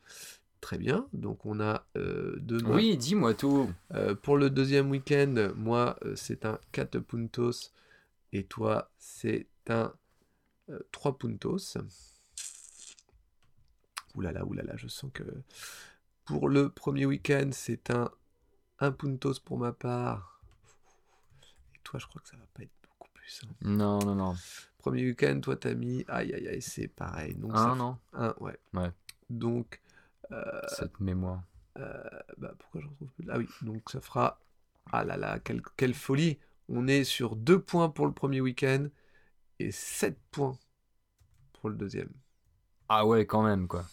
Très 0.60 0.78
bien. 0.78 1.06
Donc 1.12 1.46
on 1.46 1.60
a 1.60 1.86
euh, 1.96 2.36
demain. 2.40 2.74
Oui, 2.74 2.96
dis-moi 2.96 3.34
tout. 3.34 3.70
Euh, 3.94 4.14
pour 4.14 4.36
le 4.36 4.50
deuxième 4.50 4.90
week-end, 4.90 5.52
moi 5.56 5.96
euh, 6.04 6.14
c'est 6.16 6.44
un 6.44 6.58
4 6.72 6.98
puntos, 6.98 7.72
et 8.32 8.44
toi 8.44 8.90
c'est 8.98 9.46
un 9.68 9.92
euh, 10.70 10.78
3 10.92 11.16
puntos. 11.18 11.76
Oulala, 14.14 14.44
oulala, 14.44 14.76
je 14.76 14.88
sens 14.88 15.10
que 15.14 15.22
pour 16.24 16.48
le 16.48 16.68
premier 16.70 17.06
week-end 17.06 17.50
c'est 17.52 17.90
un 17.90 18.10
1 18.80 18.92
puntos 18.92 19.34
pour 19.44 19.58
ma 19.58 19.72
part. 19.72 20.40
Et 21.74 21.78
toi, 21.84 21.98
je 22.00 22.06
crois 22.06 22.20
que 22.22 22.28
ça 22.28 22.36
va 22.36 22.46
pas 22.54 22.62
être 22.62 22.70
beaucoup 22.82 23.08
plus. 23.14 23.42
hein. 23.44 23.54
Non, 23.62 23.98
non, 24.00 24.14
non. 24.14 24.36
Premier 24.78 25.04
week-end, 25.04 25.40
toi 25.40 25.56
t'as 25.56 25.74
mis. 25.74 26.04
Aïe 26.08 26.32
aïe 26.34 26.48
aïe, 26.48 26.62
c'est 26.62 26.88
pareil. 26.88 27.34
Donc, 27.34 27.52
Un, 27.54 27.70
ça 27.70 27.74
non 27.74 27.96
un, 28.12 28.34
ouais. 28.40 28.58
Ouais. 28.74 28.90
Donc, 29.30 29.80
Cette 30.66 31.00
mémoire. 31.00 31.42
euh, 31.78 32.02
bah, 32.38 32.54
pourquoi 32.58 32.80
j'en 32.80 32.90
trouve 32.94 33.10
plus 33.12 33.26
Ah 33.30 33.38
oui, 33.38 33.48
donc 33.62 33.90
ça 33.90 34.00
fera. 34.00 34.40
Ah 34.92 35.04
là 35.04 35.16
là, 35.16 35.38
quelle, 35.40 35.62
quelle 35.76 35.94
folie 35.94 36.38
On 36.68 36.86
est 36.88 37.04
sur 37.04 37.36
2 37.36 37.60
points 37.60 37.88
pour 37.90 38.06
le 38.06 38.12
premier 38.12 38.40
week-end 38.40 38.88
et 39.60 39.72
7 39.72 40.18
points 40.32 40.58
pour 41.52 41.70
le 41.70 41.76
deuxième. 41.76 42.10
Ah 42.88 43.06
ouais, 43.06 43.24
quand 43.26 43.42
même, 43.42 43.66
quoi. 43.66 43.86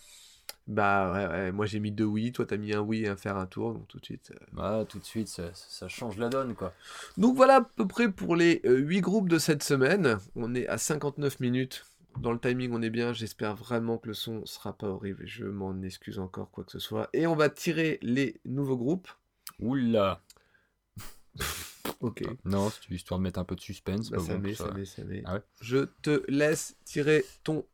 Bah 0.67 1.11
ouais, 1.13 1.27
ouais, 1.27 1.51
moi 1.51 1.65
j'ai 1.67 1.79
mis 1.79 1.91
deux 1.91 2.05
oui, 2.05 2.31
toi 2.31 2.45
t'as 2.45 2.57
mis 2.57 2.73
un 2.73 2.79
oui 2.81 3.03
et 3.03 3.07
un 3.07 3.15
faire 3.15 3.37
un 3.37 3.45
tour, 3.45 3.73
donc 3.73 3.87
tout 3.87 3.99
de 3.99 4.05
suite. 4.05 4.31
euh. 4.31 4.45
Bah, 4.53 4.85
tout 4.87 4.99
de 4.99 5.03
suite, 5.05 5.27
ça, 5.27 5.53
ça 5.53 5.87
change 5.87 6.17
la 6.17 6.29
donne, 6.29 6.55
quoi. 6.55 6.73
Donc 7.17 7.35
voilà 7.35 7.57
à 7.57 7.61
peu 7.61 7.87
près 7.87 8.11
pour 8.11 8.35
les 8.35 8.61
euh, 8.65 8.77
huit 8.77 9.01
groupes 9.01 9.29
de 9.29 9.37
cette 9.37 9.63
semaine. 9.63 10.17
On 10.35 10.55
est 10.55 10.67
à 10.67 10.77
59 10.77 11.39
minutes. 11.39 11.85
Dans 12.19 12.31
le 12.31 12.39
timing, 12.39 12.71
on 12.73 12.81
est 12.81 12.89
bien. 12.89 13.13
J'espère 13.13 13.55
vraiment 13.55 13.97
que 13.97 14.07
le 14.07 14.13
son 14.13 14.45
sera 14.45 14.77
pas 14.77 14.87
horrible. 14.87 15.25
Je 15.25 15.45
m'en 15.45 15.81
excuse 15.81 16.19
encore, 16.19 16.49
quoi 16.51 16.63
que 16.63 16.71
ce 16.71 16.79
soit. 16.79 17.09
Et 17.13 17.27
on 17.27 17.35
va 17.35 17.49
tirer 17.49 17.99
les 18.01 18.39
nouveaux 18.45 18.77
groupes. 18.77 19.09
Oula. 19.59 20.21
Ok. 22.01 22.23
Non, 22.43 22.69
c'est 22.69 22.93
histoire 22.93 23.19
de 23.19 23.23
mettre 23.23 23.39
un 23.39 23.45
peu 23.45 23.55
de 23.55 23.61
suspense. 23.61 24.09
Bah, 24.09 24.19
ça 24.19 24.37
met, 24.37 24.53
ça 24.53 24.71
met, 24.71 24.85
ça 24.85 25.03
met. 25.03 25.23
Ah 25.25 25.35
ouais 25.35 25.41
Je 25.61 25.85
te 26.01 26.23
laisse 26.29 26.77
tirer 26.83 27.25
ton 27.43 27.65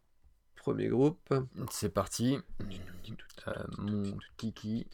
premier 0.56 0.88
groupe. 0.88 1.34
C'est 1.70 1.94
parti. 1.94 2.38
Euh, 3.48 3.54
mon 3.78 4.18
kiki. 4.38 4.88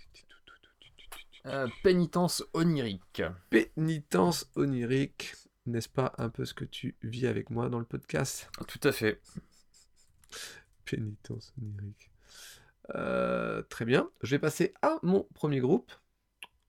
Euh, 1.46 1.68
pénitence 1.84 2.44
onirique. 2.54 3.22
Pénitence 3.50 4.50
onirique. 4.56 5.36
N'est-ce 5.68 5.90
pas 5.90 6.14
un 6.18 6.30
peu 6.30 6.46
ce 6.46 6.54
que 6.54 6.64
tu 6.64 6.96
vis 7.04 7.28
avec 7.28 7.50
moi 7.50 7.68
dans 7.68 7.80
le 7.80 7.86
podcast? 7.86 8.50
Tout 8.68 8.80
à 8.84 8.94
fait. 8.94 9.22
Pénitence 10.86 11.54
onirique. 11.62 12.10
Euh, 12.96 13.62
très 13.64 13.84
bien. 13.84 14.10
Je 14.24 14.32
vais 14.32 14.40
passer 14.40 14.74
à 14.82 14.98
mon 15.04 15.24
premier 15.34 15.60
groupe. 15.60 15.92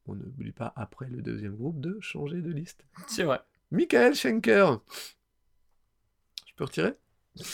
On 0.06 0.16
n'oublie 0.16 0.50
pas 0.50 0.72
après 0.74 1.08
le 1.08 1.22
deuxième 1.22 1.54
groupe 1.54 1.80
de 1.80 1.96
changer 2.00 2.40
de 2.42 2.50
liste. 2.50 2.84
C'est 3.06 3.22
vrai. 3.22 3.40
Michael 3.70 4.16
Schenker. 4.16 4.80
Je 6.46 6.54
peux 6.56 6.64
retirer? 6.64 6.94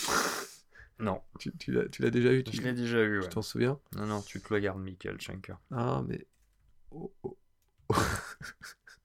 Non, 1.01 1.21
Tu, 1.41 1.51
tu 1.59 1.73
l'as 1.73 2.11
déjà 2.11 2.33
eu 2.33 2.45
Tu 2.45 2.57
je 2.57 2.63
l'ai 2.63 2.73
déjà 2.73 3.03
eu. 3.03 3.19
tu 3.19 3.25
ouais. 3.25 3.29
t'en 3.29 3.43
souviens? 3.43 3.81
Non, 3.97 4.07
non, 4.07 4.23
tu 4.23 4.41
te 4.41 4.55
le 4.55 4.61
gardes, 4.61 4.81
Michael 4.81 5.21
Schenker. 5.21 5.59
Ah, 5.73 6.03
mais. 6.07 6.25
Oh, 6.93 7.13
oh, 7.25 7.37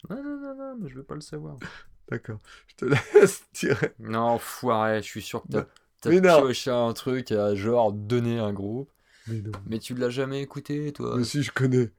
Non, 0.09 0.23
non, 0.23 0.37
non, 0.39 0.55
non, 0.55 0.75
mais 0.79 0.87
je 0.87 0.93
veux 0.95 1.03
pas 1.03 1.15
le 1.15 1.21
savoir. 1.21 1.57
D'accord. 2.09 2.39
Je 2.67 2.75
te 2.75 2.85
laisse 2.85 3.43
tirer. 3.53 3.93
Non, 3.99 4.37
foiré, 4.39 5.01
je 5.01 5.07
suis 5.07 5.21
sûr 5.21 5.43
que 5.43 5.47
t'as 5.49 5.61
Bah, 5.61 5.67
t'as 6.01 6.39
pioché 6.39 6.71
un 6.71 6.93
truc 6.93 7.31
à 7.31 7.55
genre 7.55 7.91
donner 7.91 8.39
un 8.39 8.53
groupe. 8.53 8.91
Mais 9.27 9.41
non. 9.41 9.51
Mais 9.67 9.79
tu 9.79 9.93
l'as 9.95 10.09
jamais 10.09 10.41
écouté, 10.41 10.91
toi? 10.91 11.15
Mais 11.17 11.23
si, 11.23 11.43
je 11.43 11.51
connais. 11.51 11.91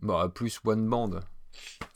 Bah, 0.00 0.30
plus 0.32 0.60
One 0.64 0.86
Band. 0.88 1.20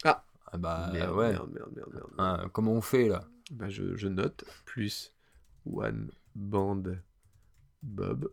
Ah. 0.04 0.24
bah, 0.56 0.90
merde, 0.92 1.14
ouais. 1.14 1.32
merde, 1.32 1.50
merde, 1.52 1.70
merde, 1.74 1.90
merde. 1.92 2.10
Hein, 2.18 2.48
comment 2.52 2.72
on 2.72 2.80
fait, 2.80 3.08
là? 3.08 3.28
Bah, 3.50 3.68
je, 3.68 3.96
je 3.96 4.08
note 4.08 4.44
plus 4.64 5.12
one 5.66 6.10
band 6.34 6.82
Bob. 7.82 8.30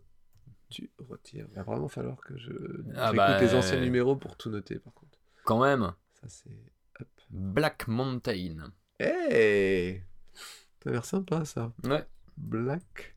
Tu 0.70 0.89
retires. 0.99 1.47
Il 1.49 1.55
va 1.55 1.63
vraiment 1.63 1.88
falloir 1.88 2.17
que 2.17 2.38
je. 2.38 2.51
Ah 2.95 3.07
j'écoute 3.07 3.17
bah, 3.17 3.41
les 3.41 3.55
anciens 3.55 3.80
euh, 3.80 3.84
numéros 3.84 4.15
pour 4.15 4.38
tout 4.38 4.49
noter, 4.51 4.78
par 4.78 4.93
contre. 4.93 5.17
Quand 5.43 5.61
même. 5.61 5.93
Ça, 6.22 6.28
c'est. 6.30 6.49
Hop. 6.99 7.07
Black 7.32 7.88
Mountain. 7.88 8.72
Hey 8.99 10.01
Ça 10.83 10.89
a 10.89 10.93
l'air 10.93 11.05
sympa, 11.05 11.45
ça. 11.45 11.71
Ouais. 11.83 12.05
Black. 12.37 13.15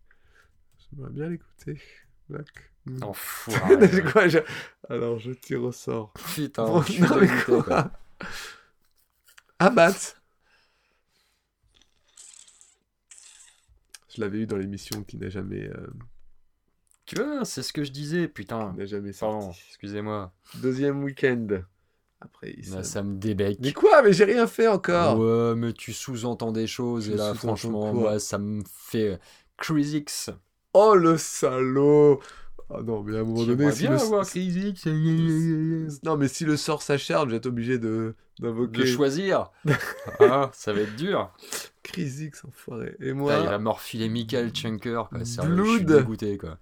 J'aimerais 0.78 1.10
bien 1.10 1.28
l'écouter. 1.28 1.80
Black. 2.28 2.46
Hmm. 2.86 3.02
Enfoiré. 3.02 4.02
Quoi, 4.12 4.28
je- 4.28 4.38
Alors, 4.88 5.18
je 5.18 5.32
tire 5.32 5.62
au 5.62 5.72
sort. 5.72 6.12
Putain, 6.34 6.64
Bon, 6.66 6.82
non, 7.00 7.20
mais 7.20 7.28
quoi? 7.44 7.62
quoi. 7.62 7.90
Abat. 9.58 10.16
Je 14.14 14.20
l'avais 14.20 14.38
eu 14.40 14.46
dans 14.46 14.56
l'émission 14.58 15.02
qui 15.02 15.16
n'a 15.16 15.28
jamais, 15.28 15.64
euh, 15.68 15.86
Tu 17.06 17.14
vois, 17.16 17.44
c'est 17.44 17.62
ce 17.62 17.72
que 17.72 17.84
je 17.84 17.92
disais, 17.92 18.26
putain. 18.28 18.72
n'a 18.72 18.86
jamais 18.86 19.12
Pardon, 19.18 19.52
sorti. 19.52 19.62
excusez-moi. 19.68 20.32
Deuxième 20.54 21.02
week-end. 21.04 21.62
Après, 22.24 22.54
il 22.56 22.70
Là, 22.70 22.82
s'est- 22.82 22.90
ça 22.90 23.02
me 23.02 23.16
débecque. 23.16 23.58
Mais 23.60 23.72
quoi 23.72 24.02
Mais 24.02 24.12
j'ai 24.12 24.24
rien 24.24 24.46
fait 24.46 24.68
encore. 24.68 25.18
Ouais, 25.18 25.54
mais 25.56 25.72
tu 25.72 25.92
sous-entends 25.92 26.52
des 26.52 26.66
choses, 26.66 27.06
Je 27.06 27.12
et 27.12 27.16
là, 27.16 27.34
franchement, 27.34 27.92
moi, 27.92 28.18
ça 28.18 28.38
me 28.38 28.62
fait 28.66 29.18
Chris 29.56 29.92
X. 29.96 30.30
Oh 30.74 30.94
le 30.94 31.18
salaud 31.18 32.20
Ah 32.70 32.80
non, 32.82 33.02
mais 33.02 33.16
à 33.16 33.20
un 33.20 33.24
moment 33.24 33.44
donné, 33.44 33.70
si 33.72 33.82
bien 33.82 33.90
le... 33.90 34.00
avoir 34.00 34.24
Chris 34.26 34.46
X. 34.46 34.86
non, 36.04 36.16
mais 36.16 36.28
si 36.28 36.44
le 36.44 36.56
sort 36.56 36.82
s'acharne, 36.82 37.28
je 37.28 37.32
vais 37.32 37.36
être 37.38 37.46
obligé 37.46 37.78
de 37.78 38.14
d'invoquer 38.40 38.80
De 38.80 38.86
choisir. 38.86 39.50
ah, 40.20 40.50
ça 40.54 40.72
va 40.72 40.80
être 40.80 40.96
dur. 40.96 41.30
Chris 41.82 42.10
X, 42.20 42.44
enfoiré. 42.44 42.94
Et 43.00 43.08
Putain, 43.08 43.14
moi, 43.14 43.38
il 43.40 43.46
va 43.48 43.58
morfiler 43.58 44.08
Michael 44.08 44.52
Chunker, 44.52 45.02
quoi. 45.10 45.24
Sérieux, 45.24 45.64
je 45.64 45.76
suis 45.76 45.84
dégoûté, 45.84 46.38
quoi. 46.38 46.58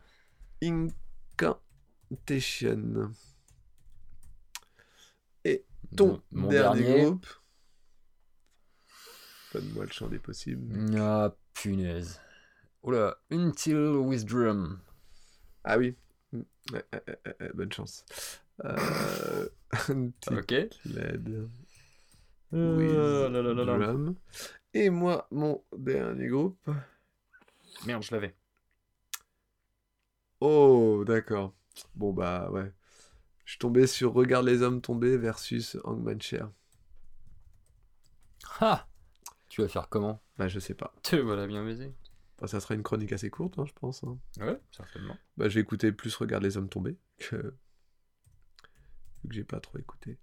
Incantation. 0.63 1.53
Ton 5.97 6.21
Mon- 6.33 6.43
mon 6.43 6.49
dernier, 6.49 6.83
dernier. 6.83 7.05
groupe. 7.05 7.27
Donne-moi 9.53 9.85
le 9.87 9.91
champ 9.91 10.09
des 10.09 10.19
possibles. 10.19 10.97
Ah, 10.99 11.35
punaise. 11.55 12.21
Oula, 12.83 13.17
Until 13.31 13.97
with 13.97 14.25
Drum. 14.25 14.81
Ah 15.65 15.77
oui. 15.77 15.97
Mm. 16.33 16.43
Ouais, 16.73 16.85
ouais, 16.93 17.19
ouais, 17.41 17.51
bonne 17.55 17.73
chance. 17.73 18.05
Euh... 18.65 19.49
Ok. 20.31 20.51
LED. 20.85 21.49
Euh, 22.53 22.77
with 22.77 23.33
là, 23.33 23.43
là, 23.43 23.55
là, 23.55 23.65
là. 23.65 23.87
drum. 23.87 24.15
Et 24.75 24.91
moi, 24.91 25.27
mon 25.31 25.63
dernier 25.77 26.29
groupe. 26.29 26.59
Merde, 27.87 28.03
je 28.03 28.13
l'avais. 28.15 28.35
Oh, 30.41 31.05
d'accord. 31.07 31.55
Bon, 31.95 32.13
bah 32.13 32.51
ouais. 32.51 32.73
Je 33.51 33.55
suis 33.55 33.59
tombé 33.59 33.89
sur 33.89 34.13
Regarde 34.13 34.47
les 34.47 34.63
hommes 34.63 34.81
tomber 34.81 35.17
versus 35.17 35.77
Hangman 35.83 36.23
Chair. 36.23 36.49
Ah 38.61 38.87
Tu 39.49 39.61
vas 39.61 39.67
faire 39.67 39.89
comment? 39.89 40.23
Bah, 40.39 40.47
je 40.47 40.61
sais 40.61 40.75
pas. 40.75 40.95
Te 41.03 41.17
voilà 41.17 41.49
bien 41.49 41.65
baisé. 41.65 41.93
Bah, 42.41 42.47
ça 42.47 42.61
sera 42.61 42.77
une 42.77 42.85
chronique 42.85 43.11
assez 43.11 43.29
courte, 43.29 43.59
hein, 43.59 43.65
je 43.67 43.73
pense. 43.73 44.05
hein. 44.05 44.17
Ouais, 44.39 44.61
certainement. 44.71 45.17
Bah, 45.37 45.49
j'ai 45.49 45.59
écouté 45.59 45.91
plus 45.91 46.15
Regarde 46.15 46.45
les 46.45 46.59
hommes 46.59 46.69
tomber 46.69 46.97
que. 47.19 47.57
vu 49.25 49.29
que 49.31 49.35
j'ai 49.35 49.43
pas 49.43 49.59
trop 49.59 49.79
écouté. 49.79 50.17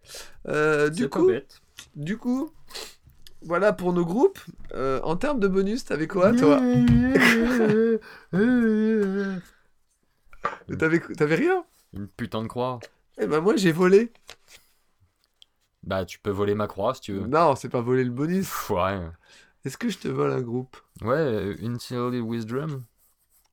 Euh, 0.47 0.89
du 0.89 1.03
C'est 1.03 1.09
pas 1.09 1.19
coup, 1.19 1.27
bête. 1.27 1.61
du 1.97 2.17
coup, 2.17 2.53
voilà 3.41 3.73
pour 3.73 3.91
nos 3.91 4.05
groupes. 4.05 4.39
Euh, 4.71 5.01
en 5.03 5.17
termes 5.17 5.41
de 5.41 5.49
bonus, 5.49 5.83
t'avais 5.83 6.07
quoi, 6.07 6.33
toi? 6.33 6.61
T'avais 10.79 11.01
t'avais 11.01 11.35
rien? 11.35 11.65
Une 11.93 12.07
putain 12.07 12.41
de 12.41 12.47
croix. 12.47 12.79
Eh 13.19 13.27
ben 13.27 13.41
moi, 13.41 13.55
j'ai 13.55 13.71
volé. 13.71 14.11
Bah, 15.83 16.05
tu 16.05 16.19
peux 16.19 16.29
voler 16.31 16.53
ma 16.53 16.67
croix 16.67 16.93
si 16.93 17.01
tu 17.01 17.13
veux. 17.13 17.27
Non, 17.27 17.55
c'est 17.55 17.69
pas 17.69 17.81
voler 17.81 18.03
le 18.03 18.11
bonus. 18.11 18.45
Pff, 18.45 18.69
ouais. 18.71 19.09
Est-ce 19.65 19.77
que 19.77 19.89
je 19.89 19.97
te 19.97 20.07
vole 20.07 20.31
un 20.31 20.41
groupe? 20.41 20.77
Ouais, 21.01 21.15
euh, 21.15 21.55
Until 21.61 22.21
with 22.21 22.45
Drum 22.45 22.83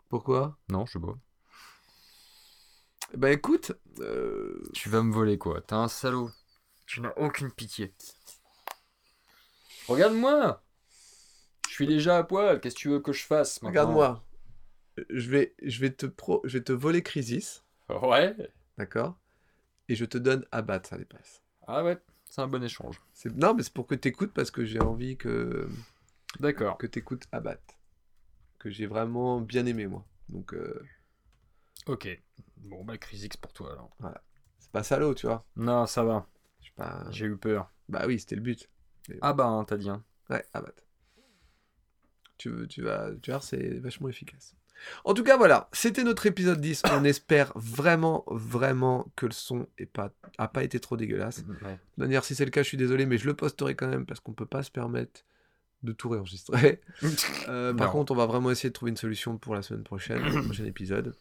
Pourquoi? 0.09 0.59
Non, 0.69 0.85
je 0.87 0.93
sais 0.93 0.99
pas. 1.01 1.17
Eh 3.13 3.17
Ben 3.17 3.33
écoute, 3.33 3.73
euh, 4.01 4.63
Tu 4.73 4.89
vas 4.89 5.03
me 5.03 5.13
voler 5.13 5.39
quoi 5.39 5.61
T'es 5.61 5.75
un 5.75 5.89
salaud. 5.89 6.31
Tu 6.87 7.01
n'as 7.01 7.13
aucune 7.17 7.51
pitié. 7.51 7.95
Regarde-moi 9.89 10.63
Je 11.69 11.73
suis 11.73 11.87
déjà 11.87 12.19
à 12.19 12.25
poil, 12.25 12.61
qu'est-ce 12.61 12.75
que 12.75 12.81
tu 12.81 12.89
veux 12.89 13.01
que 13.01 13.13
je 13.13 13.25
fasse 13.25 13.63
maintenant 13.63 13.83
regarde-moi. 13.83 14.25
Je 15.11 15.31
vais, 15.31 15.55
je 15.63 15.81
vais 15.81 15.91
te 15.91 16.07
pro, 16.07 16.41
je 16.45 16.59
vais 16.59 16.65
te 16.65 16.73
voler 16.73 17.03
Crisis, 17.03 17.65
Ouais 17.89 18.37
d'accord 18.79 19.17
Et 19.89 19.97
je 19.97 20.05
te 20.05 20.19
donne 20.19 20.47
Abat, 20.53 20.83
ça 20.85 20.97
les 20.97 21.05
passe. 21.05 21.43
Ah 21.67 21.85
ouais, 21.85 21.99
c'est 22.29 22.41
un 22.41 22.47
bon 22.49 22.63
échange. 22.63 23.01
Non, 23.35 23.55
mais 23.55 23.63
c'est 23.63 23.73
pour 23.73 23.87
que 23.87 23.95
t'écoutes 23.95 24.33
parce 24.33 24.51
que 24.51 24.65
j'ai 24.65 24.81
envie 24.81 25.17
que 25.17 25.69
D'accord. 26.41 26.79
que 26.79 26.87
t'écoutes 26.87 27.25
Abat, 27.33 27.61
que 28.59 28.71
j'ai 28.71 28.87
vraiment 28.87 29.41
bien 29.41 29.67
aimé 29.67 29.87
moi. 29.87 30.05
Donc 30.29 30.55
euh, 30.55 30.83
Ok. 31.87 32.09
Bon 32.57 32.83
bah 32.85 32.97
Chris 32.99 33.19
X 33.19 33.37
pour 33.37 33.53
toi 33.53 33.73
alors. 33.73 33.97
c'est 34.59 34.71
pas 34.73 34.83
salaud, 34.83 35.15
tu 35.15 35.27
vois. 35.27 35.45
Non, 35.57 35.87
ça 35.87 36.03
va. 36.05 36.27
Pas. 36.77 37.07
J'ai 37.11 37.27
eu 37.27 37.37
peur. 37.37 37.71
Bah 37.89 38.05
oui, 38.07 38.19
c'était 38.19 38.35
le 38.35 38.41
but. 38.41 38.69
Ah 39.21 39.33
bah, 39.33 39.45
hein, 39.47 39.65
t'as 39.65 39.77
dit. 39.77 39.89
Hein. 39.89 40.03
Ouais, 40.29 40.45
Abat. 40.53 40.73
Tu, 42.37 42.49
veux- 42.49 42.67
tu 42.67 42.83
vas, 42.83 43.11
tu 43.23 43.31
vas 43.31 43.41
c'est 43.41 43.79
vachement 43.79 44.09
efficace. 44.09 44.57
En 45.05 45.15
tout 45.15 45.25
cas, 45.25 45.37
voilà, 45.37 45.69
c'était 45.73 46.05
notre 46.05 46.27
épisode 46.27 46.61
10. 46.61 46.83
On 46.93 47.05
espère 47.05 47.53
vraiment, 47.55 48.25
vraiment 48.29 49.07
que 49.17 49.27
le 49.27 49.33
son 49.33 49.67
est 49.79 49.87
pas, 49.87 50.11
a 50.39 50.49
pas 50.49 50.65
été 50.65 50.81
trop 50.81 50.97
dégueulasse. 50.97 51.45
Ouais. 51.63 51.79
De 51.97 52.05
manière, 52.05 52.25
si 52.25 52.35
c'est 52.35 52.45
le 52.45 52.51
cas, 52.51 52.63
je 52.63 52.69
suis 52.69 52.77
désolé, 52.77 53.07
mais 53.07 53.19
je 53.19 53.27
le 53.27 53.35
posterai 53.35 53.75
quand 53.75 53.89
même 53.89 54.07
parce 54.07 54.21
qu'on 54.21 54.33
peut 54.33 54.47
pas 54.47 54.63
se 54.63 54.71
permettre 54.71 55.23
de 55.83 55.93
tout 55.93 56.09
réenregistrer. 56.09 56.81
Euh, 57.49 57.75
par 57.75 57.91
contre, 57.93 58.13
on 58.13 58.17
va 58.17 58.25
vraiment 58.25 58.51
essayer 58.51 58.71
de 58.71 58.73
trouver 58.73 58.91
une 58.91 58.97
solution 58.97 59.37
pour 59.37 59.55
la 59.55 59.61
semaine 59.61 59.85
prochaine, 59.85 60.23
le 60.23 60.43
prochain 60.45 60.65
épisode. 60.65 61.15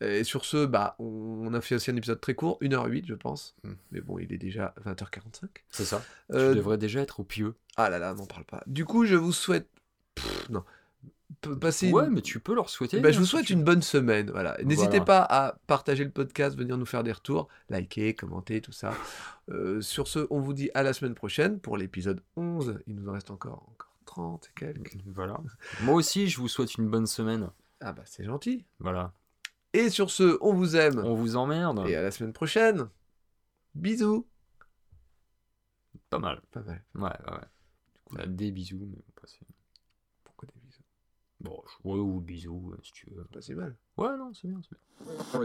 Et 0.00 0.24
sur 0.24 0.44
ce, 0.44 0.66
bah, 0.66 0.96
on 0.98 1.54
a 1.54 1.60
fait 1.60 1.76
aussi 1.76 1.90
un 1.90 1.96
épisode 1.96 2.20
très 2.20 2.34
court, 2.34 2.58
1h08 2.60 3.06
je 3.06 3.14
pense. 3.14 3.54
Mm. 3.62 3.72
Mais 3.92 4.00
bon, 4.00 4.18
il 4.18 4.32
est 4.32 4.38
déjà 4.38 4.74
20h45. 4.84 5.48
C'est 5.70 5.84
ça. 5.84 6.04
Euh, 6.32 6.50
Tu 6.50 6.56
devrais 6.56 6.78
déjà 6.78 7.00
être 7.00 7.20
au 7.20 7.24
pieux. 7.24 7.54
Ah 7.76 7.88
là 7.88 7.98
là, 7.98 8.12
n'en 8.12 8.26
parle 8.26 8.44
pas. 8.44 8.62
Du 8.66 8.84
coup, 8.84 9.06
je 9.06 9.14
vous 9.14 9.32
souhaite... 9.32 9.68
Pff, 10.16 10.50
non. 10.50 10.64
Ouais, 11.92 12.06
une- 12.06 12.10
mais 12.14 12.22
tu 12.22 12.38
peux 12.40 12.54
leur 12.54 12.70
souhaiter. 12.70 13.00
Bah, 13.00 13.10
je 13.12 13.18
vous 13.18 13.24
souhaite 13.24 13.46
tu 13.46 13.52
une 13.52 13.64
bonne 13.64 13.82
semaine. 13.82 14.30
Voilà. 14.30 14.56
N'hésitez 14.62 14.98
Voilà. 14.98 15.04
pas 15.04 15.22
à 15.22 15.58
partager 15.66 16.04
le 16.04 16.10
podcast, 16.10 16.56
venir 16.56 16.76
nous 16.78 16.86
faire 16.86 17.02
des 17.02 17.12
retours, 17.12 17.48
liker, 17.68 18.14
commenter, 18.14 18.60
tout 18.60 18.72
ça. 18.72 18.94
Euh, 19.50 19.80
sur 19.80 20.06
ce, 20.08 20.26
on 20.30 20.40
vous 20.40 20.52
dit 20.52 20.70
à 20.74 20.82
la 20.82 20.92
semaine 20.92 21.14
prochaine 21.14 21.58
pour 21.60 21.76
l'épisode 21.76 22.20
11. 22.36 22.78
Il 22.86 22.94
nous 22.96 23.08
en 23.08 23.12
reste 23.12 23.30
encore, 23.30 23.68
encore 23.70 23.96
30 24.06 24.48
et 24.50 24.58
quelques. 24.60 24.96
Voilà. 25.06 25.38
Moi 25.82 25.94
aussi, 25.94 26.28
je 26.28 26.38
vous 26.38 26.48
souhaite 26.48 26.74
une 26.76 26.88
bonne 26.88 27.06
semaine. 27.06 27.50
Ah 27.80 27.92
bah 27.92 28.02
c'est 28.06 28.24
gentil. 28.24 28.64
Voilà. 28.78 29.12
Et 29.72 29.90
sur 29.90 30.10
ce, 30.10 30.38
on 30.40 30.54
vous 30.54 30.74
aime. 30.76 30.98
On 31.04 31.14
vous 31.14 31.36
emmerde. 31.36 31.86
Et 31.88 31.96
à 31.96 32.02
la 32.02 32.10
semaine 32.10 32.32
prochaine. 32.32 32.88
Bisous. 33.74 34.26
Pas 36.08 36.18
mal. 36.18 36.40
Pas 36.52 36.60
mal. 36.62 36.82
Ouais, 36.94 37.02
ouais, 37.02 37.32
ouais. 37.36 37.44
Bah, 38.12 38.26
des 38.26 38.52
bisous, 38.52 38.88
mais 38.90 39.02
si- 39.26 39.40
Pourquoi 40.24 40.48
des 40.54 40.60
bisous 40.60 40.82
Bon, 41.46 41.62
je- 41.66 41.88
ouais, 41.88 41.98
ou 41.98 42.20
bisous, 42.20 42.72
euh, 42.72 42.78
si 42.82 42.92
tu 42.92 43.10
veux. 43.10 43.24
Pas 43.32 43.40
si 43.40 43.54
mal. 43.54 43.76
Ouais, 43.96 44.16
non, 44.16 44.32
c'est 44.34 44.48
bien, 44.48 44.60
c'est 44.62 44.76
bien. 44.76 45.36